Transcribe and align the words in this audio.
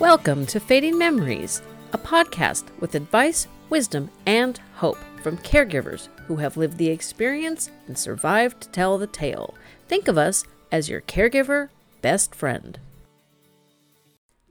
Welcome 0.00 0.44
to 0.46 0.58
Fading 0.58 0.98
Memories, 0.98 1.62
a 1.92 1.98
podcast 1.98 2.64
with 2.80 2.96
advice, 2.96 3.46
wisdom, 3.70 4.10
and 4.26 4.58
hope 4.74 4.98
from 5.22 5.38
caregivers 5.38 6.08
who 6.26 6.34
have 6.34 6.56
lived 6.56 6.78
the 6.78 6.88
experience 6.88 7.70
and 7.86 7.96
survived 7.96 8.60
to 8.62 8.68
tell 8.70 8.98
the 8.98 9.06
tale. 9.06 9.54
Think 9.86 10.08
of 10.08 10.18
us 10.18 10.44
as 10.72 10.88
your 10.88 11.00
caregiver 11.02 11.68
best 12.02 12.34
friend. 12.34 12.80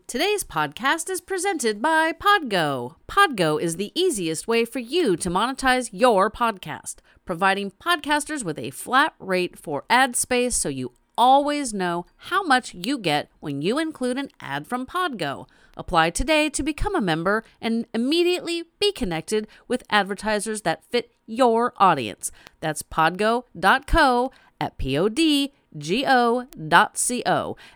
Today's 0.07 0.45
podcast 0.45 1.09
is 1.09 1.19
presented 1.19 1.81
by 1.81 2.13
Podgo. 2.13 2.95
Podgo 3.09 3.61
is 3.61 3.75
the 3.75 3.91
easiest 3.95 4.47
way 4.47 4.63
for 4.63 4.79
you 4.79 5.17
to 5.17 5.29
monetize 5.29 5.89
your 5.91 6.31
podcast, 6.31 6.95
providing 7.25 7.69
podcasters 7.69 8.45
with 8.45 8.57
a 8.57 8.69
flat 8.69 9.13
rate 9.19 9.59
for 9.59 9.83
ad 9.89 10.15
space 10.15 10.55
so 10.55 10.69
you 10.69 10.93
always 11.17 11.73
know 11.73 12.05
how 12.17 12.43
much 12.43 12.73
you 12.73 12.97
get 12.97 13.29
when 13.39 13.61
you 13.61 13.79
include 13.79 14.17
an 14.17 14.29
ad 14.39 14.67
from 14.67 14.85
Podgo. 14.85 15.47
Apply 15.75 16.09
today 16.09 16.49
to 16.49 16.63
become 16.63 16.95
a 16.95 17.01
member 17.01 17.43
and 17.59 17.85
immediately 17.93 18.63
be 18.79 18.91
connected 18.91 19.47
with 19.67 19.83
advertisers 19.89 20.61
that 20.61 20.83
fit 20.85 21.11
your 21.25 21.73
audience. 21.77 22.31
That's 22.59 22.83
podgo.co 22.83 24.31
at 24.61 24.77
podgo.co 24.77 26.47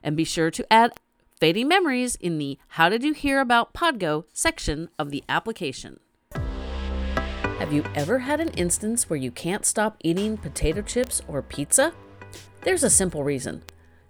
and 0.03 0.17
be 0.17 0.23
sure 0.23 0.51
to 0.51 0.73
add 0.73 0.93
Fading 1.39 1.67
Memories 1.67 2.15
in 2.15 2.37
the 2.37 2.57
How 2.69 2.89
Did 2.89 3.03
You 3.03 3.13
Hear 3.13 3.39
About 3.39 3.73
Podgo 3.73 4.25
section 4.33 4.89
of 4.97 5.11
the 5.11 5.23
application. 5.29 5.99
Have 7.59 7.73
you 7.73 7.83
ever 7.95 8.19
had 8.19 8.39
an 8.39 8.49
instance 8.49 9.09
where 9.09 9.17
you 9.17 9.31
can't 9.31 9.65
stop 9.65 9.97
eating 10.03 10.37
potato 10.37 10.81
chips 10.81 11.21
or 11.27 11.41
pizza? 11.41 11.93
There's 12.67 12.83
a 12.83 12.89
simple 12.89 13.23
reason. 13.23 13.63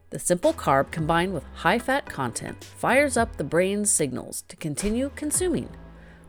The 0.09 0.17
simple 0.17 0.51
carb 0.51 0.89
combined 0.89 1.31
with 1.31 1.43
high 1.57 1.77
fat 1.77 2.07
content 2.07 2.63
fires 2.63 3.15
up 3.15 3.37
the 3.37 3.43
brain's 3.43 3.91
signals 3.91 4.45
to 4.47 4.55
continue 4.55 5.11
consuming. 5.15 5.69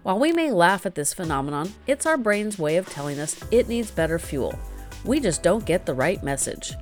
While 0.02 0.18
we 0.18 0.32
may 0.32 0.50
laugh 0.50 0.84
at 0.84 0.94
this 0.94 1.14
phenomenon, 1.14 1.72
it's 1.86 2.04
our 2.04 2.18
brain's 2.18 2.58
way 2.58 2.76
of 2.76 2.86
telling 2.86 3.18
us 3.18 3.42
it 3.50 3.66
needs 3.66 3.90
better 3.90 4.18
fuel. 4.18 4.58
We 5.06 5.20
just 5.20 5.42
don't 5.42 5.64
get 5.64 5.86
the 5.86 5.94
right 5.94 6.22
message. 6.22 6.74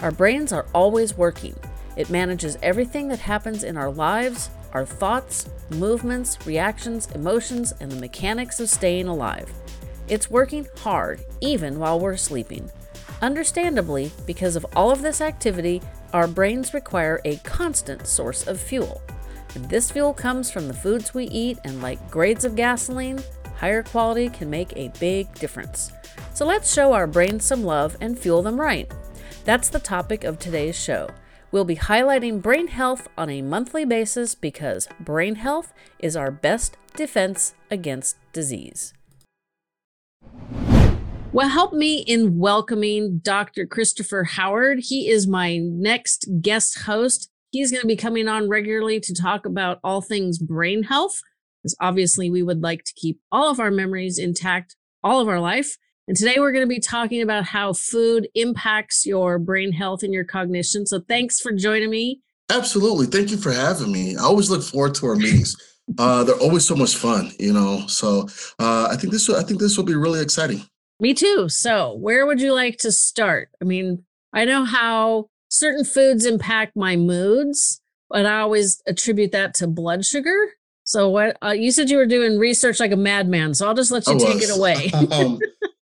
Our 0.00 0.10
brains 0.10 0.54
are 0.54 0.64
always 0.72 1.18
working. 1.18 1.54
It 1.98 2.08
manages 2.08 2.56
everything 2.62 3.08
that 3.08 3.18
happens 3.18 3.62
in 3.62 3.76
our 3.76 3.90
lives, 3.90 4.48
our 4.72 4.86
thoughts, 4.86 5.50
movements, 5.68 6.38
reactions, 6.46 7.10
emotions, 7.10 7.74
and 7.78 7.92
the 7.92 8.00
mechanics 8.00 8.58
of 8.58 8.70
staying 8.70 9.08
alive. 9.08 9.52
It's 10.08 10.30
working 10.30 10.66
hard, 10.78 11.20
even 11.42 11.78
while 11.78 12.00
we're 12.00 12.16
sleeping. 12.16 12.70
Understandably, 13.24 14.12
because 14.26 14.54
of 14.54 14.66
all 14.76 14.90
of 14.90 15.00
this 15.00 15.22
activity, 15.22 15.80
our 16.12 16.26
brains 16.26 16.74
require 16.74 17.22
a 17.24 17.38
constant 17.38 18.06
source 18.06 18.46
of 18.46 18.60
fuel. 18.60 19.00
And 19.54 19.66
this 19.70 19.90
fuel 19.90 20.12
comes 20.12 20.50
from 20.50 20.68
the 20.68 20.74
foods 20.74 21.14
we 21.14 21.24
eat, 21.28 21.58
and 21.64 21.80
like 21.80 22.10
grades 22.10 22.44
of 22.44 22.54
gasoline, 22.54 23.18
higher 23.56 23.82
quality 23.82 24.28
can 24.28 24.50
make 24.50 24.76
a 24.76 24.92
big 25.00 25.32
difference. 25.36 25.90
So 26.34 26.44
let's 26.44 26.70
show 26.70 26.92
our 26.92 27.06
brains 27.06 27.46
some 27.46 27.64
love 27.64 27.96
and 27.98 28.18
fuel 28.18 28.42
them 28.42 28.60
right. 28.60 28.92
That's 29.46 29.70
the 29.70 29.78
topic 29.78 30.24
of 30.24 30.38
today's 30.38 30.78
show. 30.78 31.08
We'll 31.50 31.64
be 31.64 31.76
highlighting 31.76 32.42
brain 32.42 32.66
health 32.66 33.08
on 33.16 33.30
a 33.30 33.40
monthly 33.40 33.86
basis 33.86 34.34
because 34.34 34.86
brain 35.00 35.36
health 35.36 35.72
is 35.98 36.14
our 36.14 36.30
best 36.30 36.76
defense 36.94 37.54
against 37.70 38.18
disease. 38.34 38.92
Well, 41.34 41.48
help 41.48 41.72
me 41.72 41.98
in 41.98 42.38
welcoming 42.38 43.18
Dr. 43.18 43.66
Christopher 43.66 44.22
Howard. 44.22 44.78
He 44.80 45.08
is 45.08 45.26
my 45.26 45.56
next 45.58 46.28
guest 46.40 46.82
host. 46.82 47.28
He's 47.50 47.72
going 47.72 47.80
to 47.80 47.88
be 47.88 47.96
coming 47.96 48.28
on 48.28 48.48
regularly 48.48 49.00
to 49.00 49.12
talk 49.12 49.44
about 49.44 49.80
all 49.82 50.00
things 50.00 50.38
brain 50.38 50.84
health, 50.84 51.20
because 51.60 51.74
obviously 51.80 52.30
we 52.30 52.44
would 52.44 52.62
like 52.62 52.84
to 52.84 52.92
keep 52.94 53.18
all 53.32 53.50
of 53.50 53.58
our 53.58 53.72
memories 53.72 54.16
intact 54.16 54.76
all 55.02 55.20
of 55.20 55.26
our 55.26 55.40
life. 55.40 55.76
And 56.06 56.16
today 56.16 56.36
we're 56.38 56.52
going 56.52 56.68
to 56.68 56.72
be 56.72 56.78
talking 56.78 57.20
about 57.20 57.46
how 57.46 57.72
food 57.72 58.28
impacts 58.36 59.04
your 59.04 59.40
brain 59.40 59.72
health 59.72 60.04
and 60.04 60.14
your 60.14 60.22
cognition. 60.22 60.86
So 60.86 61.00
thanks 61.00 61.40
for 61.40 61.50
joining 61.50 61.90
me. 61.90 62.20
Absolutely. 62.48 63.06
Thank 63.06 63.32
you 63.32 63.38
for 63.38 63.50
having 63.50 63.90
me. 63.90 64.14
I 64.16 64.22
always 64.22 64.50
look 64.50 64.62
forward 64.62 64.94
to 64.94 65.06
our 65.06 65.16
meetings. 65.16 65.56
Uh, 65.98 66.22
they're 66.22 66.36
always 66.36 66.64
so 66.64 66.76
much 66.76 66.94
fun, 66.94 67.32
you 67.40 67.52
know. 67.52 67.88
So 67.88 68.28
uh, 68.60 68.86
I 68.88 68.96
think 68.96 69.12
this 69.12 69.28
I 69.28 69.42
think 69.42 69.58
this 69.58 69.76
will 69.76 69.84
be 69.84 69.96
really 69.96 70.22
exciting. 70.22 70.62
Me 71.04 71.12
too. 71.12 71.50
So, 71.50 71.92
where 71.96 72.24
would 72.24 72.40
you 72.40 72.54
like 72.54 72.78
to 72.78 72.90
start? 72.90 73.50
I 73.60 73.66
mean, 73.66 74.06
I 74.32 74.46
know 74.46 74.64
how 74.64 75.28
certain 75.50 75.84
foods 75.84 76.24
impact 76.24 76.76
my 76.76 76.96
moods, 76.96 77.82
but 78.08 78.24
I 78.24 78.40
always 78.40 78.80
attribute 78.86 79.32
that 79.32 79.52
to 79.56 79.66
blood 79.66 80.06
sugar. 80.06 80.34
So, 80.84 81.10
what 81.10 81.36
uh, 81.44 81.50
you 81.50 81.72
said 81.72 81.90
you 81.90 81.98
were 81.98 82.06
doing 82.06 82.38
research 82.38 82.80
like 82.80 82.90
a 82.90 82.96
madman, 82.96 83.52
so 83.52 83.68
I'll 83.68 83.74
just 83.74 83.90
let 83.90 84.06
you 84.06 84.18
take 84.18 84.40
it 84.40 84.56
away. 84.56 84.90
um, 85.12 85.38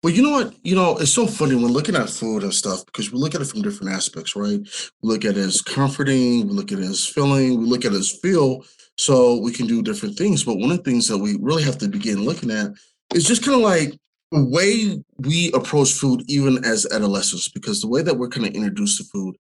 well, 0.05 0.13
you 0.13 0.23
know 0.23 0.31
what? 0.31 0.55
You 0.63 0.77
know, 0.77 0.97
it's 0.99 1.15
so 1.15 1.27
funny 1.27 1.57
when 1.57 1.73
looking 1.73 1.97
at 1.97 2.09
food 2.09 2.45
and 2.45 2.55
stuff 2.55 2.87
because 2.87 3.11
we 3.11 3.19
look 3.19 3.35
at 3.35 3.41
it 3.41 3.49
from 3.49 3.63
different 3.63 3.95
aspects, 3.95 4.37
right? 4.37 4.61
We 4.61 4.69
look 5.03 5.25
at 5.25 5.37
it 5.37 5.39
as 5.39 5.61
comforting, 5.61 6.47
we 6.47 6.53
look 6.53 6.71
at 6.71 6.79
it 6.79 6.85
as 6.85 7.05
filling, 7.05 7.59
we 7.59 7.67
look 7.67 7.85
at 7.85 7.93
it 7.93 7.97
as 7.99 8.13
feel. 8.13 8.65
So 8.95 9.41
we 9.41 9.51
can 9.51 9.67
do 9.67 9.83
different 9.83 10.17
things. 10.17 10.45
But 10.45 10.59
one 10.59 10.71
of 10.71 10.77
the 10.77 10.85
things 10.85 11.09
that 11.09 11.19
we 11.19 11.37
really 11.41 11.65
have 11.65 11.79
to 11.79 11.89
begin 11.89 12.25
looking 12.25 12.53
at 12.53 12.71
is 13.13 13.25
just 13.25 13.45
kind 13.45 13.57
of 13.57 13.63
like 13.63 13.99
the 14.31 14.45
way 14.45 15.03
we 15.19 15.51
approach 15.53 15.93
food 15.93 16.23
even 16.29 16.65
as 16.65 16.87
adolescents 16.93 17.49
because 17.49 17.81
the 17.81 17.89
way 17.89 18.03
that 18.03 18.15
we're 18.15 18.29
kind 18.29 18.47
of 18.47 18.55
introduced 18.55 18.99
to 18.99 19.05
food 19.05 19.37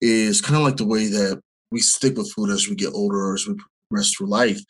is 0.00 0.40
kind 0.40 0.56
of 0.56 0.62
like 0.62 0.76
the 0.76 0.86
way 0.86 1.06
that 1.06 1.40
we 1.70 1.80
stick 1.80 2.16
with 2.16 2.30
food 2.32 2.50
as 2.50 2.68
we 2.68 2.74
get 2.74 2.92
older 2.92 3.34
as 3.34 3.46
we 3.46 3.54
progress 3.88 4.12
through 4.12 4.26
life. 4.26 4.60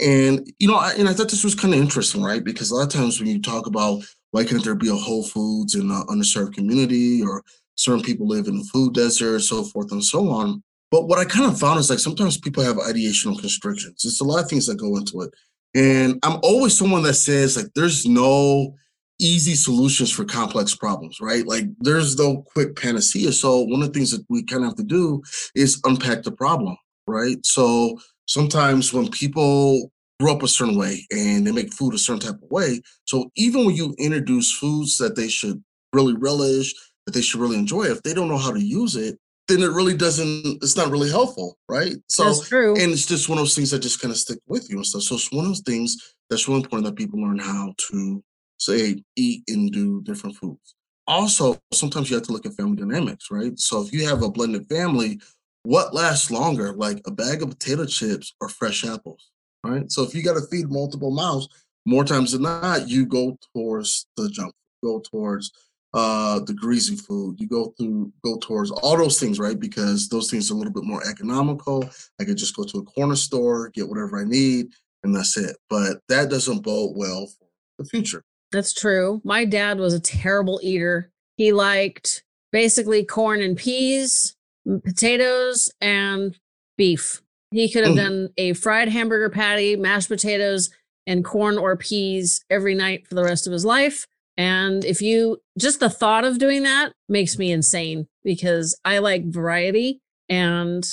And 0.00 0.46
you 0.58 0.68
know 0.68 0.76
I, 0.76 0.92
and 0.94 1.08
i 1.08 1.12
thought 1.12 1.30
this 1.30 1.44
was 1.44 1.54
kind 1.54 1.72
of 1.72 1.80
interesting 1.80 2.22
right? 2.22 2.44
Because 2.44 2.70
a 2.70 2.74
lot 2.74 2.86
of 2.86 2.92
times 2.92 3.18
when 3.18 3.28
you 3.28 3.40
talk 3.40 3.66
about 3.66 4.02
why 4.32 4.44
can't 4.44 4.62
there 4.62 4.74
be 4.74 4.88
a 4.88 4.94
whole 4.94 5.22
foods 5.22 5.74
in 5.74 5.90
an 5.90 6.06
underserved 6.08 6.54
community 6.54 7.22
or 7.22 7.42
certain 7.76 8.02
people 8.02 8.26
live 8.26 8.46
in 8.46 8.58
a 8.58 8.64
food 8.64 8.94
desert 8.94 9.40
so 9.40 9.62
forth 9.62 9.92
and 9.92 10.04
so 10.04 10.28
on. 10.28 10.62
But 10.90 11.06
what 11.06 11.18
i 11.18 11.24
kind 11.24 11.46
of 11.46 11.58
found 11.58 11.78
is 11.80 11.90
like 11.90 12.00
sometimes 12.00 12.38
people 12.38 12.62
have 12.62 12.76
ideational 12.76 13.38
constrictions. 13.38 14.04
It's 14.04 14.20
a 14.20 14.24
lot 14.24 14.42
of 14.42 14.50
things 14.50 14.66
that 14.66 14.76
go 14.76 14.96
into 14.96 15.22
it. 15.22 15.32
And 15.76 16.18
i'm 16.24 16.40
always 16.42 16.76
someone 16.76 17.04
that 17.04 17.14
says 17.14 17.56
like 17.56 17.72
there's 17.74 18.04
no 18.04 18.74
easy 19.18 19.54
solutions 19.54 20.10
for 20.10 20.24
complex 20.24 20.74
problems, 20.74 21.20
right? 21.20 21.46
Like 21.46 21.66
there's 21.78 22.18
no 22.18 22.42
quick 22.42 22.76
panacea. 22.76 23.32
So 23.32 23.60
one 23.60 23.82
of 23.82 23.92
the 23.92 23.98
things 23.98 24.10
that 24.10 24.24
we 24.28 24.42
kind 24.44 24.62
of 24.62 24.70
have 24.70 24.76
to 24.76 24.84
do 24.84 25.22
is 25.54 25.80
unpack 25.84 26.22
the 26.22 26.32
problem, 26.32 26.76
right? 27.06 27.44
So 27.44 27.98
sometimes 28.26 28.92
when 28.92 29.08
people 29.10 29.90
grow 30.20 30.34
up 30.34 30.42
a 30.42 30.48
certain 30.48 30.78
way 30.78 31.06
and 31.10 31.46
they 31.46 31.52
make 31.52 31.72
food 31.72 31.94
a 31.94 31.98
certain 31.98 32.20
type 32.20 32.42
of 32.42 32.50
way, 32.50 32.80
so 33.04 33.30
even 33.36 33.66
when 33.66 33.76
you 33.76 33.94
introduce 33.98 34.52
foods 34.52 34.98
that 34.98 35.16
they 35.16 35.28
should 35.28 35.62
really 35.92 36.14
relish, 36.14 36.74
that 37.06 37.12
they 37.12 37.22
should 37.22 37.40
really 37.40 37.58
enjoy, 37.58 37.84
if 37.84 38.02
they 38.02 38.14
don't 38.14 38.28
know 38.28 38.38
how 38.38 38.52
to 38.52 38.62
use 38.62 38.96
it, 38.96 39.18
then 39.48 39.62
it 39.62 39.70
really 39.72 39.96
doesn't 39.96 40.62
it's 40.62 40.76
not 40.76 40.90
really 40.90 41.10
helpful 41.10 41.58
right 41.68 41.96
so 42.08 42.24
that's 42.24 42.48
true 42.48 42.74
and 42.76 42.92
it's 42.92 43.06
just 43.06 43.28
one 43.28 43.36
of 43.36 43.42
those 43.42 43.54
things 43.54 43.70
that 43.70 43.80
just 43.80 44.00
kind 44.00 44.10
of 44.10 44.16
stick 44.16 44.38
with 44.46 44.70
you 44.70 44.76
and 44.76 44.86
stuff 44.86 45.02
so 45.02 45.16
it's 45.16 45.30
one 45.32 45.44
of 45.44 45.50
those 45.50 45.60
things 45.60 46.14
that's 46.30 46.48
really 46.48 46.62
important 46.62 46.86
that 46.86 46.96
people 46.96 47.20
learn 47.20 47.38
how 47.38 47.74
to 47.76 48.22
say 48.58 49.02
eat 49.16 49.42
and 49.48 49.70
do 49.72 50.02
different 50.02 50.36
foods. 50.36 50.74
Also, 51.06 51.58
sometimes 51.72 52.08
you 52.08 52.16
have 52.16 52.24
to 52.26 52.32
look 52.32 52.46
at 52.46 52.54
family 52.54 52.76
dynamics, 52.76 53.30
right? 53.30 53.58
So 53.58 53.82
if 53.82 53.92
you 53.92 54.06
have 54.08 54.22
a 54.22 54.30
blended 54.30 54.66
family, 54.68 55.20
what 55.64 55.94
lasts 55.94 56.30
longer, 56.30 56.72
like 56.72 57.00
a 57.06 57.10
bag 57.10 57.42
of 57.42 57.50
potato 57.50 57.84
chips 57.84 58.34
or 58.40 58.48
fresh 58.48 58.84
apples, 58.84 59.30
right? 59.64 59.90
So 59.90 60.02
if 60.02 60.14
you 60.14 60.22
got 60.22 60.34
to 60.34 60.46
feed 60.46 60.70
multiple 60.70 61.10
mouths, 61.10 61.48
more 61.86 62.04
times 62.04 62.32
than 62.32 62.42
not, 62.42 62.88
you 62.88 63.04
go 63.04 63.36
towards 63.54 64.06
the 64.16 64.30
junk, 64.30 64.54
go 64.82 65.00
towards 65.00 65.52
uh, 65.94 66.40
the 66.40 66.52
greasy 66.52 66.96
food. 66.96 67.40
You 67.40 67.46
go 67.46 67.72
through, 67.78 68.12
go 68.24 68.36
towards 68.38 68.70
all 68.70 68.96
those 68.96 69.20
things, 69.20 69.38
right? 69.38 69.58
Because 69.58 70.08
those 70.08 70.30
things 70.30 70.50
are 70.50 70.54
a 70.54 70.56
little 70.56 70.72
bit 70.72 70.84
more 70.84 71.06
economical. 71.06 71.88
I 72.20 72.24
could 72.24 72.36
just 72.36 72.56
go 72.56 72.64
to 72.64 72.78
a 72.78 72.84
corner 72.84 73.16
store, 73.16 73.68
get 73.70 73.88
whatever 73.88 74.18
I 74.18 74.24
need, 74.24 74.68
and 75.04 75.14
that's 75.14 75.36
it. 75.36 75.56
But 75.70 75.98
that 76.08 76.30
doesn't 76.30 76.62
bode 76.62 76.96
well 76.96 77.26
for 77.26 77.46
the 77.78 77.84
future. 77.84 78.24
That's 78.54 78.72
true. 78.72 79.20
My 79.24 79.44
dad 79.44 79.80
was 79.80 79.94
a 79.94 80.00
terrible 80.00 80.60
eater. 80.62 81.10
He 81.36 81.52
liked 81.52 82.22
basically 82.52 83.04
corn 83.04 83.42
and 83.42 83.56
peas, 83.56 84.36
potatoes, 84.84 85.72
and 85.80 86.38
beef. 86.76 87.20
He 87.50 87.68
could 87.68 87.84
have 87.84 87.94
mm. 87.94 88.04
done 88.04 88.28
a 88.36 88.52
fried 88.52 88.88
hamburger 88.88 89.28
patty, 89.28 89.74
mashed 89.74 90.08
potatoes, 90.08 90.70
and 91.04 91.24
corn 91.24 91.58
or 91.58 91.76
peas 91.76 92.44
every 92.48 92.76
night 92.76 93.08
for 93.08 93.16
the 93.16 93.24
rest 93.24 93.48
of 93.48 93.52
his 93.52 93.64
life. 93.64 94.06
And 94.36 94.84
if 94.84 95.02
you 95.02 95.38
just 95.58 95.80
the 95.80 95.90
thought 95.90 96.24
of 96.24 96.38
doing 96.38 96.62
that 96.62 96.92
makes 97.08 97.36
me 97.36 97.50
insane 97.50 98.06
because 98.22 98.78
I 98.84 98.98
like 98.98 99.24
variety 99.26 100.00
and 100.28 100.84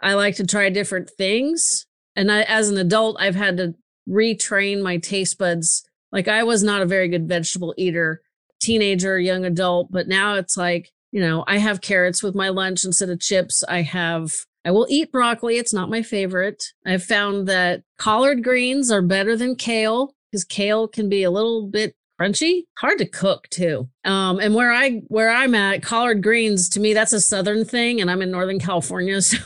I 0.00 0.14
like 0.14 0.36
to 0.36 0.46
try 0.46 0.70
different 0.70 1.10
things. 1.10 1.84
And 2.16 2.32
I, 2.32 2.42
as 2.44 2.70
an 2.70 2.78
adult, 2.78 3.18
I've 3.20 3.36
had 3.36 3.58
to 3.58 3.74
retrain 4.08 4.82
my 4.82 4.96
taste 4.96 5.36
buds 5.36 5.84
like 6.12 6.28
I 6.28 6.42
was 6.42 6.62
not 6.62 6.82
a 6.82 6.86
very 6.86 7.08
good 7.08 7.28
vegetable 7.28 7.74
eater, 7.76 8.22
teenager, 8.60 9.18
young 9.18 9.44
adult, 9.44 9.90
but 9.90 10.08
now 10.08 10.34
it's 10.34 10.56
like, 10.56 10.90
you 11.12 11.20
know, 11.20 11.44
I 11.46 11.58
have 11.58 11.80
carrots 11.80 12.22
with 12.22 12.34
my 12.34 12.48
lunch 12.48 12.84
instead 12.84 13.10
of 13.10 13.20
chips. 13.20 13.64
I 13.68 13.82
have 13.82 14.32
I 14.64 14.70
will 14.72 14.86
eat 14.90 15.10
broccoli. 15.10 15.56
It's 15.56 15.72
not 15.72 15.88
my 15.88 16.02
favorite. 16.02 16.64
I've 16.84 17.02
found 17.02 17.48
that 17.48 17.82
collard 17.98 18.44
greens 18.44 18.90
are 18.90 19.00
better 19.00 19.36
than 19.36 19.56
kale 19.56 20.14
because 20.30 20.44
kale 20.44 20.86
can 20.86 21.08
be 21.08 21.22
a 21.22 21.30
little 21.30 21.66
bit 21.66 21.94
crunchy 22.20 22.64
hard 22.76 22.98
to 22.98 23.06
cook 23.06 23.48
too 23.48 23.88
um 24.04 24.38
and 24.40 24.54
where 24.54 24.70
i 24.70 25.00
where 25.08 25.30
i'm 25.30 25.54
at 25.54 25.82
collard 25.82 26.22
greens 26.22 26.68
to 26.68 26.78
me 26.78 26.92
that's 26.92 27.14
a 27.14 27.20
southern 27.20 27.64
thing 27.64 27.98
and 27.98 28.10
i'm 28.10 28.20
in 28.20 28.30
northern 28.30 28.58
california 28.58 29.22
so 29.22 29.38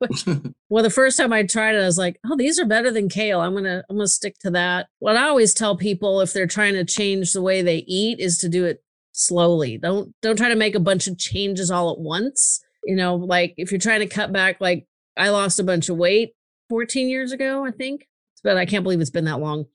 well 0.68 0.82
the 0.82 0.90
first 0.90 1.16
time 1.16 1.32
i 1.32 1.42
tried 1.42 1.74
it 1.74 1.82
i 1.82 1.86
was 1.86 1.98
like 1.98 2.18
oh 2.26 2.36
these 2.36 2.58
are 2.58 2.64
better 2.64 2.90
than 2.90 3.08
kale. 3.08 3.40
I'm 3.40 3.54
gonna 3.54 3.84
i'm 3.88 3.96
gonna 3.96 4.08
stick 4.08 4.38
to 4.40 4.50
that. 4.50 4.88
What 4.98 5.16
i 5.16 5.24
always 5.24 5.54
tell 5.54 5.76
people 5.76 6.20
if 6.20 6.32
they're 6.32 6.46
trying 6.46 6.74
to 6.74 6.84
change 6.84 7.32
the 7.32 7.42
way 7.42 7.62
they 7.62 7.84
eat 7.86 8.20
is 8.20 8.38
to 8.38 8.48
do 8.48 8.64
it 8.64 8.82
slowly. 9.12 9.78
Don't 9.78 10.14
don't 10.22 10.36
try 10.36 10.48
to 10.48 10.56
make 10.56 10.74
a 10.74 10.80
bunch 10.80 11.06
of 11.06 11.18
changes 11.18 11.70
all 11.70 11.90
at 11.92 11.98
once. 11.98 12.60
You 12.84 12.96
know 12.96 13.16
like 13.16 13.54
if 13.56 13.70
you're 13.70 13.80
trying 13.80 14.00
to 14.00 14.06
cut 14.06 14.32
back 14.32 14.60
like 14.60 14.86
i 15.16 15.28
lost 15.30 15.58
a 15.58 15.64
bunch 15.64 15.88
of 15.88 15.96
weight 15.96 16.34
14 16.68 17.08
years 17.08 17.32
ago 17.32 17.64
i 17.64 17.70
think. 17.70 18.06
But 18.42 18.56
i 18.56 18.66
can't 18.66 18.82
believe 18.82 19.00
it's 19.00 19.10
been 19.10 19.24
that 19.24 19.40
long. 19.40 19.66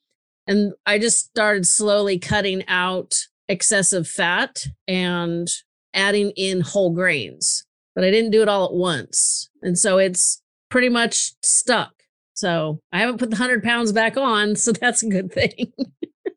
And 0.47 0.73
I 0.85 0.97
just 0.97 1.25
started 1.25 1.67
slowly 1.67 2.17
cutting 2.17 2.67
out 2.67 3.13
excessive 3.47 4.07
fat 4.07 4.65
and 4.87 5.47
adding 5.93 6.31
in 6.31 6.61
whole 6.61 6.91
grains, 6.91 7.65
but 7.95 8.03
I 8.03 8.11
didn't 8.11 8.31
do 8.31 8.41
it 8.41 8.47
all 8.49 8.65
at 8.65 8.73
once. 8.73 9.48
And 9.61 9.77
so 9.77 9.97
it's 9.97 10.41
pretty 10.69 10.89
much 10.89 11.33
stuck. 11.43 11.91
So 12.33 12.79
I 12.91 12.99
haven't 12.99 13.17
put 13.17 13.29
the 13.29 13.35
100 13.35 13.63
pounds 13.63 13.91
back 13.91 14.17
on. 14.17 14.55
So 14.55 14.71
that's 14.81 15.03
a 15.03 15.09
good 15.09 15.31
thing. 15.31 15.73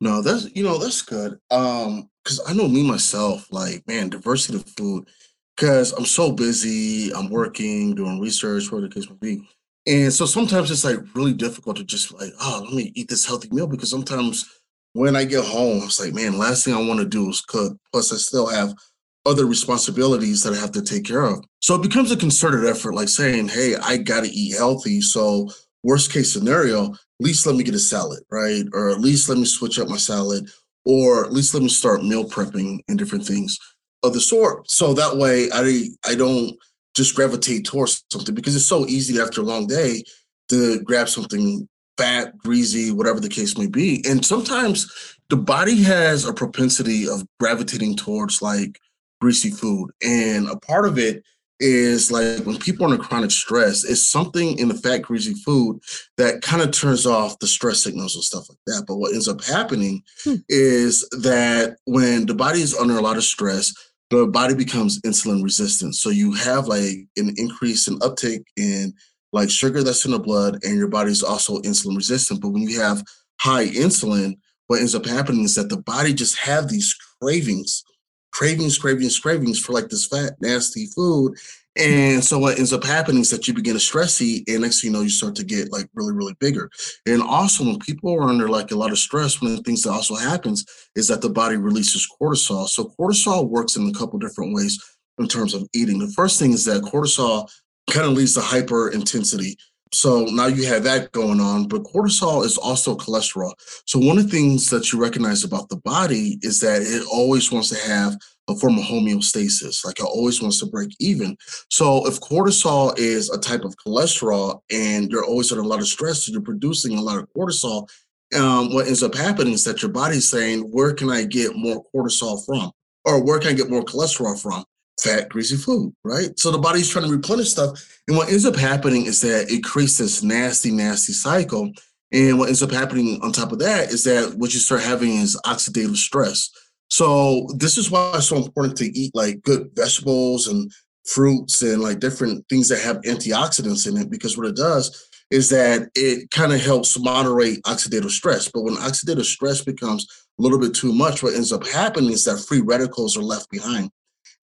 no, 0.01 0.23
that's, 0.23 0.55
you 0.55 0.65
know, 0.65 0.79
that's 0.79 1.03
good. 1.03 1.39
Um, 1.51 2.09
because 2.25 2.41
I 2.47 2.53
know 2.53 2.69
me 2.69 2.87
myself, 2.87 3.49
like, 3.51 3.87
man, 3.89 4.09
diversity 4.09 4.59
of 4.59 4.69
food, 4.77 5.09
because 5.57 5.93
I'm 5.93 6.05
so 6.05 6.31
busy, 6.31 7.13
I'm 7.13 7.31
working, 7.31 7.97
doing 7.97 8.21
research, 8.21 8.71
whatever 8.71 8.89
the 8.89 8.95
case 8.95 9.11
may 9.11 9.17
be. 9.21 9.49
And 9.87 10.13
so 10.13 10.27
sometimes 10.27 10.71
it's 10.71 10.85
like 10.85 10.99
really 11.15 11.33
difficult 11.33 11.77
to 11.77 11.85
just 11.85 12.13
like, 12.15 12.33
oh, 12.41 12.63
let 12.65 12.75
me 12.75 12.93
eat 12.95 13.09
this 13.09 13.27
healthy 13.27 13.49
meal 13.51 13.67
because 13.67 13.91
sometimes 13.91 14.49
when 14.93 15.17
I 15.17 15.25
get 15.25 15.45
home, 15.45 15.83
it's 15.83 15.99
like, 15.99 16.15
man, 16.15 16.39
last 16.39 16.65
thing 16.65 16.75
I 16.75 16.87
want 16.87 17.01
to 17.01 17.07
do 17.07 17.29
is 17.29 17.41
cook. 17.41 17.77
Plus, 17.93 18.13
I 18.13 18.17
still 18.17 18.47
have 18.47 18.75
other 19.25 19.47
responsibilities 19.47 20.43
that 20.43 20.53
I 20.53 20.57
have 20.57 20.73
to 20.73 20.83
take 20.83 21.05
care 21.05 21.25
of. 21.25 21.45
So 21.61 21.75
it 21.77 21.83
becomes 21.83 22.11
a 22.11 22.17
concerted 22.17 22.69
effort, 22.69 22.95
like 22.95 23.09
saying, 23.09 23.49
hey, 23.49 23.77
I 23.77 23.99
got 23.99 24.25
to 24.25 24.31
eat 24.31 24.57
healthy. 24.57 25.01
So, 25.01 25.51
worst 25.85 26.13
case 26.13 26.33
scenario, 26.33 26.93
at 26.93 26.99
least 27.21 27.47
let 27.47 27.57
me 27.57 27.65
get 27.65 27.75
a 27.75 27.79
salad, 27.79 28.23
right? 28.31 28.65
Or 28.73 28.91
at 28.91 29.01
least 29.01 29.29
let 29.29 29.39
me 29.39 29.45
switch 29.45 29.79
up 29.79 29.89
my 29.89 29.97
salad, 29.97 30.49
or 30.85 31.25
at 31.25 31.33
least 31.33 31.55
let 31.55 31.63
me 31.63 31.69
start 31.69 32.05
meal 32.05 32.25
prepping 32.25 32.81
and 32.89 32.99
different 32.99 33.25
things 33.25 33.59
of 34.03 34.13
the 34.13 34.21
sort. 34.21 34.71
So 34.71 34.95
that 34.95 35.17
way 35.17 35.49
I 35.53 35.89
I 36.05 36.15
don't 36.15 36.57
just 36.95 37.15
gravitate 37.15 37.65
towards 37.65 38.05
something 38.11 38.35
because 38.35 38.55
it's 38.55 38.67
so 38.67 38.87
easy 38.87 39.21
after 39.21 39.41
a 39.41 39.45
long 39.45 39.67
day 39.67 40.03
to 40.51 40.81
grab 40.83 41.09
something 41.09 41.69
fat, 41.97 42.37
greasy, 42.39 42.91
whatever 42.91 43.21
the 43.21 43.29
case 43.29 43.57
may 43.57 43.67
be. 43.67 44.05
And 44.07 44.25
sometimes 44.25 45.17
the 45.31 45.37
body 45.37 45.83
has 45.83 46.27
a 46.27 46.33
propensity 46.33 47.09
of 47.09 47.25
gravitating 47.39 47.97
towards 47.97 48.43
like 48.43 48.79
greasy 49.23 49.51
food. 49.51 49.93
And 50.03 50.49
a 50.49 50.57
part 50.57 50.85
of 50.85 50.99
it 50.99 51.23
is 51.61 52.11
like 52.11 52.45
when 52.45 52.59
people 52.59 52.91
are 52.91 52.95
in 52.95 53.01
chronic 53.01 53.31
stress, 53.31 53.85
it's 53.85 54.03
something 54.03 54.59
in 54.59 54.67
the 54.67 54.75
fat, 54.75 55.03
greasy 55.03 55.35
food 55.35 55.79
that 56.17 56.43
kind 56.43 56.61
of 56.61 56.73
turns 56.73 57.07
off 57.07 57.39
the 57.39 57.47
stress 57.47 57.85
signals 57.85 58.17
and 58.17 58.25
stuff 58.25 58.49
like 58.49 58.59
that. 58.67 58.85
But 58.89 58.97
what 58.97 59.13
ends 59.13 59.29
up 59.29 59.45
happening 59.45 60.03
hmm. 60.25 60.35
is 60.49 61.09
that 61.23 61.77
when 61.85 62.27
the 62.27 62.35
body 62.35 62.61
is 62.61 62.75
under 62.75 62.97
a 62.97 63.01
lot 63.01 63.17
of 63.17 63.23
stress, 63.23 63.73
the 64.11 64.27
body 64.27 64.57
becomes 64.57 65.01
insulin 65.03 65.41
resistant. 65.45 65.95
So 65.95 66.11
you 66.11 66.33
have 66.33 66.67
like 66.67 67.07
an 67.17 67.33
increase 67.37 67.87
in 67.87 68.01
uptake 68.03 68.43
in 68.57 68.93
like 69.33 69.51
sugar 69.51 69.85
that's 69.85 70.05
in 70.05 70.11
the 70.11 70.19
blood, 70.19 70.59
and 70.65 70.77
your 70.77 70.89
body's 70.89 71.23
also 71.23 71.61
insulin 71.61 71.97
resistant. 71.97 72.41
But 72.41 72.49
when 72.49 72.63
you 72.63 72.81
have 72.81 73.05
high 73.41 73.69
insulin, 73.69 74.35
what 74.67 74.81
ends 74.81 74.97
up 74.97 75.07
happening 75.07 75.45
is 75.45 75.55
that 75.55 75.69
the 75.69 75.81
body 75.81 76.13
just 76.13 76.37
have 76.39 76.69
these 76.69 76.93
cravings, 77.23 77.85
cravings, 78.32 78.79
cravings, 78.79 79.19
cravings 79.19 79.58
for 79.58 79.73
like 79.73 79.88
this 79.88 80.06
fat, 80.06 80.32
nasty 80.40 80.87
food. 80.87 81.37
And 81.76 82.23
so 82.23 82.38
what 82.38 82.58
ends 82.58 82.73
up 82.75 82.84
happening 82.84 83.23
is 83.23 83.31
that 83.31 83.49
you 83.49 83.55
begin 83.55 83.73
to 83.73 83.81
stress 83.81 84.20
eat, 84.20 84.46
and 84.46 84.61
next 84.61 84.82
thing 84.82 84.90
you 84.90 84.96
know, 84.96 85.02
you 85.02 85.08
start 85.08 85.34
to 85.37 85.44
get 85.44 85.73
like 85.73 85.87
really, 85.94 86.12
really 86.12 86.34
bigger. 86.38 86.70
And 87.06 87.23
also, 87.23 87.64
when 87.64 87.79
people 87.79 88.12
are 88.12 88.29
under 88.29 88.49
like 88.49 88.73
a 88.73 88.76
lot 88.76 88.90
of 88.90 88.99
stress, 88.99 89.40
one 89.40 89.52
of 89.52 89.56
the 89.56 89.62
things 89.62 89.82
that 89.82 89.93
also 89.93 90.14
happens 90.14 90.67
is 90.94 91.08
that 91.08 91.23
the 91.23 91.31
body 91.31 91.56
releases 91.56 92.06
cortisol. 92.20 92.69
So 92.69 92.93
cortisol 92.99 93.49
works 93.49 93.76
in 93.76 93.88
a 93.88 93.93
couple 93.93 94.19
different 94.19 94.55
ways 94.55 94.79
in 95.19 95.29
terms 95.29 95.55
of 95.55 95.67
eating. 95.73 95.99
The 95.99 96.12
first 96.12 96.38
thing 96.38 96.52
is 96.52 96.67
that 96.67 96.82
cortisol 96.82 97.50
kind 97.90 98.06
of 98.06 98.12
leads 98.12 98.34
to 98.34 98.40
hyper 98.43 98.90
intensity. 98.90 99.56
So 99.94 100.25
now 100.25 100.47
you 100.47 100.67
have 100.67 100.85
that 100.85 101.12
going 101.12 101.41
on, 101.41 101.69
but 101.69 101.83
cortisol 101.83 102.44
is 102.44 102.56
also 102.56 102.97
cholesterol. 102.97 103.53
So 103.87 103.99
one 103.99 104.17
of 104.17 104.25
the 104.25 104.31
things 104.31 104.71
that 104.71 104.91
you 104.91 105.00
recognize 105.00 105.44
about 105.44 105.69
the 105.69 105.77
body 105.77 106.39
is 106.43 106.61
that 106.61 106.81
it 106.83 107.06
always 107.12 107.53
wants 107.53 107.69
to 107.69 107.89
have 107.89 108.17
a 108.49 108.56
form 108.56 108.79
of 108.79 108.85
homeostasis. 108.85 109.85
Like 109.85 110.00
it 110.00 110.06
always 110.06 110.41
wants 110.41 110.59
to 110.61 110.67
break 110.67 110.97
even. 110.99 111.37
So 111.69 112.06
if 112.06 112.21
cortisol 112.21 112.99
is 112.99 113.29
a 113.31 113.39
type 113.39 113.65
of 113.65 113.77
cholesterol 113.77 114.61
and 114.71 115.11
you're 115.11 115.27
always 115.27 115.53
under 115.53 115.62
a 115.62 115.67
lot 115.67 115.81
of 115.81 115.89
stress, 115.89 116.25
so 116.25 116.33
you're 116.33 116.41
producing 116.41 116.97
a 116.97 117.03
lot 117.03 117.19
of 117.19 117.29
cortisol, 117.37 117.89
um, 118.35 118.73
what 118.73 118.87
ends 118.87 119.03
up 119.03 119.15
happening 119.15 119.53
is 119.53 119.65
that 119.65 119.83
your 119.83 119.91
body's 119.91 120.29
saying, 120.29 120.61
where 120.61 120.94
can 120.94 121.11
I 121.11 121.25
get 121.25 121.55
more 121.55 121.85
cortisol 121.94 122.44
from? 122.47 122.73
Or 123.05 123.23
where 123.23 123.39
can 123.39 123.50
I 123.50 123.55
get 123.55 123.69
more 123.69 123.85
cholesterol 123.85 124.41
from? 124.41 124.65
Fat, 125.00 125.29
greasy 125.29 125.56
food, 125.56 125.94
right? 126.05 126.39
So 126.39 126.50
the 126.50 126.59
body's 126.59 126.89
trying 126.89 127.06
to 127.06 127.11
replenish 127.11 127.50
stuff. 127.50 127.71
And 128.06 128.17
what 128.17 128.29
ends 128.29 128.47
up 128.47 128.56
happening 128.56 129.06
is 129.06 129.21
that 129.23 129.50
it 129.50 129.65
creates 129.65 129.99
this 129.99 130.23
nasty, 130.23 130.71
nasty 130.71 131.12
cycle. 131.12 131.73
And 132.12 132.39
what 132.39 132.49
ends 132.49 132.62
up 132.62 132.71
happening 132.71 133.19
on 133.23 133.33
top 133.33 133.53
of 133.53 133.59
that 133.61 133.91
is 133.91 134.05
that 134.05 134.35
what 134.37 134.53
you 134.53 134.61
start 134.61 134.83
having 134.83 135.17
is 135.17 135.41
oxidative 135.47 135.97
stress. 135.97 136.50
So 136.89 137.49
this 137.56 137.79
is 137.79 137.91
why 137.91 138.12
it's 138.17 138.29
so 138.29 138.37
important 138.37 138.77
to 138.79 138.99
eat 138.99 139.15
like 139.15 139.43
good 139.43 139.71
vegetables 139.75 140.47
and 140.47 140.71
fruits 141.06 141.62
and 141.62 141.81
like 141.81 142.00
different 142.00 142.47
things 142.49 142.69
that 142.69 142.81
have 142.81 142.99
antioxidants 142.99 143.89
in 143.89 143.97
it 143.97 144.11
because 144.11 144.37
what 144.37 144.47
it 144.47 144.56
does 144.56 145.09
is 145.31 145.49
that 145.49 145.89
it 145.94 146.31
kind 146.31 146.53
of 146.53 146.62
helps 146.62 146.99
moderate 146.99 147.62
oxidative 147.62 148.11
stress. 148.11 148.50
But 148.53 148.62
when 148.62 148.75
oxidative 148.75 149.25
stress 149.25 149.62
becomes 149.65 150.06
a 150.39 150.43
little 150.43 150.59
bit 150.59 150.75
too 150.75 150.93
much, 150.93 151.23
what 151.23 151.35
ends 151.35 151.53
up 151.53 151.67
happening 151.67 152.12
is 152.12 152.27
that 152.27 152.44
free 152.47 152.61
radicals 152.61 153.17
are 153.17 153.23
left 153.23 153.50
behind. 153.50 153.91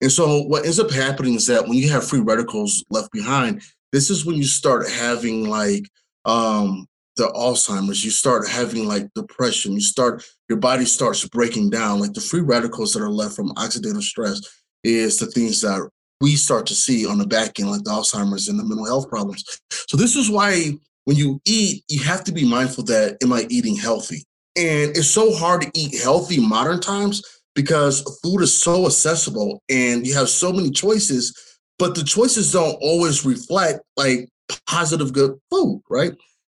And 0.00 0.10
so 0.10 0.42
what 0.42 0.64
ends 0.64 0.80
up 0.80 0.90
happening 0.90 1.34
is 1.34 1.46
that 1.46 1.68
when 1.68 1.78
you 1.78 1.90
have 1.90 2.06
free 2.06 2.20
radicals 2.20 2.84
left 2.90 3.12
behind, 3.12 3.62
this 3.92 4.10
is 4.10 4.24
when 4.24 4.36
you 4.36 4.44
start 4.44 4.88
having 4.88 5.48
like 5.48 5.88
um 6.24 6.86
the 7.16 7.26
Alzheimer's, 7.28 8.04
you 8.04 8.10
start 8.10 8.48
having 8.48 8.86
like 8.86 9.12
depression, 9.14 9.72
you 9.72 9.80
start 9.80 10.24
your 10.48 10.58
body 10.58 10.84
starts 10.84 11.28
breaking 11.28 11.70
down. 11.70 12.00
Like 12.00 12.14
the 12.14 12.20
free 12.20 12.40
radicals 12.40 12.92
that 12.92 13.02
are 13.02 13.10
left 13.10 13.36
from 13.36 13.50
oxidative 13.54 14.02
stress 14.02 14.40
is 14.84 15.18
the 15.18 15.26
things 15.26 15.60
that 15.60 15.88
we 16.20 16.36
start 16.36 16.66
to 16.66 16.74
see 16.74 17.06
on 17.06 17.18
the 17.18 17.26
back 17.26 17.58
end, 17.58 17.70
like 17.70 17.84
the 17.84 17.90
Alzheimer's 17.90 18.48
and 18.48 18.58
the 18.58 18.64
mental 18.64 18.86
health 18.86 19.08
problems. 19.08 19.44
So 19.70 19.96
this 19.96 20.16
is 20.16 20.30
why 20.30 20.72
when 21.04 21.16
you 21.16 21.40
eat, 21.44 21.82
you 21.88 22.02
have 22.04 22.24
to 22.24 22.32
be 22.32 22.48
mindful 22.48 22.84
that 22.84 23.16
am 23.22 23.32
I 23.32 23.46
eating 23.50 23.76
healthy? 23.76 24.24
And 24.56 24.96
it's 24.96 25.10
so 25.10 25.34
hard 25.34 25.62
to 25.62 25.70
eat 25.74 26.00
healthy 26.00 26.40
modern 26.40 26.80
times 26.80 27.22
because 27.54 28.02
food 28.22 28.42
is 28.42 28.56
so 28.56 28.86
accessible 28.86 29.62
and 29.68 30.06
you 30.06 30.14
have 30.14 30.28
so 30.28 30.52
many 30.52 30.70
choices, 30.70 31.34
but 31.78 31.94
the 31.94 32.04
choices 32.04 32.52
don't 32.52 32.76
always 32.80 33.24
reflect 33.24 33.80
like 33.96 34.28
positive 34.66 35.12
good 35.12 35.38
food, 35.50 35.82
right? 35.88 36.12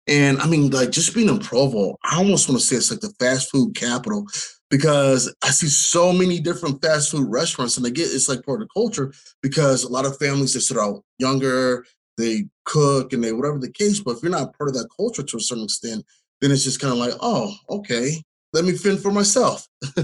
And 0.08 0.40
I 0.40 0.46
mean, 0.46 0.70
like 0.70 0.90
just 0.90 1.14
being 1.14 1.28
in 1.28 1.38
Provo, 1.38 1.96
I 2.04 2.16
almost 2.16 2.48
want 2.48 2.60
to 2.60 2.66
say 2.66 2.76
it's 2.76 2.90
like 2.90 3.00
the 3.00 3.12
fast 3.18 3.50
food 3.50 3.74
capital 3.74 4.26
because 4.70 5.32
I 5.42 5.50
see 5.50 5.68
so 5.68 6.12
many 6.12 6.40
different 6.40 6.80
fast 6.82 7.10
food 7.10 7.26
restaurants, 7.28 7.76
and 7.76 7.84
they 7.84 7.90
get 7.90 8.04
it's 8.04 8.28
like 8.28 8.44
part 8.44 8.62
of 8.62 8.68
the 8.68 8.80
culture 8.80 9.12
because 9.42 9.82
a 9.84 9.88
lot 9.88 10.06
of 10.06 10.18
families 10.18 10.54
they 10.54 10.60
start 10.60 10.80
out 10.80 11.04
younger, 11.18 11.84
they 12.18 12.44
cook 12.64 13.12
and 13.12 13.22
they 13.22 13.32
whatever 13.32 13.58
the 13.58 13.70
case. 13.70 14.00
But 14.00 14.16
if 14.16 14.22
you're 14.22 14.30
not 14.30 14.56
part 14.56 14.68
of 14.68 14.74
that 14.74 14.88
culture 14.96 15.22
to 15.22 15.36
a 15.36 15.40
certain 15.40 15.64
extent, 15.64 16.04
then 16.40 16.50
it's 16.50 16.64
just 16.64 16.80
kind 16.80 16.92
of 16.92 16.98
like, 16.98 17.14
oh, 17.20 17.54
okay, 17.70 18.22
let 18.56 18.64
me 18.64 18.72
fend 18.72 19.00
for 19.00 19.12
myself. 19.12 19.68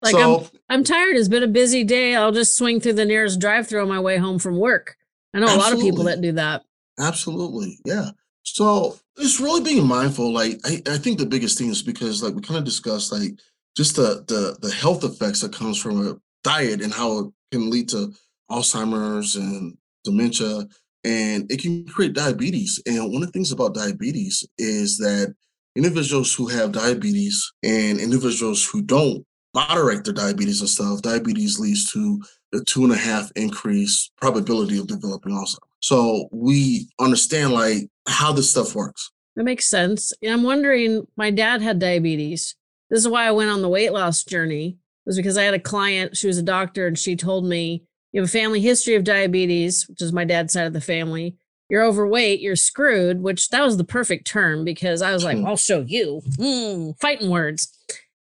like 0.00 0.12
so, 0.12 0.40
I'm, 0.40 0.50
I'm 0.68 0.84
tired. 0.84 1.16
It's 1.16 1.28
been 1.28 1.42
a 1.42 1.48
busy 1.48 1.82
day. 1.82 2.14
I'll 2.14 2.30
just 2.30 2.56
swing 2.56 2.80
through 2.80 2.92
the 2.92 3.04
nearest 3.04 3.40
drive-through 3.40 3.82
on 3.82 3.88
my 3.88 3.98
way 3.98 4.16
home 4.16 4.38
from 4.38 4.58
work. 4.58 4.96
I 5.34 5.40
know 5.40 5.52
a 5.52 5.56
lot 5.56 5.72
of 5.72 5.80
people 5.80 6.04
that 6.04 6.20
do 6.20 6.32
that. 6.32 6.62
Absolutely, 7.00 7.78
yeah. 7.84 8.10
So 8.44 8.96
it's 9.16 9.40
really 9.40 9.62
being 9.62 9.86
mindful. 9.86 10.32
Like 10.32 10.60
I, 10.64 10.82
I 10.86 10.98
think 10.98 11.18
the 11.18 11.26
biggest 11.26 11.58
thing 11.58 11.68
is 11.68 11.82
because 11.82 12.22
like 12.22 12.34
we 12.34 12.42
kind 12.42 12.58
of 12.58 12.64
discussed 12.64 13.10
like 13.10 13.32
just 13.76 13.96
the 13.96 14.24
the 14.28 14.56
the 14.60 14.72
health 14.72 15.02
effects 15.02 15.40
that 15.40 15.52
comes 15.52 15.78
from 15.78 16.06
a 16.06 16.16
diet 16.44 16.80
and 16.80 16.92
how 16.92 17.18
it 17.18 17.26
can 17.50 17.70
lead 17.70 17.88
to 17.88 18.12
Alzheimer's 18.50 19.34
and 19.34 19.76
dementia 20.04 20.66
and 21.04 21.50
it 21.50 21.60
can 21.60 21.86
create 21.86 22.12
diabetes. 22.12 22.80
And 22.86 23.12
one 23.12 23.22
of 23.22 23.28
the 23.28 23.32
things 23.32 23.52
about 23.52 23.74
diabetes 23.74 24.46
is 24.58 24.98
that 24.98 25.34
individuals 25.76 26.34
who 26.34 26.48
have 26.48 26.72
diabetes 26.72 27.52
and 27.62 28.00
individuals 28.00 28.64
who 28.64 28.82
don't 28.82 29.24
moderate 29.54 30.04
their 30.04 30.14
diabetes 30.14 30.60
and 30.60 30.68
stuff, 30.70 31.02
diabetes 31.02 31.58
leads 31.58 31.90
to 31.92 32.20
a 32.54 32.60
two 32.60 32.84
and 32.84 32.92
a 32.92 32.96
half 32.96 33.30
increase 33.36 34.10
probability 34.20 34.78
of 34.78 34.86
developing 34.86 35.32
Alzheimer's. 35.32 35.58
So 35.80 36.28
we 36.32 36.88
understand 37.00 37.52
like 37.52 37.88
how 38.08 38.32
this 38.32 38.50
stuff 38.50 38.74
works. 38.74 39.10
That 39.36 39.44
makes 39.44 39.66
sense. 39.66 40.12
I'm 40.26 40.42
wondering, 40.42 41.06
my 41.16 41.30
dad 41.30 41.62
had 41.62 41.78
diabetes. 41.78 42.56
This 42.90 43.00
is 43.00 43.08
why 43.08 43.26
I 43.26 43.30
went 43.30 43.50
on 43.50 43.62
the 43.62 43.68
weight 43.68 43.92
loss 43.92 44.24
journey, 44.24 44.68
It 44.70 44.76
was 45.06 45.16
because 45.16 45.38
I 45.38 45.44
had 45.44 45.54
a 45.54 45.60
client, 45.60 46.16
she 46.16 46.26
was 46.26 46.38
a 46.38 46.42
doctor, 46.42 46.86
and 46.86 46.98
she 46.98 47.14
told 47.14 47.44
me, 47.44 47.84
you 48.12 48.20
have 48.20 48.28
a 48.28 48.32
family 48.32 48.60
history 48.60 48.96
of 48.96 49.04
diabetes, 49.04 49.88
which 49.88 50.02
is 50.02 50.12
my 50.12 50.24
dad's 50.24 50.52
side 50.52 50.66
of 50.66 50.72
the 50.72 50.80
family. 50.80 51.36
You're 51.70 51.84
overweight, 51.84 52.40
you're 52.40 52.56
screwed, 52.56 53.22
which 53.22 53.48
that 53.50 53.62
was 53.62 53.76
the 53.76 53.84
perfect 53.84 54.26
term 54.26 54.64
because 54.64 55.02
I 55.02 55.12
was 55.12 55.24
like, 55.24 55.38
I'll 55.38 55.56
show 55.56 55.84
you. 55.86 56.22
Mm, 56.38 56.98
fighting 57.00 57.30
words. 57.30 57.72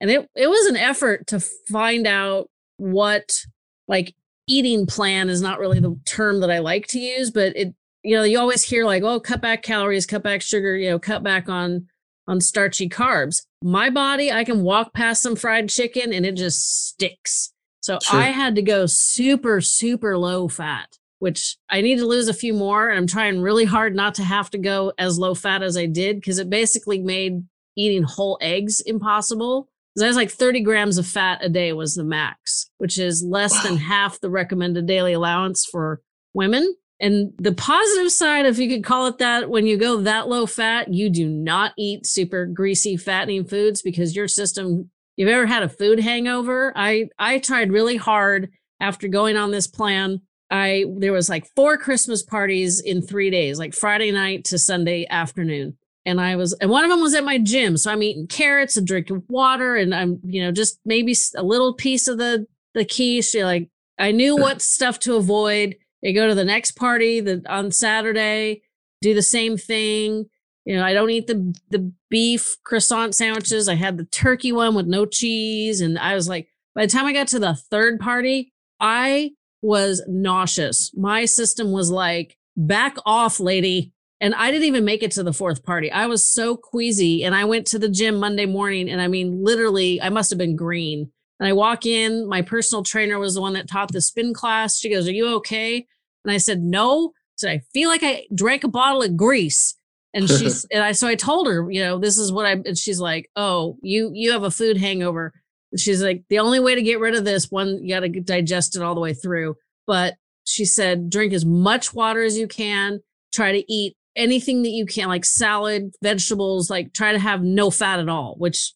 And 0.00 0.10
it, 0.10 0.28
it 0.34 0.48
was 0.48 0.66
an 0.66 0.76
effort 0.76 1.26
to 1.28 1.40
find 1.40 2.06
out 2.06 2.48
what 2.78 3.44
like 3.86 4.14
eating 4.46 4.86
plan 4.86 5.28
is 5.28 5.40
not 5.40 5.58
really 5.58 5.80
the 5.80 5.98
term 6.06 6.40
that 6.40 6.50
I 6.50 6.58
like 6.58 6.86
to 6.88 6.98
use, 6.98 7.30
but 7.30 7.56
it, 7.56 7.74
you 8.02 8.16
know, 8.16 8.22
you 8.22 8.38
always 8.38 8.62
hear 8.62 8.84
like, 8.84 9.02
oh, 9.02 9.20
cut 9.20 9.40
back 9.40 9.62
calories, 9.62 10.06
cut 10.06 10.22
back 10.22 10.42
sugar, 10.42 10.76
you 10.76 10.90
know, 10.90 10.98
cut 10.98 11.22
back 11.22 11.48
on 11.48 11.86
on 12.26 12.40
starchy 12.40 12.88
carbs. 12.88 13.42
My 13.62 13.90
body, 13.90 14.32
I 14.32 14.44
can 14.44 14.62
walk 14.62 14.94
past 14.94 15.22
some 15.22 15.36
fried 15.36 15.68
chicken 15.68 16.12
and 16.12 16.24
it 16.24 16.36
just 16.36 16.88
sticks. 16.88 17.52
So 17.80 17.98
sure. 18.02 18.18
I 18.18 18.24
had 18.26 18.54
to 18.54 18.62
go 18.62 18.86
super, 18.86 19.60
super 19.60 20.16
low 20.16 20.48
fat, 20.48 20.96
which 21.24 21.56
I 21.70 21.80
need 21.80 22.00
to 22.00 22.06
lose 22.06 22.28
a 22.28 22.34
few 22.34 22.52
more. 22.52 22.90
And 22.90 22.98
I'm 22.98 23.06
trying 23.06 23.40
really 23.40 23.64
hard 23.64 23.96
not 23.96 24.14
to 24.16 24.22
have 24.22 24.50
to 24.50 24.58
go 24.58 24.92
as 24.98 25.18
low 25.18 25.34
fat 25.34 25.62
as 25.62 25.74
I 25.74 25.86
did 25.86 26.16
because 26.16 26.38
it 26.38 26.50
basically 26.50 26.98
made 26.98 27.42
eating 27.76 28.02
whole 28.02 28.36
eggs 28.42 28.82
impossible. 28.82 29.70
Because 29.94 30.04
I 30.04 30.08
was 30.08 30.16
like 30.16 30.30
30 30.30 30.60
grams 30.60 30.98
of 30.98 31.06
fat 31.06 31.38
a 31.42 31.48
day 31.48 31.72
was 31.72 31.94
the 31.94 32.04
max, 32.04 32.70
which 32.76 32.98
is 32.98 33.24
less 33.24 33.54
wow. 33.54 33.62
than 33.70 33.78
half 33.78 34.20
the 34.20 34.28
recommended 34.28 34.84
daily 34.84 35.14
allowance 35.14 35.64
for 35.64 36.02
women. 36.34 36.76
And 37.00 37.32
the 37.38 37.52
positive 37.52 38.12
side, 38.12 38.44
if 38.44 38.58
you 38.58 38.68
could 38.68 38.84
call 38.84 39.06
it 39.06 39.16
that, 39.16 39.48
when 39.48 39.66
you 39.66 39.78
go 39.78 40.02
that 40.02 40.28
low 40.28 40.44
fat, 40.44 40.92
you 40.92 41.08
do 41.08 41.26
not 41.26 41.72
eat 41.78 42.04
super 42.04 42.44
greasy, 42.44 42.98
fattening 42.98 43.46
foods 43.46 43.80
because 43.80 44.14
your 44.14 44.28
system 44.28 44.90
you've 45.16 45.30
ever 45.30 45.46
had 45.46 45.62
a 45.62 45.68
food 45.68 46.00
hangover 46.00 46.72
i 46.74 47.08
i 47.18 47.38
tried 47.38 47.70
really 47.70 47.96
hard 47.96 48.50
after 48.80 49.08
going 49.08 49.36
on 49.36 49.50
this 49.50 49.66
plan 49.66 50.20
i 50.54 50.84
there 50.96 51.12
was 51.12 51.28
like 51.28 51.46
four 51.54 51.76
christmas 51.76 52.22
parties 52.22 52.80
in 52.80 53.02
three 53.02 53.30
days 53.30 53.58
like 53.58 53.74
friday 53.74 54.10
night 54.10 54.44
to 54.44 54.58
sunday 54.58 55.06
afternoon. 55.10 55.76
And 56.06 56.20
i 56.20 56.36
was 56.36 56.52
and 56.54 56.70
one 56.70 56.84
of 56.84 56.90
them 56.90 57.00
was 57.00 57.14
at 57.14 57.24
my 57.24 57.38
gym 57.38 57.76
so 57.76 57.90
i'm 57.90 58.02
eating 58.02 58.26
carrots 58.26 58.76
and 58.76 58.86
drinking 58.86 59.22
water 59.28 59.76
and 59.76 59.94
i'm 59.94 60.20
you 60.24 60.42
know 60.42 60.52
just 60.52 60.78
maybe 60.84 61.14
a 61.34 61.42
little 61.42 61.72
piece 61.74 62.08
of 62.08 62.18
the 62.18 62.46
the 62.74 62.84
quiche 62.84 63.34
like 63.42 63.70
i 63.98 64.10
knew 64.10 64.36
what 64.36 64.60
stuff 64.60 64.98
to 65.00 65.16
avoid. 65.16 65.76
I 66.04 66.12
go 66.12 66.28
to 66.28 66.34
the 66.34 66.44
next 66.44 66.72
party 66.72 67.20
the, 67.20 67.42
on 67.48 67.70
saturday 67.70 68.62
do 69.04 69.14
the 69.14 69.22
same 69.22 69.56
thing. 69.56 70.24
You 70.64 70.76
know, 70.76 70.82
I 70.82 70.94
don't 70.94 71.10
eat 71.10 71.26
the 71.26 71.54
the 71.68 71.92
beef 72.08 72.56
croissant 72.64 73.14
sandwiches. 73.14 73.68
I 73.68 73.74
had 73.74 73.98
the 73.98 74.06
turkey 74.06 74.50
one 74.50 74.74
with 74.74 74.86
no 74.86 75.04
cheese, 75.04 75.82
and 75.82 75.98
I 75.98 76.14
was 76.14 76.26
like, 76.26 76.48
by 76.74 76.86
the 76.86 76.92
time 76.92 77.04
I 77.04 77.12
got 77.12 77.28
to 77.28 77.38
the 77.38 77.54
third 77.54 78.00
party, 78.00 78.52
I 78.80 79.32
was 79.64 80.02
nauseous. 80.06 80.92
My 80.94 81.24
system 81.24 81.72
was 81.72 81.90
like, 81.90 82.36
back 82.56 82.96
off, 83.06 83.40
lady. 83.40 83.92
And 84.20 84.34
I 84.34 84.50
didn't 84.50 84.66
even 84.66 84.84
make 84.84 85.02
it 85.02 85.10
to 85.12 85.22
the 85.22 85.32
fourth 85.32 85.64
party. 85.64 85.90
I 85.90 86.06
was 86.06 86.30
so 86.30 86.56
queasy. 86.56 87.24
And 87.24 87.34
I 87.34 87.44
went 87.44 87.66
to 87.68 87.78
the 87.78 87.88
gym 87.88 88.16
Monday 88.16 88.46
morning, 88.46 88.88
and 88.90 89.00
I 89.00 89.08
mean, 89.08 89.42
literally, 89.42 90.00
I 90.00 90.10
must 90.10 90.30
have 90.30 90.38
been 90.38 90.54
green. 90.54 91.10
And 91.40 91.48
I 91.48 91.52
walk 91.52 91.84
in, 91.84 92.28
my 92.28 92.42
personal 92.42 92.82
trainer 92.82 93.18
was 93.18 93.34
the 93.34 93.40
one 93.40 93.54
that 93.54 93.68
taught 93.68 93.90
the 93.90 94.00
spin 94.00 94.34
class. 94.34 94.78
She 94.78 94.90
goes, 94.90 95.08
Are 95.08 95.12
you 95.12 95.34
okay? 95.36 95.86
And 96.24 96.32
I 96.32 96.36
said, 96.36 96.60
No. 96.62 97.12
So 97.36 97.48
I 97.48 97.60
feel 97.72 97.88
like 97.88 98.02
I 98.04 98.26
drank 98.34 98.64
a 98.64 98.68
bottle 98.68 99.02
of 99.02 99.16
grease. 99.16 99.76
And 100.12 100.28
she's 100.28 100.64
and 100.72 100.84
I 100.84 100.92
so 100.92 101.08
I 101.08 101.16
told 101.16 101.48
her, 101.48 101.68
you 101.70 101.80
know, 101.80 101.98
this 101.98 102.18
is 102.18 102.30
what 102.30 102.46
I 102.46 102.52
and 102.52 102.78
she's 102.78 103.00
like, 103.00 103.28
"Oh, 103.34 103.78
you 103.82 104.12
you 104.14 104.30
have 104.30 104.44
a 104.44 104.50
food 104.50 104.76
hangover." 104.76 105.32
She's 105.76 106.02
like, 106.02 106.24
"The 106.28 106.38
only 106.38 106.60
way 106.60 106.74
to 106.74 106.82
get 106.82 107.00
rid 107.00 107.14
of 107.14 107.24
this 107.24 107.50
one, 107.50 107.82
you 107.82 107.94
got 107.94 108.00
to 108.00 108.08
digest 108.20 108.76
it 108.76 108.82
all 108.82 108.94
the 108.94 109.00
way 109.00 109.14
through." 109.14 109.56
But 109.86 110.14
she 110.44 110.64
said, 110.64 111.10
"Drink 111.10 111.32
as 111.32 111.44
much 111.44 111.94
water 111.94 112.22
as 112.22 112.38
you 112.38 112.46
can. 112.48 113.00
Try 113.32 113.52
to 113.52 113.72
eat 113.72 113.96
anything 114.16 114.62
that 114.62 114.70
you 114.70 114.86
can, 114.86 115.08
like 115.08 115.24
salad, 115.24 115.92
vegetables. 116.02 116.70
Like 116.70 116.92
try 116.92 117.12
to 117.12 117.18
have 117.18 117.42
no 117.42 117.70
fat 117.70 118.00
at 118.00 118.08
all." 118.08 118.34
Which 118.38 118.72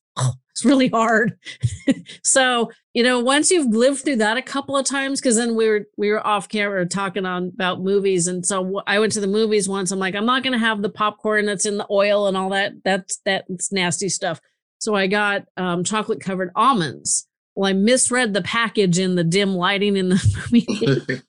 it's 0.58 0.64
really 0.64 0.88
hard. 0.88 1.38
so, 2.24 2.70
you 2.92 3.04
know, 3.04 3.20
once 3.20 3.50
you've 3.50 3.72
lived 3.72 4.04
through 4.04 4.16
that 4.16 4.36
a 4.36 4.42
couple 4.42 4.76
of 4.76 4.84
times, 4.84 5.20
because 5.20 5.36
then 5.36 5.54
we 5.54 5.68
were 5.68 5.86
we 5.96 6.10
were 6.10 6.26
off 6.26 6.48
camera 6.48 6.84
talking 6.84 7.24
on 7.24 7.52
about 7.54 7.80
movies, 7.80 8.26
and 8.26 8.44
so 8.44 8.82
I 8.86 8.98
went 8.98 9.12
to 9.12 9.20
the 9.20 9.28
movies 9.28 9.68
once. 9.68 9.92
I'm 9.92 10.00
like, 10.00 10.16
I'm 10.16 10.26
not 10.26 10.42
to 10.42 10.58
have 10.58 10.82
the 10.82 10.88
popcorn 10.88 11.46
that's 11.46 11.66
in 11.66 11.76
the 11.76 11.86
oil 11.90 12.26
and 12.26 12.36
all 12.36 12.50
that. 12.50 12.72
That's 12.84 13.20
that's 13.24 13.70
nasty 13.70 14.08
stuff. 14.08 14.40
So 14.78 14.94
I 14.94 15.06
got 15.06 15.44
um, 15.56 15.84
chocolate 15.84 16.20
covered 16.20 16.50
almonds. 16.54 17.26
Well, 17.54 17.68
I 17.68 17.72
misread 17.72 18.34
the 18.34 18.42
package 18.42 18.98
in 18.98 19.16
the 19.16 19.24
dim 19.24 19.54
lighting 19.54 19.96
in 19.96 20.10
the 20.10 20.48
movie. 20.52 21.22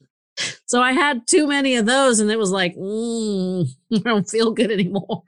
so 0.68 0.82
I 0.82 0.91
had 0.91 1.27
too 1.27 1.48
many 1.48 1.75
of 1.75 1.86
those, 1.86 2.20
and 2.20 2.32
it 2.32 2.38
was 2.38 2.51
like, 2.51 2.75
mm, 2.75 3.68
I 3.94 3.98
don't 4.00 4.29
feel 4.29 4.51
good 4.51 4.72
anymore. 4.72 5.24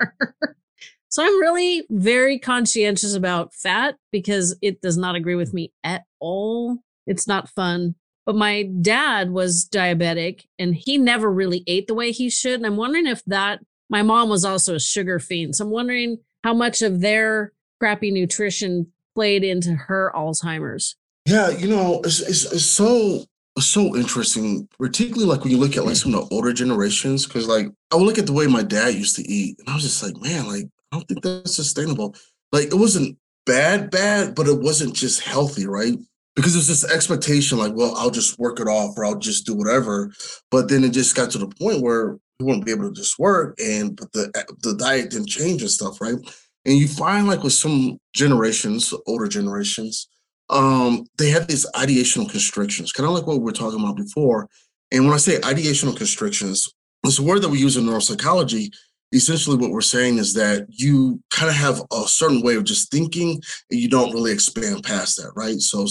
So 1.11 1.23
I'm 1.23 1.41
really 1.41 1.83
very 1.89 2.39
conscientious 2.39 3.15
about 3.15 3.53
fat 3.53 3.95
because 4.13 4.55
it 4.61 4.81
does 4.81 4.95
not 4.95 5.15
agree 5.15 5.35
with 5.35 5.53
me 5.53 5.73
at 5.83 6.03
all. 6.21 6.77
It's 7.05 7.27
not 7.27 7.49
fun. 7.49 7.95
But 8.25 8.35
my 8.35 8.63
dad 8.81 9.31
was 9.31 9.67
diabetic 9.67 10.45
and 10.57 10.73
he 10.73 10.97
never 10.97 11.29
really 11.29 11.63
ate 11.67 11.87
the 11.87 11.95
way 11.95 12.11
he 12.11 12.29
should. 12.29 12.53
And 12.53 12.65
I'm 12.65 12.77
wondering 12.77 13.07
if 13.07 13.25
that, 13.25 13.59
my 13.89 14.03
mom 14.03 14.29
was 14.29 14.45
also 14.45 14.75
a 14.75 14.79
sugar 14.79 15.19
fiend. 15.19 15.57
So 15.57 15.65
I'm 15.65 15.71
wondering 15.71 16.19
how 16.45 16.53
much 16.53 16.81
of 16.81 17.01
their 17.01 17.51
crappy 17.81 18.11
nutrition 18.11 18.85
played 19.15 19.43
into 19.43 19.73
her 19.73 20.11
Alzheimer's. 20.15 20.95
Yeah, 21.25 21.49
you 21.49 21.67
know, 21.67 21.99
it's, 22.03 22.19
it's, 22.19 22.51
it's 22.51 22.65
so 22.65 23.25
so 23.59 23.95
interesting, 23.95 24.67
particularly 24.79 25.25
like 25.25 25.43
when 25.43 25.51
you 25.51 25.57
look 25.57 25.75
at 25.75 25.85
like 25.85 25.95
some 25.95 26.13
of 26.13 26.29
the 26.29 26.35
older 26.35 26.53
generations, 26.53 27.25
because 27.25 27.47
like 27.47 27.67
I 27.91 27.95
would 27.95 28.05
look 28.05 28.19
at 28.19 28.27
the 28.27 28.33
way 28.33 28.45
my 28.45 28.61
dad 28.61 28.93
used 28.93 29.15
to 29.15 29.27
eat, 29.27 29.57
and 29.59 29.67
I 29.67 29.73
was 29.73 29.83
just 29.83 30.03
like, 30.03 30.15
man, 30.21 30.47
like 30.47 30.65
I 30.91 30.95
don't 30.95 31.07
think 31.07 31.23
that's 31.23 31.55
sustainable. 31.55 32.15
Like 32.51 32.67
it 32.67 32.75
wasn't 32.75 33.17
bad, 33.47 33.89
bad, 33.89 34.35
but 34.35 34.47
it 34.47 34.59
wasn't 34.59 34.95
just 34.95 35.21
healthy, 35.21 35.65
right? 35.65 35.97
Because 36.35 36.53
there's 36.53 36.67
this 36.67 36.89
expectation, 36.89 37.57
like, 37.57 37.73
well, 37.75 37.95
I'll 37.97 38.11
just 38.11 38.39
work 38.39 38.59
it 38.59 38.67
off 38.67 38.95
or 38.95 39.05
I'll 39.05 39.17
just 39.17 39.45
do 39.45 39.55
whatever. 39.55 40.11
But 40.49 40.69
then 40.69 40.83
it 40.83 40.91
just 40.91 41.15
got 41.15 41.31
to 41.31 41.39
the 41.39 41.47
point 41.47 41.81
where 41.81 42.17
you 42.39 42.45
wouldn't 42.45 42.65
be 42.65 42.71
able 42.71 42.89
to 42.89 42.93
just 42.93 43.19
work 43.19 43.57
and 43.59 43.95
but 43.95 44.11
the 44.13 44.31
the 44.61 44.75
diet 44.75 45.09
didn't 45.09 45.29
change 45.29 45.61
and 45.61 45.71
stuff, 45.71 45.99
right? 45.99 46.15
And 46.65 46.77
you 46.77 46.87
find 46.87 47.27
like 47.27 47.43
with 47.43 47.53
some 47.53 47.97
generations, 48.13 48.93
older 49.07 49.27
generations, 49.27 50.07
um, 50.49 51.05
they 51.17 51.29
have 51.29 51.47
these 51.47 51.65
ideational 51.75 52.29
constrictions, 52.29 52.91
kind 52.91 53.07
of 53.07 53.15
like 53.15 53.25
what 53.25 53.37
we 53.37 53.43
were 53.43 53.51
talking 53.51 53.79
about 53.79 53.97
before. 53.97 54.47
And 54.91 55.05
when 55.05 55.13
I 55.13 55.17
say 55.17 55.39
ideational 55.39 55.95
constrictions, 55.95 56.71
it's 57.03 57.19
a 57.19 57.23
word 57.23 57.41
that 57.41 57.49
we 57.49 57.59
use 57.59 57.77
in 57.77 57.85
neuropsychology 57.85 58.71
essentially 59.13 59.57
what 59.57 59.71
we're 59.71 59.81
saying 59.81 60.17
is 60.17 60.33
that 60.33 60.65
you 60.69 61.21
kind 61.29 61.49
of 61.49 61.55
have 61.55 61.81
a 61.91 62.07
certain 62.07 62.41
way 62.41 62.55
of 62.55 62.63
just 62.63 62.91
thinking 62.91 63.41
and 63.69 63.79
you 63.79 63.89
don't 63.89 64.13
really 64.13 64.31
expand 64.31 64.83
past 64.83 65.17
that, 65.17 65.31
right? 65.35 65.59
So 65.59 65.85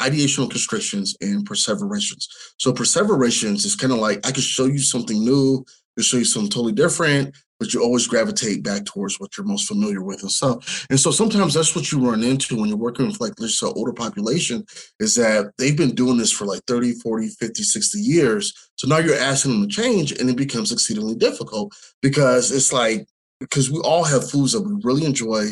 ideational 0.00 0.50
constrictions 0.50 1.16
and 1.20 1.46
perseverations. 1.46 2.28
So 2.58 2.72
perseverations 2.72 3.64
is 3.64 3.76
kind 3.76 3.92
of 3.92 3.98
like 3.98 4.26
I 4.26 4.32
could 4.32 4.44
show 4.44 4.66
you 4.66 4.78
something 4.78 5.24
new, 5.24 5.64
I 5.98 6.02
show 6.02 6.18
you 6.18 6.24
something 6.24 6.50
totally 6.50 6.72
different, 6.72 7.34
but 7.58 7.72
you 7.72 7.82
always 7.82 8.06
gravitate 8.06 8.62
back 8.62 8.84
towards 8.84 9.18
what 9.18 9.36
you're 9.36 9.46
most 9.46 9.68
familiar 9.68 10.02
with 10.02 10.22
and 10.22 10.30
stuff. 10.30 10.86
And 10.90 10.98
so 10.98 11.10
sometimes 11.10 11.54
that's 11.54 11.74
what 11.74 11.90
you 11.90 11.98
run 11.98 12.22
into 12.22 12.56
when 12.56 12.68
you're 12.68 12.78
working 12.78 13.06
with 13.06 13.20
like 13.20 13.34
let's 13.38 13.58
say 13.58 13.66
older 13.66 13.92
population 13.92 14.64
is 15.00 15.14
that 15.14 15.52
they've 15.58 15.76
been 15.76 15.94
doing 15.94 16.18
this 16.18 16.32
for 16.32 16.44
like 16.44 16.62
30, 16.66 16.92
40, 16.94 17.28
50, 17.28 17.62
60 17.62 17.98
years. 17.98 18.70
So 18.76 18.88
now 18.88 18.98
you're 18.98 19.16
asking 19.16 19.52
them 19.52 19.68
to 19.68 19.74
change 19.74 20.12
and 20.12 20.28
it 20.28 20.36
becomes 20.36 20.72
exceedingly 20.72 21.14
difficult 21.14 21.74
because 22.02 22.52
it's 22.52 22.72
like 22.72 23.06
because 23.40 23.70
we 23.70 23.78
all 23.80 24.04
have 24.04 24.30
foods 24.30 24.52
that 24.52 24.62
we 24.62 24.80
really 24.82 25.04
enjoy, 25.04 25.48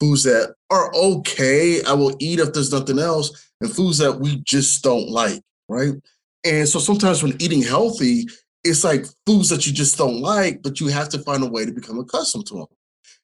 foods 0.00 0.24
that 0.24 0.54
are 0.70 0.92
okay, 0.94 1.82
I 1.84 1.92
will 1.92 2.16
eat 2.18 2.40
if 2.40 2.52
there's 2.52 2.72
nothing 2.72 2.98
else, 2.98 3.50
and 3.60 3.70
foods 3.70 3.98
that 3.98 4.18
we 4.18 4.42
just 4.44 4.82
don't 4.82 5.08
like, 5.08 5.42
right? 5.68 5.92
And 6.44 6.68
so 6.68 6.78
sometimes 6.78 7.22
when 7.22 7.40
eating 7.40 7.62
healthy, 7.62 8.26
it's 8.64 8.84
like 8.84 9.06
foods 9.26 9.48
that 9.48 9.66
you 9.66 9.72
just 9.72 9.96
don't 9.96 10.20
like, 10.20 10.62
but 10.62 10.80
you 10.80 10.88
have 10.88 11.08
to 11.10 11.18
find 11.20 11.42
a 11.42 11.48
way 11.48 11.64
to 11.64 11.72
become 11.72 11.98
accustomed 11.98 12.46
to 12.46 12.54
them. 12.54 12.66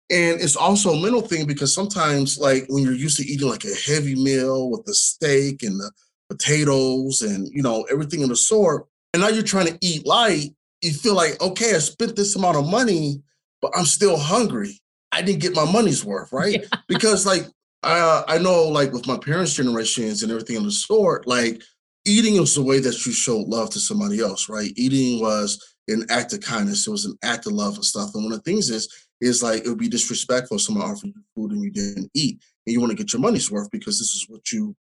And 0.09 0.41
it's 0.41 0.57
also 0.57 0.93
a 0.93 1.03
mental 1.03 1.21
thing 1.21 1.47
because 1.47 1.75
sometimes, 1.75 2.39
like 2.39 2.65
when 2.69 2.85
you're 2.85 2.93
used 2.93 3.17
to 3.19 3.27
eating 3.27 3.49
like 3.49 3.65
a 3.65 3.75
heavy 3.75 4.15
meal 4.15 4.71
with 4.71 4.85
the 4.85 4.95
steak 4.95 5.63
and 5.63 5.81
the 5.81 5.91
potatoes 6.31 7.23
and 7.23 7.49
you 7.53 7.63
know 7.63 7.87
everything 7.91 8.21
in 8.21 8.29
the 8.29 8.37
sort, 8.37 8.87
and 9.13 9.23
now 9.23 9.29
you're 9.29 9.43
trying 9.43 9.67
to 9.67 9.79
eat 9.81 10.07
light, 10.07 10.51
you 10.81 10.93
feel 10.93 11.15
like, 11.15 11.41
okay, 11.41 11.75
I 11.75 11.79
spent 11.79 12.15
this 12.15 12.37
amount 12.37 12.57
of 12.57 12.69
money, 12.69 13.21
but 13.61 13.73
I'm 13.77 13.85
still 13.85 14.17
hungry. 14.17 14.81
I 15.11 15.23
didn't 15.23 15.41
get 15.41 15.57
my 15.57 15.71
money's 15.71 16.05
worth, 16.05 16.33
right? 16.33 16.61
Yeah. 16.73 16.79
Because 16.89 17.27
like 17.27 17.47
uh, 17.83 18.23
I 18.27 18.39
know, 18.39 18.65
like 18.65 18.93
with 18.93 19.07
my 19.07 19.17
parents' 19.17 19.55
generations 19.55 20.23
and 20.23 20.31
everything 20.31 20.57
in 20.57 20.65
the 20.65 20.73
sort, 20.73 21.27
like 21.27 21.63
eating 22.07 22.39
was 22.41 22.55
the 22.55 22.63
way 22.63 22.79
that 22.81 23.05
you 23.05 23.13
showed 23.13 23.49
love 23.49 23.71
to 23.71 23.81
somebody 23.81 24.21
else, 24.21 24.49
right? 24.49 24.73
Eating 24.77 25.21
was 25.21 25.75
an 25.89 26.07
act 26.09 26.33
of 26.33 26.41
kindness. 26.41 26.87
It 26.87 26.91
was 26.91 27.05
an 27.05 27.19
act 27.23 27.47
of 27.47 27.53
love 27.53 27.75
and 27.75 27.85
stuff. 27.85 28.15
And 28.15 28.25
one 28.25 28.33
of 28.33 28.43
the 28.43 28.51
things 28.51 28.71
is, 28.71 28.89
is 29.21 29.43
like 29.43 29.65
it 29.65 29.69
would 29.69 29.79
be 29.79 29.89
disrespectful 29.89 30.57
if 30.57 30.63
someone 30.63 30.89
offered 30.89 31.07
you 31.09 31.23
food 31.35 31.53
and 31.53 31.63
you 31.63 31.71
didn't 31.71 32.11
eat, 32.15 32.41
and 32.67 32.73
you 32.73 32.81
want 32.81 32.91
to 32.91 32.97
get 32.97 33.13
your 33.13 33.21
money's 33.21 33.51
worth 33.51 33.71
because 33.71 33.99
this 33.99 34.15
is 34.15 34.27
what 34.29 34.53
you 34.53 34.75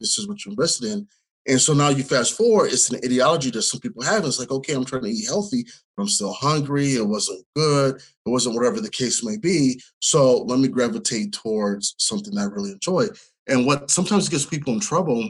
this 0.00 0.18
is 0.18 0.28
what 0.28 0.44
you 0.44 0.50
invested 0.50 0.90
in. 0.92 1.06
And 1.48 1.60
so 1.60 1.74
now 1.74 1.88
you 1.88 2.04
fast 2.04 2.36
forward, 2.36 2.72
it's 2.72 2.90
an 2.90 3.00
ideology 3.04 3.50
that 3.50 3.62
some 3.62 3.80
people 3.80 4.02
have. 4.04 4.24
It's 4.24 4.38
like, 4.38 4.52
okay, 4.52 4.74
I'm 4.74 4.84
trying 4.84 5.02
to 5.02 5.10
eat 5.10 5.26
healthy, 5.26 5.64
but 5.96 6.04
I'm 6.04 6.08
still 6.08 6.32
hungry. 6.32 6.94
It 6.94 7.06
wasn't 7.06 7.44
good. 7.56 7.96
It 7.96 8.28
wasn't 8.28 8.54
whatever 8.54 8.80
the 8.80 8.90
case 8.90 9.24
may 9.24 9.36
be. 9.36 9.80
So 9.98 10.42
let 10.42 10.60
me 10.60 10.68
gravitate 10.68 11.32
towards 11.32 11.96
something 11.98 12.32
that 12.34 12.42
I 12.42 12.44
really 12.44 12.70
enjoy. 12.70 13.08
And 13.48 13.66
what 13.66 13.90
sometimes 13.90 14.28
gets 14.28 14.46
people 14.46 14.72
in 14.72 14.78
trouble 14.78 15.28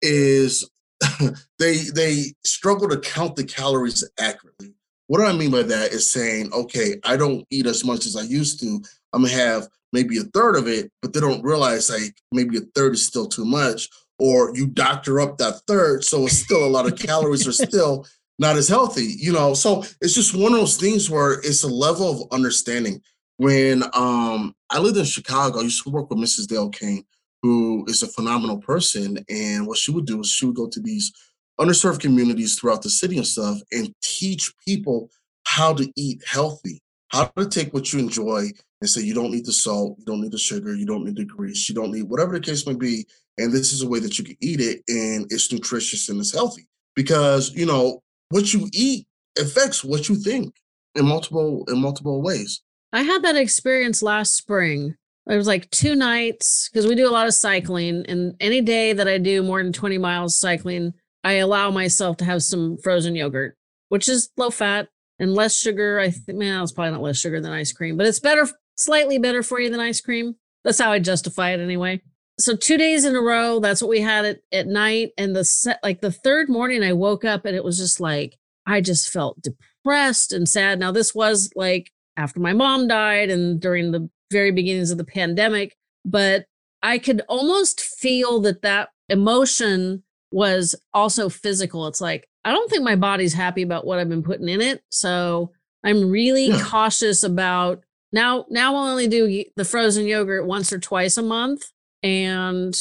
is 0.00 0.68
they 1.58 1.78
they 1.94 2.34
struggle 2.44 2.88
to 2.88 2.98
count 2.98 3.36
the 3.36 3.44
calories 3.44 4.08
accurately. 4.18 4.74
What 5.06 5.18
do 5.18 5.24
I 5.24 5.32
mean 5.32 5.50
by 5.50 5.62
that 5.62 5.92
is 5.92 6.10
saying, 6.10 6.52
okay, 6.52 6.96
I 7.04 7.16
don't 7.16 7.46
eat 7.50 7.66
as 7.66 7.84
much 7.84 8.06
as 8.06 8.16
I 8.16 8.22
used 8.22 8.60
to. 8.60 8.82
I'm 9.12 9.22
gonna 9.22 9.34
have 9.34 9.68
maybe 9.92 10.18
a 10.18 10.22
third 10.22 10.56
of 10.56 10.68
it, 10.68 10.90
but 11.02 11.12
they 11.12 11.20
don't 11.20 11.42
realize 11.42 11.90
like 11.90 12.14
maybe 12.32 12.56
a 12.58 12.62
third 12.74 12.94
is 12.94 13.06
still 13.06 13.26
too 13.26 13.44
much, 13.44 13.88
or 14.18 14.54
you 14.54 14.66
doctor 14.66 15.20
up 15.20 15.38
that 15.38 15.60
third, 15.66 16.04
so 16.04 16.24
it's 16.24 16.38
still 16.38 16.64
a 16.64 16.66
lot 16.66 16.90
of 16.90 16.98
calories 16.98 17.46
are 17.46 17.52
still 17.66 18.06
not 18.38 18.56
as 18.56 18.68
healthy, 18.68 19.14
you 19.18 19.32
know. 19.32 19.54
So 19.54 19.84
it's 20.00 20.14
just 20.14 20.34
one 20.34 20.52
of 20.52 20.60
those 20.60 20.76
things 20.76 21.10
where 21.10 21.34
it's 21.40 21.62
a 21.62 21.68
level 21.68 22.10
of 22.10 22.32
understanding. 22.32 23.02
When 23.36 23.82
um 23.94 24.54
I 24.70 24.78
lived 24.78 24.96
in 24.96 25.04
Chicago, 25.04 25.60
I 25.60 25.64
used 25.64 25.82
to 25.84 25.90
work 25.90 26.10
with 26.10 26.18
Mrs. 26.18 26.46
Dale 26.46 26.70
Kane, 26.70 27.04
who 27.42 27.84
is 27.88 28.02
a 28.02 28.08
phenomenal 28.08 28.58
person. 28.58 29.18
And 29.28 29.66
what 29.66 29.78
she 29.78 29.90
would 29.90 30.06
do 30.06 30.20
is 30.20 30.28
she 30.28 30.46
would 30.46 30.56
go 30.56 30.68
to 30.68 30.80
these 30.80 31.12
underserved 31.60 32.00
communities 32.00 32.58
throughout 32.58 32.82
the 32.82 32.90
city 32.90 33.16
and 33.16 33.26
stuff 33.26 33.58
and 33.72 33.94
teach 34.02 34.52
people 34.66 35.10
how 35.44 35.74
to 35.74 35.92
eat 35.96 36.22
healthy, 36.26 36.80
how 37.08 37.24
to 37.24 37.48
take 37.48 37.74
what 37.74 37.92
you 37.92 37.98
enjoy 37.98 38.48
and 38.80 38.88
say 38.88 39.02
you 39.02 39.14
don't 39.14 39.30
need 39.30 39.44
the 39.44 39.52
salt, 39.52 39.96
you 39.98 40.04
don't 40.04 40.20
need 40.20 40.32
the 40.32 40.38
sugar, 40.38 40.74
you 40.74 40.86
don't 40.86 41.04
need 41.04 41.16
the 41.16 41.24
grease, 41.24 41.68
you 41.68 41.74
don't 41.74 41.92
need 41.92 42.04
whatever 42.04 42.32
the 42.32 42.40
case 42.40 42.66
may 42.66 42.74
be. 42.74 43.06
And 43.38 43.52
this 43.52 43.72
is 43.72 43.82
a 43.82 43.88
way 43.88 43.98
that 44.00 44.18
you 44.18 44.24
can 44.24 44.36
eat 44.40 44.60
it 44.60 44.82
and 44.88 45.26
it's 45.30 45.52
nutritious 45.52 46.08
and 46.08 46.20
it's 46.20 46.32
healthy. 46.32 46.66
Because, 46.94 47.52
you 47.54 47.66
know, 47.66 48.02
what 48.28 48.52
you 48.52 48.68
eat 48.72 49.06
affects 49.38 49.82
what 49.82 50.08
you 50.08 50.16
think 50.16 50.54
in 50.94 51.06
multiple 51.06 51.64
in 51.68 51.80
multiple 51.80 52.22
ways. 52.22 52.62
I 52.92 53.02
had 53.02 53.22
that 53.22 53.36
experience 53.36 54.02
last 54.02 54.34
spring. 54.34 54.96
It 55.28 55.36
was 55.36 55.46
like 55.46 55.70
two 55.70 55.94
nights 55.94 56.68
because 56.68 56.86
we 56.86 56.94
do 56.94 57.08
a 57.08 57.12
lot 57.12 57.26
of 57.26 57.34
cycling, 57.34 58.04
and 58.08 58.34
any 58.40 58.60
day 58.60 58.92
that 58.92 59.06
I 59.06 59.18
do 59.18 59.42
more 59.42 59.62
than 59.62 59.72
20 59.72 59.98
miles 59.98 60.38
cycling, 60.38 60.94
I 61.22 61.34
allow 61.34 61.70
myself 61.70 62.16
to 62.18 62.24
have 62.24 62.42
some 62.42 62.76
frozen 62.78 63.14
yogurt, 63.14 63.56
which 63.88 64.08
is 64.08 64.30
low 64.36 64.50
fat 64.50 64.88
and 65.18 65.34
less 65.34 65.56
sugar. 65.56 66.00
I 66.00 66.10
think, 66.10 66.38
man, 66.38 66.62
it's 66.62 66.72
probably 66.72 66.92
not 66.92 67.02
less 67.02 67.18
sugar 67.18 67.40
than 67.40 67.52
ice 67.52 67.72
cream, 67.72 67.96
but 67.96 68.06
it's 68.06 68.18
better, 68.18 68.48
slightly 68.76 69.18
better 69.18 69.42
for 69.42 69.60
you 69.60 69.70
than 69.70 69.78
ice 69.78 70.00
cream. 70.00 70.34
That's 70.64 70.80
how 70.80 70.90
I 70.90 70.98
justify 70.98 71.50
it 71.50 71.60
anyway. 71.60 72.02
So 72.38 72.56
two 72.56 72.76
days 72.76 73.04
in 73.04 73.14
a 73.14 73.20
row, 73.20 73.60
that's 73.60 73.80
what 73.80 73.90
we 73.90 74.00
had 74.00 74.24
at, 74.24 74.38
at 74.50 74.66
night. 74.66 75.10
And 75.16 75.36
the 75.36 75.44
set, 75.44 75.78
like 75.82 76.00
the 76.00 76.10
third 76.10 76.48
morning, 76.48 76.82
I 76.82 76.92
woke 76.92 77.24
up 77.24 77.44
and 77.44 77.54
it 77.54 77.62
was 77.62 77.78
just 77.78 78.00
like, 78.00 78.36
I 78.66 78.80
just 78.80 79.10
felt 79.10 79.42
depressed 79.42 80.32
and 80.32 80.48
sad. 80.48 80.80
Now, 80.80 80.92
this 80.92 81.14
was 81.14 81.50
like 81.54 81.92
after 82.16 82.40
my 82.40 82.52
mom 82.52 82.88
died 82.88 83.30
and 83.30 83.60
during 83.60 83.92
the 83.92 84.08
very 84.32 84.50
beginnings 84.50 84.90
of 84.90 84.98
the 84.98 85.04
pandemic, 85.04 85.76
but 86.04 86.46
I 86.82 86.98
could 86.98 87.22
almost 87.28 87.80
feel 87.80 88.40
that 88.40 88.62
that 88.62 88.88
emotion 89.08 90.02
was 90.32 90.74
also 90.92 91.28
physical. 91.28 91.86
It's 91.86 92.00
like, 92.00 92.28
I 92.44 92.50
don't 92.50 92.68
think 92.70 92.82
my 92.82 92.96
body's 92.96 93.34
happy 93.34 93.62
about 93.62 93.86
what 93.86 93.98
I've 93.98 94.08
been 94.08 94.22
putting 94.22 94.48
in 94.48 94.60
it. 94.60 94.82
So 94.90 95.52
I'm 95.84 96.10
really 96.10 96.48
yeah. 96.48 96.62
cautious 96.64 97.22
about 97.22 97.84
now. 98.12 98.46
Now 98.50 98.74
I'll 98.74 98.88
only 98.88 99.06
do 99.06 99.44
the 99.54 99.64
frozen 99.64 100.06
yogurt 100.06 100.46
once 100.46 100.72
or 100.72 100.80
twice 100.80 101.16
a 101.16 101.22
month. 101.22 101.70
And 102.02 102.76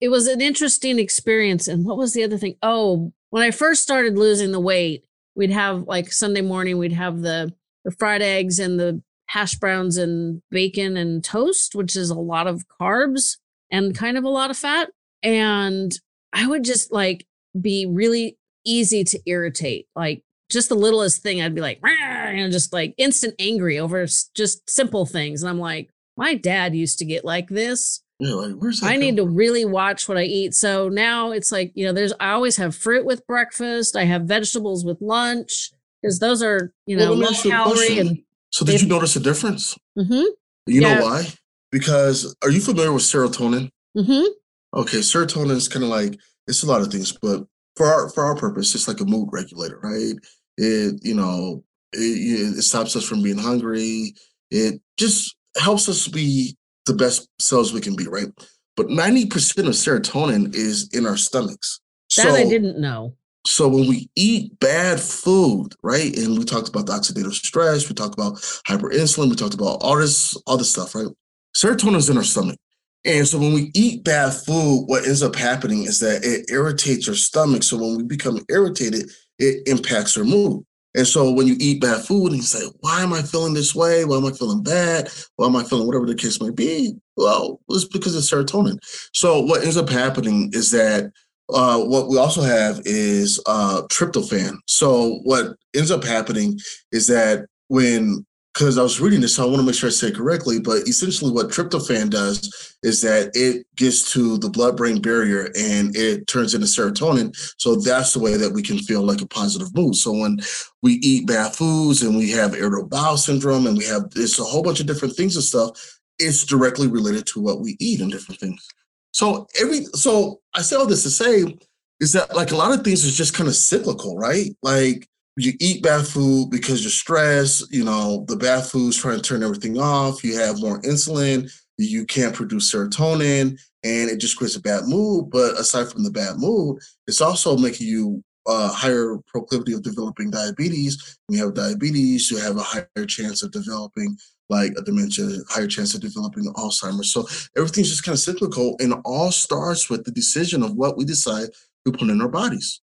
it 0.00 0.08
was 0.08 0.26
an 0.26 0.40
interesting 0.40 0.98
experience. 0.98 1.68
And 1.68 1.84
what 1.84 1.98
was 1.98 2.14
the 2.14 2.24
other 2.24 2.38
thing? 2.38 2.56
Oh, 2.62 3.12
when 3.30 3.42
I 3.42 3.50
first 3.50 3.82
started 3.82 4.16
losing 4.16 4.52
the 4.52 4.60
weight, 4.60 5.04
we'd 5.34 5.50
have 5.50 5.82
like 5.82 6.12
Sunday 6.12 6.40
morning, 6.42 6.78
we'd 6.78 6.92
have 6.92 7.20
the 7.20 7.52
the 7.84 7.90
fried 7.90 8.22
eggs 8.22 8.58
and 8.58 8.78
the 8.78 9.02
hash 9.32 9.54
browns 9.54 9.96
and 9.96 10.42
bacon 10.50 10.94
and 10.98 11.24
toast, 11.24 11.74
which 11.74 11.96
is 11.96 12.10
a 12.10 12.14
lot 12.14 12.46
of 12.46 12.64
carbs 12.68 13.38
and 13.70 13.96
kind 13.96 14.18
of 14.18 14.24
a 14.24 14.28
lot 14.28 14.50
of 14.50 14.58
fat. 14.58 14.90
And 15.22 15.90
I 16.34 16.46
would 16.46 16.64
just 16.64 16.92
like 16.92 17.26
be 17.58 17.86
really 17.86 18.36
easy 18.66 19.04
to 19.04 19.18
irritate. 19.24 19.88
Like 19.96 20.22
just 20.50 20.68
the 20.68 20.74
littlest 20.74 21.22
thing, 21.22 21.40
I'd 21.40 21.54
be 21.54 21.62
like, 21.62 21.80
and 21.82 22.52
just 22.52 22.74
like 22.74 22.94
instant 22.98 23.34
angry 23.38 23.78
over 23.78 24.04
just 24.04 24.68
simple 24.68 25.06
things. 25.06 25.42
And 25.42 25.48
I'm 25.48 25.58
like, 25.58 25.88
my 26.18 26.34
dad 26.34 26.74
used 26.74 26.98
to 26.98 27.06
get 27.06 27.24
like 27.24 27.48
this. 27.48 28.02
Yeah, 28.18 28.34
like, 28.34 28.74
I 28.82 28.98
need 28.98 29.16
to 29.16 29.26
really 29.26 29.64
watch 29.64 30.08
what 30.10 30.18
I 30.18 30.24
eat. 30.24 30.52
So 30.52 30.90
now 30.90 31.32
it's 31.32 31.50
like, 31.50 31.72
you 31.74 31.86
know, 31.86 31.94
there's, 31.94 32.12
I 32.20 32.32
always 32.32 32.58
have 32.58 32.76
fruit 32.76 33.06
with 33.06 33.26
breakfast. 33.26 33.96
I 33.96 34.04
have 34.04 34.24
vegetables 34.24 34.84
with 34.84 34.98
lunch 35.00 35.70
because 36.02 36.18
those 36.18 36.42
are, 36.42 36.72
you 36.84 36.98
know, 36.98 37.12
well, 37.12 37.30
low 37.30 37.32
calorie 37.32 37.98
and 37.98 38.18
so 38.52 38.64
did 38.64 38.82
you 38.82 38.88
notice 38.88 39.16
a 39.16 39.20
difference? 39.20 39.76
Mm-hmm. 39.98 40.24
You 40.66 40.82
yeah. 40.82 40.94
know 40.94 41.04
why? 41.06 41.26
Because 41.70 42.36
are 42.42 42.50
you 42.50 42.60
familiar 42.60 42.92
with 42.92 43.02
serotonin? 43.02 43.70
Mm-hmm. 43.96 44.26
Okay, 44.74 44.98
serotonin 44.98 45.52
is 45.52 45.68
kind 45.68 45.84
of 45.84 45.90
like 45.90 46.18
it's 46.46 46.62
a 46.62 46.66
lot 46.66 46.82
of 46.82 46.88
things, 46.88 47.12
but 47.20 47.44
for 47.76 47.86
our 47.86 48.10
for 48.10 48.24
our 48.24 48.36
purpose, 48.36 48.74
it's 48.74 48.86
like 48.86 49.00
a 49.00 49.04
mood 49.04 49.30
regulator, 49.32 49.80
right? 49.82 50.14
It 50.58 51.00
you 51.02 51.14
know 51.14 51.64
it, 51.94 52.58
it 52.58 52.62
stops 52.62 52.94
us 52.94 53.08
from 53.08 53.22
being 53.22 53.38
hungry. 53.38 54.14
It 54.50 54.80
just 54.98 55.34
helps 55.56 55.88
us 55.88 56.06
be 56.06 56.56
the 56.84 56.94
best 56.94 57.28
selves 57.40 57.72
we 57.72 57.80
can 57.80 57.96
be, 57.96 58.06
right? 58.06 58.28
But 58.76 58.90
ninety 58.90 59.26
percent 59.26 59.66
of 59.66 59.74
serotonin 59.74 60.54
is 60.54 60.90
in 60.92 61.06
our 61.06 61.16
stomachs. 61.16 61.80
That 62.16 62.24
so, 62.24 62.34
I 62.34 62.44
didn't 62.44 62.78
know. 62.78 63.14
So 63.44 63.68
when 63.68 63.88
we 63.88 64.08
eat 64.14 64.58
bad 64.60 65.00
food, 65.00 65.74
right? 65.82 66.16
And 66.16 66.38
we 66.38 66.44
talked 66.44 66.68
about 66.68 66.86
the 66.86 66.92
oxidative 66.92 67.32
stress, 67.32 67.88
we 67.88 67.94
talked 67.94 68.14
about 68.14 68.34
hyperinsulin, 68.68 69.30
we 69.30 69.36
talked 69.36 69.54
about 69.54 69.78
all 69.80 69.96
this, 69.96 70.36
this 70.58 70.70
stuff, 70.70 70.94
right? 70.94 71.08
Serotonin 71.56 71.96
is 71.96 72.08
in 72.08 72.16
our 72.16 72.22
stomach. 72.22 72.58
And 73.04 73.26
so 73.26 73.38
when 73.38 73.52
we 73.52 73.72
eat 73.74 74.04
bad 74.04 74.32
food, 74.32 74.84
what 74.86 75.04
ends 75.04 75.24
up 75.24 75.34
happening 75.34 75.82
is 75.82 75.98
that 75.98 76.24
it 76.24 76.50
irritates 76.50 77.08
our 77.08 77.14
stomach. 77.14 77.64
So 77.64 77.76
when 77.76 77.96
we 77.96 78.04
become 78.04 78.44
irritated, 78.48 79.10
it 79.38 79.66
impacts 79.66 80.16
our 80.16 80.24
mood. 80.24 80.64
And 80.94 81.06
so 81.06 81.32
when 81.32 81.46
you 81.46 81.56
eat 81.58 81.80
bad 81.80 82.04
food 82.04 82.28
and 82.28 82.36
you 82.36 82.42
say, 82.42 82.64
why 82.80 83.00
am 83.00 83.12
I 83.12 83.22
feeling 83.22 83.54
this 83.54 83.74
way? 83.74 84.04
Why 84.04 84.18
am 84.18 84.26
I 84.26 84.30
feeling 84.30 84.62
bad? 84.62 85.10
Why 85.36 85.46
am 85.46 85.56
I 85.56 85.64
feeling 85.64 85.86
whatever 85.86 86.06
the 86.06 86.14
case 86.14 86.40
might 86.40 86.54
be? 86.54 86.94
Well, 87.16 87.60
it's 87.70 87.86
because 87.86 88.14
of 88.14 88.22
serotonin. 88.22 88.78
So 89.12 89.40
what 89.40 89.62
ends 89.62 89.78
up 89.78 89.88
happening 89.88 90.50
is 90.52 90.70
that 90.72 91.10
uh, 91.48 91.78
what 91.80 92.08
we 92.08 92.18
also 92.18 92.42
have 92.42 92.80
is 92.84 93.40
uh, 93.46 93.82
tryptophan. 93.90 94.56
So 94.66 95.20
what 95.24 95.56
ends 95.74 95.90
up 95.90 96.04
happening 96.04 96.58
is 96.92 97.06
that 97.08 97.46
when 97.68 98.24
because 98.52 98.76
I 98.76 98.82
was 98.82 99.00
reading 99.00 99.22
this, 99.22 99.36
so 99.36 99.44
I 99.44 99.46
want 99.46 99.60
to 99.60 99.62
make 99.62 99.74
sure 99.74 99.88
I 99.88 99.92
say 99.92 100.08
it 100.08 100.16
correctly. 100.16 100.60
But 100.60 100.86
essentially, 100.86 101.30
what 101.30 101.48
tryptophan 101.48 102.10
does 102.10 102.76
is 102.82 103.00
that 103.00 103.30
it 103.34 103.66
gets 103.76 104.12
to 104.12 104.36
the 104.38 104.50
blood-brain 104.50 105.00
barrier 105.00 105.50
and 105.56 105.96
it 105.96 106.26
turns 106.26 106.54
into 106.54 106.66
serotonin. 106.66 107.34
So 107.58 107.76
that's 107.76 108.12
the 108.12 108.20
way 108.20 108.36
that 108.36 108.52
we 108.52 108.62
can 108.62 108.78
feel 108.78 109.02
like 109.02 109.22
a 109.22 109.26
positive 109.26 109.74
mood. 109.74 109.96
So 109.96 110.12
when 110.12 110.38
we 110.82 110.94
eat 111.02 111.26
bad 111.26 111.54
foods 111.54 112.02
and 112.02 112.16
we 112.16 112.30
have 112.32 112.54
irritable 112.54 112.88
bowel 112.88 113.16
syndrome 113.16 113.66
and 113.66 113.78
we 113.78 113.86
have 113.86 114.04
it's 114.16 114.38
a 114.38 114.44
whole 114.44 114.62
bunch 114.62 114.80
of 114.80 114.86
different 114.86 115.16
things 115.16 115.34
and 115.34 115.44
stuff, 115.44 115.70
it's 116.18 116.44
directly 116.44 116.88
related 116.88 117.26
to 117.28 117.40
what 117.40 117.60
we 117.60 117.76
eat 117.80 118.00
and 118.00 118.12
different 118.12 118.38
things. 118.38 118.66
So 119.12 119.46
every 119.60 119.84
so 119.94 120.40
I 120.54 120.62
say 120.62 120.76
all 120.76 120.86
this 120.86 121.02
to 121.04 121.10
say 121.10 121.58
is 122.00 122.12
that 122.12 122.34
like 122.34 122.50
a 122.50 122.56
lot 122.56 122.76
of 122.76 122.84
things 122.84 123.04
is 123.04 123.16
just 123.16 123.34
kind 123.34 123.48
of 123.48 123.54
cyclical, 123.54 124.16
right? 124.16 124.50
Like 124.62 125.08
you 125.36 125.52
eat 125.60 125.82
bad 125.82 126.06
food 126.06 126.50
because 126.50 126.82
you're 126.82 126.90
stressed, 126.90 127.72
you 127.72 127.84
know, 127.84 128.24
the 128.28 128.36
bad 128.36 128.64
food's 128.64 128.96
trying 128.96 129.16
to 129.16 129.22
turn 129.22 129.42
everything 129.42 129.78
off, 129.78 130.24
you 130.24 130.36
have 130.38 130.60
more 130.60 130.80
insulin, 130.82 131.50
you 131.78 132.04
can't 132.04 132.34
produce 132.34 132.72
serotonin, 132.72 133.58
and 133.84 134.10
it 134.10 134.18
just 134.18 134.36
creates 134.36 134.56
a 134.56 134.60
bad 134.60 134.84
mood. 134.86 135.30
But 135.30 135.58
aside 135.58 135.90
from 135.90 136.04
the 136.04 136.10
bad 136.10 136.36
mood, 136.38 136.78
it's 137.06 137.20
also 137.20 137.56
making 137.56 137.86
you 137.86 138.22
uh, 138.46 138.72
higher 138.72 139.18
proclivity 139.26 139.72
of 139.72 139.82
developing 139.82 140.30
diabetes. 140.30 141.18
When 141.26 141.38
you 141.38 141.44
have 141.44 141.54
diabetes, 141.54 142.30
you 142.30 142.38
have 142.38 142.56
a 142.56 142.62
higher 142.62 143.06
chance 143.06 143.42
of 143.42 143.52
developing 143.52 144.16
like 144.58 144.72
a 144.78 144.82
dementia, 144.82 145.26
higher 145.48 145.66
chance 145.74 145.94
of 145.94 146.00
developing 146.08 146.44
Alzheimer's. 146.62 147.12
So 147.14 147.20
everything's 147.56 147.90
just 147.90 148.04
kind 148.04 148.14
of 148.14 148.20
cyclical, 148.28 148.76
and 148.80 148.94
all 149.04 149.30
starts 149.32 149.82
with 149.90 150.02
the 150.04 150.12
decision 150.22 150.62
of 150.62 150.70
what 150.80 150.96
we 150.96 151.04
decide 151.04 151.48
to 151.84 151.90
put 151.92 152.10
in 152.12 152.20
our 152.22 152.28
bodies. 152.40 152.80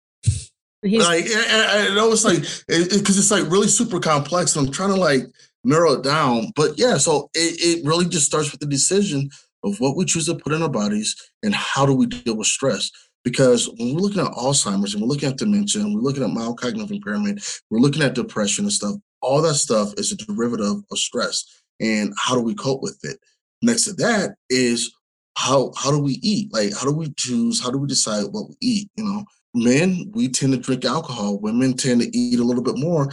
He's- 0.81 1.03
like 1.03 1.25
I, 1.27 1.87
I 1.89 1.95
know 1.95 2.11
it's 2.11 2.25
like 2.25 2.41
because 2.67 3.17
it, 3.17 3.21
it's 3.21 3.31
like 3.31 3.49
really 3.51 3.67
super 3.67 3.99
complex, 3.99 4.55
and 4.55 4.67
I'm 4.67 4.73
trying 4.73 4.93
to 4.95 5.01
like 5.09 5.23
narrow 5.63 5.93
it 5.93 6.03
down. 6.03 6.51
But 6.55 6.77
yeah, 6.77 6.97
so 6.97 7.29
it, 7.33 7.79
it 7.79 7.85
really 7.85 8.05
just 8.05 8.25
starts 8.27 8.51
with 8.51 8.59
the 8.61 8.67
decision 8.67 9.29
of 9.63 9.79
what 9.79 9.95
we 9.97 10.05
choose 10.05 10.27
to 10.27 10.35
put 10.35 10.53
in 10.53 10.61
our 10.61 10.69
bodies 10.69 11.15
and 11.41 11.53
how 11.55 11.87
do 11.87 11.93
we 11.93 12.05
deal 12.05 12.37
with 12.37 12.45
stress. 12.47 12.91
because 13.23 13.67
when 13.77 13.95
we're 13.95 14.01
looking 14.05 14.21
at 14.21 14.31
Alzheimer's 14.33 14.93
and 14.93 15.01
we're 15.01 15.09
looking 15.09 15.27
at 15.29 15.37
dementia 15.37 15.81
and 15.81 15.95
we're 15.95 16.01
looking 16.07 16.23
at 16.23 16.29
mild 16.29 16.59
cognitive 16.61 16.91
impairment, 16.91 17.41
we're 17.71 17.79
looking 17.85 18.03
at 18.03 18.13
depression 18.13 18.65
and 18.65 18.71
stuff, 18.71 18.95
all 19.25 19.41
that 19.41 19.55
stuff 19.55 19.93
is 19.97 20.11
a 20.11 20.17
derivative 20.17 20.83
of 20.91 20.97
stress. 20.97 21.43
And 21.81 22.13
how 22.17 22.35
do 22.35 22.41
we 22.41 22.53
cope 22.53 22.81
with 22.81 22.99
it? 23.03 23.17
Next 23.61 23.85
to 23.85 23.93
that 23.93 24.35
is 24.49 24.93
how 25.37 25.73
how 25.75 25.91
do 25.91 25.99
we 25.99 26.19
eat? 26.21 26.53
Like 26.53 26.73
how 26.73 26.85
do 26.85 26.93
we 26.93 27.13
choose? 27.17 27.61
How 27.61 27.71
do 27.71 27.77
we 27.77 27.87
decide 27.87 28.25
what 28.31 28.49
we 28.49 28.55
eat? 28.61 28.89
You 28.95 29.03
know, 29.03 29.25
men 29.53 30.11
we 30.13 30.29
tend 30.29 30.53
to 30.53 30.59
drink 30.59 30.85
alcohol. 30.85 31.39
Women 31.39 31.73
tend 31.73 32.01
to 32.01 32.17
eat 32.17 32.39
a 32.39 32.43
little 32.43 32.63
bit 32.63 32.77
more, 32.77 33.11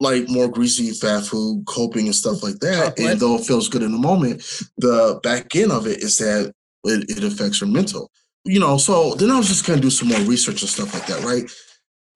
like 0.00 0.28
more 0.28 0.48
greasy 0.48 0.90
fat 0.90 1.22
food, 1.22 1.64
coping 1.66 2.06
and 2.06 2.14
stuff 2.14 2.42
like 2.42 2.58
that. 2.58 2.98
And 2.98 3.20
though 3.20 3.36
it 3.36 3.44
feels 3.44 3.68
good 3.68 3.82
in 3.82 3.92
the 3.92 3.98
moment, 3.98 4.42
the 4.78 5.20
back 5.22 5.54
end 5.54 5.72
of 5.72 5.86
it 5.86 6.02
is 6.02 6.18
that 6.18 6.52
it, 6.84 7.10
it 7.16 7.24
affects 7.24 7.60
your 7.60 7.70
mental. 7.70 8.10
You 8.44 8.58
know, 8.58 8.76
so 8.76 9.14
then 9.14 9.30
I 9.30 9.38
was 9.38 9.48
just 9.48 9.64
gonna 9.64 9.80
do 9.80 9.90
some 9.90 10.08
more 10.08 10.20
research 10.20 10.62
and 10.62 10.70
stuff 10.70 10.92
like 10.92 11.06
that, 11.06 11.22
right? 11.22 11.48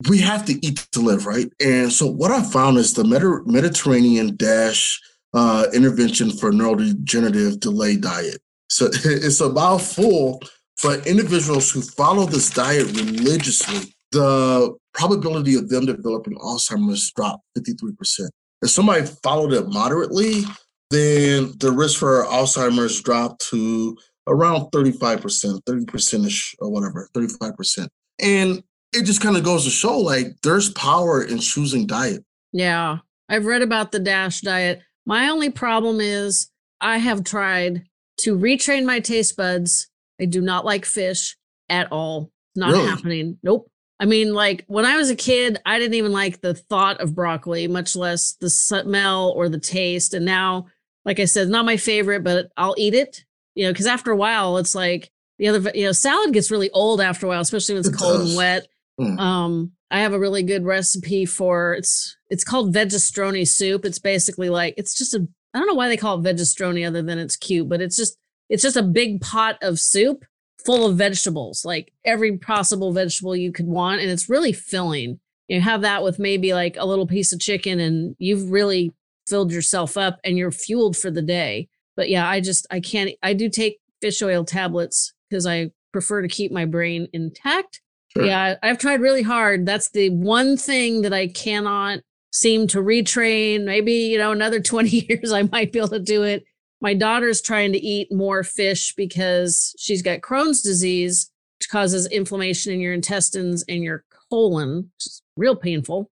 We 0.08 0.18
have 0.18 0.44
to 0.46 0.66
eat 0.66 0.86
to 0.92 1.00
live, 1.00 1.26
right? 1.26 1.50
And 1.64 1.90
so 1.92 2.06
what 2.06 2.30
I 2.30 2.42
found 2.42 2.76
is 2.76 2.92
the 2.92 3.04
Medi- 3.04 3.50
Mediterranean 3.50 4.36
Dash 4.36 5.00
uh, 5.32 5.66
intervention 5.72 6.30
for 6.30 6.52
neurodegenerative 6.52 7.60
delay 7.60 7.96
diet. 7.96 8.40
So 8.68 8.86
it's 9.04 9.40
a 9.40 9.50
mouthful, 9.50 10.42
but 10.82 11.06
individuals 11.06 11.70
who 11.70 11.80
follow 11.80 12.26
this 12.26 12.50
diet 12.50 12.86
religiously, 12.86 13.94
the 14.12 14.76
probability 14.94 15.54
of 15.56 15.68
them 15.68 15.86
developing 15.86 16.36
Alzheimer's 16.38 17.10
dropped 17.12 17.44
53%. 17.58 18.28
If 18.62 18.70
somebody 18.70 19.06
followed 19.22 19.52
it 19.52 19.68
moderately, 19.68 20.44
then 20.90 21.52
the 21.58 21.72
risk 21.72 21.98
for 21.98 22.24
Alzheimer's 22.24 23.00
dropped 23.02 23.42
to 23.50 23.96
around 24.26 24.70
35%, 24.70 25.60
30% 25.62 26.26
ish 26.26 26.54
or 26.58 26.70
whatever, 26.70 27.08
35%. 27.14 27.88
And 28.20 28.62
it 28.96 29.04
just 29.04 29.20
kind 29.20 29.36
of 29.36 29.44
goes 29.44 29.64
to 29.64 29.70
show 29.70 29.98
like 29.98 30.40
there's 30.42 30.70
power 30.70 31.22
in 31.22 31.38
choosing 31.38 31.86
diet. 31.86 32.24
Yeah. 32.52 32.98
I've 33.28 33.46
read 33.46 33.62
about 33.62 33.92
the 33.92 33.98
DASH 33.98 34.40
diet. 34.40 34.82
My 35.04 35.28
only 35.28 35.50
problem 35.50 36.00
is 36.00 36.50
I 36.80 36.98
have 36.98 37.24
tried 37.24 37.84
to 38.20 38.36
retrain 38.36 38.84
my 38.84 39.00
taste 39.00 39.36
buds. 39.36 39.88
I 40.20 40.24
do 40.24 40.40
not 40.40 40.64
like 40.64 40.84
fish 40.84 41.36
at 41.68 41.90
all. 41.92 42.30
Not 42.54 42.72
really? 42.72 42.88
happening. 42.88 43.38
Nope. 43.42 43.70
I 43.98 44.04
mean, 44.04 44.34
like 44.34 44.64
when 44.66 44.84
I 44.84 44.96
was 44.96 45.10
a 45.10 45.16
kid, 45.16 45.58
I 45.64 45.78
didn't 45.78 45.94
even 45.94 46.12
like 46.12 46.40
the 46.40 46.54
thought 46.54 47.00
of 47.00 47.14
broccoli, 47.14 47.66
much 47.66 47.96
less 47.96 48.32
the 48.40 48.50
smell 48.50 49.32
or 49.36 49.48
the 49.48 49.58
taste. 49.58 50.14
And 50.14 50.24
now, 50.24 50.66
like 51.04 51.18
I 51.18 51.24
said, 51.24 51.48
not 51.48 51.64
my 51.64 51.76
favorite, 51.76 52.22
but 52.22 52.48
I'll 52.56 52.74
eat 52.76 52.94
it. 52.94 53.24
You 53.54 53.64
know, 53.64 53.72
because 53.72 53.86
after 53.86 54.10
a 54.10 54.16
while, 54.16 54.58
it's 54.58 54.74
like 54.74 55.10
the 55.38 55.48
other. 55.48 55.70
You 55.74 55.86
know, 55.86 55.92
salad 55.92 56.34
gets 56.34 56.50
really 56.50 56.70
old 56.70 57.00
after 57.00 57.24
a 57.26 57.28
while, 57.30 57.40
especially 57.40 57.74
when 57.74 57.80
it's 57.80 57.88
it 57.88 57.96
cold 57.96 58.18
does. 58.18 58.28
and 58.30 58.36
wet. 58.36 58.66
Mm. 59.00 59.18
Um, 59.18 59.72
I 59.90 60.00
have 60.00 60.12
a 60.12 60.18
really 60.18 60.42
good 60.42 60.64
recipe 60.64 61.26
for 61.26 61.74
it's 61.74 62.16
it's 62.30 62.44
called 62.44 62.74
vegestroni 62.74 63.46
soup. 63.46 63.84
It's 63.84 63.98
basically 63.98 64.48
like 64.48 64.74
it's 64.76 64.96
just 64.96 65.14
a 65.14 65.26
I 65.54 65.58
don't 65.58 65.68
know 65.68 65.74
why 65.74 65.88
they 65.88 65.96
call 65.96 66.18
it 66.18 66.22
vegestroni 66.22 66.86
other 66.86 67.02
than 67.02 67.18
it's 67.18 67.36
cute, 67.36 67.68
but 67.68 67.80
it's 67.80 67.96
just 67.96 68.18
it's 68.48 68.62
just 68.62 68.76
a 68.76 68.82
big 68.82 69.20
pot 69.20 69.58
of 69.62 69.78
soup 69.78 70.24
full 70.64 70.86
of 70.86 70.96
vegetables, 70.96 71.64
like 71.64 71.92
every 72.04 72.36
possible 72.38 72.92
vegetable 72.92 73.36
you 73.36 73.52
could 73.52 73.66
want, 73.66 74.00
and 74.00 74.10
it's 74.10 74.28
really 74.28 74.52
filling. 74.52 75.20
You 75.48 75.60
have 75.60 75.82
that 75.82 76.02
with 76.02 76.18
maybe 76.18 76.52
like 76.52 76.76
a 76.76 76.86
little 76.86 77.06
piece 77.06 77.32
of 77.32 77.40
chicken, 77.40 77.78
and 77.78 78.16
you've 78.18 78.50
really 78.50 78.92
filled 79.28 79.52
yourself 79.52 79.96
up, 79.96 80.18
and 80.24 80.36
you're 80.36 80.50
fueled 80.50 80.96
for 80.96 81.10
the 81.10 81.22
day. 81.22 81.68
But 81.96 82.10
yeah, 82.10 82.28
I 82.28 82.40
just 82.40 82.66
I 82.70 82.80
can't. 82.80 83.12
I 83.22 83.32
do 83.32 83.48
take 83.48 83.78
fish 84.00 84.20
oil 84.22 84.44
tablets 84.44 85.12
because 85.30 85.46
I 85.46 85.70
prefer 85.92 86.22
to 86.22 86.28
keep 86.28 86.50
my 86.50 86.64
brain 86.64 87.08
intact. 87.12 87.80
Sure. 88.16 88.24
Yeah, 88.24 88.56
I've 88.62 88.78
tried 88.78 89.00
really 89.00 89.22
hard. 89.22 89.66
That's 89.66 89.90
the 89.90 90.10
one 90.10 90.56
thing 90.56 91.02
that 91.02 91.12
I 91.12 91.28
cannot 91.28 92.00
seem 92.32 92.66
to 92.68 92.78
retrain. 92.78 93.64
Maybe, 93.64 93.92
you 93.92 94.18
know, 94.18 94.32
another 94.32 94.60
20 94.62 94.88
years 94.88 95.32
I 95.32 95.42
might 95.42 95.72
be 95.72 95.78
able 95.78 95.88
to 95.88 95.98
do 95.98 96.22
it. 96.22 96.44
My 96.80 96.94
daughter's 96.94 97.40
trying 97.40 97.72
to 97.72 97.78
eat 97.78 98.12
more 98.12 98.42
fish 98.42 98.94
because 98.96 99.74
she's 99.78 100.02
got 100.02 100.20
Crohn's 100.20 100.62
disease, 100.62 101.30
which 101.58 101.68
causes 101.70 102.06
inflammation 102.06 102.72
in 102.72 102.80
your 102.80 102.92
intestines 102.92 103.64
and 103.68 103.82
your 103.82 104.04
colon, 104.30 104.90
which 104.94 105.06
is 105.06 105.22
real 105.36 105.56
painful. 105.56 106.10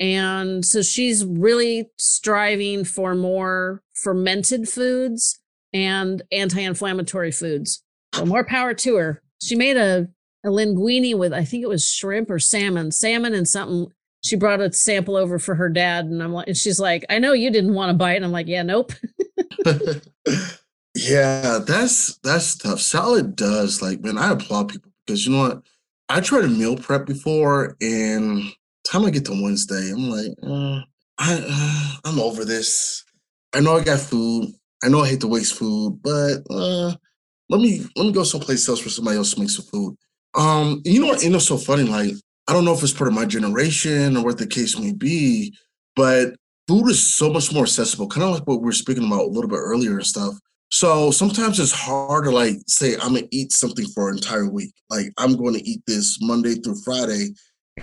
And 0.00 0.64
so 0.64 0.82
she's 0.82 1.24
really 1.24 1.90
striving 1.98 2.84
for 2.84 3.14
more 3.14 3.82
fermented 3.94 4.68
foods 4.68 5.38
and 5.72 6.22
anti 6.32 6.60
inflammatory 6.60 7.32
foods. 7.32 7.82
So 8.14 8.26
more 8.26 8.44
power 8.44 8.74
to 8.74 8.96
her. 8.96 9.22
She 9.42 9.56
made 9.56 9.76
a, 9.76 10.08
a 10.44 10.48
linguine 10.48 11.16
with, 11.16 11.32
I 11.32 11.44
think 11.44 11.62
it 11.62 11.68
was 11.68 11.88
shrimp 11.88 12.30
or 12.30 12.38
salmon, 12.38 12.90
salmon 12.90 13.34
and 13.34 13.48
something 13.48 13.86
she 14.22 14.36
brought 14.36 14.60
a 14.60 14.72
sample 14.72 15.16
over 15.16 15.38
for 15.38 15.54
her 15.54 15.68
dad 15.68 16.06
and 16.06 16.22
I'm 16.22 16.32
like 16.32 16.46
and 16.46 16.56
she's 16.56 16.80
like, 16.80 17.04
I 17.10 17.18
know 17.18 17.32
you 17.32 17.50
didn't 17.50 17.74
want 17.74 17.90
to 17.90 17.94
bite. 17.94 18.16
And 18.16 18.24
I'm 18.24 18.32
like, 18.32 18.46
yeah, 18.46 18.62
nope. 18.62 18.92
yeah, 20.94 21.58
that's 21.66 22.16
that's 22.18 22.56
tough. 22.56 22.80
Salad 22.80 23.36
does 23.36 23.82
like 23.82 24.00
man, 24.00 24.16
I 24.16 24.32
applaud 24.32 24.70
people 24.70 24.90
because 25.06 25.26
you 25.26 25.32
know 25.32 25.42
what? 25.42 25.62
I 26.08 26.20
tried 26.20 26.42
to 26.42 26.48
meal 26.48 26.76
prep 26.76 27.04
before 27.04 27.76
and 27.82 28.50
time 28.84 29.04
I 29.04 29.10
get 29.10 29.24
to 29.26 29.42
Wednesday, 29.42 29.90
I'm 29.90 30.10
like, 30.10 30.32
uh, 30.42 30.80
I 31.18 31.44
uh, 31.48 32.08
I'm 32.08 32.20
over 32.20 32.44
this. 32.44 33.04
I 33.54 33.60
know 33.60 33.76
I 33.76 33.84
got 33.84 34.00
food. 34.00 34.52
I 34.82 34.88
know 34.88 35.00
I 35.00 35.08
hate 35.08 35.20
to 35.20 35.28
waste 35.28 35.54
food, 35.54 36.00
but 36.02 36.42
uh, 36.50 36.94
let 37.48 37.60
me 37.60 37.86
let 37.96 38.06
me 38.06 38.12
go 38.12 38.22
someplace 38.22 38.68
else 38.68 38.80
where 38.80 38.90
somebody 38.90 39.16
else 39.16 39.36
makes 39.38 39.56
some 39.56 39.64
food. 39.66 39.96
Um, 40.36 40.82
you 40.84 41.00
know 41.00 41.06
what? 41.08 41.22
You 41.22 41.30
know, 41.30 41.38
so 41.38 41.56
funny. 41.56 41.84
Like 41.84 42.12
I 42.48 42.52
don't 42.52 42.64
know 42.64 42.74
if 42.74 42.82
it's 42.82 42.92
part 42.92 43.08
of 43.08 43.14
my 43.14 43.24
generation 43.24 44.16
or 44.16 44.24
what 44.24 44.38
the 44.38 44.46
case 44.46 44.78
may 44.78 44.92
be, 44.92 45.56
but 45.96 46.34
food 46.68 46.88
is 46.88 47.16
so 47.16 47.30
much 47.30 47.52
more 47.52 47.64
accessible, 47.64 48.08
kind 48.08 48.24
of 48.24 48.30
like 48.30 48.46
what 48.46 48.60
we 48.60 48.66
were 48.66 48.72
speaking 48.72 49.06
about 49.06 49.22
a 49.22 49.30
little 49.30 49.48
bit 49.48 49.58
earlier 49.58 49.92
and 49.92 50.06
stuff. 50.06 50.34
So 50.70 51.10
sometimes 51.10 51.60
it's 51.60 51.72
hard 51.72 52.24
to 52.24 52.30
like 52.30 52.56
say 52.66 52.94
I'm 52.94 53.14
gonna 53.14 53.28
eat 53.30 53.52
something 53.52 53.86
for 53.94 54.08
an 54.08 54.16
entire 54.16 54.48
week. 54.48 54.74
Like 54.90 55.12
I'm 55.18 55.36
going 55.36 55.54
to 55.54 55.64
eat 55.64 55.82
this 55.86 56.18
Monday 56.20 56.54
through 56.54 56.80
Friday 56.82 57.28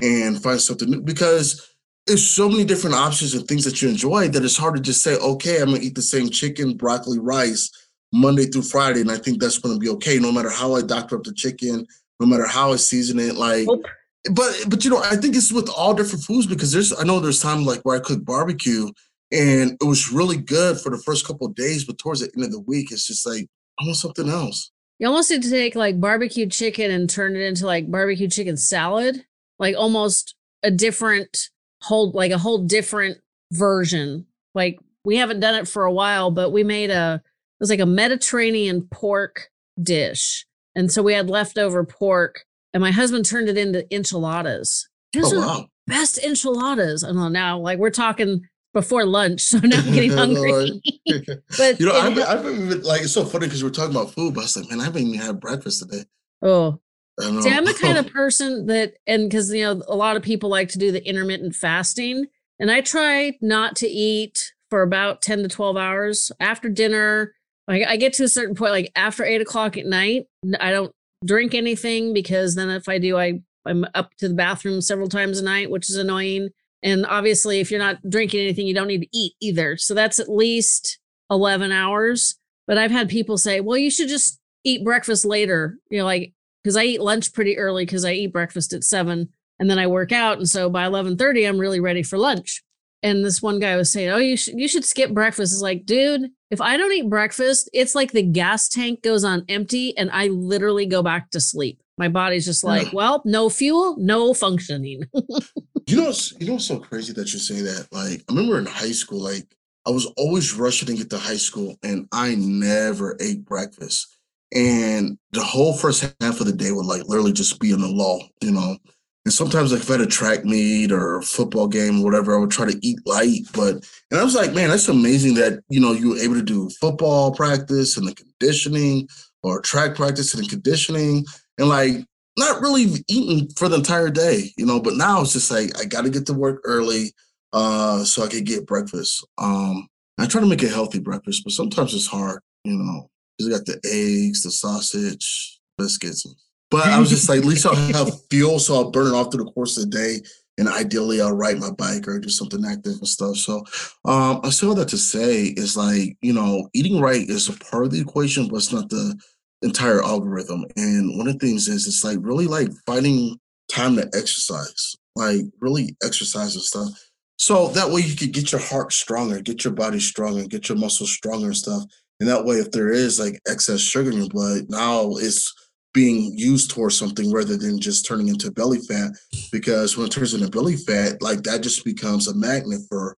and 0.02 0.42
find 0.42 0.60
something 0.60 0.90
new 0.90 1.02
because 1.02 1.72
there's 2.08 2.28
so 2.28 2.50
many 2.50 2.66
different 2.66 2.96
options 2.96 3.34
and 3.34 3.48
things 3.48 3.64
that 3.64 3.82
you 3.82 3.90
enjoy 3.90 4.28
that 4.30 4.44
it's 4.44 4.58
hard 4.58 4.76
to 4.76 4.82
just 4.82 5.04
say, 5.04 5.16
okay, 5.18 5.62
I'm 5.62 5.68
gonna 5.68 5.80
eat 5.80 5.96
the 5.96 6.02
same 6.02 6.30
chicken, 6.30 6.76
broccoli, 6.76 7.20
rice 7.20 7.70
Monday 8.12 8.46
through 8.46 8.64
Friday, 8.64 9.02
and 9.02 9.12
I 9.12 9.18
think 9.18 9.40
that's 9.40 9.60
gonna 9.60 9.80
be 9.80 9.90
okay, 9.90 10.20
no 10.20 10.32
matter 10.32 10.50
how 10.50 10.76
I 10.76 10.82
doctor 10.82 11.18
up 11.18 11.24
the 11.24 11.34
chicken, 11.34 11.88
no 12.22 12.28
matter 12.28 12.48
how 12.48 12.72
I 12.72 12.78
season 12.78 13.20
it. 13.20 13.36
Like 13.36 13.68
nope 13.68 13.86
but 14.30 14.54
but 14.68 14.84
you 14.84 14.92
know, 14.92 15.02
I 15.04 15.16
think 15.16 15.36
it's 15.36 15.52
with 15.52 15.70
all 15.70 15.94
different 15.94 16.24
foods 16.24 16.46
because 16.46 16.72
there's 16.72 16.98
I 16.98 17.04
know 17.04 17.20
there's 17.20 17.42
time 17.42 17.66
like 17.66 17.82
where 17.82 17.98
I 17.98 18.04
cook 18.04 18.24
barbecue 18.24 18.90
and 19.32 19.72
it 19.72 19.84
was 19.84 20.12
really 20.12 20.38
good 20.38 20.80
for 20.80 20.90
the 20.90 20.98
first 21.00 21.26
couple 21.26 21.48
of 21.48 21.56
days, 21.56 21.86
but 21.86 21.98
towards 21.98 22.20
the 22.20 22.32
end 22.36 22.46
of 22.46 22.52
the 22.52 22.60
week, 22.60 22.92
it's 22.92 23.08
just 23.08 23.26
like 23.26 23.48
I 23.80 23.86
want 23.86 23.98
something 23.98 24.30
else. 24.30 24.72
You 25.00 25.08
almost 25.08 25.32
need 25.32 25.42
to 25.44 25.50
take 25.50 25.76
like 25.76 26.00
barbecue 26.00 26.48
chicken 26.48 26.92
and 26.92 27.10
turn 27.10 27.36
it 27.36 27.42
into 27.42 27.66
like 27.66 27.90
barbecue 27.90 28.28
chicken 28.28 28.58
salad, 28.58 29.26
like 29.58 29.76
almost 29.76 30.36
a 30.62 30.70
different 30.70 31.50
whole 31.82 32.12
like 32.12 32.32
a 32.32 32.38
whole 32.38 32.60
different 32.60 33.18
version. 33.52 34.28
Like 34.54 34.78
we 35.04 35.18
haven't 35.18 35.40
done 35.40 35.56
it 35.56 35.68
for 35.68 35.86
a 35.86 35.94
while, 35.94 36.30
but 36.30 36.52
we 36.52 36.64
made 36.64 36.92
a 36.92 37.24
it 37.24 37.64
was 37.64 37.72
like 37.72 37.80
a 37.80 37.86
Mediterranean 37.88 38.84
pork 38.92 39.50
dish. 39.82 40.46
And 40.76 40.92
so 40.92 41.04
we 41.04 41.14
had 41.14 41.30
leftover 41.30 41.84
pork 41.84 42.46
and 42.74 42.82
my 42.82 42.92
husband 42.92 43.26
turned 43.26 43.50
it 43.50 43.58
into 43.58 43.86
enchiladas. 43.94 44.88
Those 45.14 45.34
oh, 45.34 45.40
wow. 45.40 45.66
best 45.88 46.18
enchiladas. 46.18 47.04
I 47.04 47.08
don't 47.08 47.34
now, 47.34 47.60
like 47.60 47.80
we're 47.80 47.90
talking 47.90 48.48
before 48.74 49.06
lunch, 49.06 49.42
so 49.42 49.60
now 49.60 49.80
I'm 49.80 49.94
getting 49.94 50.12
hungry. 50.18 50.82
but 51.58 51.80
you 51.80 51.86
know, 51.86 51.94
I've 51.94 52.16
been, 52.16 52.24
I've 52.24 52.44
been 52.44 52.82
like 52.84 53.02
it's 53.02 53.14
so 53.14 53.26
funny 53.26 53.48
because 53.48 53.64
we're 53.64 53.72
talking 53.72 53.96
about 53.96 54.14
food, 54.14 54.34
but 54.34 54.42
I 54.42 54.44
was 54.44 54.58
like, 54.58 54.70
man, 54.70 54.80
I 54.80 54.86
haven't 54.86 55.02
even 55.02 55.20
had 55.20 55.40
breakfast 55.40 55.80
today. 55.80 56.06
Oh, 56.42 56.80
See, 57.20 57.52
I'm 57.52 57.66
the 57.66 57.74
kind 57.74 57.98
of 57.98 58.08
person 58.08 58.66
that, 58.68 58.94
and 59.06 59.30
because 59.30 59.54
you 59.54 59.64
know, 59.64 59.84
a 59.88 59.96
lot 59.96 60.16
of 60.16 60.24
people 60.24 60.50
like 60.50 60.70
to 60.70 60.80
do 60.80 60.92
the 60.92 61.06
intermittent 61.08 61.56
fasting, 61.56 62.26
and 62.60 62.72
I 62.72 62.82
try 62.82 63.34
not 63.42 63.76
to 63.78 63.88
eat 63.88 64.54
for 64.70 64.82
about 64.82 65.22
10 65.22 65.44
to 65.44 65.50
12 65.50 65.78
hours 65.78 66.32
after 66.40 66.70
dinner. 66.70 67.34
Like 67.72 67.88
I 67.88 67.96
get 67.96 68.12
to 68.14 68.26
a 68.26 68.30
certain 68.30 68.54
point, 68.54 68.74
like 68.74 68.92
after 68.98 69.24
eight 69.24 69.40
o'clock 69.40 69.78
at 69.78 69.86
night, 69.86 70.26
I 70.60 70.72
don't 70.72 70.92
drink 71.26 71.54
anything 71.56 72.14
because 72.14 72.56
then 72.56 72.70
if 72.70 72.90
I 72.90 72.98
do, 72.98 73.18
I 73.18 73.40
I'm 73.66 73.86
up 73.96 74.14
to 74.18 74.28
the 74.28 74.34
bathroom 74.34 74.82
several 74.82 75.08
times 75.08 75.40
a 75.40 75.44
night, 75.44 75.72
which 75.72 75.90
is 75.90 75.96
annoying. 75.96 76.50
And 76.84 77.06
obviously, 77.06 77.62
if 77.62 77.72
you're 77.72 77.80
not 77.80 77.98
drinking 78.10 78.42
anything, 78.42 78.68
you 78.68 78.74
don't 78.74 78.88
need 78.88 79.04
to 79.04 79.18
eat 79.18 79.36
either. 79.40 79.78
So 79.78 79.94
that's 79.94 80.20
at 80.20 80.28
least 80.28 81.00
11 81.30 81.72
hours. 81.72 82.38
But 82.68 82.78
I've 82.78 82.92
had 82.92 83.08
people 83.08 83.38
say, 83.38 83.62
well, 83.62 83.78
you 83.78 83.90
should 83.90 84.10
just 84.10 84.40
eat 84.66 84.84
breakfast 84.84 85.24
later. 85.24 85.78
You 85.90 86.00
know, 86.00 86.06
like, 86.06 86.34
because 86.64 86.76
I 86.76 86.84
eat 86.84 87.02
lunch 87.02 87.34
pretty 87.34 87.58
early 87.58 87.86
because 87.86 88.04
I 88.04 88.12
eat 88.12 88.34
breakfast 88.34 88.74
at 88.74 88.84
seven 88.84 89.30
and 89.60 89.70
then 89.70 89.80
I 89.80 89.88
work 89.88 90.12
out. 90.12 90.40
And 90.40 90.50
so 90.50 90.70
by 90.70 90.82
1130, 90.90 91.46
I'm 91.46 91.58
really 91.58 91.80
ready 91.80 92.04
for 92.04 92.18
lunch. 92.18 92.64
And 93.04 93.26
this 93.26 93.42
one 93.42 93.60
guy 93.60 93.76
was 93.76 93.92
saying, 93.92 94.10
oh, 94.10 94.18
you 94.18 94.38
should, 94.38 94.60
you 94.60 94.68
should 94.68 94.86
skip 94.86 95.12
breakfast. 95.12 95.54
It's 95.54 95.62
like, 95.62 95.86
dude, 95.86 96.30
if 96.52 96.62
I 96.62 96.78
don't 96.78 96.92
eat 96.92 97.10
breakfast, 97.10 97.70
it's 97.74 97.96
like 97.96 98.12
the 98.12 98.22
gas 98.22 98.70
tank 98.70 99.02
goes 99.02 99.24
on 99.24 99.44
empty 99.50 99.98
and 99.98 100.12
I 100.12 100.28
literally 100.28 100.86
go 100.86 101.02
back 101.02 101.32
to 101.32 101.40
sleep. 101.40 101.82
my 101.98 102.10
body's 102.10 102.46
just 102.46 102.64
like, 102.64 102.88
well, 102.94 103.22
no 103.26 103.50
fuel, 103.50 103.96
no 103.98 104.34
functioning. 104.34 105.04
you 105.14 105.98
know, 105.98 106.14
you 106.40 106.48
know, 106.48 106.56
it's 106.56 106.66
so 106.66 106.80
crazy 106.80 107.14
that 107.14 107.34
you're 107.34 107.40
saying 107.40 107.64
that. 107.66 107.88
Like, 107.92 108.24
I 108.30 108.34
remember 108.34 108.60
in 108.60 108.66
high 108.68 108.92
school, 108.92 109.20
like 109.20 109.48
I 109.86 109.90
was 109.90 110.06
always 110.18 110.54
rushing 110.54 110.88
to 110.88 110.96
get 110.96 111.10
to 111.10 111.18
high 111.18 111.38
school, 111.38 111.76
and 111.84 112.08
I 112.12 112.36
never 112.36 113.18
ate 113.20 113.46
breakfast. 113.46 114.16
And 114.54 115.18
the 115.32 115.44
whole 115.44 115.74
first 115.74 116.02
half 116.22 116.40
of 116.40 116.46
the 116.46 116.54
day 116.54 116.72
would 116.72 116.86
like 116.86 117.04
literally 117.06 117.32
just 117.32 117.60
be 117.60 117.72
in 117.72 117.82
the 117.82 117.88
law, 117.88 118.20
you 118.42 118.52
know. 118.52 118.78
And 119.26 119.34
sometimes, 119.34 119.72
like 119.72 119.82
if 119.82 119.90
I 119.90 119.94
had 119.94 120.02
a 120.02 120.08
track 120.08 120.46
meet 120.46 120.92
or 120.92 121.18
a 121.18 121.22
football 121.22 121.68
game 121.68 122.02
or 122.02 122.06
whatever, 122.06 122.36
I 122.36 122.40
would 122.40 122.50
try 122.50 122.66
to 122.70 122.80
eat 122.82 122.98
light. 123.06 123.42
But 123.54 123.88
and 124.10 124.20
I 124.20 124.24
was 124.24 124.34
like, 124.34 124.54
man, 124.54 124.70
that's 124.70 124.88
amazing 124.88 125.36
that 125.36 125.62
you 125.70 125.80
know 125.80 125.92
you 125.92 126.12
were 126.12 126.18
able 126.18 126.36
to 126.36 126.42
do 126.42 126.70
football 126.70 127.32
practice 127.32 127.98
and 127.98 128.08
the 128.08 128.16
conditioning, 128.16 129.08
or 129.44 129.62
track 129.62 129.96
practice 129.96 130.34
and 130.34 130.44
the 130.44 130.50
conditioning, 130.50 131.26
and 131.60 131.70
like 131.70 132.04
not 132.38 132.62
really 132.62 132.88
eating 133.08 133.48
for 133.56 133.70
the 133.70 133.78
entire 133.78 134.10
day, 134.10 134.52
you 134.58 134.66
know. 134.66 134.80
But 134.80 134.96
now 134.96 135.22
it's 135.22 135.34
just 135.34 135.52
like 135.52 135.78
I 135.80 135.86
got 135.86 136.04
to 136.04 136.10
get 136.10 136.26
to 136.28 136.34
work 136.34 136.62
early, 136.64 137.14
uh, 137.54 138.04
so 138.04 138.24
I 138.24 138.28
could 138.28 138.46
get 138.46 138.66
breakfast. 138.66 139.26
Um, 139.38 139.88
I 140.18 140.26
try 140.26 140.42
to 140.42 140.48
make 140.48 140.64
a 140.64 140.68
healthy 140.68 141.00
breakfast, 141.00 141.44
but 141.44 141.54
sometimes 141.54 141.94
it's 141.94 142.08
hard, 142.08 142.42
you 142.64 142.78
know. 142.78 143.10
Because 143.38 143.54
I 143.54 143.58
got 143.58 143.66
the 143.66 143.80
eggs, 143.84 144.44
the 144.44 144.52
sausage, 144.52 145.60
biscuits, 145.78 146.26
but 146.72 146.88
I 146.88 146.98
was 147.00 147.10
just 147.10 147.28
like, 147.28 147.40
at 147.40 147.46
least 147.46 147.66
I'll 147.66 147.76
have 147.76 148.10
fuel, 148.30 148.58
so 148.58 148.76
I'll 148.76 148.92
burn 148.92 149.14
it 149.14 149.16
off 149.16 149.32
through 149.32 149.44
the 149.44 149.52
course 149.52 149.78
of 149.78 149.92
the 149.92 149.98
day. 149.98 150.22
And 150.58 150.68
ideally, 150.68 151.22
I'll 151.22 151.36
ride 151.36 151.60
my 151.60 151.72
bike 151.72 152.08
or 152.08 152.20
do 152.20 152.30
something 152.30 152.64
active 152.66 152.94
and 152.94 153.08
stuff. 153.08 153.36
So, 153.38 153.64
um, 154.06 154.42
I 154.44 154.50
say 154.50 154.68
all 154.68 154.76
that 154.76 154.90
to 154.90 154.98
say 154.98 155.46
is 155.58 155.76
like, 155.76 156.18
you 156.22 156.34
know, 156.34 156.70
eating 156.74 157.02
right 157.02 157.28
is 157.30 157.50
a 157.50 157.54
part 157.54 157.86
of 157.86 157.92
the 157.92 158.00
equation, 158.00 158.48
but 158.48 158.58
it's 158.58 158.72
not 158.72 158.90
the 158.90 159.18
entire 159.62 160.04
algorithm. 160.04 160.66
And 160.76 161.18
one 161.18 161.28
of 161.28 161.40
the 161.40 161.46
things 161.46 161.68
is 161.68 161.88
it's 161.88 162.04
like 162.04 162.18
really 162.22 162.48
like 162.48 162.70
finding 162.86 163.38
time 163.72 163.96
to 163.96 164.10
exercise, 164.14 164.96
like 165.16 165.42
really 165.60 165.96
exercise 166.04 166.56
and 166.56 166.64
stuff. 166.64 166.90
So 167.38 167.70
that 167.70 167.90
way 167.90 168.02
you 168.02 168.16
could 168.16 168.34
get 168.34 168.52
your 168.52 168.62
heart 168.62 168.94
stronger, 168.94 169.42
get 169.42 169.64
your 169.64 169.74
body 169.74 170.00
stronger, 170.00 170.46
get 170.46 170.70
your 170.70 170.78
muscles 170.78 171.12
stronger 171.12 171.48
and 171.48 171.58
stuff. 171.58 171.84
And 172.20 172.30
that 172.30 172.46
way, 172.46 172.58
if 172.58 172.72
there 172.72 172.92
is 172.92 173.20
like 173.20 173.42
excess 173.48 173.80
sugar 173.80 174.12
in 174.12 174.18
your 174.18 174.30
blood, 174.30 174.66
now 174.70 175.14
it's 175.16 175.52
being 175.94 176.38
used 176.38 176.72
towards 176.72 176.98
something 176.98 177.32
rather 177.32 177.58
than 177.58 177.80
just 177.80 178.06
turning 178.06 178.30
into 178.30 178.52
belly 178.52 178.80
fat. 178.80 179.12
Because 179.52 179.98
when 179.98 180.08
it 180.08 180.12
turns 180.12 180.34
into 180.34 180.50
belly 180.50 180.78
fat, 180.78 181.22
like 181.22 181.44
that 181.44 181.62
just 181.62 181.84
becomes 181.84 182.28
a 182.28 182.36
magnet 182.36 182.82
for 182.90 183.18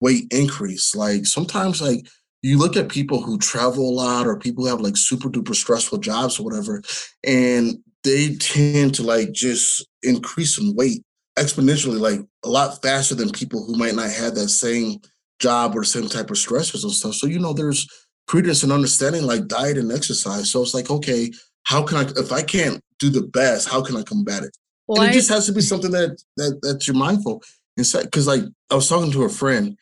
weight 0.00 0.26
increase. 0.30 0.94
Like 0.94 1.26
sometimes, 1.26 1.82
like 1.82 2.06
you 2.42 2.58
look 2.58 2.76
at 2.76 2.88
people 2.88 3.22
who 3.22 3.38
travel 3.38 3.88
a 3.88 3.92
lot 3.92 4.26
or 4.26 4.38
people 4.38 4.64
who 4.64 4.70
have 4.70 4.80
like 4.80 4.96
super 4.96 5.28
duper 5.28 5.54
stressful 5.54 5.98
jobs 5.98 6.38
or 6.38 6.44
whatever, 6.44 6.82
and 7.24 7.78
they 8.04 8.34
tend 8.36 8.94
to 8.94 9.02
like 9.02 9.32
just 9.32 9.86
increase 10.02 10.58
in 10.58 10.74
weight 10.74 11.02
exponentially, 11.38 11.98
like 11.98 12.20
a 12.44 12.48
lot 12.48 12.80
faster 12.82 13.14
than 13.14 13.30
people 13.30 13.64
who 13.64 13.76
might 13.76 13.94
not 13.94 14.10
have 14.10 14.34
that 14.34 14.48
same 14.48 14.98
job 15.40 15.76
or 15.76 15.84
same 15.84 16.08
type 16.08 16.30
of 16.30 16.36
stressors 16.36 16.84
and 16.84 16.92
stuff. 16.92 17.14
So, 17.14 17.26
you 17.26 17.38
know, 17.38 17.52
there's 17.52 17.88
credence 18.26 18.62
and 18.62 18.72
understanding 18.72 19.24
like 19.24 19.48
diet 19.48 19.78
and 19.78 19.92
exercise. 19.92 20.50
So 20.50 20.62
it's 20.62 20.74
like, 20.74 20.90
okay, 20.90 21.32
how 21.64 21.82
can 21.82 21.98
I 21.98 22.10
if 22.16 22.32
I 22.32 22.42
can't 22.42 22.80
do 22.98 23.10
the 23.10 23.22
best, 23.22 23.68
how 23.68 23.82
can 23.82 23.96
I 23.96 24.02
combat 24.02 24.44
it? 24.44 24.56
Well, 24.86 25.02
and 25.02 25.10
it 25.10 25.10
I, 25.10 25.14
just 25.14 25.30
has 25.30 25.46
to 25.46 25.52
be 25.52 25.60
something 25.60 25.90
that 25.90 26.22
that 26.36 26.60
that 26.62 26.86
you're 26.86 26.96
mindful 26.96 27.42
inside. 27.76 28.04
Because 28.04 28.26
like 28.26 28.42
I 28.70 28.74
was 28.74 28.88
talking 28.88 29.12
to 29.12 29.24
a 29.24 29.28
friend, 29.28 29.76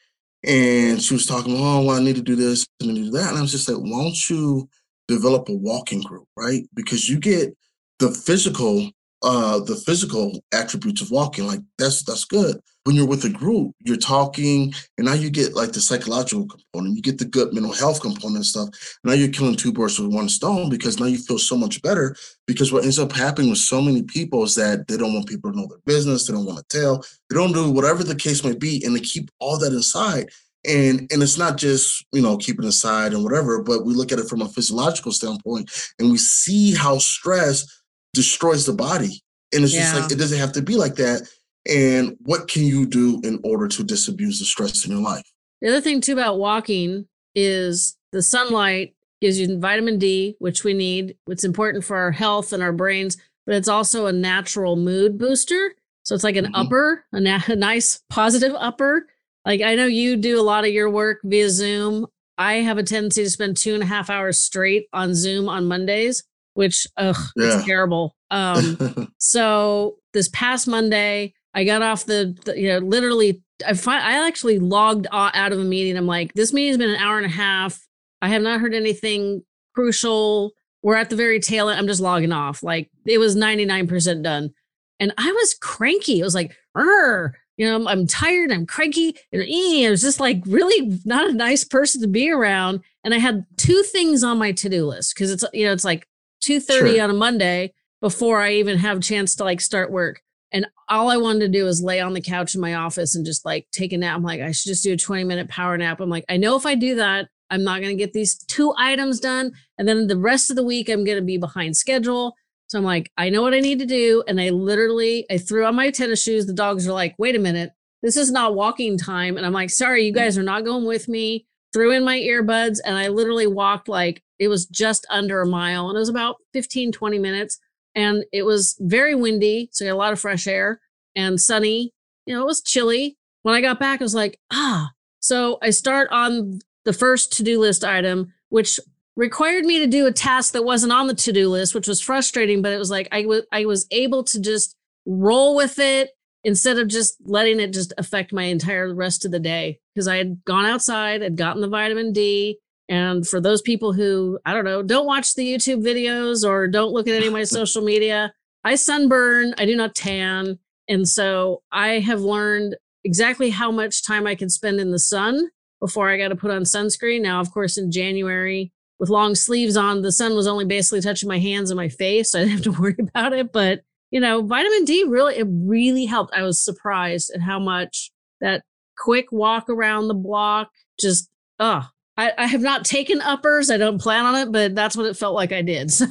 and 0.44 1.02
she 1.02 1.14
was 1.14 1.26
talking, 1.26 1.54
oh, 1.56 1.84
well, 1.84 1.96
I 1.96 2.02
need 2.02 2.16
to 2.16 2.22
do 2.22 2.36
this 2.36 2.66
and 2.80 2.94
do 2.94 3.10
that, 3.10 3.30
and 3.30 3.38
I 3.38 3.42
was 3.42 3.52
just 3.52 3.68
like, 3.68 3.78
why 3.78 4.02
don't 4.02 4.30
you 4.30 4.68
develop 5.08 5.48
a 5.48 5.54
walking 5.54 6.02
group, 6.02 6.26
right? 6.36 6.64
Because 6.74 7.08
you 7.08 7.18
get 7.18 7.56
the 7.98 8.10
physical 8.10 8.90
uh 9.22 9.60
the 9.60 9.76
physical 9.76 10.42
attributes 10.52 11.00
of 11.00 11.10
walking 11.12 11.46
like 11.46 11.60
that's 11.78 12.02
that's 12.02 12.24
good 12.24 12.60
when 12.84 12.96
you're 12.96 13.06
with 13.06 13.24
a 13.24 13.28
group 13.28 13.74
you're 13.80 13.96
talking 13.96 14.72
and 14.98 15.06
now 15.06 15.14
you 15.14 15.30
get 15.30 15.54
like 15.54 15.72
the 15.72 15.80
psychological 15.80 16.46
component 16.46 16.96
you 16.96 17.02
get 17.02 17.18
the 17.18 17.24
good 17.24 17.52
mental 17.52 17.72
health 17.72 18.00
component 18.00 18.36
and 18.36 18.46
stuff 18.46 18.68
now 19.04 19.12
you're 19.12 19.28
killing 19.28 19.54
two 19.54 19.72
birds 19.72 19.98
with 19.98 20.12
one 20.12 20.28
stone 20.28 20.68
because 20.68 20.98
now 20.98 21.06
you 21.06 21.18
feel 21.18 21.38
so 21.38 21.56
much 21.56 21.80
better 21.82 22.16
because 22.46 22.72
what 22.72 22.84
ends 22.84 22.98
up 22.98 23.12
happening 23.12 23.50
with 23.50 23.58
so 23.58 23.80
many 23.80 24.02
people 24.02 24.42
is 24.44 24.54
that 24.54 24.86
they 24.88 24.96
don't 24.96 25.14
want 25.14 25.28
people 25.28 25.50
to 25.50 25.58
know 25.58 25.66
their 25.66 25.78
business 25.86 26.26
they 26.26 26.32
don't 26.32 26.46
want 26.46 26.58
to 26.58 26.78
tell 26.78 27.04
they 27.30 27.36
don't 27.36 27.52
do 27.52 27.70
whatever 27.70 28.02
the 28.02 28.14
case 28.14 28.44
may 28.44 28.54
be 28.54 28.82
and 28.84 28.94
they 28.94 29.00
keep 29.00 29.30
all 29.38 29.58
that 29.58 29.72
inside 29.72 30.28
and 30.64 31.00
and 31.10 31.22
it's 31.22 31.38
not 31.38 31.56
just 31.56 32.04
you 32.12 32.22
know 32.22 32.36
keeping 32.36 32.66
aside 32.66 33.12
and 33.12 33.24
whatever 33.24 33.62
but 33.62 33.84
we 33.84 33.94
look 33.94 34.12
at 34.12 34.18
it 34.18 34.28
from 34.28 34.42
a 34.42 34.48
physiological 34.48 35.12
standpoint 35.12 35.70
and 35.98 36.10
we 36.10 36.18
see 36.18 36.74
how 36.74 36.98
stress 36.98 37.66
destroys 38.14 38.66
the 38.66 38.72
body. 38.72 39.22
And 39.54 39.64
it's 39.64 39.74
yeah. 39.74 39.80
just 39.80 40.00
like, 40.00 40.12
it 40.12 40.18
doesn't 40.18 40.38
have 40.38 40.52
to 40.52 40.62
be 40.62 40.76
like 40.76 40.94
that. 40.96 41.28
And 41.68 42.16
what 42.20 42.48
can 42.48 42.64
you 42.64 42.86
do 42.86 43.20
in 43.22 43.40
order 43.44 43.68
to 43.68 43.84
disabuse 43.84 44.38
the 44.38 44.44
stress 44.44 44.84
in 44.84 44.92
your 44.92 45.00
life? 45.00 45.24
The 45.60 45.68
other 45.68 45.80
thing, 45.80 46.00
too, 46.00 46.12
about 46.12 46.38
walking 46.38 47.06
is 47.34 47.96
the 48.10 48.22
sunlight 48.22 48.94
gives 49.20 49.38
you 49.38 49.58
vitamin 49.58 49.98
D, 49.98 50.36
which 50.38 50.64
we 50.64 50.74
need. 50.74 51.16
It's 51.28 51.44
important 51.44 51.84
for 51.84 51.96
our 51.96 52.10
health 52.10 52.52
and 52.52 52.62
our 52.62 52.72
brains, 52.72 53.16
but 53.46 53.54
it's 53.54 53.68
also 53.68 54.06
a 54.06 54.12
natural 54.12 54.76
mood 54.76 55.18
booster. 55.18 55.74
So 56.02 56.16
it's 56.16 56.24
like 56.24 56.36
an 56.36 56.46
mm-hmm. 56.46 56.56
upper, 56.56 57.04
a, 57.12 57.20
na- 57.20 57.40
a 57.46 57.54
nice 57.54 58.02
positive 58.10 58.54
upper. 58.58 59.06
Like 59.46 59.60
I 59.60 59.76
know 59.76 59.86
you 59.86 60.16
do 60.16 60.40
a 60.40 60.42
lot 60.42 60.64
of 60.64 60.72
your 60.72 60.90
work 60.90 61.20
via 61.22 61.48
Zoom. 61.50 62.06
I 62.38 62.54
have 62.54 62.78
a 62.78 62.82
tendency 62.82 63.22
to 63.22 63.30
spend 63.30 63.56
two 63.56 63.74
and 63.74 63.82
a 63.82 63.86
half 63.86 64.10
hours 64.10 64.40
straight 64.40 64.86
on 64.92 65.14
Zoom 65.14 65.48
on 65.48 65.66
Mondays 65.66 66.24
which 66.54 66.86
ugh, 66.96 67.16
yeah. 67.36 67.56
it's 67.56 67.64
terrible. 67.64 68.16
Um, 68.30 69.12
so 69.18 69.96
this 70.12 70.28
past 70.28 70.68
Monday, 70.68 71.34
I 71.54 71.64
got 71.64 71.82
off 71.82 72.06
the, 72.06 72.36
the 72.44 72.58
you 72.58 72.68
know 72.68 72.78
literally 72.78 73.42
I 73.66 73.74
find 73.74 74.02
I 74.02 74.26
actually 74.26 74.58
logged 74.58 75.06
out 75.12 75.52
of 75.52 75.58
a 75.58 75.64
meeting. 75.64 75.96
I'm 75.96 76.06
like, 76.06 76.32
this 76.34 76.52
meeting's 76.52 76.78
been 76.78 76.90
an 76.90 76.96
hour 76.96 77.16
and 77.16 77.26
a 77.26 77.30
half. 77.30 77.80
I 78.20 78.28
have 78.28 78.42
not 78.42 78.60
heard 78.60 78.74
anything 78.74 79.42
crucial. 79.74 80.52
We're 80.82 80.96
at 80.96 81.10
the 81.10 81.16
very 81.16 81.40
tail 81.40 81.68
end. 81.68 81.78
I'm 81.78 81.86
just 81.86 82.00
logging 82.00 82.32
off. 82.32 82.62
Like 82.62 82.90
it 83.06 83.18
was 83.18 83.36
99% 83.36 84.22
done. 84.22 84.52
And 85.00 85.12
I 85.18 85.32
was 85.32 85.54
cranky. 85.60 86.20
It 86.20 86.24
was 86.24 86.34
like, 86.34 86.56
you 86.76 87.66
know, 87.66 87.74
I'm, 87.74 87.88
I'm, 87.88 88.06
tired. 88.06 88.52
I'm 88.52 88.66
cranky. 88.66 89.16
And 89.32 89.42
it 89.42 89.90
was 89.90 90.00
just 90.00 90.20
like 90.20 90.42
really 90.46 90.98
not 91.04 91.28
a 91.28 91.34
nice 91.34 91.64
person 91.64 92.00
to 92.02 92.08
be 92.08 92.30
around. 92.30 92.80
And 93.04 93.12
I 93.12 93.18
had 93.18 93.44
two 93.56 93.82
things 93.82 94.22
on 94.22 94.38
my 94.38 94.52
to-do 94.52 94.86
list 94.86 95.14
because 95.14 95.30
it's, 95.30 95.44
you 95.52 95.66
know, 95.66 95.72
it's 95.72 95.84
like 95.84 96.06
2.30 96.44 96.66
sure. 96.66 97.02
on 97.02 97.10
a 97.10 97.14
Monday 97.14 97.74
before 98.00 98.40
I 98.40 98.54
even 98.54 98.78
have 98.78 98.98
a 98.98 99.02
chance 99.02 99.34
to 99.36 99.44
like 99.44 99.60
start 99.60 99.90
work. 99.90 100.22
And 100.52 100.66
all 100.88 101.10
I 101.10 101.16
wanted 101.16 101.40
to 101.40 101.48
do 101.48 101.64
was 101.64 101.82
lay 101.82 102.00
on 102.00 102.12
the 102.12 102.20
couch 102.20 102.54
in 102.54 102.60
my 102.60 102.74
office 102.74 103.14
and 103.14 103.24
just 103.24 103.44
like 103.44 103.66
take 103.72 103.92
a 103.92 103.98
nap. 103.98 104.16
I'm 104.16 104.22
like, 104.22 104.40
I 104.40 104.52
should 104.52 104.68
just 104.68 104.84
do 104.84 104.92
a 104.92 104.96
20 104.96 105.24
minute 105.24 105.48
power 105.48 105.76
nap. 105.78 106.00
I'm 106.00 106.10
like, 106.10 106.24
I 106.28 106.36
know 106.36 106.56
if 106.56 106.66
I 106.66 106.74
do 106.74 106.94
that, 106.96 107.28
I'm 107.50 107.64
not 107.64 107.80
going 107.80 107.96
to 107.96 108.02
get 108.02 108.12
these 108.12 108.36
two 108.36 108.74
items 108.78 109.20
done. 109.20 109.52
And 109.78 109.86
then 109.86 110.06
the 110.06 110.16
rest 110.16 110.50
of 110.50 110.56
the 110.56 110.64
week, 110.64 110.88
I'm 110.88 111.04
going 111.04 111.18
to 111.18 111.24
be 111.24 111.36
behind 111.36 111.76
schedule. 111.76 112.34
So 112.66 112.78
I'm 112.78 112.84
like, 112.84 113.10
I 113.18 113.28
know 113.28 113.42
what 113.42 113.52
I 113.52 113.60
need 113.60 113.78
to 113.80 113.86
do. 113.86 114.24
And 114.26 114.40
I 114.40 114.48
literally, 114.48 115.26
I 115.30 115.36
threw 115.36 115.66
on 115.66 115.74
my 115.74 115.90
tennis 115.90 116.22
shoes. 116.22 116.46
The 116.46 116.54
dogs 116.54 116.88
are 116.88 116.92
like, 116.92 117.14
wait 117.18 117.36
a 117.36 117.38
minute, 117.38 117.72
this 118.02 118.16
is 118.16 118.30
not 118.30 118.54
walking 118.54 118.96
time. 118.96 119.36
And 119.36 119.44
I'm 119.44 119.52
like, 119.52 119.70
sorry, 119.70 120.04
you 120.06 120.12
mm. 120.12 120.16
guys 120.16 120.38
are 120.38 120.42
not 120.42 120.64
going 120.64 120.86
with 120.86 121.08
me. 121.08 121.46
Threw 121.72 121.92
in 121.92 122.04
my 122.04 122.18
earbuds 122.18 122.78
and 122.84 122.96
I 122.96 123.08
literally 123.08 123.46
walked 123.46 123.88
like 123.88 124.22
it 124.38 124.48
was 124.48 124.66
just 124.66 125.06
under 125.08 125.40
a 125.40 125.46
mile 125.46 125.88
and 125.88 125.96
it 125.96 126.00
was 126.00 126.08
about 126.08 126.36
15, 126.52 126.92
20 126.92 127.18
minutes. 127.18 127.58
And 127.94 128.24
it 128.32 128.44
was 128.44 128.76
very 128.80 129.14
windy. 129.14 129.68
So 129.72 129.84
got 129.84 129.92
a 129.92 129.96
lot 129.96 130.12
of 130.12 130.20
fresh 130.20 130.46
air 130.46 130.80
and 131.14 131.40
sunny. 131.40 131.92
You 132.26 132.34
know, 132.34 132.42
it 132.42 132.46
was 132.46 132.62
chilly. 132.62 133.16
When 133.42 133.54
I 133.54 133.60
got 133.60 133.80
back, 133.80 134.00
I 134.00 134.04
was 134.04 134.14
like, 134.14 134.38
ah. 134.52 134.90
So 135.20 135.58
I 135.62 135.70
start 135.70 136.08
on 136.10 136.60
the 136.84 136.92
first 136.92 137.32
to 137.36 137.42
do 137.42 137.60
list 137.60 137.84
item, 137.84 138.32
which 138.48 138.80
required 139.16 139.64
me 139.64 139.78
to 139.78 139.86
do 139.86 140.06
a 140.06 140.12
task 140.12 140.52
that 140.52 140.64
wasn't 140.64 140.92
on 140.92 141.06
the 141.06 141.14
to 141.14 141.32
do 141.32 141.48
list, 141.48 141.74
which 141.74 141.88
was 141.88 142.00
frustrating. 142.00 142.62
But 142.62 142.72
it 142.72 142.78
was 142.78 142.90
like 142.90 143.08
I, 143.12 143.22
w- 143.22 143.44
I 143.52 143.64
was 143.66 143.86
able 143.90 144.24
to 144.24 144.40
just 144.40 144.76
roll 145.06 145.54
with 145.56 145.78
it 145.78 146.10
instead 146.44 146.78
of 146.78 146.88
just 146.88 147.16
letting 147.24 147.60
it 147.60 147.72
just 147.72 147.92
affect 147.98 148.32
my 148.32 148.44
entire 148.44 148.92
rest 148.94 149.24
of 149.24 149.30
the 149.30 149.38
day 149.38 149.78
because 149.94 150.08
I 150.08 150.16
had 150.16 150.44
gone 150.44 150.64
outside, 150.64 151.22
had 151.22 151.36
gotten 151.36 151.60
the 151.60 151.68
vitamin 151.68 152.12
D, 152.12 152.58
and 152.88 153.26
for 153.26 153.40
those 153.40 153.62
people 153.62 153.92
who, 153.92 154.38
I 154.44 154.52
don't 154.52 154.64
know, 154.64 154.82
don't 154.82 155.06
watch 155.06 155.34
the 155.34 155.54
YouTube 155.54 155.84
videos 155.84 156.46
or 156.48 156.68
don't 156.68 156.92
look 156.92 157.08
at 157.08 157.14
any 157.14 157.26
of 157.26 157.32
my 157.32 157.44
social 157.58 157.82
media, 157.82 158.32
I 158.64 158.74
sunburn, 158.74 159.54
I 159.58 159.66
do 159.66 159.76
not 159.76 159.94
tan. 159.94 160.58
And 160.88 161.08
so 161.08 161.62
I 161.72 162.00
have 162.00 162.20
learned 162.20 162.76
exactly 163.04 163.50
how 163.50 163.70
much 163.70 164.04
time 164.04 164.26
I 164.26 164.34
can 164.34 164.50
spend 164.50 164.80
in 164.80 164.90
the 164.90 164.98
sun 164.98 165.48
before 165.80 166.08
I 166.08 166.16
got 166.16 166.28
to 166.28 166.36
put 166.36 166.50
on 166.50 166.62
sunscreen. 166.62 167.22
Now, 167.22 167.40
of 167.40 167.52
course, 167.52 167.76
in 167.76 167.90
January, 167.90 168.72
with 168.98 169.10
long 169.10 169.34
sleeves 169.34 169.76
on, 169.76 170.02
the 170.02 170.12
sun 170.12 170.34
was 170.34 170.46
only 170.46 170.64
basically 170.64 171.00
touching 171.00 171.28
my 171.28 171.38
hands 171.38 171.70
and 171.70 171.76
my 171.76 171.88
face. 171.88 172.30
So 172.30 172.38
I 172.38 172.42
didn't 172.44 172.52
have 172.52 172.62
to 172.62 172.72
worry 172.80 172.96
about 172.98 173.32
it. 173.32 173.52
But, 173.52 173.82
you 174.10 174.20
know, 174.20 174.42
vitamin 174.42 174.84
D 174.84 175.04
really, 175.08 175.36
it 175.36 175.46
really 175.50 176.06
helped. 176.06 176.34
I 176.34 176.42
was 176.42 176.64
surprised 176.64 177.32
at 177.34 177.40
how 177.40 177.58
much 177.58 178.12
that 178.40 178.62
quick 178.96 179.32
walk 179.32 179.68
around 179.68 180.08
the 180.08 180.14
block 180.14 180.70
just, 181.00 181.28
oh, 181.58 181.88
I, 182.16 182.32
I 182.36 182.46
have 182.46 182.60
not 182.60 182.84
taken 182.84 183.20
uppers. 183.20 183.70
I 183.70 183.78
don't 183.78 184.00
plan 184.00 184.24
on 184.24 184.34
it, 184.36 184.52
but 184.52 184.74
that's 184.74 184.96
what 184.96 185.06
it 185.06 185.16
felt 185.16 185.34
like 185.34 185.52
I 185.52 185.62
did. 185.62 185.90
So 186.02 186.06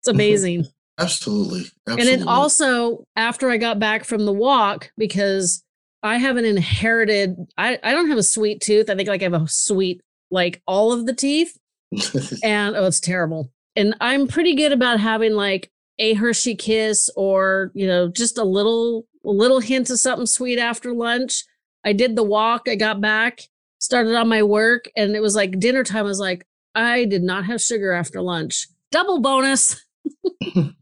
it's 0.00 0.08
amazing. 0.08 0.66
Absolutely. 0.98 1.60
And 1.86 1.98
Absolutely. 1.98 2.16
then 2.16 2.28
also 2.28 3.04
after 3.16 3.50
I 3.50 3.56
got 3.56 3.78
back 3.78 4.04
from 4.04 4.26
the 4.26 4.32
walk, 4.32 4.90
because 4.96 5.64
I 6.02 6.18
have 6.18 6.36
an 6.36 6.44
inherited, 6.44 7.36
I, 7.56 7.78
I 7.82 7.92
don't 7.92 8.08
have 8.08 8.18
a 8.18 8.22
sweet 8.22 8.60
tooth. 8.60 8.88
I 8.88 8.94
think 8.94 9.08
like 9.08 9.20
I 9.20 9.24
have 9.24 9.34
a 9.34 9.46
sweet, 9.48 10.00
like 10.30 10.62
all 10.66 10.92
of 10.92 11.06
the 11.06 11.14
teeth. 11.14 11.56
And 12.44 12.76
oh, 12.76 12.86
it's 12.86 13.00
terrible. 13.00 13.50
And 13.74 13.94
I'm 14.00 14.28
pretty 14.28 14.54
good 14.54 14.72
about 14.72 15.00
having 15.00 15.32
like 15.32 15.70
a 15.98 16.14
Hershey 16.14 16.54
kiss 16.54 17.10
or, 17.16 17.70
you 17.74 17.86
know, 17.86 18.08
just 18.08 18.38
a 18.38 18.44
little, 18.44 19.06
a 19.24 19.30
little 19.30 19.60
hint 19.60 19.90
of 19.90 19.98
something 19.98 20.26
sweet 20.26 20.58
after 20.58 20.92
lunch. 20.92 21.44
I 21.84 21.92
did 21.92 22.14
the 22.14 22.22
walk. 22.22 22.68
I 22.68 22.74
got 22.74 23.00
back, 23.00 23.42
started 23.78 24.14
on 24.14 24.28
my 24.28 24.42
work, 24.42 24.90
and 24.96 25.14
it 25.16 25.20
was 25.20 25.34
like 25.34 25.58
dinner 25.58 25.84
time. 25.84 25.98
I 25.98 26.02
was 26.02 26.20
like, 26.20 26.46
I 26.74 27.04
did 27.04 27.22
not 27.22 27.44
have 27.46 27.60
sugar 27.60 27.92
after 27.92 28.20
lunch. 28.20 28.68
Double 28.90 29.20
bonus. 29.20 29.84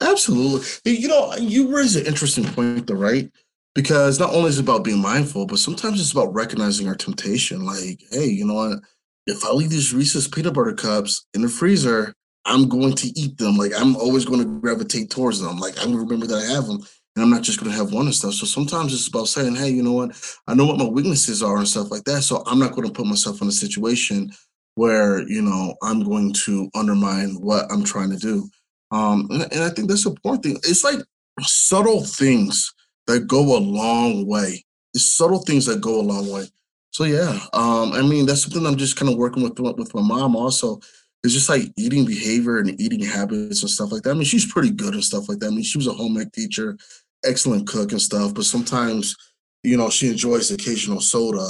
Absolutely. 0.00 0.92
You 0.92 1.08
know, 1.08 1.34
you 1.36 1.74
raise 1.74 1.96
an 1.96 2.06
interesting 2.06 2.44
point, 2.44 2.86
though, 2.86 2.94
right? 2.94 3.30
Because 3.74 4.18
not 4.18 4.32
only 4.32 4.48
is 4.48 4.58
it 4.58 4.62
about 4.62 4.84
being 4.84 5.00
mindful, 5.00 5.46
but 5.46 5.58
sometimes 5.58 6.00
it's 6.00 6.12
about 6.12 6.34
recognizing 6.34 6.88
our 6.88 6.94
temptation. 6.94 7.64
Like, 7.64 8.00
hey, 8.10 8.26
you 8.26 8.46
know 8.46 8.54
what? 8.54 8.78
If 9.26 9.44
I 9.44 9.50
leave 9.50 9.70
these 9.70 9.92
Reese's 9.92 10.28
peanut 10.28 10.54
butter 10.54 10.72
cups 10.72 11.26
in 11.34 11.42
the 11.42 11.48
freezer, 11.48 12.14
I'm 12.44 12.68
going 12.68 12.94
to 12.94 13.08
eat 13.18 13.38
them. 13.38 13.56
Like, 13.56 13.72
I'm 13.76 13.96
always 13.96 14.24
going 14.24 14.40
to 14.40 14.60
gravitate 14.60 15.10
towards 15.10 15.40
them. 15.40 15.58
Like, 15.58 15.78
I'm 15.78 15.92
going 15.92 16.06
to 16.06 16.12
remember 16.12 16.26
that 16.26 16.44
I 16.48 16.54
have 16.54 16.66
them, 16.66 16.80
and 17.16 17.24
I'm 17.24 17.30
not 17.30 17.42
just 17.42 17.58
going 17.58 17.72
to 17.72 17.76
have 17.76 17.92
one 17.92 18.06
and 18.06 18.14
stuff. 18.14 18.34
So 18.34 18.46
sometimes 18.46 18.92
it's 18.92 19.08
about 19.08 19.28
saying, 19.28 19.56
hey, 19.56 19.70
you 19.70 19.82
know 19.82 19.94
what? 19.94 20.38
I 20.46 20.54
know 20.54 20.66
what 20.66 20.78
my 20.78 20.84
weaknesses 20.84 21.42
are 21.42 21.56
and 21.56 21.66
stuff 21.66 21.90
like 21.90 22.04
that. 22.04 22.22
So 22.22 22.42
I'm 22.46 22.58
not 22.58 22.72
going 22.72 22.86
to 22.86 22.92
put 22.92 23.06
myself 23.06 23.40
in 23.40 23.48
a 23.48 23.52
situation 23.52 24.30
where, 24.74 25.26
you 25.26 25.40
know, 25.40 25.74
I'm 25.82 26.04
going 26.04 26.34
to 26.44 26.70
undermine 26.74 27.36
what 27.40 27.64
I'm 27.72 27.82
trying 27.82 28.10
to 28.10 28.18
do. 28.18 28.48
Um, 28.90 29.28
and, 29.30 29.50
and 29.50 29.64
I 29.64 29.70
think 29.70 29.88
that's 29.88 30.04
the 30.04 30.10
important 30.10 30.44
thing. 30.44 30.56
It's 30.56 30.84
like 30.84 31.00
subtle 31.40 32.04
things 32.04 32.72
that 33.06 33.26
go 33.26 33.56
a 33.56 33.60
long 33.60 34.26
way. 34.26 34.64
It's 34.94 35.16
subtle 35.16 35.40
things 35.40 35.66
that 35.66 35.80
go 35.80 35.98
a 35.98 36.02
long 36.02 36.30
way. 36.30 36.46
So 36.90 37.04
yeah, 37.04 37.38
um, 37.52 37.92
I 37.92 38.00
mean 38.02 38.24
that's 38.24 38.42
something 38.42 38.64
I'm 38.64 38.76
just 38.76 38.96
kind 38.96 39.12
of 39.12 39.18
working 39.18 39.42
with 39.42 39.58
with 39.58 39.94
my 39.94 40.00
mom 40.00 40.34
also. 40.34 40.80
It's 41.22 41.34
just 41.34 41.48
like 41.48 41.72
eating 41.76 42.06
behavior 42.06 42.58
and 42.58 42.80
eating 42.80 43.00
habits 43.00 43.62
and 43.62 43.70
stuff 43.70 43.92
like 43.92 44.02
that. 44.02 44.12
I 44.12 44.14
mean, 44.14 44.24
she's 44.24 44.50
pretty 44.50 44.70
good 44.70 44.94
and 44.94 45.04
stuff 45.04 45.28
like 45.28 45.40
that. 45.40 45.48
I 45.48 45.50
mean, 45.50 45.64
she 45.64 45.76
was 45.76 45.88
a 45.88 45.92
home 45.92 46.16
ec 46.18 46.32
teacher, 46.32 46.78
excellent 47.26 47.66
cook 47.66 47.92
and 47.92 48.00
stuff, 48.00 48.34
but 48.34 48.44
sometimes, 48.44 49.14
you 49.62 49.76
know, 49.76 49.90
she 49.90 50.08
enjoys 50.08 50.50
occasional 50.50 51.00
soda. 51.00 51.48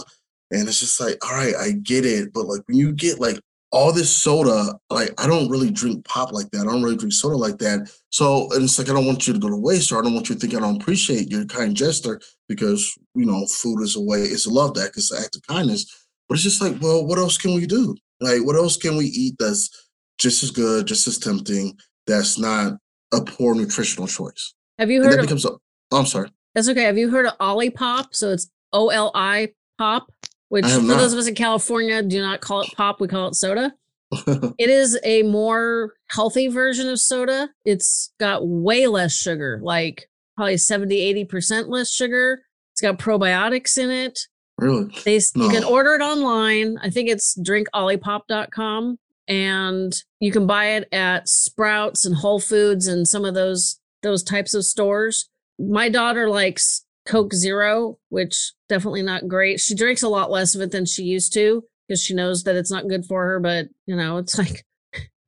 And 0.51 0.69
it's 0.69 0.81
just 0.81 1.01
like, 1.01 1.19
all 1.25 1.37
right, 1.37 1.55
I 1.57 1.73
get 1.73 2.07
it. 2.07 2.33
But 2.33 2.47
like 2.47 2.63
when 2.67 2.77
you 2.79 2.93
get 2.93 3.21
like 3.21 3.41
all 3.73 3.93
this 3.93 4.15
soda, 4.15 4.79
like 4.91 5.13
I 5.21 5.27
don't 5.27 5.51
really 5.51 5.71
drink 5.71 6.05
pop 6.05 6.33
like 6.33 6.51
that. 6.53 6.63
I 6.63 6.73
don't 6.73 6.83
really 6.83 6.97
drink 6.97 7.13
soda 7.13 7.37
like 7.37 7.59
that. 7.59 7.91
So 8.11 8.49
and 8.53 8.65
it's 8.65 8.79
like 8.79 8.89
I 8.89 8.93
don't 8.93 9.07
want 9.07 9.27
you 9.27 9.33
to 9.33 9.39
go 9.39 9.49
to 9.49 9.57
waste, 9.57 9.91
or 9.93 9.99
I 9.99 10.03
don't 10.03 10.15
want 10.15 10.29
you 10.29 10.35
to 10.35 10.41
think 10.41 10.55
I 10.55 10.61
don't 10.61 10.81
appreciate 10.81 11.31
your 11.31 11.45
kind 11.47 11.77
gesture 11.77 12.21
because 12.49 12.97
you 13.15 13.27
know 13.27 13.47
food 13.47 13.83
is 13.83 13.97
a 13.97 14.01
way, 14.01 14.21
it's 14.23 14.47
a 14.47 14.51
love 14.51 14.77
act, 14.79 14.97
it's 14.97 15.11
an 15.11 15.23
act 15.23 15.37
of 15.37 15.47
kindness. 15.47 16.07
But 16.29 16.35
it's 16.35 16.45
just 16.45 16.63
like, 16.63 16.81
well, 16.81 17.07
what 17.07 17.19
else 17.19 17.39
can 17.39 17.55
we 17.55 17.67
do? 17.67 17.95
Like, 18.21 18.45
what 18.45 18.57
else 18.57 18.77
can 18.77 18.97
we 18.97 19.07
eat 19.07 19.35
that's 19.39 19.91
just 20.19 20.43
as 20.43 20.51
good, 20.51 20.87
just 20.87 21.07
as 21.07 21.19
tempting, 21.19 21.79
that's 22.07 22.39
not 22.39 22.75
a 23.13 23.21
poor 23.21 23.55
nutritional 23.55 24.09
choice? 24.09 24.55
Have 24.79 24.91
you 24.91 25.03
And 25.03 25.07
heard 25.07 25.19
that 25.19 25.21
of 25.21 25.27
becomes 25.27 25.45
a, 25.45 25.51
oh, 25.93 25.99
I'm 25.99 26.07
sorry. 26.07 26.31
That's 26.55 26.69
okay. 26.69 26.83
Have 26.85 26.99
you 26.99 27.11
heard 27.11 27.27
of 27.27 27.37
Olipop? 27.39 28.09
So 28.13 28.33
it's 28.33 28.51
O 28.73 28.89
L 28.89 29.11
I 29.15 29.49
pop, 29.79 30.11
which 30.49 30.65
for 30.65 30.71
have 30.71 30.87
those 30.87 31.13
of 31.13 31.19
us 31.19 31.27
in 31.27 31.35
California 31.35 32.03
do 32.03 32.21
not 32.21 32.41
call 32.41 32.63
it 32.63 32.71
pop, 32.77 33.01
we 33.01 33.09
call 33.09 33.29
it 33.29 33.35
soda. 33.35 33.75
It 34.59 34.71
is 34.71 34.99
a 35.05 35.23
more 35.25 35.93
healthy 36.09 36.49
version 36.49 36.89
of 36.89 37.01
soda. 37.01 37.51
It's 37.65 38.13
got 38.19 38.47
way 38.47 38.87
less 38.87 39.13
sugar, 39.15 39.59
like 39.63 40.09
probably 40.37 40.57
70, 40.57 41.27
80% 41.27 41.69
less 41.69 41.91
sugar. 41.91 42.43
It's 42.73 42.81
got 42.81 42.99
probiotics 42.99 43.77
in 43.77 43.91
it. 43.91 44.19
really? 44.59 44.91
They 45.05 45.17
s 45.17 45.33
you 45.35 45.49
can 45.49 45.65
order 45.65 45.95
it 45.95 46.03
online. 46.03 46.79
I 46.83 46.89
think 46.91 47.09
it's 47.09 47.37
drinkolipop.com 47.39 48.99
and 49.29 50.03
you 50.21 50.31
can 50.33 50.47
buy 50.47 50.67
it 50.77 50.89
at 50.93 51.29
Sprouts 51.29 52.05
and 52.05 52.17
Whole 52.17 52.41
Foods 52.41 52.87
and 52.87 53.07
some 53.09 53.25
of 53.25 53.35
those 53.35 53.81
those 54.03 54.23
types 54.23 54.55
of 54.55 54.65
stores. 54.65 55.29
My 55.59 55.89
daughter 55.89 56.29
likes 56.29 56.85
Coke 57.07 57.33
Zero, 57.33 57.99
which 58.09 58.53
definitely 58.69 59.03
not 59.03 59.29
great. 59.29 59.61
She 59.61 59.75
drinks 59.75 60.03
a 60.03 60.09
lot 60.09 60.31
less 60.31 60.55
of 60.55 60.61
it 60.61 60.71
than 60.71 60.87
she 60.87 61.05
used 61.05 61.33
to 61.35 61.65
because 61.87 62.03
she 62.03 62.15
knows 62.15 62.45
that 62.45 62.57
it's 62.57 62.71
not 62.71 62.89
good 62.89 63.05
for 63.05 63.25
her, 63.25 63.41
but 63.41 63.69
you 63.87 63.97
know, 63.97 64.19
it's 64.19 64.37
like 64.39 64.65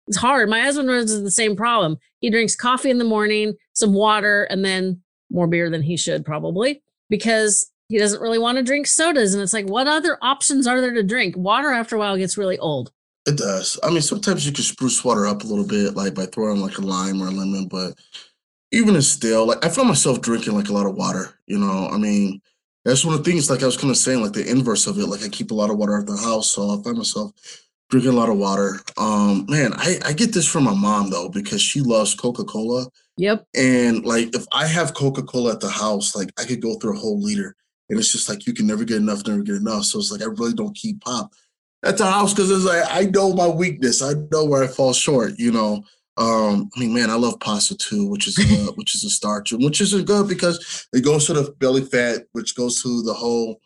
it's 0.06 0.16
hard. 0.16 0.48
My 0.48 0.60
husband 0.60 0.88
runs 0.88 1.20
the 1.20 1.30
same 1.30 1.56
problem. 1.56 1.98
He 2.20 2.30
drinks 2.30 2.56
coffee 2.56 2.90
in 2.90 2.98
the 2.98 3.04
morning, 3.04 3.54
some 3.74 3.92
water, 3.92 4.44
and 4.44 4.64
then 4.64 5.02
more 5.30 5.46
beer 5.46 5.70
than 5.70 5.82
he 5.82 5.96
should 5.96 6.24
probably 6.24 6.82
because 7.10 7.70
he 7.88 7.98
doesn't 7.98 8.20
really 8.20 8.38
want 8.38 8.58
to 8.58 8.64
drink 8.64 8.86
sodas. 8.86 9.34
And 9.34 9.42
it's 9.42 9.52
like, 9.52 9.66
what 9.66 9.86
other 9.86 10.18
options 10.20 10.66
are 10.66 10.80
there 10.80 10.92
to 10.94 11.02
drink? 11.02 11.36
Water 11.36 11.70
after 11.70 11.96
a 11.96 11.98
while 11.98 12.16
gets 12.16 12.38
really 12.38 12.58
old. 12.58 12.92
It 13.26 13.36
does. 13.36 13.78
I 13.82 13.90
mean, 13.90 14.00
sometimes 14.00 14.46
you 14.46 14.52
can 14.52 14.64
spruce 14.64 15.04
water 15.04 15.26
up 15.26 15.42
a 15.42 15.46
little 15.46 15.66
bit, 15.66 15.94
like 15.94 16.14
by 16.14 16.26
throwing 16.26 16.60
like 16.60 16.78
a 16.78 16.82
lime 16.82 17.22
or 17.22 17.26
a 17.26 17.30
lemon, 17.30 17.68
but 17.68 17.94
even 18.72 19.00
still, 19.02 19.46
like 19.46 19.64
I 19.64 19.68
find 19.68 19.88
myself 19.88 20.20
drinking 20.20 20.54
like 20.54 20.68
a 20.68 20.72
lot 20.72 20.86
of 20.86 20.94
water, 20.94 21.38
you 21.46 21.58
know. 21.58 21.88
I 21.88 21.96
mean, 21.96 22.40
that's 22.84 23.04
one 23.04 23.14
of 23.14 23.24
the 23.24 23.30
things, 23.30 23.50
like 23.50 23.62
I 23.62 23.66
was 23.66 23.76
kind 23.76 23.90
of 23.90 23.96
saying, 23.96 24.22
like 24.22 24.32
the 24.32 24.48
inverse 24.48 24.86
of 24.86 24.98
it. 24.98 25.06
Like 25.06 25.24
I 25.24 25.28
keep 25.28 25.50
a 25.50 25.54
lot 25.54 25.70
of 25.70 25.78
water 25.78 25.98
at 25.98 26.06
the 26.06 26.16
house, 26.16 26.50
so 26.50 26.70
I 26.70 26.82
find 26.82 26.98
myself 26.98 27.32
drinking 27.90 28.12
a 28.12 28.16
lot 28.16 28.28
of 28.28 28.36
water. 28.36 28.80
Um, 28.96 29.46
man, 29.48 29.72
I, 29.76 29.98
I 30.04 30.12
get 30.12 30.32
this 30.32 30.46
from 30.46 30.64
my 30.64 30.74
mom 30.74 31.10
though, 31.10 31.28
because 31.28 31.62
she 31.62 31.80
loves 31.80 32.14
Coca-Cola. 32.14 32.86
Yep. 33.16 33.46
And 33.56 34.04
like 34.04 34.34
if 34.34 34.44
I 34.52 34.66
have 34.66 34.94
Coca-Cola 34.94 35.52
at 35.52 35.60
the 35.60 35.70
house, 35.70 36.14
like 36.14 36.30
I 36.38 36.44
could 36.44 36.62
go 36.62 36.76
through 36.76 36.96
a 36.96 37.00
whole 37.00 37.20
liter. 37.20 37.56
And 37.90 37.98
it's 37.98 38.12
just 38.12 38.28
like 38.28 38.46
you 38.46 38.52
can 38.52 38.66
never 38.66 38.84
get 38.84 38.98
enough, 38.98 39.26
never 39.26 39.42
get 39.42 39.56
enough. 39.56 39.84
So 39.84 39.98
it's 39.98 40.12
like 40.12 40.22
I 40.22 40.26
really 40.26 40.52
don't 40.52 40.76
keep 40.76 41.00
pop 41.00 41.32
at 41.84 41.96
the 41.96 42.04
house 42.04 42.34
because 42.34 42.50
it's 42.50 42.64
like 42.64 42.84
I 42.90 43.10
know 43.10 43.32
my 43.32 43.48
weakness. 43.48 44.02
I 44.02 44.12
know 44.30 44.44
where 44.44 44.64
I 44.64 44.66
fall 44.66 44.92
short, 44.92 45.38
you 45.38 45.50
know. 45.50 45.82
Um, 46.18 46.68
I 46.74 46.80
mean, 46.80 46.92
man, 46.92 47.10
I 47.10 47.14
love 47.14 47.38
pasta 47.38 47.76
too, 47.76 48.06
which 48.06 48.26
is 48.26 48.38
uh, 48.38 48.72
which 48.76 48.94
is 48.94 49.04
a 49.04 49.10
starch, 49.10 49.52
which 49.52 49.80
isn't 49.80 50.06
good 50.06 50.28
because 50.28 50.88
it 50.92 51.04
goes 51.04 51.26
to 51.26 51.32
the 51.32 51.52
belly 51.52 51.82
fat, 51.82 52.22
which 52.32 52.56
goes 52.56 52.82
to 52.82 53.02
the 53.02 53.14
whole 53.14 53.60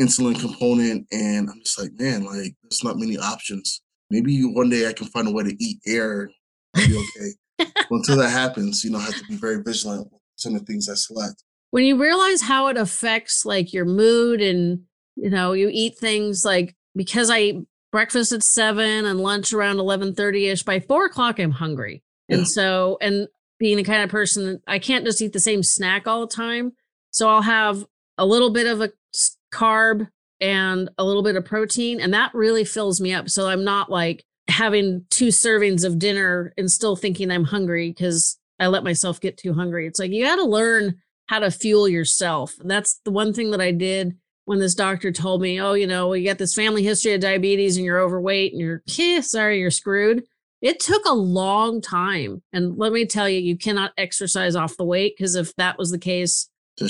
insulin 0.00 0.40
component. 0.40 1.06
And 1.12 1.50
I'm 1.50 1.60
just 1.60 1.78
like, 1.78 1.92
man, 1.98 2.24
like 2.24 2.54
there's 2.62 2.82
not 2.82 2.98
many 2.98 3.18
options. 3.18 3.82
Maybe 4.10 4.40
one 4.42 4.70
day 4.70 4.88
I 4.88 4.94
can 4.94 5.06
find 5.08 5.28
a 5.28 5.30
way 5.30 5.44
to 5.44 5.62
eat 5.62 5.80
air. 5.86 6.30
I'll 6.74 6.86
be 6.86 6.96
okay. 6.96 7.30
But 7.90 7.96
until 7.96 8.18
that 8.18 8.30
happens, 8.30 8.84
you 8.84 8.90
know, 8.90 8.98
I 8.98 9.02
have 9.02 9.16
to 9.16 9.24
be 9.24 9.34
very 9.34 9.62
vigilant 9.62 10.12
with 10.12 10.22
some 10.36 10.54
of 10.54 10.60
the 10.60 10.66
things 10.66 10.88
I 10.88 10.94
select. 10.94 11.42
When 11.70 11.84
you 11.84 12.00
realize 12.00 12.40
how 12.40 12.68
it 12.68 12.76
affects 12.76 13.44
like 13.44 13.72
your 13.72 13.84
mood 13.84 14.40
and 14.40 14.82
you 15.16 15.30
know, 15.30 15.52
you 15.52 15.68
eat 15.72 15.98
things 15.98 16.44
like 16.44 16.76
because 16.94 17.30
I 17.30 17.54
breakfast 17.90 18.32
at 18.32 18.42
seven 18.42 19.04
and 19.04 19.20
lunch 19.20 19.52
around 19.52 19.78
eleven 19.78 20.14
thirty 20.14 20.46
ish, 20.48 20.62
by 20.62 20.80
four 20.80 21.06
o'clock 21.06 21.38
I'm 21.38 21.50
hungry. 21.50 22.02
Yeah. 22.28 22.38
And 22.38 22.48
so 22.48 22.98
and 23.00 23.28
being 23.58 23.76
the 23.76 23.84
kind 23.84 24.02
of 24.02 24.10
person 24.10 24.46
that 24.46 24.62
I 24.66 24.78
can't 24.78 25.04
just 25.04 25.20
eat 25.20 25.32
the 25.32 25.40
same 25.40 25.62
snack 25.62 26.06
all 26.06 26.20
the 26.20 26.34
time. 26.34 26.72
So 27.10 27.28
I'll 27.28 27.42
have 27.42 27.84
a 28.16 28.26
little 28.26 28.50
bit 28.50 28.66
of 28.66 28.80
a 28.80 28.90
carb 29.52 30.08
and 30.40 30.88
a 30.98 31.04
little 31.04 31.22
bit 31.22 31.36
of 31.36 31.44
protein, 31.44 32.00
and 32.00 32.14
that 32.14 32.34
really 32.34 32.64
fills 32.64 33.00
me 33.00 33.12
up. 33.12 33.28
So 33.28 33.48
I'm 33.48 33.64
not 33.64 33.90
like 33.90 34.24
having 34.48 35.04
two 35.10 35.28
servings 35.28 35.84
of 35.84 35.98
dinner 35.98 36.52
and 36.56 36.70
still 36.70 36.96
thinking 36.96 37.30
I'm 37.30 37.44
hungry 37.44 37.90
because 37.90 38.38
I 38.60 38.68
let 38.68 38.84
myself 38.84 39.20
get 39.20 39.36
too 39.36 39.52
hungry. 39.52 39.86
It's 39.86 39.98
like 39.98 40.10
you 40.10 40.24
got 40.24 40.36
to 40.36 40.44
learn 40.44 40.96
how 41.26 41.40
to 41.40 41.50
fuel 41.50 41.88
yourself. 41.88 42.54
And 42.60 42.70
that's 42.70 43.00
the 43.04 43.10
one 43.10 43.32
thing 43.34 43.50
that 43.50 43.60
I 43.60 43.72
did 43.72 44.16
when 44.48 44.58
this 44.60 44.74
doctor 44.74 45.12
told 45.12 45.42
me, 45.42 45.60
oh, 45.60 45.74
you 45.74 45.86
know, 45.86 46.14
you 46.14 46.24
got 46.26 46.38
this 46.38 46.54
family 46.54 46.82
history 46.82 47.12
of 47.12 47.20
diabetes 47.20 47.76
and 47.76 47.84
you're 47.84 48.00
overweight 48.00 48.52
and 48.52 48.60
you're, 48.62 48.82
eh, 48.98 49.20
sorry, 49.20 49.60
you're 49.60 49.70
screwed. 49.70 50.24
It 50.62 50.80
took 50.80 51.04
a 51.04 51.12
long 51.12 51.82
time. 51.82 52.42
And 52.54 52.78
let 52.78 52.92
me 52.92 53.04
tell 53.04 53.28
you, 53.28 53.40
you 53.40 53.58
cannot 53.58 53.92
exercise 53.98 54.56
off 54.56 54.78
the 54.78 54.86
weight 54.86 55.14
because 55.18 55.34
if 55.34 55.54
that 55.56 55.76
was 55.76 55.90
the 55.90 55.98
case, 55.98 56.48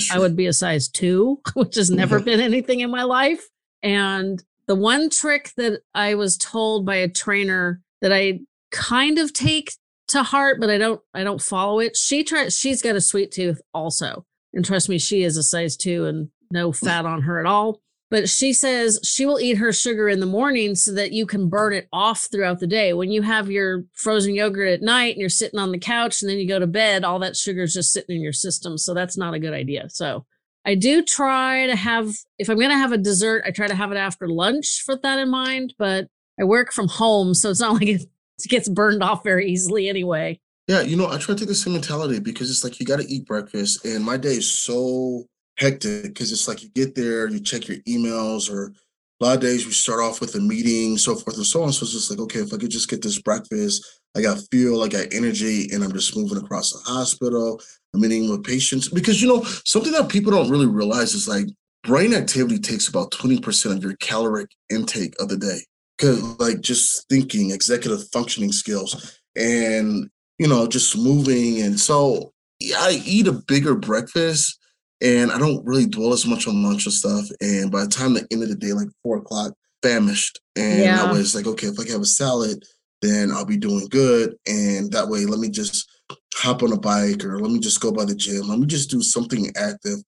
I 0.09 0.19
would 0.19 0.37
be 0.37 0.45
a 0.45 0.53
size 0.53 0.87
two, 0.87 1.41
which 1.53 1.75
has 1.75 1.89
never 1.91 2.21
Mhm. 2.21 2.25
been 2.25 2.39
anything 2.39 2.79
in 2.79 2.89
my 2.91 3.03
life. 3.03 3.45
And 3.83 4.41
the 4.67 4.75
one 4.75 5.09
trick 5.09 5.51
that 5.57 5.81
I 5.93 6.15
was 6.15 6.37
told 6.37 6.85
by 6.85 6.95
a 6.95 7.09
trainer 7.09 7.81
that 8.01 8.13
I 8.13 8.39
kind 8.71 9.19
of 9.19 9.33
take 9.33 9.73
to 10.07 10.23
heart, 10.23 10.61
but 10.61 10.69
I 10.69 10.77
don't 10.77 11.01
I 11.13 11.25
don't 11.25 11.41
follow 11.41 11.79
it. 11.79 11.97
She 11.97 12.23
tries 12.23 12.57
she's 12.57 12.81
got 12.81 12.95
a 12.95 13.01
sweet 13.01 13.31
tooth 13.33 13.59
also. 13.73 14.25
And 14.53 14.63
trust 14.63 14.87
me, 14.87 14.97
she 14.97 15.23
is 15.23 15.35
a 15.35 15.43
size 15.43 15.75
two 15.75 16.05
and 16.05 16.29
no 16.51 16.71
fat 16.71 17.05
on 17.05 17.21
her 17.23 17.39
at 17.39 17.45
all. 17.45 17.81
But 18.11 18.27
she 18.27 18.53
says 18.53 18.99
she 19.03 19.25
will 19.27 19.39
eat 19.39 19.59
her 19.59 19.71
sugar 19.71 20.09
in 20.09 20.19
the 20.19 20.25
morning 20.25 20.73
so 20.73 20.91
that 20.93 21.11
you 21.11 21.27
can 21.27 21.47
burn 21.47 21.73
it 21.73 21.87
off 21.93 22.27
throughout 22.31 22.59
the 22.59 22.65
day. 22.65 22.93
When 22.93 23.11
you 23.11 23.21
have 23.21 23.51
your 23.51 23.83
frozen 23.93 24.33
yogurt 24.33 24.69
at 24.69 24.81
night 24.81 25.13
and 25.13 25.19
you're 25.19 25.29
sitting 25.29 25.59
on 25.59 25.71
the 25.71 25.77
couch 25.77 26.21
and 26.21 26.29
then 26.29 26.39
you 26.39 26.47
go 26.47 26.57
to 26.57 26.65
bed, 26.65 27.03
all 27.03 27.19
that 27.19 27.37
sugar 27.37 27.63
is 27.63 27.73
just 27.73 27.93
sitting 27.93 28.15
in 28.15 28.21
your 28.23 28.33
system. 28.33 28.79
So 28.79 28.95
that's 28.95 29.15
not 29.15 29.35
a 29.35 29.39
good 29.39 29.53
idea. 29.53 29.89
So 29.89 30.25
I 30.65 30.73
do 30.73 31.03
try 31.03 31.67
to 31.67 31.75
have, 31.75 32.15
if 32.39 32.49
I'm 32.49 32.57
going 32.57 32.71
to 32.71 32.77
have 32.77 32.91
a 32.91 32.97
dessert, 32.97 33.43
I 33.45 33.51
try 33.51 33.67
to 33.67 33.75
have 33.75 33.91
it 33.91 33.97
after 33.97 34.27
lunch 34.27 34.83
with 34.87 35.03
that 35.03 35.19
in 35.19 35.29
mind. 35.29 35.75
But 35.77 36.07
I 36.39 36.45
work 36.45 36.73
from 36.73 36.87
home, 36.87 37.35
so 37.35 37.51
it's 37.51 37.59
not 37.59 37.73
like 37.79 37.87
it 37.87 38.07
gets 38.47 38.67
burned 38.67 39.03
off 39.03 39.23
very 39.23 39.49
easily 39.51 39.87
anyway. 39.87 40.39
Yeah, 40.67 40.81
you 40.81 40.95
know, 40.95 41.07
I 41.07 41.17
try 41.17 41.33
to 41.33 41.39
take 41.39 41.47
the 41.47 41.55
same 41.55 41.73
mentality 41.73 42.19
because 42.19 42.51
it's 42.51 42.63
like 42.63 42.79
you 42.79 42.85
got 42.85 42.99
to 42.99 43.07
eat 43.07 43.25
breakfast, 43.25 43.85
and 43.85 44.03
my 44.03 44.17
day 44.17 44.33
is 44.33 44.59
so 44.59 45.25
hectic 45.59 46.03
because 46.03 46.31
it's 46.31 46.47
like 46.47 46.63
you 46.63 46.69
get 46.69 46.95
there, 46.95 47.27
you 47.29 47.39
check 47.39 47.67
your 47.67 47.77
emails, 47.79 48.51
or 48.51 48.73
a 49.21 49.25
lot 49.25 49.35
of 49.35 49.41
days 49.41 49.65
we 49.65 49.71
start 49.73 49.99
off 49.99 50.21
with 50.21 50.35
a 50.35 50.39
meeting, 50.39 50.97
so 50.97 51.15
forth 51.15 51.35
and 51.35 51.45
so 51.45 51.63
on. 51.63 51.73
So 51.73 51.83
it's 51.83 51.91
just 51.91 52.09
like, 52.09 52.19
okay, 52.19 52.39
if 52.39 52.53
I 52.53 52.57
could 52.57 52.71
just 52.71 52.89
get 52.89 53.01
this 53.01 53.21
breakfast, 53.21 54.01
I 54.15 54.21
got 54.21 54.41
fuel, 54.49 54.83
I 54.83 54.87
got 54.87 55.13
energy, 55.13 55.69
and 55.71 55.83
I'm 55.83 55.91
just 55.91 56.15
moving 56.15 56.37
across 56.37 56.71
the 56.71 56.79
hospital. 56.89 57.61
I'm 57.93 58.01
meeting 58.01 58.29
with 58.29 58.43
patients 58.43 58.87
because 58.87 59.21
you 59.21 59.27
know 59.27 59.43
something 59.65 59.91
that 59.93 60.09
people 60.09 60.31
don't 60.31 60.49
really 60.49 60.67
realize 60.67 61.13
is 61.13 61.27
like 61.27 61.47
brain 61.83 62.13
activity 62.13 62.59
takes 62.59 62.87
about 62.87 63.11
20% 63.11 63.75
of 63.75 63.83
your 63.83 63.95
caloric 63.99 64.49
intake 64.69 65.15
of 65.19 65.29
the 65.29 65.37
day. 65.37 65.59
Cause 65.97 66.21
like 66.39 66.61
just 66.61 67.07
thinking, 67.09 67.51
executive 67.51 68.07
functioning 68.13 68.53
skills, 68.53 69.19
and 69.35 70.09
you 70.37 70.47
know, 70.47 70.65
just 70.65 70.97
moving. 70.97 71.61
And 71.61 71.77
so 71.77 72.31
I 72.77 73.01
eat 73.05 73.27
a 73.27 73.33
bigger 73.33 73.75
breakfast 73.75 74.57
and 75.01 75.31
I 75.31 75.37
don't 75.37 75.65
really 75.65 75.85
dwell 75.85 76.13
as 76.13 76.25
much 76.25 76.47
on 76.47 76.63
lunch 76.63 76.85
and 76.85 76.93
stuff. 76.93 77.25
And 77.41 77.71
by 77.71 77.83
the 77.83 77.89
time 77.89 78.13
the 78.13 78.27
end 78.31 78.43
of 78.43 78.49
the 78.49 78.55
day, 78.55 78.73
like 78.73 78.89
four 79.03 79.17
o'clock, 79.17 79.53
famished. 79.81 80.39
And 80.55 80.79
yeah. 80.79 80.97
that 80.97 81.13
way 81.13 81.19
it's 81.19 81.35
like, 81.35 81.47
okay, 81.47 81.67
if 81.67 81.79
I 81.79 81.83
can 81.83 81.93
have 81.93 82.01
a 82.01 82.05
salad, 82.05 82.63
then 83.01 83.31
I'll 83.31 83.45
be 83.45 83.57
doing 83.57 83.87
good. 83.89 84.35
And 84.45 84.91
that 84.91 85.07
way, 85.07 85.25
let 85.25 85.39
me 85.39 85.49
just 85.49 85.89
hop 86.35 86.63
on 86.63 86.73
a 86.73 86.79
bike 86.79 87.23
or 87.23 87.39
let 87.39 87.51
me 87.51 87.59
just 87.59 87.81
go 87.81 87.91
by 87.91 88.05
the 88.05 88.15
gym. 88.15 88.47
Let 88.47 88.59
me 88.59 88.65
just 88.65 88.89
do 88.89 89.01
something 89.01 89.51
active 89.55 89.99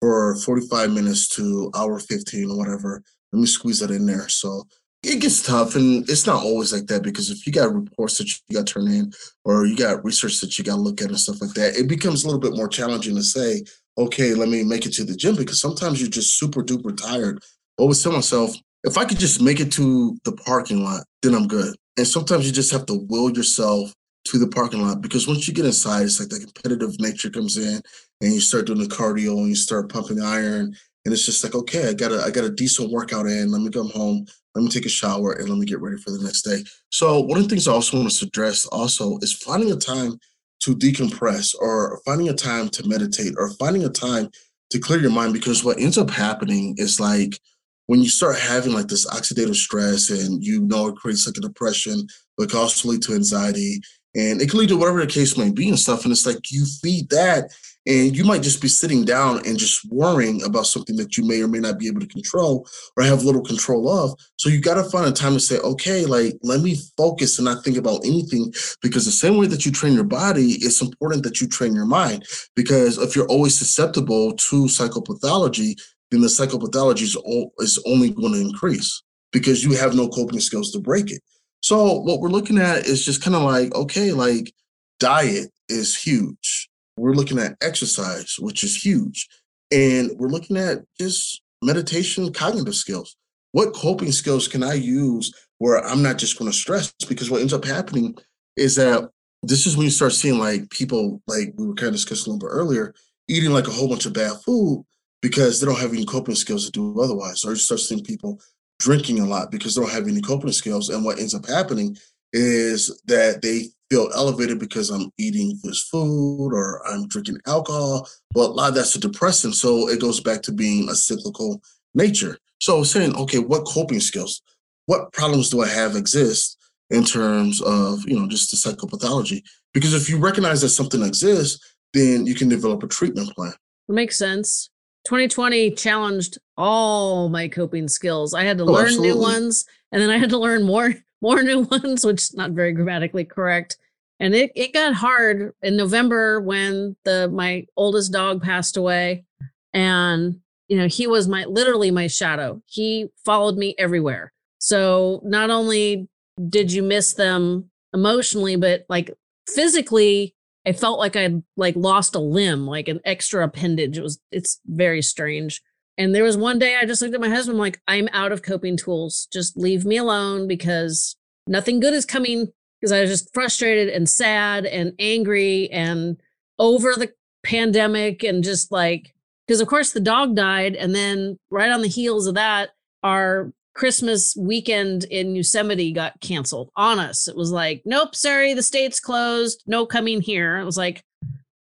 for 0.00 0.36
45 0.36 0.92
minutes 0.92 1.28
to 1.36 1.70
hour 1.74 1.98
15 1.98 2.50
or 2.50 2.56
whatever. 2.56 3.02
Let 3.32 3.40
me 3.40 3.46
squeeze 3.46 3.80
that 3.80 3.90
in 3.90 4.06
there. 4.06 4.28
So 4.28 4.64
it 5.02 5.20
gets 5.20 5.42
tough 5.42 5.76
and 5.76 6.08
it's 6.08 6.26
not 6.26 6.42
always 6.42 6.72
like 6.72 6.86
that 6.86 7.02
because 7.02 7.30
if 7.30 7.46
you 7.46 7.52
got 7.52 7.72
reports 7.72 8.18
that 8.18 8.28
you 8.28 8.56
got 8.56 8.66
to 8.66 8.72
turn 8.74 8.88
in 8.88 9.12
or 9.44 9.64
you 9.66 9.76
got 9.76 10.04
research 10.04 10.40
that 10.40 10.58
you 10.58 10.64
got 10.64 10.74
to 10.74 10.80
look 10.80 11.00
at 11.00 11.08
and 11.08 11.18
stuff 11.18 11.40
like 11.40 11.54
that, 11.54 11.76
it 11.76 11.88
becomes 11.88 12.24
a 12.24 12.26
little 12.26 12.40
bit 12.40 12.56
more 12.56 12.68
challenging 12.68 13.14
to 13.14 13.22
say, 13.22 13.62
okay, 13.98 14.34
let 14.34 14.48
me 14.48 14.64
make 14.64 14.86
it 14.86 14.92
to 14.94 15.04
the 15.04 15.16
gym 15.16 15.36
because 15.36 15.60
sometimes 15.60 16.00
you're 16.00 16.10
just 16.10 16.38
super 16.38 16.62
duper 16.62 16.96
tired. 16.96 17.42
I 17.78 17.82
always 17.82 18.02
tell 18.02 18.12
myself, 18.12 18.54
if 18.84 18.96
I 18.96 19.04
could 19.04 19.18
just 19.18 19.42
make 19.42 19.60
it 19.60 19.72
to 19.72 20.16
the 20.24 20.32
parking 20.32 20.84
lot, 20.84 21.04
then 21.22 21.34
I'm 21.34 21.48
good. 21.48 21.74
And 21.96 22.06
sometimes 22.06 22.46
you 22.46 22.52
just 22.52 22.70
have 22.70 22.86
to 22.86 23.06
will 23.08 23.30
yourself 23.30 23.92
to 24.26 24.38
the 24.38 24.48
parking 24.48 24.82
lot 24.82 25.00
because 25.00 25.26
once 25.26 25.48
you 25.48 25.54
get 25.54 25.64
inside, 25.64 26.02
it's 26.02 26.20
like 26.20 26.28
the 26.28 26.38
competitive 26.38 26.98
nature 27.00 27.30
comes 27.30 27.56
in 27.56 27.80
and 28.20 28.32
you 28.32 28.40
start 28.40 28.66
doing 28.66 28.78
the 28.78 28.86
cardio 28.86 29.38
and 29.38 29.48
you 29.48 29.56
start 29.56 29.90
pumping 29.90 30.20
iron. 30.20 30.76
And 31.04 31.14
it's 31.14 31.26
just 31.26 31.42
like, 31.42 31.54
okay, 31.54 31.88
I 31.88 31.94
got 31.94 32.12
a 32.12 32.22
I 32.22 32.30
got 32.30 32.44
a 32.44 32.50
decent 32.50 32.90
workout 32.90 33.26
in. 33.26 33.50
Let 33.50 33.62
me 33.62 33.70
come 33.70 33.88
home 33.90 34.26
let 34.58 34.64
me 34.64 34.70
take 34.70 34.86
a 34.86 34.88
shower 34.90 35.32
and 35.32 35.48
let 35.48 35.56
me 35.56 35.66
get 35.66 35.80
ready 35.80 35.96
for 35.98 36.10
the 36.10 36.18
next 36.18 36.42
day. 36.42 36.64
So 36.90 37.20
one 37.20 37.38
of 37.38 37.44
the 37.44 37.48
things 37.48 37.68
I 37.68 37.72
also 37.72 37.96
want 37.96 38.10
to 38.10 38.26
address 38.26 38.66
also 38.66 39.18
is 39.18 39.32
finding 39.32 39.70
a 39.70 39.76
time 39.76 40.18
to 40.60 40.74
decompress 40.74 41.54
or 41.58 42.00
finding 42.04 42.28
a 42.28 42.34
time 42.34 42.68
to 42.68 42.86
meditate 42.86 43.34
or 43.36 43.50
finding 43.50 43.84
a 43.84 43.88
time 43.88 44.30
to 44.70 44.78
clear 44.78 45.00
your 45.00 45.10
mind 45.10 45.32
because 45.32 45.64
what 45.64 45.78
ends 45.78 45.96
up 45.96 46.10
happening 46.10 46.74
is 46.78 47.00
like 47.00 47.38
when 47.86 48.02
you 48.02 48.08
start 48.08 48.38
having 48.38 48.72
like 48.72 48.88
this 48.88 49.06
oxidative 49.06 49.54
stress 49.54 50.10
and 50.10 50.44
you 50.44 50.60
know 50.60 50.88
it 50.88 50.96
creates 50.96 51.26
like 51.26 51.38
a 51.38 51.40
depression, 51.40 52.06
but 52.36 52.50
can 52.50 52.58
also 52.58 52.88
lead 52.88 53.02
to 53.02 53.14
anxiety 53.14 53.80
and 54.14 54.42
it 54.42 54.50
can 54.50 54.58
lead 54.58 54.68
to 54.68 54.76
whatever 54.76 55.00
the 55.00 55.06
case 55.06 55.38
may 55.38 55.50
be 55.50 55.68
and 55.68 55.78
stuff. 55.78 56.04
And 56.04 56.12
it's 56.12 56.26
like 56.26 56.50
you 56.50 56.66
feed 56.82 57.08
that 57.10 57.50
and 57.88 58.14
you 58.14 58.22
might 58.22 58.42
just 58.42 58.60
be 58.60 58.68
sitting 58.68 59.06
down 59.06 59.38
and 59.46 59.58
just 59.58 59.90
worrying 59.90 60.42
about 60.42 60.66
something 60.66 60.94
that 60.96 61.16
you 61.16 61.26
may 61.26 61.40
or 61.40 61.48
may 61.48 61.58
not 61.58 61.78
be 61.78 61.86
able 61.86 62.00
to 62.00 62.06
control 62.06 62.68
or 62.96 63.02
have 63.02 63.24
little 63.24 63.42
control 63.42 63.88
of. 63.88 64.14
So 64.36 64.50
you 64.50 64.60
got 64.60 64.74
to 64.74 64.84
find 64.90 65.06
a 65.06 65.12
time 65.12 65.32
to 65.32 65.40
say, 65.40 65.56
okay, 65.60 66.04
like, 66.04 66.34
let 66.42 66.60
me 66.60 66.76
focus 66.98 67.38
and 67.38 67.46
not 67.46 67.64
think 67.64 67.78
about 67.78 68.04
anything. 68.04 68.52
Because 68.82 69.06
the 69.06 69.10
same 69.10 69.38
way 69.38 69.46
that 69.46 69.64
you 69.64 69.72
train 69.72 69.94
your 69.94 70.04
body, 70.04 70.58
it's 70.60 70.82
important 70.82 71.22
that 71.22 71.40
you 71.40 71.48
train 71.48 71.74
your 71.74 71.86
mind. 71.86 72.26
Because 72.54 72.98
if 72.98 73.16
you're 73.16 73.26
always 73.28 73.56
susceptible 73.56 74.34
to 74.34 74.64
psychopathology, 74.66 75.74
then 76.10 76.20
the 76.20 76.26
psychopathology 76.26 77.02
is, 77.02 77.16
is 77.58 77.82
only 77.86 78.10
going 78.10 78.34
to 78.34 78.40
increase 78.40 79.02
because 79.32 79.64
you 79.64 79.72
have 79.72 79.94
no 79.94 80.08
coping 80.08 80.40
skills 80.40 80.72
to 80.72 80.78
break 80.78 81.10
it. 81.10 81.22
So 81.60 82.00
what 82.00 82.20
we're 82.20 82.28
looking 82.28 82.58
at 82.58 82.86
is 82.86 83.02
just 83.02 83.22
kind 83.22 83.34
of 83.34 83.42
like, 83.42 83.74
okay, 83.74 84.12
like 84.12 84.52
diet 85.00 85.50
is 85.70 85.96
huge 85.96 86.67
we're 86.98 87.14
looking 87.14 87.38
at 87.38 87.56
exercise, 87.62 88.36
which 88.38 88.62
is 88.64 88.76
huge. 88.76 89.28
And 89.70 90.10
we're 90.16 90.28
looking 90.28 90.56
at 90.56 90.78
just 90.98 91.42
meditation, 91.62 92.32
cognitive 92.32 92.74
skills. 92.74 93.16
What 93.52 93.74
coping 93.74 94.12
skills 94.12 94.48
can 94.48 94.62
I 94.62 94.74
use 94.74 95.32
where 95.58 95.84
I'm 95.84 96.02
not 96.02 96.18
just 96.18 96.38
going 96.38 96.50
to 96.50 96.56
stress? 96.56 96.92
Because 97.08 97.30
what 97.30 97.40
ends 97.40 97.52
up 97.52 97.64
happening 97.64 98.14
is 98.56 98.76
that 98.76 99.08
this 99.42 99.66
is 99.66 99.76
when 99.76 99.84
you 99.84 99.90
start 99.90 100.12
seeing 100.12 100.38
like 100.38 100.68
people, 100.70 101.22
like 101.26 101.54
we 101.56 101.66
were 101.66 101.74
kind 101.74 101.88
of 101.88 101.94
discussing 101.94 102.30
a 102.30 102.34
little 102.34 102.48
bit 102.48 102.54
earlier, 102.54 102.94
eating 103.28 103.50
like 103.50 103.68
a 103.68 103.72
whole 103.72 103.88
bunch 103.88 104.06
of 104.06 104.12
bad 104.12 104.32
food 104.44 104.84
because 105.22 105.60
they 105.60 105.66
don't 105.66 105.78
have 105.78 105.92
any 105.92 106.04
coping 106.04 106.34
skills 106.34 106.66
to 106.66 106.72
do 106.72 107.00
otherwise. 107.00 107.44
Or 107.44 107.50
you 107.50 107.56
start 107.56 107.80
seeing 107.80 108.04
people 108.04 108.40
drinking 108.78 109.20
a 109.20 109.26
lot 109.26 109.50
because 109.50 109.74
they 109.74 109.80
don't 109.80 109.90
have 109.92 110.08
any 110.08 110.20
coping 110.20 110.52
skills. 110.52 110.88
And 110.88 111.04
what 111.04 111.18
ends 111.18 111.34
up 111.34 111.46
happening 111.46 111.96
is 112.32 113.00
that 113.06 113.42
they 113.42 113.68
feel 113.90 114.10
elevated 114.14 114.58
because 114.58 114.90
I'm 114.90 115.10
eating 115.18 115.58
this 115.62 115.82
food 115.82 116.52
or 116.52 116.86
I'm 116.86 117.08
drinking 117.08 117.38
alcohol. 117.46 118.08
But 118.34 118.50
a 118.50 118.52
lot 118.52 118.68
of 118.70 118.74
that's 118.74 118.94
a 118.94 119.00
depressant. 119.00 119.54
So 119.54 119.88
it 119.88 120.00
goes 120.00 120.20
back 120.20 120.42
to 120.42 120.52
being 120.52 120.88
a 120.88 120.94
cyclical 120.94 121.62
nature. 121.94 122.38
So 122.60 122.82
saying, 122.82 123.14
okay, 123.16 123.38
what 123.38 123.64
coping 123.64 124.00
skills, 124.00 124.42
what 124.86 125.12
problems 125.12 125.50
do 125.50 125.62
I 125.62 125.68
have 125.68 125.96
exist 125.96 126.56
in 126.90 127.04
terms 127.04 127.60
of, 127.62 128.06
you 128.08 128.18
know, 128.18 128.28
just 128.28 128.50
the 128.50 128.56
psychopathology? 128.56 129.42
Because 129.72 129.94
if 129.94 130.08
you 130.08 130.18
recognize 130.18 130.62
that 130.62 130.70
something 130.70 131.02
exists, 131.02 131.74
then 131.94 132.26
you 132.26 132.34
can 132.34 132.48
develop 132.48 132.82
a 132.82 132.88
treatment 132.88 133.34
plan. 133.34 133.52
Makes 133.88 134.18
sense. 134.18 134.70
2020 135.06 135.70
challenged 135.72 136.38
all 136.56 137.28
my 137.28 137.48
coping 137.48 137.88
skills. 137.88 138.34
I 138.34 138.44
had 138.44 138.58
to 138.58 138.64
oh, 138.64 138.72
learn 138.72 138.86
absolutely. 138.86 139.10
new 139.10 139.18
ones 139.18 139.64
and 139.92 140.02
then 140.02 140.10
I 140.10 140.18
had 140.18 140.30
to 140.30 140.38
learn 140.38 140.64
more 140.64 140.94
more 141.20 141.42
new 141.44 141.62
ones, 141.62 142.04
which 142.04 142.22
is 142.22 142.34
not 142.34 142.52
very 142.52 142.72
grammatically 142.72 143.24
correct. 143.24 143.76
And 144.20 144.34
it, 144.34 144.50
it 144.56 144.72
got 144.72 144.94
hard 144.94 145.52
in 145.62 145.76
November 145.76 146.40
when 146.40 146.96
the 147.04 147.28
my 147.28 147.66
oldest 147.76 148.12
dog 148.12 148.42
passed 148.42 148.76
away. 148.76 149.24
And, 149.72 150.40
you 150.66 150.76
know, 150.76 150.88
he 150.88 151.06
was 151.06 151.28
my 151.28 151.44
literally 151.44 151.90
my 151.90 152.08
shadow. 152.08 152.60
He 152.66 153.08
followed 153.24 153.56
me 153.56 153.74
everywhere. 153.78 154.32
So 154.58 155.20
not 155.24 155.50
only 155.50 156.08
did 156.48 156.72
you 156.72 156.82
miss 156.82 157.14
them 157.14 157.70
emotionally, 157.94 158.56
but 158.56 158.84
like 158.88 159.10
physically, 159.46 160.34
I 160.66 160.72
felt 160.72 160.98
like 160.98 161.16
I'd 161.16 161.42
like 161.56 161.76
lost 161.76 162.14
a 162.14 162.20
limb, 162.20 162.66
like 162.66 162.88
an 162.88 163.00
extra 163.04 163.44
appendage. 163.44 163.96
It 163.96 164.02
was 164.02 164.18
it's 164.30 164.60
very 164.66 165.00
strange. 165.00 165.62
And 165.98 166.14
there 166.14 166.22
was 166.22 166.36
one 166.36 166.60
day 166.60 166.76
I 166.76 166.86
just 166.86 167.02
looked 167.02 167.14
at 167.14 167.20
my 167.20 167.28
husband, 167.28 167.56
I'm 167.56 167.60
like, 167.60 167.82
I'm 167.88 168.08
out 168.12 168.30
of 168.30 168.42
coping 168.42 168.76
tools. 168.76 169.26
Just 169.32 169.56
leave 169.56 169.84
me 169.84 169.96
alone 169.96 170.46
because 170.46 171.16
nothing 171.48 171.80
good 171.80 171.92
is 171.92 172.06
coming. 172.06 172.46
Because 172.80 172.92
I 172.92 173.00
was 173.00 173.10
just 173.10 173.34
frustrated 173.34 173.88
and 173.88 174.08
sad 174.08 174.64
and 174.64 174.92
angry 175.00 175.68
and 175.70 176.16
over 176.60 176.94
the 176.94 177.12
pandemic 177.42 178.22
and 178.22 178.44
just 178.44 178.70
like, 178.70 179.12
because 179.46 179.60
of 179.60 179.66
course 179.66 179.90
the 179.90 179.98
dog 179.98 180.36
died. 180.36 180.76
And 180.76 180.94
then 180.94 181.36
right 181.50 181.72
on 181.72 181.82
the 181.82 181.88
heels 181.88 182.28
of 182.28 182.36
that, 182.36 182.70
our 183.02 183.52
Christmas 183.74 184.36
weekend 184.38 185.04
in 185.04 185.34
Yosemite 185.34 185.92
got 185.92 186.20
canceled 186.20 186.70
on 186.76 187.00
us. 187.00 187.26
It 187.26 187.36
was 187.36 187.50
like, 187.50 187.82
nope, 187.84 188.14
sorry, 188.14 188.54
the 188.54 188.62
state's 188.62 189.00
closed. 189.00 189.64
No 189.66 189.84
coming 189.84 190.20
here. 190.20 190.58
It 190.58 190.64
was 190.64 190.76
like, 190.76 191.02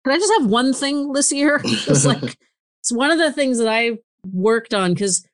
can 0.04 0.14
I 0.14 0.18
just 0.18 0.34
have 0.40 0.50
one 0.50 0.74
thing 0.74 1.14
this 1.14 1.32
year? 1.32 1.62
It's 1.64 2.06
like, 2.06 2.24
it's 2.82 2.92
one 2.92 3.12
of 3.12 3.20
the 3.20 3.32
things 3.32 3.60
that 3.60 3.68
I 3.68 3.98
worked 4.34 4.74
on 4.74 4.94
because 4.94 5.28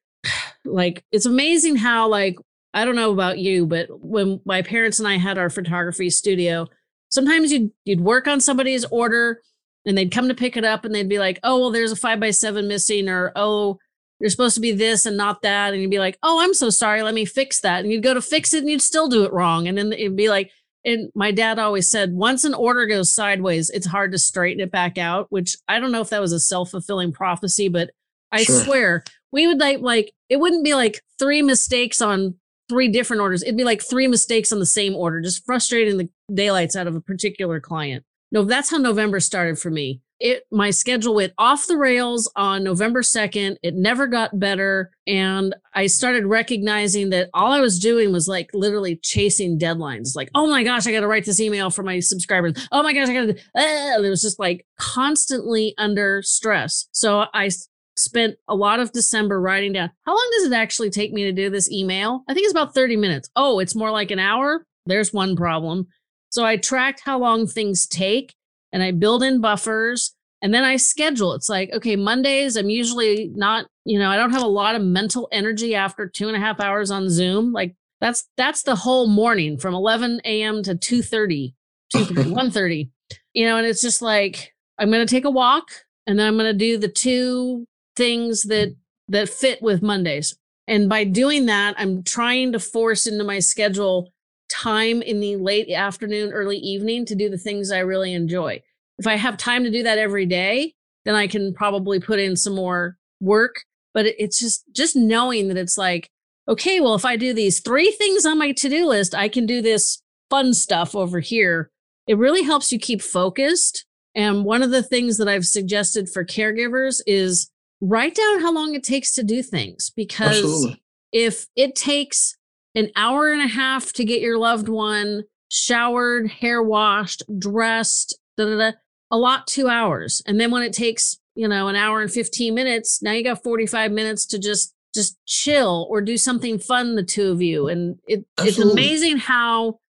like 0.66 1.04
it's 1.12 1.26
amazing 1.26 1.76
how 1.78 2.08
like 2.08 2.38
I 2.74 2.86
don't 2.86 2.96
know 2.96 3.12
about 3.12 3.38
you, 3.38 3.66
but 3.66 3.88
when 3.90 4.40
my 4.46 4.62
parents 4.62 5.00
and 5.00 5.08
I 5.08 5.18
had 5.18 5.38
our 5.38 5.50
photography 5.50 6.10
studio, 6.10 6.68
sometimes 7.10 7.52
you'd 7.52 7.72
you'd 7.86 8.02
work 8.02 8.28
on 8.28 8.40
somebody's 8.40 8.86
order 8.86 9.42
and 9.86 9.98
they'd 9.98 10.12
come 10.12 10.28
to 10.28 10.36
pick 10.36 10.56
it 10.56 10.64
up 10.64 10.86
and 10.86 10.94
they'd 10.94 11.10
be 11.10 11.20
like, 11.20 11.40
oh 11.44 11.60
well, 11.60 11.72
there's 11.72 11.92
a 11.92 11.96
five 11.96 12.20
by 12.20 12.32
seven 12.32 12.68
missing, 12.68 13.10
or 13.10 13.32
oh, 13.36 13.78
you're 14.20 14.30
supposed 14.30 14.56
to 14.56 14.62
be 14.62 14.72
this 14.72 15.06
and 15.06 15.18
not 15.18 15.42
that, 15.42 15.74
and 15.74 15.82
you'd 15.82 15.92
be 15.92 16.00
like, 16.00 16.18
oh, 16.24 16.42
I'm 16.42 16.54
so 16.54 16.70
sorry, 16.70 17.02
let 17.02 17.14
me 17.14 17.26
fix 17.26 17.62
that, 17.62 17.84
and 17.84 17.92
you'd 17.92 18.04
go 18.04 18.14
to 18.14 18.22
fix 18.22 18.54
it 18.54 18.60
and 18.60 18.70
you'd 18.70 18.82
still 18.82 19.10
do 19.10 19.26
it 19.26 19.34
wrong, 19.34 19.68
and 19.68 19.78
then 19.78 19.92
it'd 19.92 20.16
be 20.16 20.30
like, 20.30 20.52
and 20.84 21.12
my 21.14 21.32
dad 21.32 21.60
always 21.60 21.90
said, 21.90 22.14
once 22.14 22.44
an 22.44 22.54
order 22.54 22.86
goes 22.86 23.14
sideways, 23.14 23.70
it's 23.70 23.86
hard 23.86 24.12
to 24.12 24.18
straighten 24.18 24.62
it 24.62 24.72
back 24.72 24.98
out, 24.98 25.28
which 25.30 25.56
I 25.68 25.80
don't 25.80 25.92
know 25.92 26.02
if 26.02 26.10
that 26.10 26.22
was 26.22 26.32
a 26.32 26.40
self 26.40 26.72
fulfilling 26.72 27.12
prophecy, 27.12 27.68
but 27.68 27.92
I 28.32 28.44
sure. 28.44 28.64
swear 28.64 29.04
we 29.32 29.48
would 29.48 29.60
like 29.60 29.80
like 29.80 30.14
it 30.30 30.40
wouldn't 30.40 30.64
be 30.64 30.74
like 30.74 31.02
three 31.18 31.42
mistakes 31.42 32.02
on 32.02 32.36
three 32.70 32.88
different 32.88 33.22
orders. 33.22 33.44
It'd 33.44 33.58
be 33.58 33.64
like 33.64 33.82
three 33.82 34.08
mistakes 34.08 34.52
on 34.52 34.60
the 34.60 34.66
same 34.66 34.96
order, 34.96 35.22
just 35.22 35.46
frustrating 35.46 35.98
the 35.98 36.10
daylights 36.34 36.76
out 36.76 36.88
of 36.88 36.96
a 36.96 37.02
particular 37.02 37.60
client. 37.60 38.06
No, 38.32 38.44
that's 38.44 38.72
how 38.72 38.78
November 38.78 39.20
started 39.20 39.60
for 39.60 39.70
me. 39.70 40.02
it 40.22 40.44
my 40.52 40.70
schedule 40.70 41.16
went 41.16 41.34
off 41.38 41.68
the 41.68 41.76
rails 41.76 42.32
on 42.36 42.64
November 42.64 43.02
2nd. 43.02 43.58
It 43.62 43.76
never 43.76 44.08
got 44.08 44.40
better. 44.40 44.92
And 45.06 45.54
I 45.74 45.88
started 45.88 46.26
recognizing 46.26 47.10
that 47.10 47.30
all 47.34 47.52
I 47.52 47.60
was 47.60 47.78
doing 47.78 48.14
was 48.14 48.30
like 48.30 48.52
literally 48.54 48.96
chasing 48.98 49.60
deadlines. 49.60 50.16
Like, 50.16 50.30
oh 50.34 50.48
my 50.48 50.64
gosh, 50.64 50.88
I 50.88 50.94
got 50.94 51.02
to 51.02 51.08
write 51.08 51.26
this 51.26 51.42
email 51.42 51.72
for 51.72 51.84
my 51.84 52.00
subscribers. 52.00 52.68
Oh 52.72 52.84
my 52.84 52.94
gosh, 52.94 53.10
I 53.10 53.14
got 53.14 53.26
to. 53.26 53.34
Uh, 53.54 54.02
it 54.02 54.10
was 54.10 54.22
just 54.22 54.40
like 54.40 54.66
constantly 54.78 55.74
under 55.78 56.22
stress. 56.22 56.88
So 56.92 57.26
I 57.34 57.50
spent 57.98 58.36
a 58.48 58.56
lot 58.56 58.80
of 58.80 58.92
December 58.92 59.40
writing 59.40 59.74
down 59.74 59.92
how 60.06 60.14
long 60.14 60.30
does 60.38 60.52
it 60.52 60.56
actually 60.56 60.90
take 60.90 61.14
me 61.14 61.24
to 61.24 61.32
do 61.32 61.50
this 61.50 61.72
email? 61.72 62.24
I 62.28 62.34
think 62.34 62.46
it's 62.46 62.54
about 62.54 62.74
30 62.74 62.96
minutes. 62.96 63.30
Oh, 63.36 63.60
it's 63.60 63.76
more 63.76 63.92
like 63.92 64.12
an 64.12 64.20
hour. 64.20 64.66
There's 64.86 65.14
one 65.14 65.36
problem. 65.36 65.88
So 66.30 66.46
I 66.46 66.58
tracked 66.58 67.02
how 67.04 67.20
long 67.20 67.46
things 67.46 67.86
take 67.86 68.34
and 68.72 68.82
I 68.82 68.92
build 68.92 69.22
in 69.22 69.42
buffers 69.42 70.16
and 70.42 70.54
then 70.54 70.64
I 70.64 70.78
schedule. 70.78 71.34
It's 71.34 71.50
like, 71.50 71.70
okay, 71.74 71.96
Mondays, 71.96 72.56
I'm 72.56 72.70
usually 72.70 73.32
not, 73.36 73.68
you 73.86 74.00
know, 74.00 74.10
I 74.10 74.16
don't 74.16 74.32
have 74.32 74.42
a 74.42 74.48
lot 74.48 74.76
of 74.76 74.82
mental 74.82 75.28
energy 75.32 75.76
after 75.76 76.08
two 76.08 76.28
and 76.28 76.36
a 76.36 76.40
half 76.40 76.60
hours 76.60 76.90
on 76.90 77.10
Zoom. 77.10 77.52
Like 77.52 77.76
that's 78.00 78.28
that's 78.38 78.64
the 78.64 78.76
whole 78.76 79.08
morning 79.08 79.58
from 79.58 79.76
11 79.76 80.22
a.m. 80.26 80.64
to 80.64 80.76
2 80.76 81.02
30, 81.04 81.54
1 81.94 82.52
30. 82.52 82.90
You 83.34 83.46
know, 83.46 83.58
and 83.58 83.68
it's 83.68 83.82
just 83.82 84.02
like 84.02 84.54
I'm 84.80 84.90
gonna 84.90 85.06
take 85.06 85.26
a 85.26 85.32
walk 85.32 85.70
and 86.08 86.18
then 86.18 86.28
I'm 86.28 86.38
gonna 86.38 86.54
do 86.54 86.78
the 86.78 86.88
two 86.88 87.68
things 88.02 88.44
that 88.44 88.76
that 89.10 89.30
fit 89.30 89.62
with 89.62 89.84
Mondays. 89.84 90.36
And 90.68 90.90
by 90.90 91.04
doing 91.04 91.46
that, 91.46 91.76
I'm 91.78 92.02
trying 92.02 92.52
to 92.54 92.60
force 92.60 93.06
into 93.06 93.24
my 93.24 93.38
schedule 93.38 94.10
time 94.50 95.04
in 95.04 95.20
the 95.20 95.36
late 95.36 95.70
afternoon, 95.70 96.32
early 96.32 96.58
evening 96.58 97.06
to 97.06 97.16
do 97.16 97.30
the 97.30 97.38
things 97.38 97.72
I 97.72 97.80
really 97.80 98.14
enjoy. 98.14 98.64
If 98.98 99.06
I 99.06 99.18
have 99.18 99.38
time 99.38 99.64
to 99.66 99.70
do 99.70 99.84
that 99.84 100.00
every 100.00 100.26
day, 100.26 100.74
then 101.06 101.14
I 101.14 101.28
can 101.28 101.54
probably 101.54 102.00
put 102.00 102.20
in 102.20 102.36
some 102.36 102.56
more 102.56 102.98
work. 103.20 103.58
But 103.94 104.08
it's 104.08 104.40
just 104.40 104.64
just 104.76 104.96
knowing 104.96 105.50
that 105.50 105.58
it's 105.58 105.78
like, 105.78 106.10
okay, 106.48 106.80
well, 106.80 106.96
if 106.96 107.06
I 107.06 107.18
do 107.18 107.34
these 107.34 107.60
three 107.60 107.92
things 107.92 108.26
on 108.26 108.40
my 108.40 108.52
to-do 108.52 108.88
list, 108.88 109.14
I 109.14 109.30
can 109.30 109.46
do 109.46 109.62
this 109.62 110.02
fun 110.32 110.56
stuff 110.56 110.96
over 110.96 111.20
here. 111.20 111.70
It 112.08 112.18
really 112.18 112.42
helps 112.42 112.72
you 112.72 112.80
keep 112.80 113.04
focused. 113.04 113.86
And 114.16 114.44
one 114.44 114.64
of 114.64 114.72
the 114.72 114.84
things 114.84 115.18
that 115.18 115.28
I've 115.28 115.46
suggested 115.46 116.10
for 116.10 116.26
caregivers 116.26 117.00
is 117.06 117.52
write 117.82 118.16
down 118.16 118.42
how 118.42 118.54
long 118.54 118.76
it 118.76 118.84
takes 118.84 119.12
to 119.14 119.24
do 119.24 119.42
things 119.42 119.90
because 119.90 120.38
Absolutely. 120.38 120.84
if 121.12 121.48
it 121.56 121.76
takes 121.76 122.38
an 122.76 122.90
hour 122.96 123.32
and 123.32 123.42
a 123.42 123.48
half 123.48 123.92
to 123.94 124.06
get 124.06 124.22
your 124.22 124.38
loved 124.38 124.70
one 124.70 125.24
showered, 125.50 126.30
hair 126.30 126.64
washed, 126.64 127.24
dressed, 127.38 128.18
da, 128.38 128.46
da, 128.46 128.58
da, 128.58 128.72
a 129.12 129.18
lot 129.18 129.48
two 129.48 129.68
hours. 129.68 130.22
And 130.26 130.40
then 130.40 130.52
when 130.52 130.64
it 130.64 130.72
takes, 130.72 131.18
you 131.36 131.48
know, 131.48 131.68
an 131.68 131.76
hour 131.76 132.02
and 132.02 132.10
15 132.10 132.54
minutes, 132.54 133.02
now 133.02 133.12
you 133.12 133.24
got 133.24 133.44
45 133.44 133.92
minutes 133.92 134.26
to 134.28 134.40
just 134.40 134.74
just 134.94 135.18
chill 135.26 135.88
or 135.90 136.02
do 136.02 136.18
something 136.18 136.60
fun 136.60 136.96
the 136.96 137.04
two 137.04 137.32
of 137.32 137.42
you 137.42 137.70
and 137.70 137.98
it, 138.08 138.26
it's 138.40 138.60
amazing 138.60 139.18
how 139.18 139.80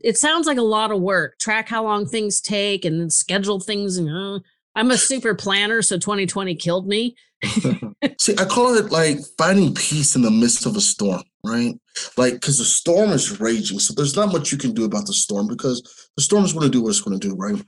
it 0.00 0.18
sounds 0.18 0.44
like 0.44 0.58
a 0.58 0.62
lot 0.62 0.90
of 0.90 1.00
work 1.00 1.38
track 1.38 1.68
how 1.68 1.84
long 1.84 2.04
things 2.04 2.40
take 2.40 2.84
and 2.84 3.00
then 3.00 3.10
schedule 3.10 3.60
things 3.60 3.96
and 3.96 4.10
uh, 4.10 4.40
i'm 4.74 4.90
a 4.90 4.96
super 4.96 5.34
planner 5.34 5.82
so 5.82 5.96
2020 5.96 6.54
killed 6.54 6.86
me 6.86 7.14
See, 8.18 8.34
I 8.38 8.44
call 8.44 8.76
it 8.76 8.90
like 8.90 9.18
finding 9.38 9.74
peace 9.74 10.14
in 10.14 10.22
the 10.22 10.30
midst 10.30 10.66
of 10.66 10.76
a 10.76 10.80
storm, 10.80 11.22
right? 11.44 11.74
Like, 12.16 12.34
because 12.34 12.58
the 12.58 12.64
storm 12.64 13.10
is 13.10 13.40
raging. 13.40 13.78
So 13.78 13.94
there's 13.94 14.16
not 14.16 14.32
much 14.32 14.52
you 14.52 14.58
can 14.58 14.72
do 14.74 14.84
about 14.84 15.06
the 15.06 15.14
storm 15.14 15.48
because 15.48 15.82
the 16.16 16.22
storm 16.22 16.44
is 16.44 16.52
going 16.52 16.66
to 16.66 16.70
do 16.70 16.82
what 16.82 16.90
it's 16.90 17.00
going 17.00 17.18
to 17.18 17.28
do, 17.28 17.34
right? 17.34 17.62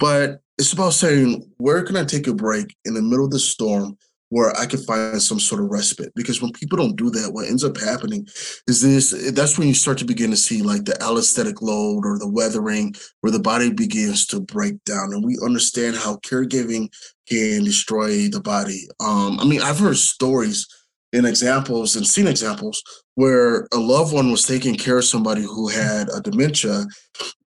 But 0.00 0.40
it's 0.58 0.72
about 0.72 0.94
saying, 0.94 1.48
where 1.58 1.82
can 1.82 1.96
I 1.96 2.04
take 2.04 2.26
a 2.26 2.34
break 2.34 2.76
in 2.84 2.94
the 2.94 3.02
middle 3.02 3.24
of 3.24 3.30
the 3.30 3.38
storm 3.38 3.96
where 4.32 4.58
I 4.58 4.64
can 4.64 4.82
find 4.84 5.20
some 5.20 5.38
sort 5.38 5.60
of 5.60 5.68
respite. 5.68 6.10
Because 6.16 6.40
when 6.40 6.52
people 6.52 6.78
don't 6.78 6.96
do 6.96 7.10
that, 7.10 7.34
what 7.34 7.48
ends 7.48 7.64
up 7.64 7.76
happening 7.76 8.26
is 8.66 8.80
this 8.80 9.10
that's 9.34 9.58
when 9.58 9.68
you 9.68 9.74
start 9.74 9.98
to 9.98 10.06
begin 10.06 10.30
to 10.30 10.38
see 10.38 10.62
like 10.62 10.86
the 10.86 10.94
allostatic 11.02 11.60
load 11.60 12.06
or 12.06 12.18
the 12.18 12.26
weathering, 12.26 12.94
where 13.20 13.30
the 13.30 13.38
body 13.38 13.70
begins 13.70 14.26
to 14.28 14.40
break 14.40 14.82
down. 14.84 15.12
And 15.12 15.22
we 15.22 15.36
understand 15.44 15.96
how 15.96 16.16
caregiving 16.16 16.90
can 17.28 17.62
destroy 17.64 18.28
the 18.28 18.40
body. 18.40 18.88
Um, 19.00 19.38
I 19.38 19.44
mean, 19.44 19.60
I've 19.60 19.78
heard 19.78 19.98
stories 19.98 20.66
and 21.12 21.26
examples 21.26 21.94
and 21.94 22.06
seen 22.06 22.26
examples 22.26 22.82
where 23.16 23.68
a 23.70 23.76
loved 23.76 24.14
one 24.14 24.30
was 24.30 24.46
taking 24.46 24.76
care 24.76 24.96
of 24.96 25.04
somebody 25.04 25.42
who 25.42 25.68
had 25.68 26.08
a 26.08 26.22
dementia 26.22 26.86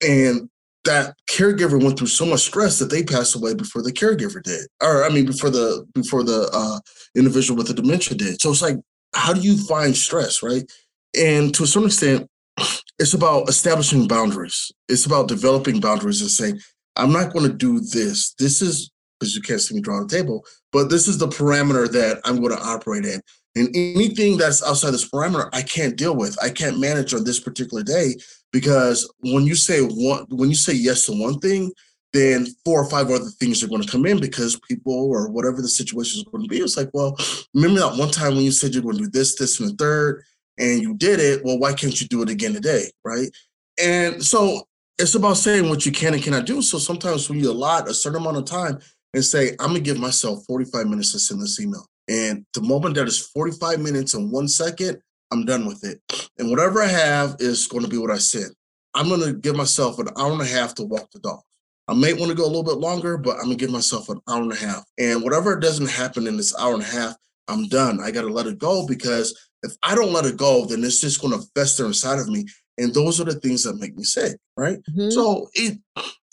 and 0.00 0.48
that 0.84 1.14
caregiver 1.28 1.82
went 1.82 1.98
through 1.98 2.06
so 2.06 2.24
much 2.24 2.40
stress 2.40 2.78
that 2.78 2.90
they 2.90 3.02
passed 3.02 3.34
away 3.34 3.54
before 3.54 3.82
the 3.82 3.92
caregiver 3.92 4.42
did 4.42 4.66
or 4.82 5.04
i 5.04 5.08
mean 5.10 5.26
before 5.26 5.50
the 5.50 5.86
before 5.94 6.24
the 6.24 6.48
uh, 6.52 6.78
individual 7.16 7.56
with 7.56 7.66
the 7.66 7.74
dementia 7.74 8.16
did. 8.16 8.40
So 8.40 8.50
it's 8.50 8.62
like 8.62 8.76
how 9.14 9.32
do 9.32 9.40
you 9.40 9.56
find 9.66 9.96
stress 9.96 10.42
right? 10.42 10.70
And 11.18 11.54
to 11.54 11.64
a 11.64 11.66
certain 11.66 11.88
extent 11.88 12.28
it's 12.98 13.14
about 13.14 13.48
establishing 13.48 14.06
boundaries. 14.06 14.70
It's 14.88 15.06
about 15.06 15.28
developing 15.28 15.80
boundaries 15.80 16.20
and 16.20 16.30
saying 16.30 16.60
i'm 16.96 17.12
not 17.12 17.32
going 17.32 17.50
to 17.50 17.56
do 17.56 17.80
this. 17.80 18.34
This 18.38 18.62
is 18.62 18.90
because 19.18 19.34
you 19.34 19.42
can't 19.42 19.60
see 19.60 19.74
me 19.74 19.80
draw 19.80 20.00
the 20.00 20.08
table 20.08 20.44
but 20.72 20.88
this 20.88 21.08
is 21.08 21.18
the 21.18 21.28
parameter 21.28 21.90
that 21.90 22.20
i'm 22.24 22.36
going 22.36 22.56
to 22.56 22.62
operate 22.62 23.04
in. 23.04 23.20
And 23.56 23.68
anything 23.74 24.36
that's 24.36 24.62
outside 24.62 24.92
this 24.92 25.08
parameter 25.08 25.48
i 25.52 25.62
can't 25.62 25.96
deal 25.96 26.16
with. 26.16 26.36
I 26.42 26.50
can't 26.50 26.80
manage 26.80 27.12
on 27.12 27.24
this 27.24 27.40
particular 27.40 27.82
day 27.82 28.14
because 28.52 29.10
when 29.20 29.44
you 29.44 29.54
say 29.54 29.80
one 29.80 30.26
when 30.30 30.48
you 30.48 30.54
say 30.54 30.72
yes 30.72 31.06
to 31.06 31.12
one 31.12 31.38
thing 31.38 31.72
then 32.12 32.44
four 32.64 32.82
or 32.82 32.90
five 32.90 33.08
other 33.08 33.30
things 33.38 33.62
are 33.62 33.68
going 33.68 33.82
to 33.82 33.90
come 33.90 34.04
in 34.04 34.18
because 34.18 34.58
people 34.68 34.92
or 34.92 35.30
whatever 35.30 35.62
the 35.62 35.68
situation 35.68 36.18
is 36.18 36.24
going 36.24 36.42
to 36.42 36.48
be. 36.48 36.58
It's 36.58 36.76
like 36.76 36.90
well 36.92 37.16
remember 37.54 37.80
that 37.80 37.96
one 37.96 38.10
time 38.10 38.34
when 38.34 38.44
you 38.44 38.52
said 38.52 38.74
you're 38.74 38.82
going 38.82 38.96
to 38.96 39.04
do 39.04 39.10
this 39.10 39.36
this 39.36 39.60
and 39.60 39.70
the 39.70 39.74
third 39.74 40.24
and 40.58 40.82
you 40.82 40.94
did 40.94 41.20
it? 41.20 41.44
Well 41.44 41.58
why 41.58 41.72
can't 41.72 42.00
you 42.00 42.08
do 42.08 42.22
it 42.22 42.30
again 42.30 42.52
today 42.52 42.90
right? 43.04 43.28
And 43.82 44.22
so 44.22 44.62
it's 44.98 45.14
about 45.14 45.38
saying 45.38 45.68
what 45.68 45.86
you 45.86 45.92
can 45.92 46.12
and 46.12 46.22
cannot 46.22 46.44
do. 46.44 46.60
So 46.60 46.78
sometimes 46.78 47.30
when 47.30 47.40
you 47.40 47.50
allot 47.50 47.88
a 47.88 47.94
certain 47.94 48.20
amount 48.20 48.36
of 48.36 48.44
time 48.44 48.78
and 49.14 49.24
say 49.24 49.50
i'm 49.58 49.70
going 49.70 49.74
to 49.74 49.80
give 49.80 49.98
myself 49.98 50.44
45 50.46 50.86
minutes 50.86 51.12
to 51.12 51.18
send 51.18 51.40
this 51.40 51.60
email. 51.60 51.86
And 52.08 52.44
the 52.54 52.62
moment 52.62 52.96
that 52.96 53.06
is 53.06 53.28
45 53.28 53.80
minutes 53.80 54.14
and 54.14 54.32
one 54.32 54.48
second 54.48 55.00
I'm 55.30 55.44
done 55.44 55.66
with 55.66 55.84
it. 55.84 56.00
And 56.38 56.50
whatever 56.50 56.82
I 56.82 56.88
have 56.88 57.36
is 57.38 57.66
going 57.66 57.84
to 57.84 57.90
be 57.90 57.98
what 57.98 58.10
I 58.10 58.18
said. 58.18 58.48
I'm 58.94 59.08
going 59.08 59.20
to 59.20 59.32
give 59.32 59.56
myself 59.56 59.98
an 59.98 60.08
hour 60.16 60.32
and 60.32 60.40
a 60.40 60.46
half 60.46 60.74
to 60.76 60.82
walk 60.82 61.10
the 61.12 61.20
dog. 61.20 61.40
I 61.88 61.94
may 61.94 62.12
want 62.12 62.30
to 62.30 62.36
go 62.36 62.44
a 62.44 62.46
little 62.46 62.62
bit 62.62 62.78
longer, 62.78 63.16
but 63.16 63.36
I'm 63.36 63.46
going 63.46 63.56
to 63.56 63.64
give 63.64 63.70
myself 63.70 64.08
an 64.08 64.20
hour 64.28 64.42
and 64.42 64.52
a 64.52 64.56
half. 64.56 64.84
And 64.98 65.22
whatever 65.22 65.58
doesn't 65.58 65.90
happen 65.90 66.26
in 66.26 66.36
this 66.36 66.56
hour 66.58 66.74
and 66.74 66.82
a 66.82 66.86
half, 66.86 67.16
I'm 67.48 67.68
done. 67.68 68.00
I 68.00 68.10
got 68.10 68.22
to 68.22 68.28
let 68.28 68.46
it 68.46 68.58
go 68.58 68.86
because 68.86 69.36
if 69.62 69.72
I 69.82 69.94
don't 69.94 70.12
let 70.12 70.24
it 70.24 70.36
go, 70.36 70.66
then 70.66 70.84
it's 70.84 71.00
just 71.00 71.20
going 71.20 71.38
to 71.38 71.46
fester 71.54 71.84
inside 71.84 72.18
of 72.18 72.28
me. 72.28 72.46
And 72.78 72.94
those 72.94 73.20
are 73.20 73.24
the 73.24 73.34
things 73.34 73.64
that 73.64 73.78
make 73.78 73.96
me 73.96 74.04
sick, 74.04 74.36
right? 74.56 74.78
Mm-hmm. 74.90 75.10
So 75.10 75.48
it 75.54 75.78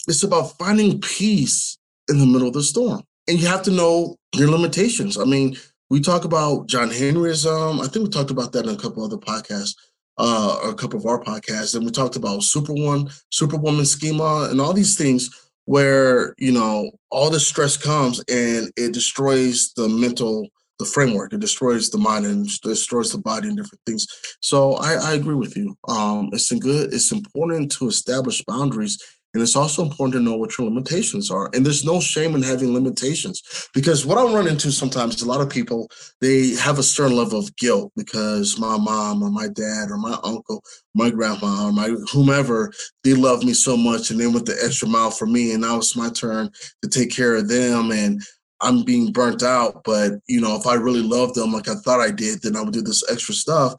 it's 0.08 0.24
about 0.24 0.58
finding 0.58 1.02
peace 1.02 1.78
in 2.10 2.20
the 2.20 2.26
middle 2.26 2.48
of 2.48 2.54
the 2.54 2.64
storm. 2.64 3.04
And 3.28 3.40
you 3.40 3.48
have 3.48 3.64
to 3.64 3.72
know 3.72 4.16
your 4.34 4.50
limitations. 4.50 5.18
I 5.18 5.26
mean, 5.26 5.58
we 5.90 6.02
talk 6.02 6.26
about 6.26 6.68
John 6.68 6.90
Henryism. 6.90 7.82
I 7.82 7.88
think 7.88 8.04
we 8.04 8.10
talked 8.10 8.32
about 8.32 8.52
that 8.54 8.66
in 8.66 8.76
a 8.76 8.78
couple 8.78 9.04
other 9.04 9.18
podcasts, 9.18 9.76
uh, 10.18 10.60
or 10.64 10.72
a 10.72 10.76
couple 10.76 11.00
of 11.00 11.06
our 11.06 11.24
podcasts, 11.24 11.76
and 11.76 11.86
we 11.86 11.92
talked 11.92 12.16
about 12.16 12.44
Superwoman, 12.44 13.10
Superwoman 13.32 13.86
schema, 13.86 14.48
and 14.50 14.60
all 14.60 14.74
these 14.74 14.98
things 14.98 15.30
where 15.66 16.34
you 16.38 16.52
know 16.52 16.92
all 17.12 17.30
the 17.30 17.40
stress 17.40 17.78
comes 17.78 18.20
and 18.30 18.72
it 18.78 18.94
destroys 18.94 19.74
the 19.76 19.88
mental, 19.88 20.48
the 20.80 20.86
framework. 20.86 21.34
It 21.34 21.40
destroys 21.40 21.90
the 21.90 21.98
mind 21.98 22.26
and 22.26 22.48
destroys 22.62 23.12
the 23.12 23.18
body 23.18 23.48
and 23.48 23.58
different 23.58 23.82
things. 23.86 24.08
So 24.42 24.74
I, 24.76 24.94
I 24.94 25.14
agree 25.14 25.36
with 25.36 25.56
you. 25.56 25.76
Um, 25.88 26.30
it's 26.34 26.52
good. 26.52 26.94
It's 26.94 27.12
important 27.12 27.72
to 27.74 27.88
establish 27.88 28.44
boundaries 28.46 28.98
and 29.38 29.44
it's 29.44 29.56
also 29.56 29.84
important 29.84 30.14
to 30.14 30.20
know 30.20 30.36
what 30.36 30.58
your 30.58 30.68
limitations 30.68 31.30
are. 31.30 31.52
And 31.54 31.64
there's 31.64 31.86
no 31.86 32.00
shame 32.00 32.34
in 32.34 32.42
having 32.42 32.74
limitations 32.74 33.70
because 33.72 34.04
what 34.04 34.18
I 34.18 34.24
run 34.24 34.48
into 34.48 34.72
sometimes 34.72 35.18
is 35.18 35.22
a 35.22 35.28
lot 35.28 35.42
of 35.42 35.50
people, 35.52 35.92
they 36.22 36.56
have 36.56 36.80
a 36.80 36.84
certain 36.84 37.16
level 37.16 37.38
of 37.38 37.56
guilt 37.56 37.92
because 37.96 38.60
my 38.60 38.78
mom 38.80 39.22
or 39.22 39.30
my 39.30 39.48
dad 39.48 39.92
or 39.92 39.98
my 40.00 40.18
uncle, 40.24 40.64
my 40.96 41.12
grandma 41.12 41.68
or 41.68 41.72
my 41.72 41.90
whomever, 42.12 42.74
they 43.04 43.14
love 43.14 43.44
me 43.44 43.54
so 43.54 43.78
much 43.78 44.10
and 44.10 44.20
they 44.20 44.26
went 44.26 44.48
the 44.48 44.58
extra 44.66 44.88
mile 44.88 45.12
for 45.12 45.28
me. 45.28 45.52
And 45.52 45.62
now 45.62 45.78
it's 45.78 45.96
my 45.96 46.10
turn 46.10 46.50
to 46.82 46.90
take 46.90 47.12
care 47.12 47.36
of 47.36 47.48
them. 47.48 47.92
And 47.92 48.20
I'm 48.62 48.82
being 48.82 49.12
burnt 49.12 49.44
out. 49.44 49.84
But, 49.84 50.14
you 50.26 50.42
know, 50.42 50.56
if 50.56 50.66
I 50.66 50.74
really 50.74 51.04
love 51.04 51.36
them 51.36 51.54
like 51.54 51.68
I 51.68 51.76
thought 51.76 52.00
I 52.00 52.10
did, 52.10 52.42
then 52.42 52.56
I 52.56 52.64
would 52.64 52.74
do 52.74 52.82
this 52.82 53.04
extra 53.08 53.36
stuff. 53.36 53.76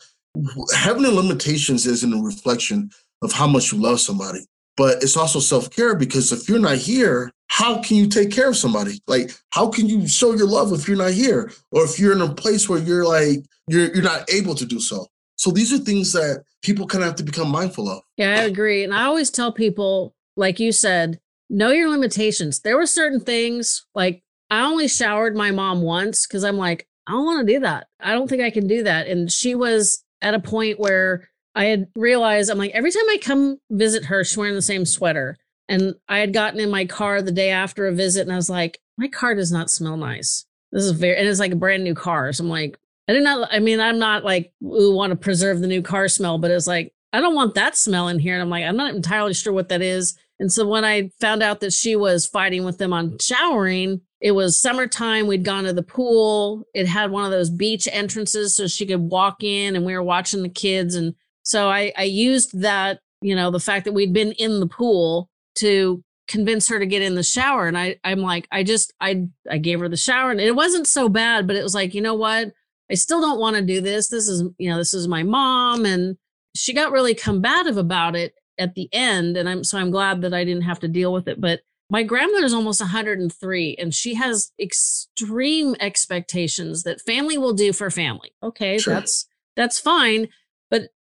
Having 0.73 1.03
limitations 1.17 1.85
isn't 1.85 2.15
a 2.15 2.23
reflection 2.23 2.91
of 3.23 3.33
how 3.33 3.49
much 3.49 3.73
you 3.73 3.83
love 3.83 3.99
somebody 3.99 4.47
but 4.79 5.03
it's 5.03 5.17
also 5.17 5.39
self-care 5.39 5.95
because 5.95 6.33
if 6.33 6.49
you're 6.49 6.59
not 6.59 6.79
here 6.79 7.31
how 7.49 7.83
can 7.83 7.99
you 7.99 8.07
take 8.07 8.31
care 8.31 8.49
of 8.49 8.57
somebody 8.57 9.01
like 9.07 9.31
how 9.51 9.69
can 9.69 9.87
you 9.87 10.09
show 10.09 10.33
your 10.35 10.47
love 10.47 10.73
if 10.73 10.89
you're 10.89 10.97
not 10.97 11.13
here 11.13 11.53
or 11.73 11.85
if 11.85 11.99
you're 11.99 12.15
in 12.15 12.23
a 12.23 12.35
place 12.35 12.69
where 12.69 12.79
you're 12.79 13.07
like 13.07 13.45
you're 13.67 13.93
you're 13.95 14.03
not 14.03 14.29
able 14.33 14.55
to 14.55 14.65
do 14.65 14.81
so 14.81 15.07
so 15.37 15.51
these 15.51 15.73
are 15.73 15.79
things 15.79 16.13
that 16.13 16.43
people 16.63 16.87
kind 16.87 17.05
of 17.05 17.09
have 17.09 17.17
to 17.17 17.23
become 17.23 17.51
mindful 17.51 17.89
of 17.89 18.03
yeah 18.17 18.41
i 18.41 18.45
agree 18.45 18.85
and 18.85 18.95
i 18.95 19.05
always 19.05 19.31
tell 19.31 19.53
people 19.53 20.15
like 20.37 20.59
you 20.59 20.73
said 20.73 21.21
know 21.51 21.71
your 21.71 21.91
limitations. 21.91 22.61
There 22.61 22.77
were 22.77 22.87
certain 22.87 23.21
things 23.21 23.87
like 23.95 24.23
I 24.51 24.65
only 24.65 24.89
showered 24.89 25.37
my 25.37 25.51
mom 25.51 25.83
once 25.83 26.27
because 26.27 26.45
I'm 26.45 26.57
like, 26.57 26.87
I 27.07 27.13
don't 27.13 27.25
want 27.25 27.47
to 27.47 27.55
do 27.55 27.61
that. 27.61 27.87
I 28.01 28.13
don't 28.13 28.29
think 28.29 28.43
I 28.43 28.51
can 28.51 28.67
do 28.67 28.83
that. 28.85 29.07
And 29.07 29.31
she 29.31 29.55
was 29.55 30.05
at 30.21 30.35
a 30.35 30.41
point 30.41 30.79
where 30.81 31.29
I 31.59 31.65
had 31.65 31.89
realized 31.97 32.51
I'm 32.51 32.57
like, 32.57 32.71
every 32.71 32.93
time 32.93 33.11
I 33.11 33.19
come 33.21 33.59
visit 33.69 34.05
her, 34.05 34.23
she's 34.23 34.39
wearing 34.39 34.55
the 34.55 34.63
same 34.63 34.87
sweater. 34.87 35.37
And 35.69 35.97
I 36.09 36.19
had 36.19 36.33
gotten 36.33 36.61
in 36.61 36.71
my 36.71 36.85
car 36.85 37.21
the 37.21 37.33
day 37.33 37.51
after 37.51 37.89
a 37.89 37.93
visit 37.93 38.23
and 38.23 38.33
I 38.33 38.37
was 38.37 38.49
like, 38.49 38.79
my 38.97 39.09
car 39.09 39.35
does 39.35 39.51
not 39.51 39.69
smell 39.69 39.97
nice. 39.97 40.47
This 40.71 40.85
is 40.85 40.93
very, 40.93 41.17
and 41.17 41.27
it's 41.27 41.41
like 41.41 41.51
a 41.51 41.57
brand 41.57 41.83
new 41.83 41.97
car. 41.97 42.33
So 42.33 42.45
I'm 42.45 42.49
like, 42.49 42.79
I 43.09 43.13
do 43.13 43.21
not, 43.21 43.49
I 43.53 43.59
mean, 43.59 43.81
I'm 43.81 43.99
not 43.99 44.23
like, 44.23 44.53
we 44.61 44.89
want 44.89 45.11
to 45.11 45.17
preserve 45.17 45.59
the 45.59 45.67
new 45.67 45.83
car 45.83 46.07
smell, 46.07 46.39
but 46.39 46.53
it's 46.53 46.69
like, 46.69 46.95
I 47.13 47.21
don't 47.21 47.35
want 47.35 47.57
that 47.57 47.77
smell 47.77 48.07
in 48.07 48.21
here. 48.21 48.35
And 48.35 48.43
I'm 48.43 48.51
like, 48.51 48.65
I'm 48.65 48.77
not 48.77 48.95
entirely 48.95 49.35
sure 49.35 49.53
what 49.53 49.69
that 49.71 49.83
is. 49.83 50.17
And 50.39 50.53
so 50.53 50.65
when 50.65 50.85
I 50.85 51.11
found 51.21 51.43
out 51.43 51.59
that 51.61 51.73
she 51.73 51.97
was 51.97 52.25
fighting 52.25 52.65
with 52.65 52.79
them 52.79 52.93
on 52.93 53.19
showering, 53.21 54.03
it 54.21 54.33
was 54.33 54.61
summertime. 54.61 55.27
We'd 55.27 55.45
gone 55.45 55.65
to 55.65 55.73
the 55.73 55.83
pool. 55.83 56.69
It 56.73 56.87
had 56.87 57.11
one 57.11 57.25
of 57.25 57.33
those 57.33 57.51
beach 57.51 57.89
entrances 57.91 58.55
so 58.55 58.69
she 58.69 58.87
could 58.87 59.01
walk 59.01 59.43
in 59.43 59.75
and 59.75 59.85
we 59.85 59.95
were 59.95 60.05
watching 60.05 60.43
the 60.43 60.49
kids. 60.49 60.95
And 60.95 61.15
so 61.49 61.71
I, 61.71 61.93
I 61.97 62.05
used 62.05 62.61
that, 62.61 63.01
you 63.23 63.35
know, 63.35 63.51
the 63.51 63.61
fact 63.61 63.87
that 63.87 63.93
we'd 63.93 64.13
been 64.13 64.33
in 64.33 64.61
the 64.61 64.67
pool 64.67 65.31
to 65.57 66.03
convince 66.29 66.69
her 66.69 66.79
to 66.79 66.87
get 66.87 67.01
in 67.01 67.15
the 67.15 67.23
shower. 67.23 67.67
And 67.67 67.77
I, 67.77 67.97
I'm 68.05 68.21
like, 68.21 68.47
I 68.53 68.63
just, 68.63 68.93
I, 69.01 69.29
I 69.51 69.57
gave 69.57 69.81
her 69.81 69.89
the 69.89 69.97
shower 69.97 70.31
and 70.31 70.41
it 70.41 70.55
wasn't 70.55 70.87
so 70.87 71.09
bad, 71.09 71.47
but 71.47 71.57
it 71.57 71.63
was 71.63 71.75
like, 71.75 71.95
you 71.95 72.03
know 72.03 72.15
what? 72.15 72.53
I 72.91 72.95
still 72.95 73.21
don't 73.21 73.41
want 73.41 73.57
to 73.57 73.63
do 73.63 73.81
this. 73.81 74.09
This 74.09 74.29
is, 74.29 74.43
you 74.59 74.69
know, 74.69 74.77
this 74.77 74.93
is 74.93 75.09
my 75.09 75.23
mom. 75.23 75.87
And 75.87 76.17
she 76.55 76.75
got 76.75 76.93
really 76.93 77.15
combative 77.15 77.79
about 77.79 78.15
it 78.15 78.35
at 78.59 78.75
the 78.75 78.89
end. 78.93 79.39
And 79.39 79.49
I'm, 79.49 79.65
so 79.65 79.79
I'm 79.79 79.91
glad 79.91 80.21
that 80.21 80.35
I 80.35 80.45
didn't 80.45 80.63
have 80.63 80.81
to 80.81 80.89
deal 80.89 81.13
with 81.15 81.29
it. 81.29 81.41
But 81.41 81.61
my 81.91 82.03
grandmother 82.03 82.45
is 82.45 82.53
almost 82.53 82.83
103 82.83 83.77
and 83.79 83.95
she 83.95 84.15
has 84.15 84.53
extreme 84.61 85.75
expectations 85.81 86.83
that 86.83 87.01
family 87.01 87.39
will 87.39 87.55
do 87.55 87.73
for 87.73 87.91
family. 87.91 88.35
Okay. 88.43 88.77
Sure. 88.77 88.93
That's, 88.93 89.27
that's 89.57 89.79
fine. 89.79 90.29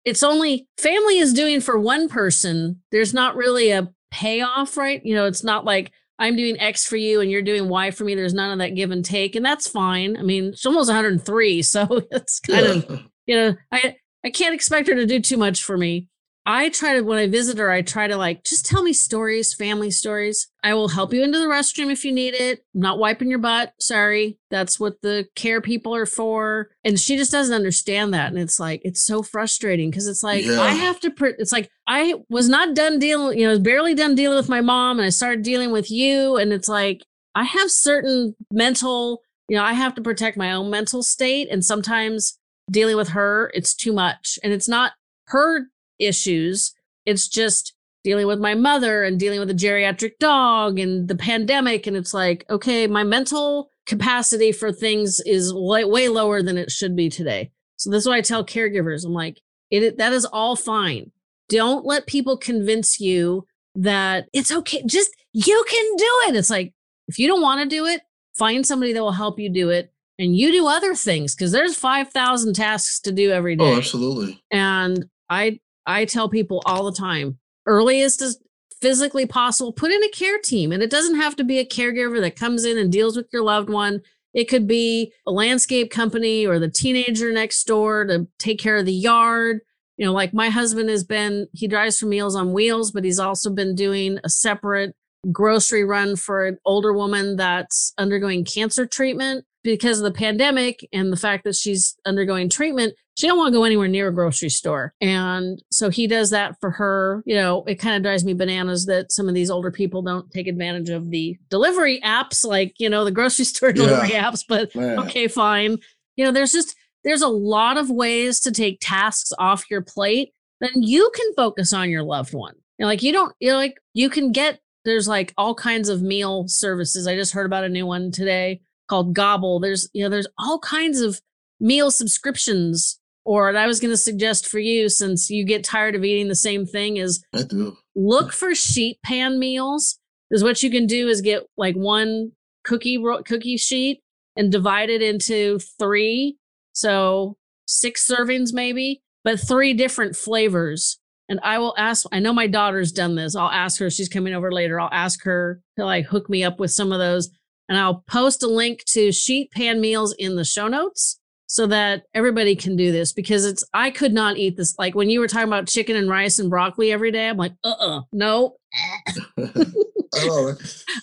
It's 0.05 0.23
only 0.23 0.67
family 0.79 1.19
is 1.19 1.33
doing 1.33 1.61
for 1.61 1.79
one 1.79 2.09
person. 2.09 2.83
There's 2.91 3.15
not 3.15 3.37
really 3.37 3.71
a 3.71 3.91
payoff, 4.11 4.77
right? 4.77 5.05
You 5.05 5.15
know, 5.15 5.27
it's 5.27 5.45
not 5.45 5.65
like 5.65 5.93
I'm 6.19 6.37
doing 6.37 6.59
X 6.61 6.87
for 6.87 6.97
you 6.97 7.21
and 7.21 7.31
you're 7.31 7.43
doing 7.43 7.69
Y 7.69 7.91
for 7.91 8.05
me. 8.05 8.15
There's 8.15 8.35
none 8.35 8.53
of 8.53 8.59
that 8.59 8.77
give 8.77 8.91
and 8.91 9.05
take, 9.05 9.35
and 9.35 9.45
that's 9.45 9.69
fine. 9.69 10.17
I 10.17 10.23
mean, 10.23 10.53
she's 10.53 10.67
almost 10.67 10.89
103, 10.89 11.63
so 11.63 12.03
it's 12.11 12.41
kind 12.41 12.67
of 12.67 13.03
you 13.27 13.37
know, 13.37 13.57
I 13.73 13.97
I 14.25 14.31
can't 14.31 14.55
expect 14.55 14.89
her 14.89 14.95
to 14.95 15.07
do 15.07 15.21
too 15.21 15.37
much 15.37 15.63
for 15.63 15.77
me. 15.77 16.09
I 16.47 16.69
try 16.69 16.93
to, 16.95 17.01
when 17.01 17.19
I 17.19 17.27
visit 17.27 17.57
her, 17.57 17.71
I 17.71 17.81
try 17.81 18.07
to 18.07 18.19
like, 18.19 18.45
just 18.45 18.67
tell 18.67 18.83
me 18.83 18.93
stories, 18.93 19.55
family 19.55 19.91
stories. 19.91 20.49
I 20.63 20.75
will 20.75 20.89
help 20.89 21.15
you 21.15 21.23
into 21.23 21.39
the 21.39 21.47
restroom 21.47 21.91
if 21.91 22.05
you 22.05 22.13
need 22.13 22.35
it. 22.35 22.65
I'm 22.75 22.83
not 22.83 22.99
wiping 22.99 23.31
your 23.31 23.39
butt. 23.39 23.73
Sorry. 23.81 24.39
That's 24.51 24.79
what 24.79 25.01
the 25.01 25.27
care 25.35 25.63
people 25.63 25.95
are 25.95 26.05
for. 26.05 26.69
And 26.85 27.01
she 27.01 27.17
just 27.17 27.33
doesn't 27.33 27.55
understand 27.55 28.13
that. 28.13 28.29
And 28.29 28.39
it's 28.39 28.61
like, 28.61 28.83
it's 28.85 29.01
so 29.01 29.23
frustrating 29.23 29.91
because 29.91 30.07
it's 30.07 30.23
like, 30.23 30.45
yeah. 30.45 30.61
I 30.61 30.71
have 30.71 31.01
to, 31.01 31.11
pr- 31.11 31.29
it's 31.39 31.53
like, 31.53 31.71
I 31.87 32.15
was 32.29 32.49
not 32.49 32.75
done 32.75 32.99
dealing, 32.99 33.39
you 33.39 33.49
know, 33.49 33.59
barely 33.59 33.95
done 33.95 34.15
dealing 34.15 34.37
with 34.37 34.51
my 34.51 34.61
mom 34.61 34.99
and 34.99 35.07
I 35.07 35.11
started 35.11 35.43
dealing 35.43 35.73
with 35.73 35.91
you. 35.91 36.37
And 36.37 36.53
it's 36.53 36.69
like, 36.69 37.03
I 37.35 37.45
have 37.45 37.71
certain 37.71 38.37
mental, 38.51 39.23
you 39.49 39.57
know, 39.57 39.65
I 39.65 39.73
have 39.73 39.95
to 39.95 40.03
protect 40.03 40.37
my 40.37 40.53
own 40.53 40.71
mental 40.71 41.03
state. 41.03 41.49
And 41.51 41.65
sometimes 41.65 42.39
dealing 42.71 42.97
with 42.97 43.09
her, 43.09 43.51
it's 43.55 43.75
too 43.75 43.95
much. 43.95 44.39
And 44.45 44.53
it's 44.53 44.69
not 44.69 44.93
her 45.29 45.69
issues. 45.99 46.75
It's 47.07 47.29
just 47.29 47.75
dealing 48.03 48.27
with 48.27 48.39
my 48.39 48.55
mother 48.55 49.03
and 49.03 49.19
dealing 49.19 49.41
with 49.41 49.51
a 49.51 49.55
geriatric 49.55 50.19
dog 50.21 50.79
and 50.79 51.09
the 51.09 51.17
pandemic. 51.17 51.87
And 51.87 51.97
it's 51.97 52.13
like, 52.15 52.45
okay, 52.51 52.87
my 52.87 53.03
mental 53.03 53.71
capacity 53.87 54.53
for 54.53 54.73
things 54.73 55.21
is 55.21 55.53
way, 55.55 55.85
way 55.85 56.09
lower 56.09 56.43
than 56.43 56.59
it 56.59 56.71
should 56.71 56.95
be 56.95 57.09
today. 57.09 57.51
So 57.77 57.91
this 57.91 58.03
is 58.03 58.09
why 58.09 58.19
I 58.19 58.21
tell 58.21 58.45
caregivers, 58.45 59.05
I'm 59.05 59.13
like, 59.13 59.41
it 59.71 59.99
that 59.99 60.13
is 60.13 60.25
all 60.25 60.57
fine. 60.57 61.11
Don't 61.49 61.85
let 61.85 62.07
people 62.07 62.37
convince 62.37 63.01
you 63.01 63.47
that 63.75 64.29
it's 64.33 64.53
okay. 64.53 64.83
Just 64.87 65.11
you 65.33 65.65
can 65.69 65.97
do 65.97 66.23
it. 66.29 66.37
It's 66.37 66.51
like 66.51 66.73
if 67.09 67.19
you 67.19 67.27
don't 67.27 67.43
want 67.43 67.63
to 67.63 67.77
do 67.77 67.87
it, 67.87 68.03
find 68.37 68.67
somebody 68.67 68.93
that 68.93 69.03
will 69.03 69.13
help 69.13 69.39
you 69.39 69.51
do 69.51 69.71
it 69.71 69.93
and 70.19 70.37
you 70.37 70.53
do 70.53 70.67
other 70.67 70.95
things 70.95 71.35
because 71.35 71.53
there's 71.53 71.77
5,000 71.77 72.55
tasks 72.55 73.01
to 73.01 73.13
do 73.13 73.33
every 73.33 73.55
oh. 73.55 73.65
Oh, 73.75 73.77
absolutely. 73.77 74.43
And 74.51 75.07
I 75.29 75.61
I 75.87 76.05
tell 76.05 76.29
people 76.29 76.63
all 76.67 76.85
the 76.85 76.97
time, 76.97 77.39
earliest 77.67 78.23
as 78.23 78.39
physically 78.81 79.27
possible, 79.27 79.73
put 79.73 79.91
in 79.91 80.03
a 80.05 80.09
care 80.11 80.39
team. 80.39 80.73
And 80.73 80.83
it 80.83 80.91
doesn't 80.91 81.17
have 81.17 81.37
to 81.37 81.45
be 81.45 81.59
a 81.59 81.67
caregiver 81.67 82.21
that 82.21 82.37
comes 82.37 82.65
in 82.65 82.77
and 82.77 82.93
deals 82.93 83.17
with 83.17 83.27
your 83.33 83.43
loved 83.43 83.71
one. 83.71 84.03
It 84.35 84.49
could 84.49 84.67
be 84.67 85.13
a 85.27 85.33
landscape 85.33 85.91
company 85.91 86.47
or 86.47 86.59
the 86.59 86.69
teenager 86.69 87.33
next 87.33 87.65
door 87.65 88.05
to 88.05 88.27
take 88.39 88.59
care 88.59 88.77
of 88.77 88.85
the 88.85 88.93
yard. 88.93 89.61
You 89.97 90.05
know, 90.05 90.13
like 90.13 90.35
my 90.35 90.51
husband 90.51 90.91
has 90.91 91.05
been, 91.05 91.47
he 91.53 91.69
drives 91.69 91.99
for 91.99 92.07
Meals 92.07 92.35
on 92.35 92.53
Wheels, 92.53 92.91
but 92.91 93.05
he's 93.05 93.21
also 93.21 93.49
been 93.49 93.75
doing 93.75 94.19
a 94.25 94.29
separate 94.29 94.95
grocery 95.31 95.85
run 95.85 96.17
for 96.17 96.47
an 96.47 96.59
older 96.67 96.93
woman 96.93 97.37
that's 97.37 97.95
undergoing 97.97 98.45
cancer 98.45 98.87
treatment 98.87 99.45
because 99.63 99.99
of 99.99 100.05
the 100.05 100.19
pandemic 100.19 100.87
and 100.93 101.13
the 101.13 101.17
fact 101.17 101.45
that 101.45 101.55
she's 101.55 101.97
undergoing 102.05 102.51
treatment 102.51 102.95
she 103.17 103.27
don't 103.27 103.39
want 103.39 103.53
to 103.53 103.59
go 103.59 103.65
anywhere 103.65 103.89
near 103.89 104.09
a 104.09 104.15
grocery 104.15 104.49
store 104.49 104.93
and 105.01 105.63
so 105.71 105.91
he 105.91 106.07
does 106.07 106.31
that 106.31 106.59
for 106.61 106.71
her 106.71 107.23
you 107.27 107.35
know 107.35 107.65
it 107.65 107.77
kind 107.77 107.97
of 107.97 108.03
drives 108.03 108.25
me 108.25 108.35
bananas 108.35 108.87
that 108.87 109.13
some 109.13 109.29
of 109.29 109.35
these 109.35 109.51
older 109.51 109.71
people 109.71 110.03
don't 110.03 110.31
take 110.31 110.47
advantage 110.47 110.89
of 110.89 111.11
the 111.11 111.37
delivery 111.49 112.01
apps 112.05 112.45
like 112.45 112.75
you 112.79 112.89
know 112.89 113.05
the 113.05 113.11
grocery 113.11 113.45
store 113.45 113.73
delivery 113.73 114.11
yeah. 114.11 114.31
apps 114.31 114.45
but 114.49 114.75
Man. 114.75 114.99
okay 115.01 115.29
fine 115.29 115.77
you 116.17 116.25
know 116.25 116.33
there's 116.33 116.53
just 116.53 116.77
there's 117.05 117.23
a 117.23 117.29
lot 117.29 117.77
of 117.77 117.91
ways 117.91 118.41
to 118.41 118.51
take 118.51 118.79
tasks 118.81 119.33
off 119.39 119.71
your 119.71 119.83
plate 119.83 120.33
then 120.61 120.83
you 120.83 121.11
can 121.15 121.35
focus 121.35 121.73
on 121.73 121.91
your 121.91 122.03
loved 122.03 122.35
one 122.35 122.55
you 122.79 122.85
know, 122.85 122.87
like 122.87 123.03
you 123.03 123.13
don't 123.13 123.35
you 123.41 123.51
know 123.51 123.57
like 123.57 123.79
you 123.93 124.09
can 124.11 124.33
get 124.33 124.61
there's 124.85 125.09
like 125.09 125.33
all 125.39 125.55
kinds 125.55 125.89
of 125.89 126.03
meal 126.03 126.47
services 126.49 127.07
i 127.07 127.15
just 127.15 127.33
heard 127.33 127.47
about 127.47 127.65
a 127.65 127.69
new 127.69 127.87
one 127.87 128.11
today 128.11 128.61
called 128.89 129.15
Gobble. 129.15 129.61
There's, 129.61 129.89
you 129.93 130.03
know, 130.03 130.09
there's 130.09 130.27
all 130.39 130.59
kinds 130.59 131.01
of 131.01 131.21
meal 131.61 131.91
subscriptions. 131.91 133.01
Or 133.25 133.47
what 133.47 133.57
I 133.57 133.67
was 133.67 133.81
going 133.81 133.93
to 133.93 133.97
suggest 133.97 134.47
for 134.47 134.59
you, 134.59 134.89
since 134.89 135.31
you 135.31 135.45
get 135.45 135.65
tired 135.65 135.95
of 135.95 136.05
eating 136.05 136.29
the 136.29 136.35
same 136.35 136.67
thing, 136.67 136.99
is 136.99 137.25
I 137.35 137.43
do. 137.43 137.77
look 137.95 138.33
for 138.33 138.55
sheet 138.55 138.99
pan 139.05 139.39
meals. 139.39 139.99
Because 140.29 140.43
what 140.43 140.63
you 140.63 140.71
can 140.71 140.87
do 140.87 141.09
is 141.09 141.21
get 141.21 141.45
like 141.57 141.75
one 141.75 142.33
cookie 142.65 143.03
cookie 143.25 143.57
sheet 143.57 144.03
and 144.37 144.51
divide 144.51 144.91
it 144.91 145.01
into 145.01 145.59
three, 145.79 146.37
so 146.73 147.37
six 147.67 148.07
servings 148.07 148.53
maybe, 148.53 149.03
but 149.23 149.39
three 149.39 149.75
different 149.75 150.17
flavors. 150.17 150.99
And 151.29 151.41
I 151.43 151.59
will 151.59 151.75
ask. 151.79 152.05
I 152.13 152.19
know 152.19 152.33
my 152.35 152.47
daughter's 152.47 152.93
done 152.93 153.15
this. 153.15 153.35
I'll 153.35 153.51
ask 153.51 153.81
her. 153.81 153.89
She's 153.91 154.09
coming 154.09 154.35
over 154.35 154.53
later. 154.53 154.79
I'll 154.79 154.91
ask 154.93 155.23
her 155.25 155.61
to 155.79 155.85
like 155.85 156.07
hook 156.07 156.29
me 156.29 156.45
up 156.45 156.59
with 156.59 156.71
some 156.71 156.93
of 156.93 156.99
those 156.99 157.31
and 157.69 157.79
I'll 157.79 158.05
post 158.07 158.43
a 158.43 158.49
link 158.49 158.85
to 158.89 159.13
sheet 159.13 159.51
pan 159.53 159.81
meals 159.81 160.15
in 160.19 160.37
the 160.37 160.45
show 160.45 160.69
notes 160.69 161.19
so 161.47 161.67
that 161.67 162.05
everybody 162.15 162.57
can 162.57 162.77
do 162.77 162.91
this 162.93 163.13
because 163.13 163.45
it's 163.45 163.65
I 163.75 163.91
could 163.91 164.13
not 164.13 164.37
eat 164.37 164.57
this. 164.57 164.79
Like 164.79 164.95
when 164.95 165.11
you 165.11 165.21
were 165.21 165.29
talking 165.29 165.49
about 165.49 165.69
chicken 165.69 165.97
and 165.97 166.09
rice 166.09 166.39
and 166.39 166.51
broccoli 166.51 166.93
every 166.93 167.11
day, 167.11 167.29
I'm 167.29 167.37
like, 167.37 167.53
uh 167.63 167.75
uh 167.79 168.01
no. 168.13 168.57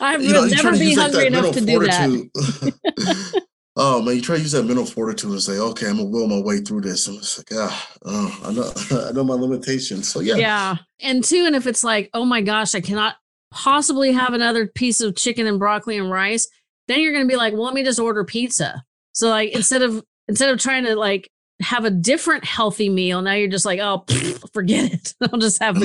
I 0.02 0.18
would 0.18 0.52
never 0.52 0.72
be 0.72 0.94
hungry 0.94 1.20
like 1.20 1.28
enough 1.28 1.54
to 1.54 1.62
do 1.62 1.80
that. 1.80 3.44
oh 3.76 4.02
man, 4.02 4.16
you 4.16 4.22
try 4.22 4.38
to 4.38 4.42
use 4.42 4.52
that 4.54 4.64
mental 4.64 4.86
fortitude 4.86 5.32
and 5.32 5.42
say, 5.42 5.58
okay, 5.58 5.88
I'm 5.88 5.98
gonna 5.98 6.10
will 6.10 6.28
my 6.28 6.42
way 6.42 6.60
through 6.60 6.82
this. 6.82 7.08
And 7.08 7.18
it's 7.18 7.38
like, 7.38 7.48
ah, 7.54 7.92
oh, 8.06 8.42
I 8.46 8.52
know 8.52 9.08
I 9.10 9.12
know 9.12 9.24
my 9.24 9.36
limitations. 9.36 10.12
So 10.12 10.20
yeah. 10.20 10.36
Yeah. 10.36 10.76
And 11.02 11.24
two, 11.24 11.46
and 11.46 11.56
if 11.56 11.68
it's 11.68 11.84
like, 11.84 12.10
oh 12.14 12.26
my 12.26 12.42
gosh, 12.42 12.76
I 12.76 12.82
cannot 12.82 13.16
possibly 13.52 14.12
have 14.14 14.34
another 14.34 14.66
piece 14.68 15.02
of 15.02 15.16
chicken 15.16 15.46
and 15.46 15.60
broccoli 15.60 15.98
and 15.98 16.10
rice, 16.10 16.48
then 16.88 17.02
you're 17.02 17.14
going 17.14 17.26
to 17.26 17.32
be 17.32 17.36
like, 17.36 17.54
well, 17.54 17.64
let 17.64 17.74
me 17.74 17.84
just 17.84 18.00
order 18.00 18.24
pizza. 18.24 18.84
So 19.14 19.30
like 19.30 19.52
instead 19.52 19.82
of 19.82 20.04
instead 20.28 20.50
of 20.50 20.60
trying 20.60 20.86
to 20.86 20.96
like 20.96 21.30
have 21.62 21.86
a 21.86 21.92
different 21.92 22.44
healthy 22.44 22.90
meal, 22.90 23.22
now 23.22 23.34
you're 23.34 23.50
just 23.50 23.66
like, 23.66 23.80
oh, 23.80 24.06
forget 24.54 24.94
it. 24.94 25.14
I'll 25.32 25.40
just 25.40 25.62
have 25.62 25.78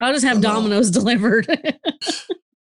I'll 0.00 0.12
just 0.12 0.24
have 0.24 0.40
Domino's 0.40 0.90
delivered. 0.92 1.46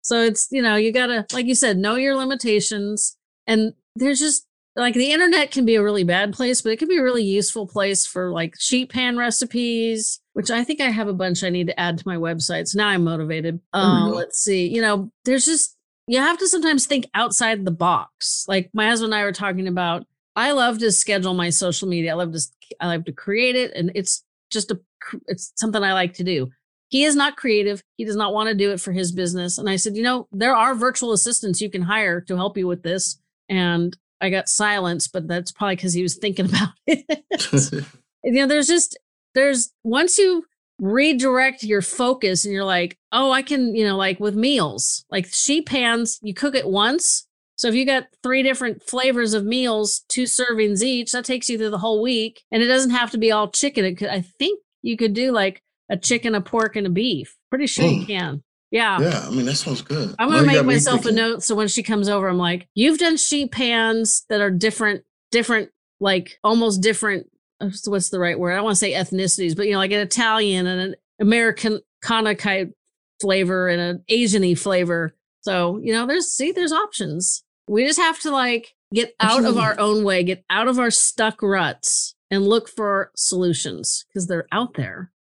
so 0.01 0.22
it's 0.22 0.47
you 0.51 0.61
know 0.61 0.76
you 0.76 0.91
gotta 0.91 1.26
like 1.34 1.45
you 1.45 1.55
said 1.55 1.78
know 1.78 1.95
your 1.95 2.15
limitations 2.15 3.17
and 3.47 3.74
there's 3.95 4.19
just 4.19 4.45
like 4.76 4.93
the 4.93 5.11
internet 5.11 5.51
can 5.51 5.65
be 5.65 5.76
a 5.76 5.84
really 5.84 6.03
bad 6.03 6.34
place, 6.34 6.61
but 6.61 6.72
it 6.72 6.80
can 6.80 6.88
be 6.88 6.97
a 6.97 7.03
really 7.03 7.24
useful 7.24 7.67
place 7.67 8.05
for 8.05 8.32
like 8.32 8.55
sheet 8.57 8.89
pan 8.89 9.17
recipes, 9.17 10.19
which 10.34 10.49
I 10.49 10.63
think 10.63 10.80
I 10.80 10.89
have 10.89 11.07
a 11.07 11.13
bunch 11.13 11.43
I 11.43 11.49
need 11.49 11.67
to 11.67 11.80
add 11.80 11.97
to 11.97 12.07
my 12.07 12.15
website. 12.15 12.67
So 12.67 12.78
now 12.78 12.88
I'm 12.88 13.03
motivated. 13.03 13.59
Uh, 13.74 14.09
let's 14.13 14.39
see. 14.39 14.67
You 14.67 14.82
know, 14.82 15.11
there's 15.26 15.45
just, 15.45 15.76
you 16.07 16.19
have 16.19 16.38
to 16.38 16.47
sometimes 16.47 16.86
think 16.86 17.05
outside 17.13 17.65
the 17.65 17.72
box. 17.72 18.45
Like 18.47 18.69
my 18.74 18.88
husband 18.88 19.13
and 19.13 19.22
I 19.22 19.26
were 19.26 19.34
talking 19.34 19.67
about, 19.67 20.05
I 20.36 20.52
love 20.52 20.80
to 20.80 20.92
schedule 20.92 21.34
my 21.34 21.50
social 21.50 21.88
media. 21.88 22.12
I 22.12 22.16
love 22.16 22.34
to, 22.34 22.42
I 22.80 22.88
love 22.88 23.06
to 23.06 23.12
create 23.12 23.56
it. 23.56 23.72
And 23.76 23.92
it's 23.96 24.24
just 24.50 24.72
a, 24.72 24.80
it's 25.28 25.52
something 25.56 25.84
I 25.84 25.94
like 25.94 26.14
to 26.16 26.24
do. 26.24 26.50
he 26.90 27.04
is 27.06 27.16
not 27.16 27.38
creative. 27.38 27.82
He 27.98 28.06
does 28.06 28.16
not 28.16 28.34
want 28.34 28.50
to 28.50 28.56
do 28.56 28.72
it 28.72 28.80
for 28.82 28.92
his 28.92 29.12
business. 29.12 29.58
And 29.58 29.70
I 29.70 29.78
said, 29.78 29.96
you 29.96 30.04
know, 30.04 30.28
there 30.32 30.56
are 30.56 30.76
virtual 30.76 31.14
assistants 31.14 31.62
you 31.62 31.70
can 31.70 31.82
hire 31.84 32.22
to 32.22 32.36
help 32.36 32.58
you 32.58 32.68
with 32.68 32.84
this. 32.84 33.20
And 33.50 33.98
I 34.20 34.30
got 34.30 34.50
silence, 34.50 35.08
but 35.08 35.28
that's 35.28 35.52
probably 35.52 35.78
because 35.78 35.94
he 35.94 36.04
was 36.04 36.18
thinking 36.18 36.46
about 36.50 36.70
it. 36.86 37.24
you 38.24 38.32
know, 38.34 38.48
there's 38.48 38.68
just, 38.68 38.98
there's 39.34 39.72
once 39.84 40.18
you 40.18 40.46
redirect 40.80 41.64
your 41.64 41.82
focus 41.82 42.44
and 42.44 42.54
you're 42.54 42.66
like, 42.66 42.98
oh, 43.12 43.32
I 43.32 43.42
can, 43.42 43.76
you 43.76 43.86
know, 43.86 43.96
like 43.96 44.20
with 44.20 44.36
meals, 44.36 45.06
like 45.10 45.28
sheet 45.28 45.68
pans, 45.68 46.20
you 46.22 46.34
cook 46.34 46.56
it 46.56 46.68
once. 46.68 47.28
So 47.62 47.68
if 47.68 47.76
you 47.76 47.86
got 47.86 48.07
three 48.24 48.41
different 48.41 48.82
flavors 48.82 49.36
of 49.36 49.45
meals, 49.45 50.03
two 50.09 50.24
servings 50.24 50.82
each, 50.82 51.12
that 51.12 51.26
takes 51.26 51.47
you 51.47 51.59
through 51.59 51.70
the 51.70 51.78
whole 51.78 52.01
week. 52.01 52.41
And 52.51 52.64
it 52.64 52.66
doesn't 52.66 52.89
have 52.89 53.12
to 53.12 53.20
be 53.20 53.32
all 53.32 53.51
chicken. 53.51 53.86
It 53.86 53.97
could, 53.99 54.09
I 54.09 54.22
think 54.22 54.62
you 54.82 54.97
could 54.97 55.14
do 55.14 55.32
like 55.32 55.62
a 55.88 55.95
chicken, 55.95 56.34
a 56.34 56.41
pork, 56.41 56.76
and 56.76 56.88
a 56.88 56.89
beef. 56.89 57.38
Pretty 57.51 57.68
sure 57.68 57.86
mm. 57.86 57.99
you 57.99 58.05
can. 58.07 58.41
Yeah. 58.72 58.99
Yeah. 58.99 59.28
I 59.28 59.30
mean, 59.30 59.45
that 59.45 59.57
sounds 59.57 59.84
good. 59.84 60.16
I'm 60.18 60.30
going 60.30 60.43
to 60.43 60.47
make 60.47 60.66
myself 60.66 61.05
a 61.05 61.12
note. 61.12 61.43
So 61.43 61.53
when 61.53 61.68
she 61.68 61.84
comes 61.84 62.09
over, 62.09 62.28
I'm 62.28 62.39
like, 62.39 62.68
you've 62.74 62.97
done 62.97 63.16
sheet 63.16 63.51
pans 63.51 64.26
that 64.30 64.41
are 64.41 64.49
different, 64.49 65.03
different, 65.30 65.70
like 65.99 66.39
almost 66.43 66.82
different. 66.82 67.28
Uh, 67.59 67.70
what's 67.86 68.09
the 68.09 68.18
right 68.18 68.39
word? 68.39 68.53
I 68.53 68.55
don't 68.55 68.64
want 68.64 68.78
to 68.78 68.80
say 68.80 68.93
ethnicities, 68.93 69.55
but 69.55 69.68
you 69.68 69.74
know, 69.74 69.78
like 69.78 69.91
an 69.91 69.99
Italian 69.99 70.66
and 70.66 70.82
an 70.82 70.95
American 71.20 71.82
kind 72.01 72.74
flavor 73.22 73.68
and 73.68 73.80
an 73.80 74.03
Asian 74.09 74.55
flavor. 74.55 75.14
So, 75.41 75.78
you 75.78 75.93
know, 75.93 76.07
there's, 76.07 76.32
see, 76.32 76.51
there's 76.51 76.72
options. 76.72 77.43
We 77.68 77.86
just 77.86 77.99
have 77.99 78.20
to 78.22 78.32
like 78.32 78.74
get 78.93 79.16
out 79.20 79.45
of 79.45 79.57
our 79.57 79.80
own 79.80 80.03
way, 80.03 80.24
get 80.24 80.43
out 80.49 80.68
of 80.68 80.80
our 80.80 80.91
stuck 80.91 81.41
ruts 81.41 82.16
and 82.30 82.47
look 82.47 82.70
for 82.70 83.12
solutions 83.16 84.05
because 84.07 84.28
they're 84.28 84.47
out 84.51 84.74
there. 84.76 85.12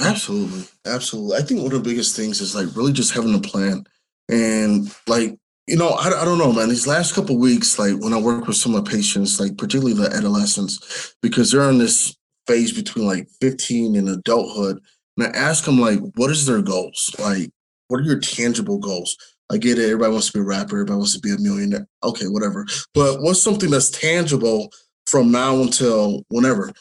Absolutely. 0.00 0.64
Absolutely. 0.84 1.36
I 1.36 1.42
think 1.42 1.62
one 1.62 1.72
of 1.72 1.82
the 1.82 1.88
biggest 1.88 2.16
things 2.16 2.40
is 2.40 2.54
like 2.54 2.74
really 2.76 2.92
just 2.92 3.14
having 3.14 3.34
a 3.34 3.40
plan. 3.40 3.84
And 4.28 4.94
like, 5.06 5.38
you 5.66 5.76
know, 5.76 5.88
I, 5.88 6.22
I 6.22 6.24
don't 6.24 6.38
know, 6.38 6.52
man. 6.52 6.68
These 6.68 6.86
last 6.86 7.14
couple 7.14 7.38
weeks, 7.38 7.78
like 7.78 7.94
when 8.00 8.12
I 8.12 8.20
work 8.20 8.46
with 8.46 8.56
some 8.56 8.74
of 8.74 8.84
my 8.84 8.90
patients, 8.90 9.40
like 9.40 9.56
particularly 9.56 9.94
the 9.94 10.14
adolescents, 10.14 11.14
because 11.22 11.50
they're 11.50 11.68
in 11.70 11.78
this 11.78 12.14
phase 12.46 12.72
between 12.72 13.06
like 13.06 13.28
15 13.40 13.96
and 13.96 14.08
adulthood. 14.08 14.80
And 15.16 15.26
I 15.26 15.30
ask 15.38 15.64
them 15.64 15.80
like, 15.80 16.00
what 16.16 16.30
is 16.30 16.46
their 16.46 16.62
goals? 16.62 17.14
Like, 17.18 17.50
what 17.88 18.00
are 18.00 18.04
your 18.04 18.20
tangible 18.20 18.78
goals? 18.78 19.16
I 19.50 19.58
get 19.58 19.78
it. 19.78 19.84
Everybody 19.84 20.12
wants 20.12 20.26
to 20.28 20.38
be 20.38 20.40
a 20.40 20.44
rapper. 20.44 20.76
Everybody 20.76 20.96
wants 20.96 21.14
to 21.14 21.20
be 21.20 21.32
a 21.32 21.38
millionaire. 21.38 21.86
Okay, 22.02 22.26
whatever. 22.26 22.66
But 22.94 23.22
what's 23.22 23.42
something 23.42 23.70
that's 23.70 23.90
tangible 23.90 24.72
from 25.06 25.30
now 25.30 25.60
until 25.62 26.22
whenever? 26.28 26.72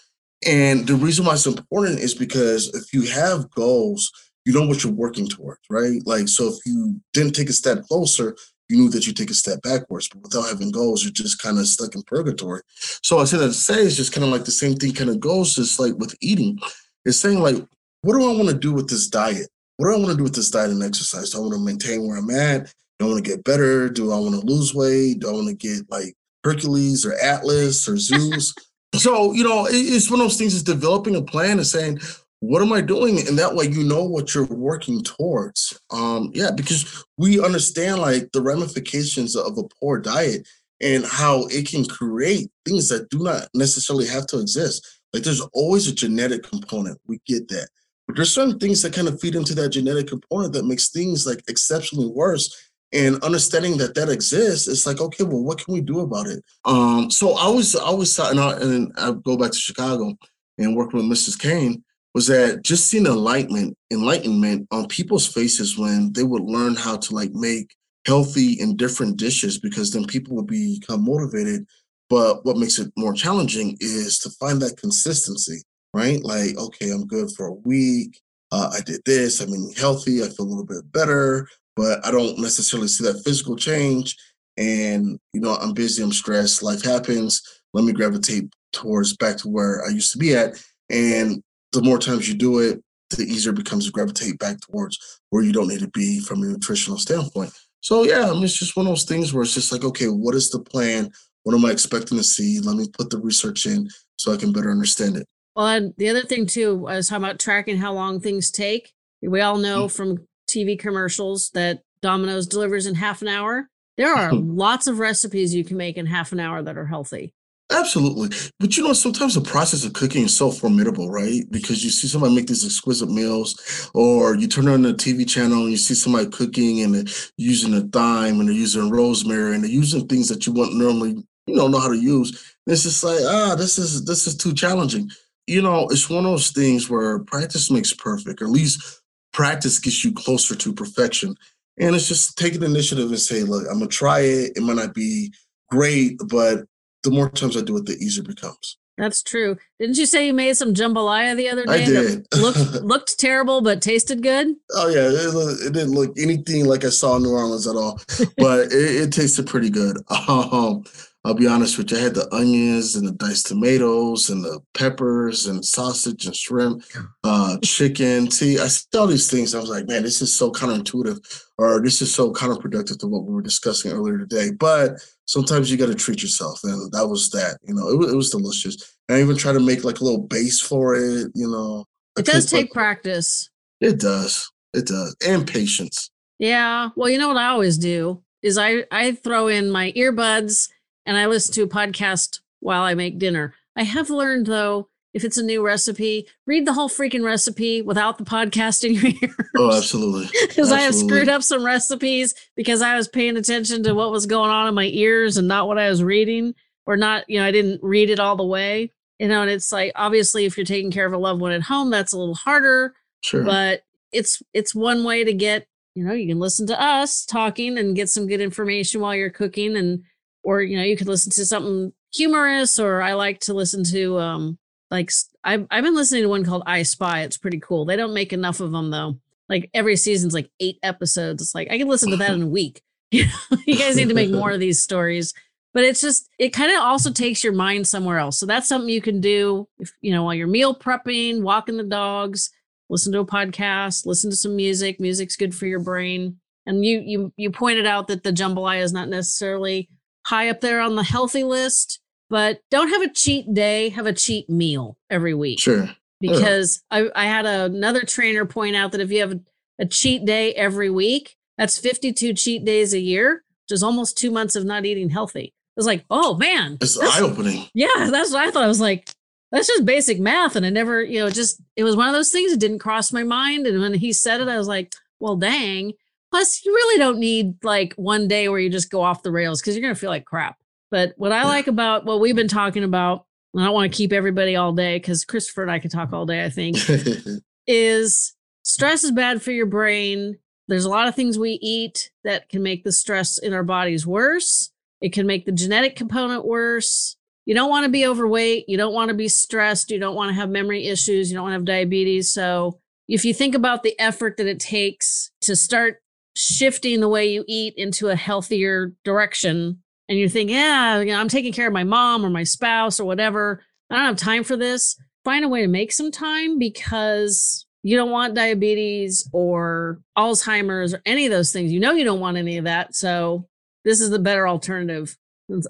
And 0.46 0.88
the 0.88 0.96
reason 0.96 1.26
why 1.26 1.34
it's 1.34 1.46
important 1.46 2.00
is 2.00 2.14
because 2.14 2.74
if 2.76 2.94
you 2.94 3.10
have 3.12 3.50
goals, 3.52 4.12
you 4.46 4.54
know 4.54 4.66
what 4.66 4.84
you're 4.84 4.94
working 4.94 5.28
towards, 5.28 5.62
right? 5.70 6.02
Like, 6.06 6.28
so 6.28 6.48
if 6.48 6.58
you 6.66 7.00
didn't 7.14 7.34
take 7.34 7.50
a 7.50 7.54
step 7.54 7.84
closer, 7.84 8.36
you 8.70 8.78
knew 8.78 8.90
that 8.90 9.06
you 9.06 9.14
take 9.14 9.30
a 9.30 9.36
step 9.36 9.62
backwards. 9.62 10.08
But 10.08 10.24
without 10.24 10.50
having 10.50 10.72
goals, 10.72 11.04
you're 11.04 11.12
just 11.12 11.42
kind 11.42 11.58
of 11.60 11.68
stuck 11.68 11.96
in 11.96 12.04
purgatory. 12.04 12.62
So 12.76 13.20
I 13.20 13.26
said 13.26 13.40
that 13.40 13.48
to 13.48 13.54
say 13.54 13.82
it's 13.82 13.96
just 13.96 14.14
kind 14.14 14.26
of 14.26 14.32
like 14.32 14.46
the 14.46 14.52
same 14.52 14.76
thing 14.76 14.94
kind 14.94 15.10
of 15.10 15.20
goes, 15.20 15.56
just 15.56 15.80
like 15.80 15.94
with 15.98 16.16
eating. 16.22 16.60
It's 17.06 17.20
saying 17.20 17.42
like, 17.42 17.58
what 18.02 18.14
do 18.14 18.24
I 18.24 18.36
want 18.36 18.50
to 18.50 18.56
do 18.56 18.72
with 18.72 18.90
this 18.90 19.08
diet? 19.08 19.48
What 19.78 19.88
do 19.88 19.94
I 19.94 19.98
want 19.98 20.12
to 20.12 20.18
do 20.18 20.24
with 20.24 20.36
this 20.36 20.50
diet 20.50 20.72
and 20.72 20.84
exercise? 20.84 21.32
Do 21.32 21.38
I 21.38 21.42
want 21.42 21.54
to 21.54 21.60
maintain 21.60 22.08
where 22.08 22.18
I'm 22.18 22.30
at? 22.30 22.74
Do 23.00 23.06
I 23.06 23.10
want 23.10 23.24
to 23.24 23.30
get 23.30 23.44
better? 23.44 23.90
Do 23.90 24.12
I 24.12 24.20
want 24.20 24.40
to 24.40 24.46
lose 24.46 24.74
weight? 24.74 25.20
Do 25.20 25.30
I 25.30 25.34
want 25.34 25.48
to 25.48 25.56
get 25.56 25.90
like 25.90 26.14
Hercules 26.44 27.06
or 27.06 27.14
Atlas 27.22 27.88
or 27.88 27.98
Zeus? 27.98 28.54
so, 28.96 29.34
you 29.34 29.44
know, 29.44 29.68
it's 29.70 30.10
one 30.10 30.22
of 30.22 30.26
those 30.26 30.38
things 30.38 30.54
is 30.54 30.64
developing 30.64 31.16
a 31.16 31.22
plan 31.22 31.58
and 31.58 31.68
saying, 31.68 32.00
what 32.40 32.62
am 32.62 32.74
I 32.74 32.82
doing? 32.82 33.20
And 33.28 33.38
that 33.40 33.56
way 33.56 33.68
you 33.68 33.84
know 33.84 34.04
what 34.04 34.34
you're 34.34 34.46
working 34.46 35.02
towards. 35.04 35.80
Um, 35.92 36.32
yeah, 36.34 36.52
because 36.52 37.04
we 37.18 37.44
understand 37.44 38.00
like 38.00 38.32
the 38.34 38.42
ramifications 38.42 39.36
of 39.36 39.58
a 39.58 39.64
poor 39.80 40.00
diet 40.00 40.48
and 40.82 41.06
how 41.06 41.46
it 41.48 41.68
can 41.68 41.86
create 41.86 42.50
things 42.66 42.90
that 42.90 43.10
do 43.10 43.20
not 43.24 43.48
necessarily 43.54 44.08
have 44.08 44.28
to 44.28 44.40
exist. 44.40 44.86
Like 45.14 45.24
there's 45.24 45.42
always 45.54 45.88
a 45.88 45.96
genetic 45.96 46.44
component. 46.44 47.00
We 47.08 47.20
get 47.26 47.48
that. 47.50 47.70
But 48.08 48.16
there's 48.16 48.34
certain 48.34 48.60
things 48.60 48.82
that 48.82 48.94
kind 48.94 49.08
of 49.08 49.20
feed 49.20 49.36
into 49.36 49.56
that 49.56 49.70
genetic 49.70 50.08
component 50.08 50.54
that 50.54 50.66
makes 50.66 50.90
things 50.90 51.26
like 51.26 51.44
exceptionally 51.48 52.08
worse. 52.08 52.54
And 52.94 53.22
understanding 53.24 53.78
that 53.78 53.96
that 53.96 54.10
exists, 54.10 54.68
it's 54.68 54.86
like, 54.86 55.02
okay, 55.02 55.24
well, 55.24 55.44
what 55.44 55.64
can 55.64 55.74
we 55.74 55.82
do 55.82 56.02
about 56.02 56.28
it? 56.28 56.44
Um, 56.64 57.12
so 57.12 57.34
I 57.34 57.50
was, 57.50 57.76
I 57.76 57.90
was, 57.90 58.18
and 58.20 58.40
I, 58.40 58.58
and 58.60 58.94
I 58.98 59.12
go 59.12 59.38
back 59.38 59.52
to 59.52 59.58
Chicago 59.58 60.16
and 60.58 60.76
working 60.76 61.00
with 61.00 61.18
Mrs. 61.18 61.38
Kane, 61.38 61.84
was 62.14 62.28
that 62.28 62.64
just 62.64 62.88
seeing 62.88 63.06
enlightenment, 63.06 63.76
enlightenment 63.92 64.68
on 64.72 64.88
people's 64.88 65.28
faces 65.28 65.78
when 65.78 66.14
they 66.14 66.24
would 66.24 66.44
learn 66.44 66.76
how 66.76 66.96
to 66.96 67.14
like 67.14 67.32
make 67.34 67.76
healthy 68.06 68.62
and 68.62 68.78
different 68.78 69.18
dishes, 69.18 69.60
because 69.60 69.92
then 69.92 70.06
people 70.06 70.36
would 70.36 70.48
become 70.48 71.04
motivated. 71.04 71.66
But 72.10 72.46
what 72.46 72.58
makes 72.58 72.78
it 72.80 72.94
more 72.96 73.14
challenging 73.14 73.78
is 73.82 74.20
to 74.20 74.30
find 74.30 74.62
that 74.62 74.78
consistency 74.78 75.64
right? 75.96 76.22
Like, 76.24 76.58
okay, 76.58 76.92
I'm 76.92 77.08
good 77.08 77.32
for 77.32 77.46
a 77.46 77.54
week. 77.54 78.20
Uh, 78.52 78.70
I 78.74 78.82
did 78.82 79.02
this. 79.06 79.40
I'm 79.40 79.50
eating 79.50 79.74
healthy. 79.78 80.22
I 80.22 80.28
feel 80.28 80.46
a 80.46 80.52
little 80.52 80.66
bit 80.66 80.92
better, 80.92 81.48
but 81.78 82.06
I 82.06 82.12
don't 82.12 82.38
necessarily 82.38 82.90
see 82.90 83.06
that 83.06 83.24
physical 83.24 83.56
change. 83.56 84.16
And 84.58 85.18
you 85.34 85.40
know, 85.40 85.56
I'm 85.56 85.74
busy. 85.74 86.04
I'm 86.04 86.12
stressed. 86.12 86.62
Life 86.62 86.84
happens. 86.84 87.42
Let 87.74 87.86
me 87.86 87.94
gravitate 87.94 88.54
towards 88.74 89.16
back 89.16 89.38
to 89.38 89.48
where 89.48 89.86
I 89.86 89.90
used 89.90 90.12
to 90.12 90.18
be 90.18 90.36
at. 90.36 90.62
And 90.90 91.42
the 91.72 91.82
more 91.82 91.98
times 91.98 92.28
you 92.28 92.36
do 92.36 92.60
it, 92.60 92.82
the 93.12 93.24
easier 93.24 93.54
it 93.54 93.58
becomes 93.58 93.86
to 93.86 93.92
gravitate 93.92 94.38
back 94.38 94.58
towards 94.62 95.22
where 95.30 95.44
you 95.44 95.54
don't 95.54 95.70
need 95.70 95.80
to 95.80 95.90
be 95.90 96.20
from 96.20 96.44
a 96.44 96.46
nutritional 96.46 96.98
standpoint. 96.98 97.54
So 97.80 98.04
yeah, 98.04 98.30
I 98.30 98.34
mean, 98.34 98.44
it's 98.44 98.58
just 98.58 98.76
one 98.76 98.86
of 98.86 98.92
those 98.92 99.06
things 99.06 99.34
where 99.34 99.44
it's 99.44 99.54
just 99.54 99.72
like, 99.72 99.84
okay, 99.84 100.08
what 100.08 100.36
is 100.36 100.50
the 100.50 100.60
plan? 100.60 101.12
What 101.44 101.56
am 101.56 101.64
I 101.66 101.72
expecting 101.72 102.18
to 102.18 102.24
see? 102.24 102.60
Let 102.60 102.76
me 102.76 102.88
put 102.98 103.10
the 103.10 103.20
research 103.20 103.66
in 103.66 103.88
so 104.18 104.34
I 104.34 104.38
can 104.38 104.52
better 104.52 104.72
understand 104.72 105.18
it. 105.18 105.28
Well, 105.56 105.68
and 105.68 105.94
the 105.98 106.10
other 106.10 106.24
thing 106.24 106.46
too, 106.46 106.86
I 106.88 106.96
was 106.96 107.08
talking 107.08 107.24
about 107.24 107.40
tracking 107.40 107.78
how 107.78 107.94
long 107.94 108.20
things 108.20 108.52
take. 108.52 108.92
We 109.22 109.42
all 109.42 109.58
know 109.58 109.86
mm-hmm. 109.86 109.96
from 109.96 110.28
TV 110.50 110.78
commercials 110.78 111.50
that 111.54 111.82
Domino's 112.02 112.48
delivers 112.48 112.86
in 112.86 112.96
half 112.96 113.22
an 113.22 113.28
hour. 113.28 113.70
There 113.98 114.14
are 114.14 114.34
lots 114.34 114.88
of 114.88 115.00
recipes 115.00 115.56
you 115.56 115.64
can 115.64 115.78
make 115.78 115.96
in 115.98 116.06
half 116.06 116.34
an 116.34 116.40
hour 116.40 116.62
that 116.62 116.78
are 116.78 116.86
healthy. 116.86 117.34
Absolutely. 117.72 118.30
But 118.60 118.78
you 118.78 118.84
know, 118.84 118.94
sometimes 118.94 119.34
the 119.34 119.42
process 119.42 119.86
of 119.86 119.94
cooking 119.94 120.26
is 120.26 120.38
so 120.38 120.52
formidable, 120.52 121.10
right? 121.10 121.44
Because 121.50 121.84
you 121.84 121.90
see 121.90 122.08
somebody 122.08 122.36
make 122.36 122.48
these 122.48 122.66
exquisite 122.66 123.10
meals, 123.10 123.90
or 123.96 124.36
you 124.36 124.48
turn 124.48 124.68
on 124.68 124.84
the 124.84 124.94
TV 124.94 125.28
channel 125.28 125.64
and 125.64 125.72
you 125.72 125.78
see 125.78 125.96
somebody 125.96 126.30
cooking 126.30 126.82
and 126.82 126.94
they're 126.94 127.14
using 127.38 127.74
a 127.74 127.82
thyme 127.82 128.40
and 128.40 128.50
they're 128.50 128.56
using 128.56 128.92
rosemary 128.92 129.56
and 129.56 129.64
they're 129.64 129.72
using 129.72 130.06
things 130.08 130.28
that 130.28 130.46
you 130.46 130.54
wouldn't 130.54 130.78
normally, 130.78 131.16
you 131.48 131.56
know, 131.56 131.68
know 131.68 131.80
how 131.80 131.88
to 131.88 131.98
use. 131.98 132.30
And 132.68 132.74
it's 132.74 132.84
just 132.84 133.04
like, 133.04 133.22
ah, 133.24 133.56
this 133.58 133.80
is 133.80 134.06
this 134.06 134.28
is 134.28 134.36
too 134.36 134.54
challenging 134.54 135.10
you 135.48 135.62
know, 135.62 135.88
it's 135.90 136.10
one 136.10 136.26
of 136.26 136.32
those 136.32 136.52
things 136.52 136.90
where 136.90 137.20
practice 137.20 137.70
makes 137.70 137.94
perfect, 137.94 138.42
or 138.42 138.46
at 138.46 138.52
least 138.52 139.02
practice 139.34 139.80
gets 139.80 140.04
you 140.04 140.14
closer 140.14 140.56
to 140.56 140.74
perfection. 140.74 141.36
And 141.78 141.96
it's 141.96 142.08
just 142.08 142.38
take 142.38 142.56
an 142.56 142.64
initiative 142.64 143.10
and 143.10 143.20
say, 143.20 143.44
look, 143.44 143.66
I'm 143.70 143.80
gonna 143.80 143.88
try 143.88 144.22
it. 144.22 144.54
It 144.56 144.64
might 144.64 144.78
not 144.78 144.94
be 144.94 145.34
great, 145.70 146.20
but 146.28 146.66
the 147.04 147.12
more 147.12 147.30
times 147.30 147.58
I 147.58 147.62
do 147.62 147.78
it, 147.78 147.86
the 147.86 147.94
easier 147.94 148.24
it 148.24 148.28
becomes. 148.28 148.78
That's 148.98 149.22
true. 149.22 149.58
Didn't 149.78 149.98
you 149.98 150.06
say 150.06 150.26
you 150.26 150.34
made 150.34 150.56
some 150.56 150.74
jambalaya 150.74 151.36
the 151.36 151.50
other 151.50 151.66
day? 151.66 151.84
I 151.84 151.86
did. 151.86 152.28
looked 152.38 152.58
looked 152.84 153.20
terrible, 153.20 153.62
but 153.62 153.82
tasted 153.82 154.24
good. 154.24 154.56
Oh 154.72 154.88
yeah, 154.88 155.10
it, 155.10 155.68
it, 155.68 155.74
didn't 155.74 155.92
look 155.92 156.18
anything 156.18 156.66
like 156.66 156.86
I 156.86 156.90
saw 156.90 157.18
in 157.18 157.24
New 157.24 157.32
Orleans 157.32 157.68
at 157.68 157.76
all, 157.76 158.00
but 158.38 158.72
it, 158.72 158.96
it, 159.04 159.12
tasted 159.12 159.48
pretty 159.48 159.70
good. 159.70 159.98
Um, 160.28 160.86
I'll 161.26 161.34
be 161.34 161.48
honest 161.48 161.80
with 161.80 161.90
you, 161.90 161.98
I 161.98 162.02
had 162.02 162.14
the 162.14 162.32
onions 162.32 162.96
and 162.96 163.08
the 163.08 163.12
diced 163.14 163.48
tomatoes 163.48 164.30
and 164.30 164.44
the 164.44 164.60
peppers 164.76 165.48
and 165.48 165.66
sausage 165.66 166.28
and 166.28 166.36
shrimp, 166.36 166.84
uh, 167.24 167.58
chicken. 167.64 168.30
See, 168.30 168.60
I 168.60 168.68
saw 168.68 169.02
all 169.02 169.08
these 169.08 169.30
things. 169.30 169.56
I 169.56 169.60
was 169.60 169.70
like, 169.70 169.88
man, 169.88 170.04
this 170.04 170.22
is 170.22 170.38
so 170.38 170.52
counterintuitive, 170.52 171.44
or 171.58 171.82
this 171.82 172.04
is 172.04 172.14
so 172.14 172.32
counterproductive 172.32 173.00
to 173.00 173.08
what 173.08 173.24
we 173.24 173.34
were 173.34 173.42
discussing 173.42 173.92
earlier 173.92 174.20
today. 174.20 174.52
But 174.52 175.04
sometimes 175.26 175.72
you 175.72 175.78
got 175.78 175.88
to 175.88 175.96
treat 175.96 176.22
yourself, 176.22 176.60
and 176.64 176.92
that 176.92 177.08
was 177.08 177.32
that. 177.32 177.58
You 177.64 177.74
know, 177.74 177.90
it, 177.90 177.98
was, 177.98 178.14
it 178.14 178.16
was 178.16 178.30
delicious. 178.30 178.78
I 179.10 179.20
even 179.20 179.36
try 179.36 179.52
to 179.52 179.60
make 179.60 179.84
like 179.84 180.02
a 180.02 180.04
little 180.04 180.22
base 180.22 180.62
for 180.62 180.94
it. 180.94 181.32
You 181.34 181.50
know, 181.50 181.86
it 182.20 182.28
does 182.28 182.52
take 182.52 182.66
like, 182.66 182.74
practice. 182.74 183.50
It 183.82 184.00
does. 184.00 184.52
It 184.76 184.86
does, 184.86 185.16
and 185.26 185.48
patience. 185.48 186.12
Yeah. 186.38 186.90
Well, 186.96 187.10
you 187.10 187.18
know 187.18 187.30
what 187.30 187.38
I 187.38 187.48
always 187.48 187.80
do 187.80 188.22
is 188.44 188.60
I 188.60 188.84
I 188.92 189.14
throw 189.14 189.48
in 189.48 189.72
my 189.72 189.92
earbuds 189.94 190.70
and 191.06 191.18
I 191.18 191.26
listen 191.26 191.54
to 191.56 191.64
a 191.64 191.68
podcast 191.68 192.40
while 192.60 192.84
I 192.84 192.94
make 192.94 193.20
dinner. 193.20 193.54
I 193.76 193.84
have 193.84 194.10
learned 194.10 194.46
though, 194.46 194.90
if 195.14 195.24
it's 195.24 195.38
a 195.38 195.44
new 195.44 195.66
recipe, 195.66 196.28
read 196.46 196.66
the 196.66 196.74
whole 196.74 196.90
freaking 196.90 197.24
recipe 197.24 197.82
without 197.82 198.18
the 198.18 198.24
podcast 198.24 198.84
in 198.84 198.94
your 198.96 199.06
ears. 199.22 199.50
Oh, 199.58 199.78
absolutely. 199.78 200.30
Because 200.48 200.72
I 200.72 200.82
have 200.82 200.96
screwed 200.96 201.30
up 201.30 201.44
some 201.44 201.66
recipes 201.66 202.34
because 202.56 202.82
I 202.82 202.96
was 202.96 203.08
paying 203.08 203.38
attention 203.38 203.84
to 203.84 203.94
what 203.94 204.12
was 204.12 204.26
going 204.26 204.50
on 204.50 204.68
in 204.68 204.74
my 204.74 204.86
ears 204.86 205.38
and 205.38 205.48
not 205.48 205.68
what 205.68 205.78
I 205.78 205.90
was 205.90 206.04
reading, 206.04 206.54
or 206.86 206.98
not, 206.98 207.30
you 207.30 207.40
know, 207.40 207.46
I 207.46 207.52
didn't 207.52 207.82
read 207.84 208.10
it 208.10 208.20
all 208.20 208.36
the 208.36 208.46
way. 208.46 208.92
You 209.20 209.30
know, 209.30 209.42
and 209.42 209.50
it's 209.50 209.72
like 209.72 209.94
obviously 209.96 210.46
if 210.46 210.58
you're 210.58 210.66
taking 210.66 210.92
care 210.92 211.06
of 211.06 211.14
a 211.14 211.18
loved 211.18 211.40
one 211.40 211.54
at 211.54 211.64
home, 211.64 211.90
that's 211.90 212.12
a 212.12 212.18
little 212.18 212.36
harder. 212.36 212.94
Sure. 213.22 213.44
But 213.44 213.84
it's 214.12 214.42
it's 214.54 214.76
one 214.76 215.04
way 215.04 215.24
to 215.24 215.34
get 215.34 215.68
you 215.94 216.06
know 216.06 216.14
you 216.14 216.28
can 216.28 216.40
listen 216.40 216.68
to 216.68 216.82
us 216.82 217.26
talking 217.26 217.78
and 217.78 217.96
get 217.96 218.10
some 218.10 218.28
good 218.28 218.42
information 218.42 219.02
while 219.02 219.16
you're 219.16 219.30
cooking 219.30 219.76
and 219.78 220.04
or 220.46 220.62
you 220.62 220.78
know 220.78 220.84
you 220.84 220.96
could 220.96 221.08
listen 221.08 221.32
to 221.32 221.46
something 221.46 221.92
humorous 222.14 222.80
or 222.80 223.02
i 223.02 223.14
like 223.14 223.40
to 223.40 223.54
listen 223.54 223.84
to 223.84 224.18
um 224.20 224.58
like 224.92 225.12
I've, 225.44 225.68
I've 225.70 225.84
been 225.84 225.96
listening 225.96 226.24
to 226.24 226.30
one 226.30 226.46
called 226.46 226.64
i 226.66 226.84
spy. 226.84 227.22
It's 227.22 227.38
pretty 227.38 227.60
cool. 227.60 227.86
They 227.86 227.96
don't 227.96 228.14
make 228.14 228.34
enough 228.34 228.60
of 228.60 228.72
them 228.72 228.92
though. 228.92 229.20
Like 229.50 229.70
every 229.74 229.96
season's 229.96 230.34
like 230.34 230.50
eight 230.60 230.80
episodes. 230.84 231.42
It's 231.42 231.56
like 231.56 231.70
i 231.70 231.78
can 231.78 231.88
listen 231.88 232.10
to 232.12 232.18
that 232.18 232.32
in 232.32 232.44
a 232.44 232.48
week. 232.48 232.82
You 233.12 233.78
guys 233.78 233.96
need 233.96 234.10
to 234.10 234.16
make 234.16 234.32
more 234.32 234.52
of 234.52 234.60
these 234.60 234.82
stories. 234.82 235.34
But 235.74 235.84
it's 235.84 236.02
just 236.02 236.30
it 236.40 236.50
kind 236.50 236.72
of 236.72 236.80
also 236.82 237.12
takes 237.12 237.44
your 237.44 237.54
mind 237.54 237.88
somewhere 237.88 238.18
else. 238.18 238.40
So 238.40 238.46
that's 238.46 238.68
something 238.68 238.90
you 238.90 239.02
can 239.02 239.22
do 239.22 239.68
if 239.80 239.92
you 240.02 240.12
know 240.12 240.24
while 240.24 240.34
you're 240.34 240.48
meal 240.48 240.76
prepping 240.76 241.42
walking 241.42 241.78
the 241.78 241.84
dogs 241.84 242.52
listen 242.90 243.12
to 243.14 243.20
a 243.20 243.26
podcast 243.26 244.06
listen 244.06 244.30
to 244.30 244.36
some 244.36 244.56
music. 244.56 245.00
Music's 245.00 245.36
good 245.36 245.54
for 245.54 245.66
your 245.66 245.80
brain. 245.80 246.40
And 246.66 246.84
you 246.84 247.02
you 247.06 247.34
you 247.38 247.52
pointed 247.52 247.86
out 247.86 248.08
that 248.08 248.24
the 248.24 248.32
jambalaya 248.32 248.82
is 248.82 248.94
not 248.94 249.10
necessarily 249.10 249.90
high 250.26 250.50
up 250.50 250.62
there 250.62 250.82
on 250.82 250.96
the 250.96 251.04
healthy 251.04 251.44
list 251.44 252.00
but 252.30 252.60
don't 252.72 252.90
have 252.90 253.02
a 253.04 253.14
cheat 253.14 253.54
day 253.54 253.90
have 253.90 254.06
a 254.06 254.14
cheat 254.14 254.50
meal 254.50 254.98
every 255.10 255.34
week 255.34 255.60
Sure. 255.60 255.90
because 256.20 256.82
I, 256.92 257.10
I 257.16 257.26
had 257.26 257.46
another 257.46 258.02
trainer 258.04 258.46
point 258.46 258.76
out 258.76 258.92
that 258.94 259.02
if 259.02 259.12
you 259.12 259.20
have 259.22 259.40
a, 259.80 259.86
cheat 259.86 260.26
day 260.26 260.54
every 260.54 260.90
week 260.90 261.36
that's 261.58 261.78
52 261.78 262.34
cheat 262.34 262.66
days 262.66 262.94
a 262.94 263.00
year 263.00 263.44
which 263.64 263.76
is 263.76 263.84
almost 263.84 264.18
two 264.18 264.32
months 264.32 264.56
of 264.56 264.66
not 264.66 264.86
eating 264.86 265.10
healthy 265.10 265.54
I 265.78 265.80
was 265.80 265.86
like, 265.88 266.06
oh 266.10 266.36
man, 266.38 266.78
It's 266.80 266.98
eye 266.98 267.20
opening. 267.22 267.68
yeah, 267.74 267.90
that's 268.10 268.32
what 268.32 268.48
I 268.48 268.50
thought. 268.50 268.64
I 268.64 268.68
was 268.68 268.80
like, 268.80 269.10
that's 269.52 269.68
just 269.68 269.84
basic 269.84 270.22
math. 270.22 270.56
And 270.56 270.66
I 270.66 270.70
never, 270.70 271.04
you 271.04 271.20
know, 271.20 271.30
just 271.30 271.62
it 271.76 271.84
was 271.84 271.98
one 271.98 272.08
of 272.08 272.14
those 272.14 272.32
things 272.32 272.52
that 272.54 272.62
didn't 272.62 272.80
cross 272.80 273.12
my 273.12 273.24
mind. 273.24 273.68
And 273.68 273.82
when 273.82 273.94
he 273.94 274.14
said 274.14 274.40
it, 274.40 274.48
I 274.48 274.58
was 274.58 274.70
like, 274.70 274.94
well, 275.20 275.36
dang. 275.36 275.92
Plus, 276.36 276.66
you 276.66 276.74
really 276.74 277.00
don't 277.00 277.18
need 277.18 277.64
like 277.64 277.94
one 277.94 278.28
day 278.28 278.50
where 278.50 278.60
you 278.60 278.70
just 278.70 278.92
go 278.92 279.02
off 279.02 279.24
the 279.24 279.32
rails 279.32 279.62
because 279.62 279.74
you're 279.74 279.82
gonna 279.82 279.96
feel 279.96 280.10
like 280.10 280.26
crap. 280.26 280.58
But 280.92 281.14
what 281.16 281.32
I 281.32 281.46
like 281.46 281.68
about 281.68 282.04
what 282.04 282.20
we've 282.20 282.36
been 282.36 282.50
talking 282.50 282.84
about, 282.84 283.26
and 283.54 283.64
I 283.64 283.68
don't 283.68 283.74
want 283.74 283.90
to 283.90 283.96
keep 283.96 284.12
everybody 284.12 284.58
all 284.58 284.74
day 284.74 284.98
because 284.98 285.24
Christopher 285.24 285.62
and 285.62 285.72
I 285.72 285.80
could 285.80 285.92
talk 285.92 286.12
all 286.12 286.26
day, 286.26 286.44
I 286.44 286.50
think, 286.50 286.76
is 287.68 288.36
stress 288.64 289.06
is 289.06 289.14
bad 289.14 289.42
for 289.42 289.52
your 289.52 289.66
brain. 289.66 290.38
There's 290.68 290.84
a 290.84 290.90
lot 290.90 291.08
of 291.08 291.16
things 291.16 291.40
we 291.40 291.58
eat 291.62 292.12
that 292.26 292.50
can 292.50 292.62
make 292.62 292.84
the 292.84 292.92
stress 292.92 293.38
in 293.38 293.54
our 293.54 293.64
bodies 293.64 294.06
worse. 294.06 294.72
It 295.00 295.14
can 295.14 295.26
make 295.26 295.46
the 295.46 295.54
genetic 295.54 295.96
component 295.96 296.46
worse. 296.46 297.16
You 297.46 297.56
don't 297.56 297.70
want 297.70 297.86
to 297.86 297.90
be 297.90 298.06
overweight. 298.06 298.68
You 298.68 298.76
don't 298.76 298.94
want 298.94 299.08
to 299.08 299.16
be 299.16 299.30
stressed. 299.30 299.90
You 299.90 300.00
don't 300.00 300.16
want 300.16 300.32
to 300.32 300.36
have 300.36 300.50
memory 300.50 300.88
issues. 300.88 301.32
You 301.32 301.38
don't 301.38 301.44
want 301.44 301.54
to 301.54 301.60
have 301.60 301.66
diabetes. 301.66 302.30
So, 302.30 302.82
if 303.08 303.24
you 303.24 303.34
think 303.34 303.56
about 303.56 303.84
the 303.84 303.98
effort 304.00 304.36
that 304.36 304.48
it 304.48 304.60
takes 304.60 305.32
to 305.40 305.56
start 305.56 306.02
shifting 306.36 307.00
the 307.00 307.10
way 307.10 307.26
you 307.26 307.44
eat 307.48 307.74
into 307.78 308.10
a 308.10 308.16
healthier 308.16 308.94
direction, 309.04 309.82
and 310.08 310.20
you 310.20 310.30
think, 310.30 310.52
yeah, 310.52 311.00
you 311.00 311.08
know, 311.08 311.20
I'm 311.20 311.30
taking 311.30 311.54
care 311.54 311.68
of 311.68 311.74
my 311.74 311.84
mom 311.84 312.26
or 312.26 312.30
my 312.30 312.44
spouse 312.44 313.00
or 313.00 313.06
whatever, 313.06 313.64
I 313.90 313.96
don't 313.96 314.06
have 314.06 314.18
time 314.18 314.44
for 314.44 314.56
this, 314.56 314.98
find 315.24 315.46
a 315.46 315.50
way 315.50 315.62
to 315.62 315.68
make 315.68 315.92
some 315.92 316.12
time 316.12 316.58
because 316.60 317.66
you 317.84 317.96
don't 317.96 318.12
want 318.12 318.34
diabetes 318.34 319.30
or 319.32 320.00
Alzheimer's 320.18 320.94
or 320.94 321.02
any 321.06 321.26
of 321.26 321.32
those 321.32 321.52
things. 321.52 321.72
You 321.72 321.80
know, 321.80 321.94
you 321.94 322.04
don't 322.04 322.20
want 322.20 322.38
any 322.38 322.58
of 322.58 322.66
that. 322.66 322.96
So, 322.96 323.48
this 323.84 324.02
is 324.02 324.10
the 324.10 324.20
better 324.20 324.48
alternative. 324.48 325.16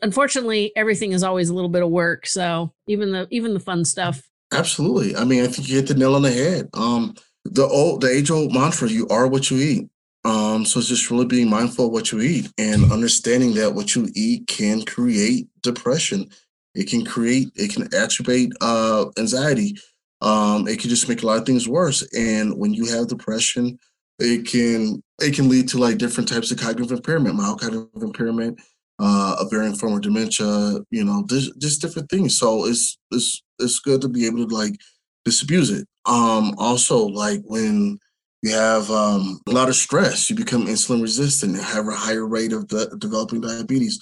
Unfortunately, 0.01 0.71
everything 0.77 1.11
is 1.11 1.23
always 1.23 1.49
a 1.49 1.53
little 1.53 1.69
bit 1.69 1.83
of 1.83 1.89
work. 1.89 2.25
So, 2.25 2.71
even 2.87 3.11
the 3.11 3.27
even 3.31 3.53
the 3.53 3.59
fun 3.59 3.83
stuff. 3.83 4.23
Absolutely. 4.53 5.15
I 5.15 5.25
mean, 5.25 5.43
I 5.43 5.47
think 5.47 5.67
you 5.67 5.75
hit 5.75 5.87
the 5.87 5.95
nail 5.95 6.15
on 6.15 6.21
the 6.21 6.31
head. 6.31 6.69
Um, 6.73 7.15
the 7.43 7.65
old, 7.65 8.01
the 8.01 8.09
age 8.09 8.31
old 8.31 8.53
mantra: 8.53 8.87
"You 8.87 9.07
are 9.09 9.27
what 9.27 9.51
you 9.51 9.57
eat." 9.57 9.89
Um, 10.25 10.65
so 10.65 10.79
it's 10.79 10.89
just 10.89 11.11
really 11.11 11.25
being 11.25 11.49
mindful 11.49 11.85
of 11.85 11.91
what 11.91 12.11
you 12.11 12.19
eat 12.19 12.51
and 12.57 12.91
understanding 12.91 13.53
that 13.53 13.75
what 13.75 13.95
you 13.95 14.09
eat 14.15 14.47
can 14.47 14.83
create 14.83 15.47
depression. 15.61 16.29
It 16.73 16.89
can 16.89 17.05
create, 17.05 17.51
it 17.55 17.71
can 17.71 17.87
exacerbate 17.87 18.51
uh, 18.59 19.05
anxiety. 19.19 19.77
Um, 20.21 20.67
it 20.67 20.79
can 20.79 20.89
just 20.89 21.07
make 21.07 21.21
a 21.21 21.27
lot 21.27 21.37
of 21.37 21.45
things 21.45 21.69
worse. 21.69 22.01
And 22.13 22.57
when 22.57 22.73
you 22.73 22.85
have 22.87 23.07
depression, 23.07 23.77
it 24.17 24.47
can 24.47 25.03
it 25.21 25.35
can 25.35 25.47
lead 25.47 25.67
to 25.69 25.77
like 25.77 25.97
different 25.97 26.27
types 26.27 26.51
of 26.51 26.57
cognitive 26.57 26.91
impairment, 26.91 27.35
mild 27.35 27.61
cognitive 27.61 28.01
impairment, 28.01 28.59
uh, 28.99 29.35
a 29.39 29.47
varying 29.49 29.75
form 29.75 29.93
of 29.93 30.01
dementia. 30.01 30.79
You 30.89 31.03
know, 31.03 31.23
just, 31.27 31.81
different 31.81 32.09
things. 32.09 32.37
So 32.37 32.65
it's 32.65 32.97
it's 33.11 33.43
it's 33.59 33.79
good 33.79 34.01
to 34.01 34.07
be 34.07 34.25
able 34.25 34.47
to 34.47 34.55
like 34.55 34.75
disabuse 35.23 35.69
it. 35.69 35.87
Um, 36.05 36.55
also, 36.57 37.05
like 37.05 37.41
when 37.43 37.99
you 38.45 38.53
have 38.53 38.91
um, 38.91 39.41
a 39.47 39.51
lot 39.51 39.69
of 39.69 39.75
stress, 39.75 40.29
you 40.29 40.35
become 40.35 40.67
insulin 40.67 41.01
resistant 41.01 41.55
and 41.55 41.63
have 41.65 41.87
a 41.87 41.91
higher 41.91 42.27
rate 42.27 42.53
of 42.53 42.67
de- 42.67 42.95
developing 42.97 43.41
diabetes. 43.41 43.99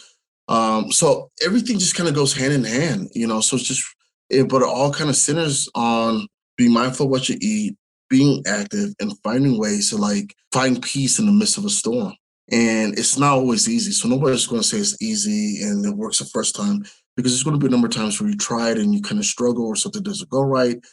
Um, 0.50 0.92
so 0.92 1.32
everything 1.46 1.80
just 1.80 1.96
kind 1.96 2.10
of 2.10 2.16
goes 2.16 2.34
hand 2.34 2.52
in 2.52 2.66
hand, 2.66 3.10
you 3.14 3.26
know. 3.26 3.40
So 3.40 3.56
it's 3.56 3.66
just, 3.66 3.86
it, 4.30 4.50
but 4.50 4.62
it 4.62 4.68
all 4.68 4.92
kind 4.92 5.10
of 5.10 5.16
centers 5.16 5.70
on 5.76 6.28
being 6.58 6.74
mindful 6.74 7.06
of 7.06 7.12
what 7.12 7.30
you 7.30 7.38
eat, 7.40 7.78
being 8.10 8.44
active, 8.46 8.94
and 9.00 9.18
finding 9.24 9.58
ways 9.58 9.92
to 9.92 9.98
like 9.98 10.36
find 10.52 10.84
peace 10.84 11.20
in 11.20 11.26
the 11.26 11.32
midst 11.32 11.58
of 11.58 11.64
a 11.64 11.70
storm. 11.70 12.14
And 12.52 13.00
it's 13.00 13.18
not 13.18 13.36
always 13.38 13.70
easy. 13.70 13.94
So 13.94 14.10
nobody's 14.10 14.46
going 14.46 14.62
to 14.62 14.68
say 14.68 14.80
it's 14.80 15.02
easy 15.02 15.64
and 15.64 15.86
it 15.86 15.96
works 15.96 16.20
the 16.20 16.26
first 16.26 16.54
time 16.54 16.84
because 17.16 17.32
there's 17.32 17.44
going 17.44 17.58
to 17.58 17.66
be 17.66 17.68
a 17.68 17.72
number 17.72 17.88
of 17.88 17.94
times 17.94 18.20
where 18.20 18.30
you 18.30 18.36
try 18.36 18.72
it 18.72 18.78
and 18.78 18.94
you 18.94 19.02
kind 19.02 19.20
of 19.20 19.26
struggle 19.26 19.66
or 19.66 19.78
something 19.78 20.04
doesn't 20.04 20.30
go 20.30 20.42
right. 20.42 20.84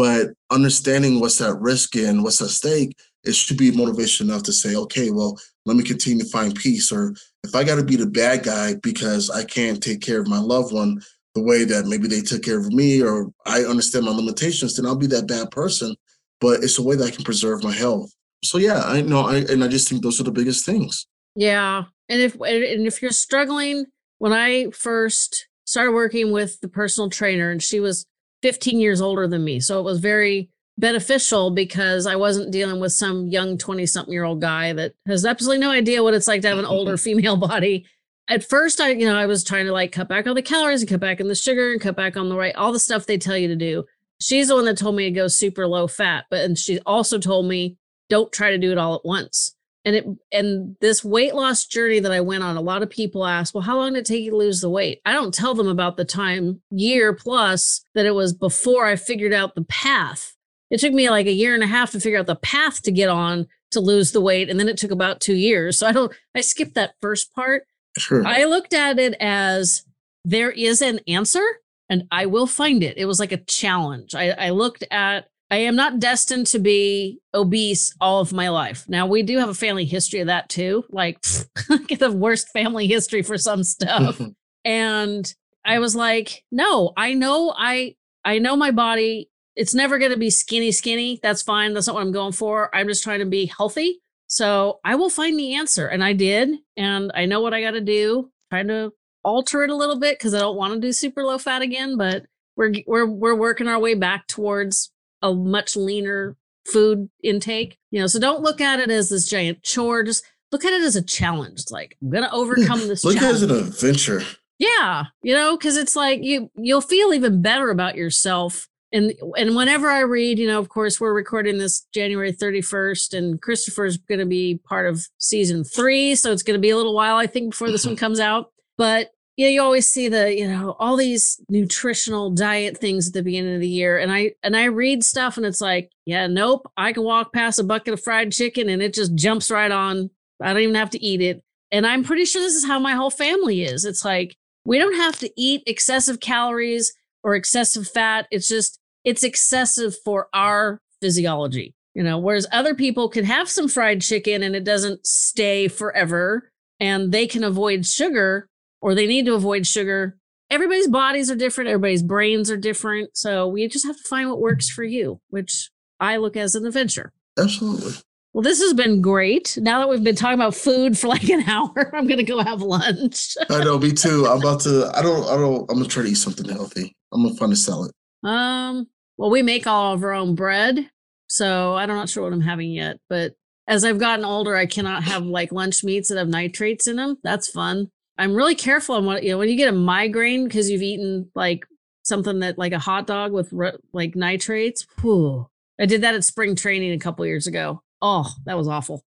But 0.00 0.28
understanding 0.48 1.20
what's 1.20 1.42
at 1.42 1.60
risk 1.60 1.94
and 1.94 2.24
what's 2.24 2.40
at 2.40 2.48
stake, 2.48 2.96
it 3.22 3.34
should 3.34 3.58
be 3.58 3.70
motivation 3.70 4.30
enough 4.30 4.42
to 4.44 4.52
say, 4.52 4.74
okay, 4.74 5.10
well, 5.10 5.38
let 5.66 5.76
me 5.76 5.82
continue 5.82 6.24
to 6.24 6.30
find 6.30 6.54
peace. 6.54 6.90
Or 6.90 7.14
if 7.44 7.54
I 7.54 7.64
got 7.64 7.74
to 7.74 7.84
be 7.84 7.96
the 7.96 8.06
bad 8.06 8.42
guy 8.42 8.76
because 8.82 9.28
I 9.28 9.44
can't 9.44 9.82
take 9.82 10.00
care 10.00 10.18
of 10.18 10.26
my 10.26 10.38
loved 10.38 10.72
one 10.72 11.02
the 11.34 11.42
way 11.42 11.64
that 11.64 11.84
maybe 11.84 12.08
they 12.08 12.22
took 12.22 12.42
care 12.42 12.58
of 12.58 12.72
me, 12.72 13.02
or 13.02 13.30
I 13.44 13.64
understand 13.64 14.06
my 14.06 14.12
limitations, 14.12 14.74
then 14.74 14.86
I'll 14.86 14.96
be 14.96 15.06
that 15.08 15.28
bad 15.28 15.50
person. 15.50 15.94
But 16.40 16.64
it's 16.64 16.78
a 16.78 16.82
way 16.82 16.96
that 16.96 17.04
I 17.04 17.10
can 17.10 17.22
preserve 17.22 17.62
my 17.62 17.72
health. 17.72 18.10
So 18.42 18.56
yeah, 18.56 18.84
I 18.86 19.02
know, 19.02 19.26
I, 19.26 19.44
and 19.50 19.62
I 19.62 19.68
just 19.68 19.86
think 19.86 20.02
those 20.02 20.18
are 20.18 20.24
the 20.24 20.32
biggest 20.32 20.64
things. 20.64 21.06
Yeah. 21.36 21.84
And 22.08 22.22
if 22.22 22.36
and 22.36 22.86
if 22.86 23.02
you're 23.02 23.10
struggling, 23.10 23.84
when 24.16 24.32
I 24.32 24.70
first 24.70 25.46
started 25.66 25.92
working 25.92 26.32
with 26.32 26.58
the 26.62 26.68
personal 26.68 27.10
trainer 27.10 27.50
and 27.50 27.62
she 27.62 27.80
was 27.80 28.06
15 28.42 28.80
years 28.80 29.00
older 29.00 29.26
than 29.26 29.44
me. 29.44 29.60
So 29.60 29.78
it 29.78 29.84
was 29.84 30.00
very 30.00 30.50
beneficial 30.78 31.50
because 31.50 32.06
I 32.06 32.16
wasn't 32.16 32.50
dealing 32.50 32.80
with 32.80 32.92
some 32.92 33.28
young 33.28 33.58
20 33.58 33.86
something 33.86 34.12
year 34.12 34.24
old 34.24 34.40
guy 34.40 34.72
that 34.72 34.94
has 35.06 35.26
absolutely 35.26 35.58
no 35.58 35.70
idea 35.70 36.02
what 36.02 36.14
it's 36.14 36.26
like 36.26 36.42
to 36.42 36.48
have 36.48 36.58
an 36.58 36.64
older 36.64 36.96
female 36.96 37.36
body. 37.36 37.86
At 38.28 38.44
first, 38.44 38.80
I, 38.80 38.90
you 38.90 39.06
know, 39.06 39.16
I 39.16 39.26
was 39.26 39.44
trying 39.44 39.66
to 39.66 39.72
like 39.72 39.92
cut 39.92 40.08
back 40.08 40.26
on 40.26 40.34
the 40.34 40.42
calories 40.42 40.80
and 40.80 40.88
cut 40.88 41.00
back 41.00 41.20
on 41.20 41.28
the 41.28 41.34
sugar 41.34 41.72
and 41.72 41.80
cut 41.80 41.96
back 41.96 42.16
on 42.16 42.28
the 42.28 42.36
right, 42.36 42.54
all 42.54 42.72
the 42.72 42.78
stuff 42.78 43.06
they 43.06 43.18
tell 43.18 43.36
you 43.36 43.48
to 43.48 43.56
do. 43.56 43.84
She's 44.20 44.48
the 44.48 44.54
one 44.54 44.66
that 44.66 44.78
told 44.78 44.96
me 44.96 45.04
to 45.04 45.10
go 45.10 45.28
super 45.28 45.66
low 45.66 45.86
fat, 45.86 46.26
but 46.30 46.44
and 46.44 46.56
she 46.56 46.78
also 46.80 47.18
told 47.18 47.46
me 47.46 47.76
don't 48.08 48.32
try 48.32 48.50
to 48.50 48.58
do 48.58 48.72
it 48.72 48.78
all 48.78 48.94
at 48.94 49.04
once. 49.04 49.54
And 49.84 49.96
it 49.96 50.06
and 50.30 50.76
this 50.80 51.02
weight 51.02 51.34
loss 51.34 51.64
journey 51.64 52.00
that 52.00 52.12
I 52.12 52.20
went 52.20 52.42
on, 52.42 52.56
a 52.56 52.60
lot 52.60 52.82
of 52.82 52.90
people 52.90 53.26
ask, 53.26 53.54
well, 53.54 53.62
how 53.62 53.78
long 53.78 53.94
did 53.94 54.00
it 54.00 54.06
take 54.06 54.24
you 54.24 54.32
to 54.32 54.36
lose 54.36 54.60
the 54.60 54.68
weight? 54.68 55.00
I 55.06 55.12
don't 55.12 55.32
tell 55.32 55.54
them 55.54 55.68
about 55.68 55.96
the 55.96 56.04
time 56.04 56.60
year 56.70 57.14
plus 57.14 57.82
that 57.94 58.04
it 58.04 58.14
was 58.14 58.34
before 58.34 58.86
I 58.86 58.96
figured 58.96 59.32
out 59.32 59.54
the 59.54 59.64
path. 59.64 60.36
It 60.70 60.80
took 60.80 60.92
me 60.92 61.08
like 61.08 61.26
a 61.26 61.32
year 61.32 61.54
and 61.54 61.62
a 61.62 61.66
half 61.66 61.92
to 61.92 62.00
figure 62.00 62.18
out 62.18 62.26
the 62.26 62.36
path 62.36 62.82
to 62.82 62.92
get 62.92 63.08
on 63.08 63.46
to 63.70 63.80
lose 63.80 64.12
the 64.12 64.20
weight. 64.20 64.50
And 64.50 64.60
then 64.60 64.68
it 64.68 64.76
took 64.76 64.90
about 64.90 65.20
two 65.20 65.34
years. 65.34 65.78
So 65.78 65.86
I 65.86 65.92
don't 65.92 66.12
I 66.34 66.42
skipped 66.42 66.74
that 66.74 66.94
first 67.00 67.34
part. 67.34 67.64
Sure. 67.96 68.26
I 68.26 68.44
looked 68.44 68.74
at 68.74 68.98
it 68.98 69.14
as 69.18 69.84
there 70.24 70.50
is 70.50 70.82
an 70.82 71.00
answer 71.08 71.44
and 71.88 72.06
I 72.10 72.26
will 72.26 72.46
find 72.46 72.82
it. 72.82 72.98
It 72.98 73.06
was 73.06 73.18
like 73.18 73.32
a 73.32 73.38
challenge. 73.38 74.14
I, 74.14 74.30
I 74.30 74.50
looked 74.50 74.84
at, 74.90 75.28
I 75.50 75.56
am 75.56 75.74
not 75.74 75.98
destined 75.98 76.46
to 76.48 76.60
be 76.60 77.20
obese 77.34 77.92
all 78.00 78.20
of 78.20 78.32
my 78.32 78.50
life. 78.50 78.84
Now, 78.88 79.06
we 79.06 79.22
do 79.22 79.38
have 79.38 79.48
a 79.48 79.54
family 79.54 79.84
history 79.84 80.20
of 80.20 80.28
that 80.28 80.48
too. 80.48 80.84
Like, 80.90 81.18
get 81.88 81.98
the 81.98 82.12
worst 82.12 82.48
family 82.50 82.86
history 82.86 83.22
for 83.22 83.36
some 83.36 83.64
stuff. 83.64 84.20
and 84.64 85.34
I 85.64 85.80
was 85.80 85.96
like, 85.96 86.44
no, 86.52 86.92
I 86.96 87.14
know 87.14 87.52
I 87.56 87.96
I 88.24 88.38
know 88.38 88.56
my 88.56 88.70
body. 88.70 89.28
It's 89.56 89.74
never 89.74 89.98
going 89.98 90.12
to 90.12 90.16
be 90.16 90.30
skinny 90.30 90.70
skinny. 90.70 91.18
That's 91.22 91.42
fine. 91.42 91.74
That's 91.74 91.88
not 91.88 91.94
what 91.94 92.02
I'm 92.02 92.12
going 92.12 92.32
for. 92.32 92.74
I'm 92.74 92.86
just 92.86 93.02
trying 93.02 93.18
to 93.18 93.26
be 93.26 93.46
healthy. 93.46 94.00
So 94.28 94.78
I 94.84 94.94
will 94.94 95.10
find 95.10 95.36
the 95.36 95.54
answer. 95.54 95.88
And 95.88 96.04
I 96.04 96.12
did. 96.12 96.50
And 96.76 97.10
I 97.14 97.26
know 97.26 97.40
what 97.40 97.52
I 97.52 97.60
got 97.60 97.72
to 97.72 97.80
do. 97.80 98.30
Trying 98.50 98.68
to 98.68 98.92
alter 99.24 99.64
it 99.64 99.70
a 99.70 99.76
little 99.76 99.98
bit 99.98 100.18
because 100.18 100.34
I 100.34 100.38
don't 100.38 100.56
want 100.56 100.74
to 100.74 100.80
do 100.80 100.92
super 100.92 101.24
low 101.24 101.38
fat 101.38 101.62
again, 101.62 101.96
but 101.96 102.24
we're 102.56 102.72
we're 102.86 103.06
we're 103.06 103.34
working 103.34 103.68
our 103.68 103.78
way 103.78 103.94
back 103.94 104.26
towards 104.28 104.92
a 105.22 105.34
much 105.34 105.76
leaner 105.76 106.36
food 106.66 107.08
intake. 107.22 107.78
You 107.90 108.00
know, 108.00 108.06
so 108.06 108.18
don't 108.18 108.42
look 108.42 108.60
at 108.60 108.80
it 108.80 108.90
as 108.90 109.08
this 109.08 109.26
giant 109.26 109.62
chore. 109.62 110.02
Just 110.02 110.24
look 110.52 110.64
at 110.64 110.72
it 110.72 110.82
as 110.82 110.96
a 110.96 111.02
challenge. 111.02 111.64
Like 111.70 111.96
I'm 112.02 112.10
gonna 112.10 112.30
overcome 112.32 112.86
this 112.88 113.04
Look 113.04 113.16
at 113.16 113.18
it 113.18 113.20
challenge. 113.20 113.42
as 113.42 113.42
an 113.42 113.50
adventure. 113.50 114.22
Yeah, 114.58 115.04
you 115.22 115.34
know, 115.34 115.56
because 115.56 115.76
it's 115.76 115.96
like 115.96 116.22
you 116.22 116.50
you'll 116.56 116.82
feel 116.82 117.14
even 117.14 117.40
better 117.42 117.70
about 117.70 117.96
yourself 117.96 118.68
and 118.92 119.14
and 119.36 119.54
whenever 119.54 119.88
I 119.88 120.00
read, 120.00 120.38
you 120.38 120.46
know, 120.46 120.58
of 120.58 120.68
course, 120.68 121.00
we're 121.00 121.12
recording 121.14 121.58
this 121.58 121.86
January 121.92 122.32
31st, 122.32 123.16
and 123.16 123.40
Christopher's 123.40 123.96
going 123.96 124.18
to 124.18 124.26
be 124.26 124.60
part 124.64 124.86
of 124.88 125.06
season 125.18 125.64
three, 125.64 126.14
so 126.16 126.32
it's 126.32 126.42
going 126.42 126.58
to 126.58 126.60
be 126.60 126.70
a 126.70 126.76
little 126.76 126.94
while, 126.94 127.16
I 127.16 127.26
think, 127.26 127.50
before 127.50 127.70
this 127.70 127.86
one 127.86 127.96
comes 128.04 128.18
out. 128.18 128.52
But 128.76 129.10
yeah, 129.40 129.48
you 129.48 129.62
always 129.62 129.90
see 129.90 130.06
the, 130.06 130.36
you 130.36 130.46
know, 130.46 130.76
all 130.78 130.96
these 130.96 131.40
nutritional 131.48 132.30
diet 132.30 132.76
things 132.76 133.08
at 133.08 133.14
the 133.14 133.22
beginning 133.22 133.54
of 133.54 133.62
the 133.62 133.68
year, 133.68 133.96
and 133.96 134.12
I 134.12 134.32
and 134.42 134.54
I 134.54 134.64
read 134.64 135.02
stuff, 135.02 135.38
and 135.38 135.46
it's 135.46 135.62
like, 135.62 135.90
yeah, 136.04 136.26
nope, 136.26 136.70
I 136.76 136.92
can 136.92 137.04
walk 137.04 137.32
past 137.32 137.58
a 137.58 137.64
bucket 137.64 137.94
of 137.94 138.02
fried 138.02 138.32
chicken, 138.32 138.68
and 138.68 138.82
it 138.82 138.92
just 138.92 139.14
jumps 139.14 139.50
right 139.50 139.70
on. 139.70 140.10
I 140.42 140.52
don't 140.52 140.60
even 140.60 140.74
have 140.74 140.90
to 140.90 141.02
eat 141.02 141.22
it, 141.22 141.42
and 141.72 141.86
I'm 141.86 142.04
pretty 142.04 142.26
sure 142.26 142.42
this 142.42 142.54
is 142.54 142.66
how 142.66 142.78
my 142.78 142.92
whole 142.92 143.08
family 143.08 143.62
is. 143.62 143.86
It's 143.86 144.04
like 144.04 144.36
we 144.66 144.78
don't 144.78 144.96
have 144.96 145.18
to 145.20 145.30
eat 145.38 145.62
excessive 145.66 146.20
calories 146.20 146.92
or 147.24 147.34
excessive 147.34 147.88
fat. 147.88 148.26
It's 148.30 148.46
just 148.46 148.78
it's 149.06 149.24
excessive 149.24 149.94
for 150.04 150.28
our 150.34 150.82
physiology. 151.00 151.72
You 151.94 152.02
know, 152.02 152.18
whereas 152.18 152.46
other 152.52 152.74
people 152.74 153.08
can 153.08 153.24
have 153.24 153.48
some 153.48 153.68
fried 153.68 154.02
chicken 154.02 154.42
and 154.42 154.54
it 154.54 154.64
doesn't 154.64 155.06
stay 155.06 155.66
forever 155.66 156.50
and 156.78 157.10
they 157.10 157.26
can 157.26 157.42
avoid 157.42 157.86
sugar 157.86 158.49
or 158.80 158.94
they 158.94 159.06
need 159.06 159.26
to 159.26 159.34
avoid 159.34 159.66
sugar. 159.66 160.16
Everybody's 160.50 160.88
bodies 160.88 161.30
are 161.30 161.36
different, 161.36 161.70
everybody's 161.70 162.02
brains 162.02 162.50
are 162.50 162.56
different. 162.56 163.16
So 163.16 163.46
we 163.46 163.68
just 163.68 163.86
have 163.86 163.96
to 163.96 164.08
find 164.08 164.28
what 164.28 164.40
works 164.40 164.68
for 164.68 164.82
you, 164.82 165.20
which 165.28 165.70
I 166.00 166.16
look 166.16 166.36
as 166.36 166.54
an 166.54 166.66
adventure. 166.66 167.12
Absolutely. 167.38 167.92
Well, 168.32 168.42
this 168.42 168.60
has 168.60 168.74
been 168.74 169.00
great. 169.00 169.58
Now 169.60 169.80
that 169.80 169.88
we've 169.88 170.04
been 170.04 170.14
talking 170.14 170.34
about 170.34 170.54
food 170.54 170.96
for 170.96 171.08
like 171.08 171.28
an 171.28 171.42
hour, 171.48 171.94
I'm 171.94 172.06
gonna 172.06 172.22
go 172.22 172.42
have 172.42 172.62
lunch. 172.62 173.36
I 173.48 173.64
know, 173.64 173.78
me 173.78 173.92
too. 173.92 174.26
I'm 174.26 174.38
about 174.38 174.60
to 174.60 174.90
I 174.94 175.02
don't 175.02 175.24
I 175.28 175.36
don't 175.36 175.70
I'm 175.70 175.76
gonna 175.78 175.88
try 175.88 176.04
to 176.04 176.08
eat 176.08 176.14
something 176.14 176.48
healthy. 176.48 176.94
I'm 177.12 177.22
gonna 177.24 177.34
find 177.34 177.52
a 177.52 177.56
salad. 177.56 177.90
Um, 178.22 178.86
well, 179.16 179.30
we 179.30 179.42
make 179.42 179.66
all 179.66 179.94
of 179.94 180.02
our 180.02 180.12
own 180.12 180.34
bread, 180.34 180.88
so 181.26 181.74
I'm 181.74 181.88
not 181.88 182.08
sure 182.08 182.22
what 182.22 182.32
I'm 182.32 182.40
having 182.40 182.70
yet. 182.70 182.98
But 183.08 183.32
as 183.66 183.84
I've 183.84 183.98
gotten 183.98 184.24
older, 184.24 184.56
I 184.56 184.66
cannot 184.66 185.04
have 185.04 185.24
like 185.24 185.52
lunch 185.52 185.82
meats 185.82 186.08
that 186.08 186.18
have 186.18 186.28
nitrates 186.28 186.86
in 186.86 186.96
them. 186.96 187.16
That's 187.22 187.48
fun. 187.48 187.90
I'm 188.18 188.34
really 188.34 188.54
careful 188.54 188.96
on 188.96 189.04
what 189.04 189.22
you 189.22 189.30
know 189.30 189.38
when 189.38 189.48
you 189.48 189.56
get 189.56 189.72
a 189.72 189.76
migraine 189.76 190.44
because 190.44 190.70
you've 190.70 190.82
eaten 190.82 191.30
like 191.34 191.66
something 192.02 192.40
that 192.40 192.58
like 192.58 192.72
a 192.72 192.78
hot 192.78 193.06
dog 193.06 193.32
with 193.32 193.52
like 193.92 194.14
nitrates. 194.14 194.86
Whew. 195.00 195.48
I 195.80 195.86
did 195.86 196.02
that 196.02 196.14
at 196.14 196.24
spring 196.24 196.54
training 196.54 196.92
a 196.92 196.98
couple 196.98 197.24
years 197.24 197.46
ago. 197.46 197.82
Oh, 198.02 198.30
that 198.44 198.58
was 198.58 198.68
awful. 198.68 199.04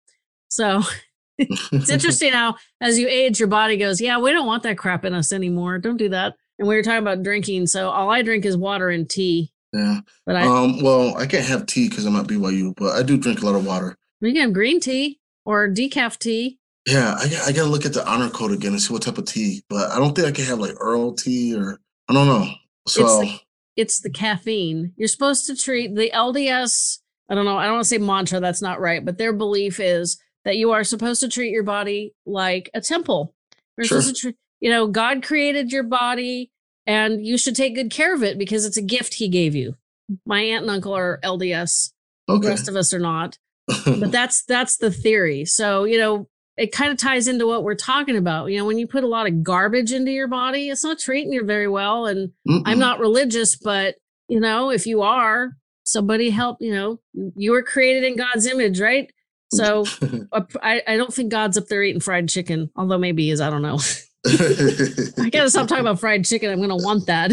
So 0.49 0.83
it's 1.39 1.91
interesting 1.91 2.33
how 2.33 2.57
as 2.81 2.99
you 2.99 3.09
age, 3.09 3.39
your 3.39 3.49
body 3.49 3.77
goes, 3.77 4.01
yeah, 4.01 4.19
we 4.19 4.33
don't 4.33 4.47
want 4.47 4.63
that 4.65 4.79
crap 4.79 5.05
in 5.05 5.15
us 5.15 5.33
anymore. 5.33 5.79
Don't 5.79 5.97
do 5.97 6.11
that. 6.11 6.35
And 6.59 6.67
we 6.67 6.75
were 6.75 6.83
talking 6.83 6.99
about 6.99 7.23
drinking, 7.23 7.69
so 7.69 7.89
all 7.89 8.11
I 8.11 8.23
drink 8.23 8.45
is 8.45 8.57
water 8.57 8.91
and 8.91 9.09
tea. 9.09 9.53
Yeah. 9.73 10.01
But 10.27 10.37
I 10.37 10.43
um 10.43 10.83
well, 10.83 11.17
I 11.17 11.27
can't 11.27 11.47
have 11.47 11.67
tea 11.67 11.89
because 11.89 12.05
I'm 12.05 12.17
at 12.17 12.27
BYU, 12.27 12.75
but 12.77 12.95
I 12.95 13.03
do 13.03 13.17
drink 13.17 13.43
a 13.43 13.47
lot 13.47 13.55
of 13.55 13.67
water. 13.67 13.97
You 14.21 14.33
can 14.33 14.43
have 14.43 14.53
green 14.53 14.81
tea 14.81 15.21
or 15.45 15.69
decaf 15.69 16.19
tea. 16.19 16.59
Yeah, 16.89 17.15
I, 17.19 17.49
I 17.49 17.53
gotta 17.53 17.69
look 17.69 17.85
at 17.85 17.93
the 17.93 18.07
honor 18.09 18.31
code 18.31 18.53
again 18.53 18.73
and 18.73 18.81
see 18.81 18.93
what 18.93 19.03
type 19.03 19.19
of 19.19 19.27
tea. 19.27 19.63
But 19.69 19.91
I 19.91 19.99
don't 19.99 20.15
think 20.15 20.27
I 20.27 20.33
can 20.33 20.45
have 20.45 20.59
like 20.59 20.75
Earl 20.81 21.13
tea 21.13 21.55
or 21.55 21.79
I 22.09 22.15
don't 22.15 22.27
know. 22.27 22.49
So 22.87 23.05
it's 23.05 23.19
the, 23.19 23.41
it's 23.77 24.01
the 24.01 24.11
caffeine. 24.11 24.93
You're 24.97 25.09
supposed 25.09 25.47
to 25.47 25.57
treat 25.57 25.95
the 25.95 26.11
LDS. 26.11 27.01
I 27.29 27.35
don't 27.35 27.45
know. 27.45 27.59
I 27.59 27.65
don't 27.65 27.75
want 27.75 27.85
to 27.85 27.89
say 27.89 27.99
mantra. 27.99 28.41
That's 28.41 28.63
not 28.63 28.81
right. 28.81 29.05
But 29.05 29.19
their 29.19 29.35
belief 29.35 29.81
is 29.81 30.19
that 30.47 30.57
you 30.57 30.71
are 30.71 30.83
supposed 30.83 31.21
to 31.21 31.29
treat 31.29 31.51
your 31.51 31.63
body 31.63 32.15
like 32.25 32.71
a 32.73 32.81
temple. 32.81 33.35
You're 33.77 33.85
sure. 33.85 34.01
supposed 34.01 34.17
to 34.17 34.21
treat. 34.21 34.37
You 34.61 34.71
know, 34.71 34.87
God 34.87 35.23
created 35.23 35.71
your 35.71 35.85
body 35.85 36.51
and 36.87 37.25
you 37.25 37.37
should 37.37 37.55
take 37.55 37.75
good 37.75 37.91
care 37.91 38.15
of 38.15 38.23
it 38.23 38.39
because 38.39 38.65
it's 38.65 38.79
a 38.79 38.83
gift 38.83 39.15
he 39.15 39.29
gave 39.29 39.55
you. 39.55 39.77
My 40.25 40.41
aunt 40.41 40.63
and 40.63 40.71
uncle 40.71 40.95
are 40.95 41.21
LDS. 41.23 41.93
Okay. 42.29 42.43
The 42.43 42.49
rest 42.49 42.69
of 42.69 42.77
us 42.77 42.95
are 42.95 42.99
not. 42.99 43.37
but 43.85 44.11
that's 44.11 44.45
that's 44.45 44.79
the 44.79 44.91
theory. 44.91 45.45
So, 45.45 45.85
you 45.85 45.99
know, 45.99 46.29
it 46.59 46.73
kind 46.73 46.91
of 46.91 46.99
ties 46.99 47.29
into 47.29 47.47
what 47.47 47.63
we're 47.63 47.75
talking 47.75 48.17
about. 48.17 48.47
You 48.47 48.59
know, 48.59 48.65
when 48.65 48.79
you 48.79 48.87
put 48.87 49.05
a 49.05 49.09
lot 49.09 49.27
of 49.27 49.43
garbage 49.43 49.93
into 49.93 50.11
your 50.11 50.29
body, 50.29 50.69
it's 50.71 50.85
not 50.85 50.99
treating 50.99 51.33
you 51.33 51.45
very 51.45 51.69
well. 51.69 52.07
And 52.07 52.33
Mm-mm. 52.49 52.63
I'm 52.67 52.79
not 52.79 52.99
religious, 52.99 53.57
but 53.57 53.95
you 54.29 54.41
know, 54.41 54.71
if 54.71 54.87
you 54.87 55.03
are, 55.03 55.53
somebody 55.85 56.31
help, 56.31 56.59
you 56.61 56.75
know, 56.75 57.01
you 57.37 57.53
were 57.53 57.63
created 57.63 58.05
in 58.05 58.17
God's 58.17 58.47
image, 58.47 58.81
right? 58.81 59.11
So 59.53 59.85
I, 60.63 60.83
I 60.87 60.97
don't 60.97 61.13
think 61.13 61.31
God's 61.31 61.57
up 61.57 61.67
there 61.67 61.83
eating 61.83 62.01
fried 62.01 62.29
chicken, 62.29 62.71
although 62.77 62.99
maybe 62.99 63.25
he 63.25 63.31
is, 63.31 63.41
I 63.41 63.51
don't 63.51 63.63
know. 63.63 63.79
I 64.27 65.31
gotta 65.31 65.49
stop 65.49 65.69
talking 65.69 65.81
about 65.85 66.01
fried 66.01 66.25
chicken. 66.25 66.51
I'm 66.51 66.61
gonna 66.61 66.77
want 66.77 67.07
that. 67.07 67.33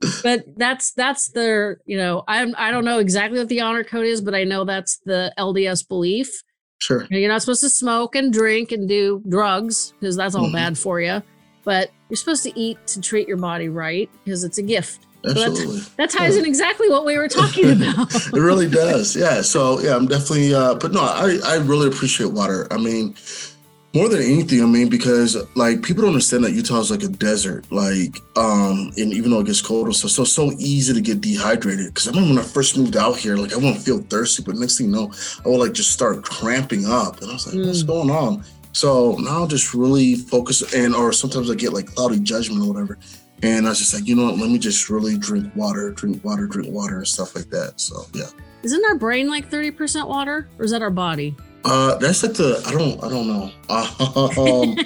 but 0.22 0.44
that's 0.56 0.92
that's 0.92 1.30
the 1.30 1.76
you 1.86 1.96
know 1.96 2.24
I'm 2.26 2.54
I 2.58 2.70
don't 2.72 2.84
know 2.84 2.98
exactly 2.98 3.38
what 3.38 3.48
the 3.48 3.60
honor 3.60 3.84
code 3.84 4.06
is, 4.06 4.20
but 4.20 4.34
I 4.34 4.44
know 4.44 4.64
that's 4.64 4.98
the 5.04 5.32
LDS 5.38 5.86
belief. 5.86 6.42
Sure. 6.84 7.06
You're 7.10 7.30
not 7.30 7.40
supposed 7.40 7.62
to 7.62 7.70
smoke 7.70 8.14
and 8.14 8.30
drink 8.30 8.70
and 8.70 8.86
do 8.86 9.22
drugs 9.26 9.94
because 9.98 10.16
that's 10.16 10.34
all 10.34 10.44
mm-hmm. 10.44 10.54
bad 10.54 10.78
for 10.78 11.00
you. 11.00 11.22
But 11.64 11.90
you're 12.10 12.18
supposed 12.18 12.42
to 12.42 12.60
eat 12.60 12.86
to 12.88 13.00
treat 13.00 13.26
your 13.26 13.38
body 13.38 13.70
right 13.70 14.10
because 14.22 14.44
it's 14.44 14.58
a 14.58 14.62
gift. 14.62 15.06
Absolutely. 15.24 15.78
So 15.78 15.92
that 15.96 16.10
ties 16.10 16.34
yeah. 16.34 16.42
in 16.42 16.46
exactly 16.46 16.90
what 16.90 17.06
we 17.06 17.16
were 17.16 17.28
talking 17.28 17.70
about. 17.82 18.14
it 18.14 18.32
really 18.34 18.68
does. 18.68 19.16
Yeah. 19.16 19.40
So 19.40 19.80
yeah, 19.80 19.96
I'm 19.96 20.06
definitely. 20.06 20.54
Uh, 20.54 20.74
but 20.74 20.92
no, 20.92 21.00
I 21.00 21.38
I 21.46 21.54
really 21.56 21.88
appreciate 21.88 22.32
water. 22.32 22.70
I 22.70 22.76
mean 22.76 23.14
more 23.94 24.08
than 24.08 24.22
anything, 24.22 24.60
I 24.60 24.66
mean, 24.66 24.88
because 24.88 25.36
like 25.54 25.82
people 25.82 26.02
don't 26.02 26.10
understand 26.10 26.42
that 26.44 26.52
Utah 26.52 26.80
is 26.80 26.90
like 26.90 27.04
a 27.04 27.08
desert, 27.08 27.70
like, 27.70 28.16
um, 28.36 28.90
and 28.96 29.12
even 29.12 29.30
though 29.30 29.38
it 29.38 29.46
gets 29.46 29.62
cold 29.62 29.84
colder, 29.84 29.92
so 29.92 30.08
so 30.08 30.24
so 30.24 30.50
easy 30.58 30.92
to 30.92 31.00
get 31.00 31.20
dehydrated. 31.20 31.86
Because 31.86 32.08
I 32.08 32.10
remember 32.10 32.34
when 32.34 32.44
I 32.44 32.46
first 32.46 32.76
moved 32.76 32.96
out 32.96 33.16
here, 33.16 33.36
like 33.36 33.52
I 33.52 33.56
wouldn't 33.56 33.78
feel 33.78 34.00
thirsty, 34.00 34.42
but 34.42 34.56
next 34.56 34.78
thing 34.78 34.88
you 34.88 34.92
know, 34.92 35.12
I 35.44 35.48
would 35.48 35.58
like 35.58 35.72
just 35.72 35.92
start 35.92 36.24
cramping 36.24 36.86
up, 36.86 37.20
and 37.20 37.30
I 37.30 37.34
was 37.34 37.46
like, 37.46 37.54
mm. 37.54 37.66
what's 37.66 37.84
going 37.84 38.10
on? 38.10 38.44
So 38.72 39.14
now 39.20 39.42
I'll 39.42 39.46
just 39.46 39.74
really 39.74 40.16
focus, 40.16 40.74
and 40.74 40.92
or 40.92 41.12
sometimes 41.12 41.48
I 41.48 41.54
get 41.54 41.72
like 41.72 41.86
cloudy 41.94 42.18
judgment 42.18 42.64
or 42.64 42.72
whatever, 42.72 42.98
and 43.44 43.64
I 43.64 43.68
was 43.68 43.78
just 43.78 43.94
like, 43.94 44.08
you 44.08 44.16
know 44.16 44.24
what, 44.24 44.38
let 44.38 44.50
me 44.50 44.58
just 44.58 44.90
really 44.90 45.16
drink 45.16 45.54
water, 45.54 45.92
drink 45.92 46.24
water, 46.24 46.48
drink 46.48 46.72
water, 46.72 46.98
and 46.98 47.06
stuff 47.06 47.36
like 47.36 47.48
that. 47.50 47.80
So 47.80 48.06
yeah. 48.12 48.26
Isn't 48.64 48.84
our 48.86 48.96
brain 48.96 49.28
like 49.28 49.48
thirty 49.50 49.70
percent 49.70 50.08
water, 50.08 50.48
or 50.58 50.64
is 50.64 50.72
that 50.72 50.82
our 50.82 50.90
body? 50.90 51.36
Uh, 51.64 51.96
that's 51.96 52.22
like 52.22 52.34
the 52.34 52.62
I 52.66 52.72
don't 52.72 53.02
I 53.02 53.08
don't 53.08 53.26
know. 53.26 53.50
Um, 54.36 54.76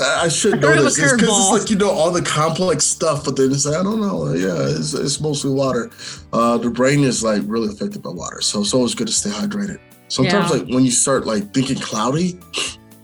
I 0.00 0.28
should 0.28 0.60
know 0.60 0.82
this 0.82 0.96
because 0.96 1.12
it's, 1.12 1.22
it's, 1.22 1.50
like 1.50 1.70
you 1.70 1.76
know 1.76 1.90
all 1.90 2.10
the 2.10 2.22
complex 2.22 2.84
stuff, 2.84 3.24
but 3.24 3.36
then 3.36 3.52
it's 3.52 3.64
like 3.64 3.76
I 3.76 3.82
don't 3.82 4.00
know. 4.00 4.32
Yeah, 4.32 4.76
it's, 4.76 4.92
it's 4.92 5.20
mostly 5.20 5.52
water. 5.52 5.90
Uh, 6.32 6.58
the 6.58 6.68
brain 6.70 7.04
is 7.04 7.22
like 7.22 7.42
really 7.44 7.68
affected 7.68 8.02
by 8.02 8.10
water, 8.10 8.40
so 8.40 8.60
it's 8.60 8.74
always 8.74 8.94
good 8.94 9.06
to 9.06 9.12
stay 9.12 9.30
hydrated. 9.30 9.78
Sometimes 10.08 10.50
yeah. 10.50 10.58
like 10.58 10.68
when 10.68 10.84
you 10.84 10.90
start 10.90 11.26
like 11.26 11.54
thinking 11.54 11.78
cloudy, 11.78 12.40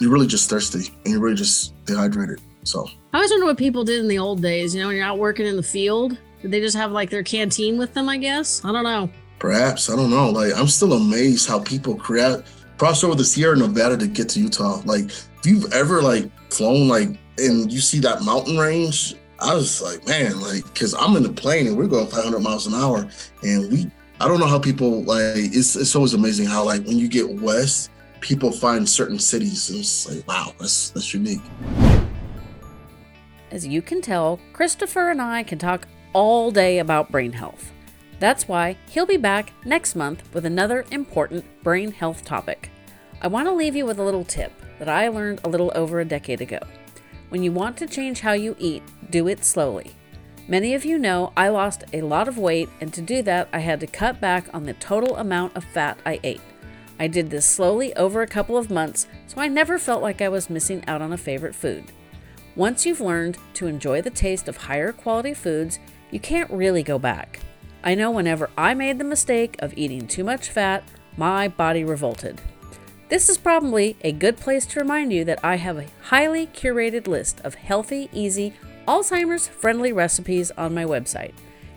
you're 0.01 0.11
really 0.11 0.27
just 0.27 0.51
thirsty 0.51 0.93
and 1.05 1.13
you're 1.13 1.21
really 1.21 1.37
just 1.37 1.75
dehydrated. 1.85 2.41
So 2.65 2.89
I 3.13 3.19
always 3.19 3.31
wonder 3.31 3.47
what 3.47 3.57
people 3.57 3.85
did 3.85 4.01
in 4.01 4.09
the 4.09 4.19
old 4.19 4.43
days. 4.43 4.75
You 4.75 4.81
know, 4.81 4.89
when 4.89 4.97
you're 4.97 5.07
out 5.07 5.19
working 5.19 5.47
in 5.47 5.57
the 5.57 5.63
field, 5.63 6.19
did 6.43 6.51
they 6.51 6.61
just 6.61 6.77
have 6.77 6.91
like 6.91 7.09
their 7.09 7.23
canteen 7.23 7.79
with 7.79 7.95
them? 7.95 8.09
I 8.09 8.19
guess 8.19 8.65
I 8.65 8.73
don't 8.73 8.85
know. 8.85 9.11
Perhaps 9.39 9.91
I 9.91 9.97
don't 9.97 10.11
know. 10.11 10.31
Like 10.31 10.53
I'm 10.57 10.67
still 10.67 10.95
amazed 10.95 11.49
how 11.49 11.61
people 11.61 11.95
create 11.95 12.43
cross 12.79 13.05
over 13.05 13.15
the 13.15 13.25
Sierra 13.25 13.57
Nevada 13.57 13.97
to 13.97 14.07
get 14.07 14.29
to 14.31 14.41
Utah. 14.41 14.81
Like, 14.85 15.07
if 15.07 15.29
you've 15.45 15.73
ever 15.73 16.01
like 16.01 16.31
flown 16.51 16.89
like 16.89 17.09
and 17.37 17.71
you 17.71 17.81
see 17.81 17.99
that 18.01 18.23
mountain 18.23 18.57
range, 18.57 19.15
I 19.41 19.55
was 19.55 19.83
like, 19.83 20.07
man, 20.07 20.41
like, 20.41 20.65
because 20.65 20.95
I'm 20.95 21.17
in 21.17 21.23
the 21.23 21.33
plane 21.33 21.67
and 21.67 21.77
we're 21.77 21.87
going 21.87 22.07
500 22.07 22.41
miles 22.41 22.67
an 22.67 22.75
hour, 22.75 23.09
and 23.43 23.71
we, 23.71 23.91
I 24.21 24.27
don't 24.27 24.41
know 24.41 24.47
how 24.47 24.59
people 24.59 25.03
like. 25.05 25.37
It's 25.37 25.77
it's 25.77 25.95
always 25.95 26.15
amazing 26.15 26.47
how 26.47 26.65
like 26.65 26.85
when 26.85 26.99
you 26.99 27.09
get 27.09 27.29
west, 27.29 27.91
people 28.21 28.51
find 28.51 28.89
certain 28.89 29.19
cities 29.19 29.71
and 29.71 29.79
it's 29.79 30.09
like, 30.09 30.27
wow, 30.27 30.53
that's 30.59 30.91
that's 30.91 31.15
unique. 31.15 31.43
As 33.51 33.67
you 33.67 33.81
can 33.81 34.03
tell, 34.03 34.41
Christopher 34.53 35.11
and 35.11 35.23
I 35.23 35.43
can 35.43 35.59
talk 35.59 35.87
all 36.13 36.51
day 36.51 36.79
about 36.81 37.11
brain 37.11 37.33
health. 37.33 37.73
That's 38.19 38.49
why 38.49 38.77
he'll 38.91 39.07
be 39.07 39.17
back 39.17 39.53
next 39.65 39.95
month 39.95 40.23
with 40.35 40.45
another 40.45 40.85
important 40.91 41.45
brain 41.63 41.93
health 41.93 42.25
topic. 42.25 42.71
I 43.23 43.29
want 43.29 43.47
to 43.47 43.53
leave 43.53 43.77
you 43.77 43.87
with 43.87 43.99
a 43.99 44.05
little 44.05 44.25
tip 44.25 44.53
that 44.79 44.89
I 44.89 45.09
learned 45.09 45.41
a 45.45 45.49
little 45.49 45.73
over 45.75 46.01
a 46.01 46.05
decade 46.05 46.41
ago. 46.41 46.59
When 47.29 47.43
you 47.43 47.53
want 47.53 47.77
to 47.79 47.87
change 47.87 48.21
how 48.21 48.33
you 48.33 48.57
eat, 48.59 48.83
do 49.11 49.29
it 49.29 49.45
slowly. 49.45 49.95
Many 50.49 50.75
of 50.75 50.85
you 50.85 50.99
know 50.99 51.33
I 51.37 51.49
lost 51.49 51.85
a 51.93 52.01
lot 52.01 52.27
of 52.27 52.39
weight, 52.39 52.71
and 52.81 52.93
to 52.95 53.03
do 53.03 53.23
that, 53.23 53.49
I 53.53 53.59
had 53.59 53.81
to 53.81 53.87
cut 53.87 54.21
back 54.21 54.49
on 54.55 54.65
the 54.65 54.73
total 54.75 55.17
amount 55.17 55.57
of 55.57 55.65
fat 55.65 55.99
I 56.07 56.21
ate. 56.25 56.41
I 56.99 57.07
did 57.07 57.31
this 57.31 57.45
slowly 57.45 57.95
over 57.95 58.23
a 58.23 58.27
couple 58.27 58.57
of 58.57 58.71
months, 58.71 59.07
so 59.27 59.41
I 59.41 59.49
never 59.49 59.79
felt 59.79 60.03
like 60.03 60.23
I 60.23 60.29
was 60.29 60.49
missing 60.51 60.83
out 60.89 61.03
on 61.03 61.13
a 61.13 61.19
favorite 61.19 61.55
food. 61.55 61.93
Once 62.57 62.87
you've 62.87 63.01
learned 63.01 63.39
to 63.55 63.67
enjoy 63.67 64.01
the 64.01 64.11
taste 64.11 64.49
of 64.49 64.57
higher 64.57 64.91
quality 64.91 65.35
foods, 65.35 65.79
you 66.11 66.19
can't 66.19 66.51
really 66.51 66.83
go 66.83 66.99
back. 66.99 67.41
I 67.83 67.95
know 67.95 68.11
whenever 68.11 68.51
I 68.57 68.75
made 68.75 68.99
the 68.99 69.05
mistake 69.05 69.57
of 69.61 69.73
eating 69.77 70.07
too 70.07 70.25
much 70.25 70.49
fat, 70.49 70.85
my 71.17 71.49
body 71.49 71.85
revolted. 71.85 72.41
This 73.09 73.29
is 73.29 73.39
probably 73.39 73.97
a 74.03 74.13
good 74.13 74.37
place 74.37 74.67
to 74.67 74.81
remind 74.81 75.13
you 75.13 75.25
that 75.25 75.41
I 75.43 75.57
have 75.57 75.79
a 75.79 75.87
highly 76.03 76.47
curated 76.49 77.07
list 77.07 77.41
of 77.41 77.55
healthy, 77.55 78.11
easy, 78.13 78.53
Alzheimer's 78.87 79.49
friendly 79.49 79.93
recipes 79.93 80.51
on 80.53 80.75
my 80.75 80.85
website. 80.85 81.33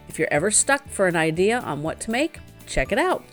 If 0.10 0.20
you're 0.20 0.28
ever 0.32 0.52
stuck 0.52 0.88
for 0.90 1.08
an 1.08 1.16
idea 1.16 1.60
on 1.60 1.84
what 1.84 2.00
to 2.02 2.12
make, 2.12 2.40
check 2.66 2.92
it 2.92 2.98
out. 2.98 3.24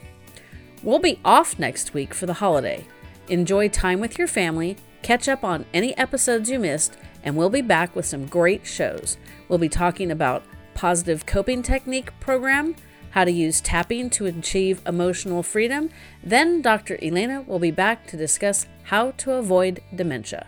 We'll 0.83 1.01
be 1.01 1.19
off 1.25 1.59
next 1.59 1.95
week 1.95 2.15
for 2.15 2.27
the 2.27 2.35
holiday. 2.35 2.87
Enjoy 3.29 3.69
time 3.69 3.99
with 3.99 4.17
your 4.17 4.29
family, 4.29 4.77
catch 5.03 5.29
up 5.29 5.43
on 5.43 5.67
any 5.75 5.97
episodes 5.97 6.51
you 6.51 6.59
missed, 6.59 6.97
and 7.25 7.37
we'll 7.37 7.51
be 7.51 7.63
back 7.63 7.97
with 7.97 8.07
some 8.07 8.27
great 8.27 8.65
shows. 8.65 9.17
We'll 9.49 9.59
be 9.59 9.69
talking 9.69 10.11
about 10.11 10.45
positive 10.79 11.27
coping 11.27 11.61
technique 11.61 12.13
program, 12.21 12.77
how 13.11 13.25
to 13.25 13.33
use 13.33 13.61
tapping 13.61 14.09
to 14.09 14.27
achieve 14.27 14.81
emotional 14.87 15.43
freedom. 15.43 15.91
Then 16.23 16.63
Dr. 16.63 16.97
Elena 17.03 17.43
will 17.43 17.59
be 17.59 17.73
back 17.73 18.07
to 18.07 18.17
discuss 18.17 18.65
how 18.85 19.11
to 19.23 19.33
avoid 19.33 19.81
dementia. 19.93 20.47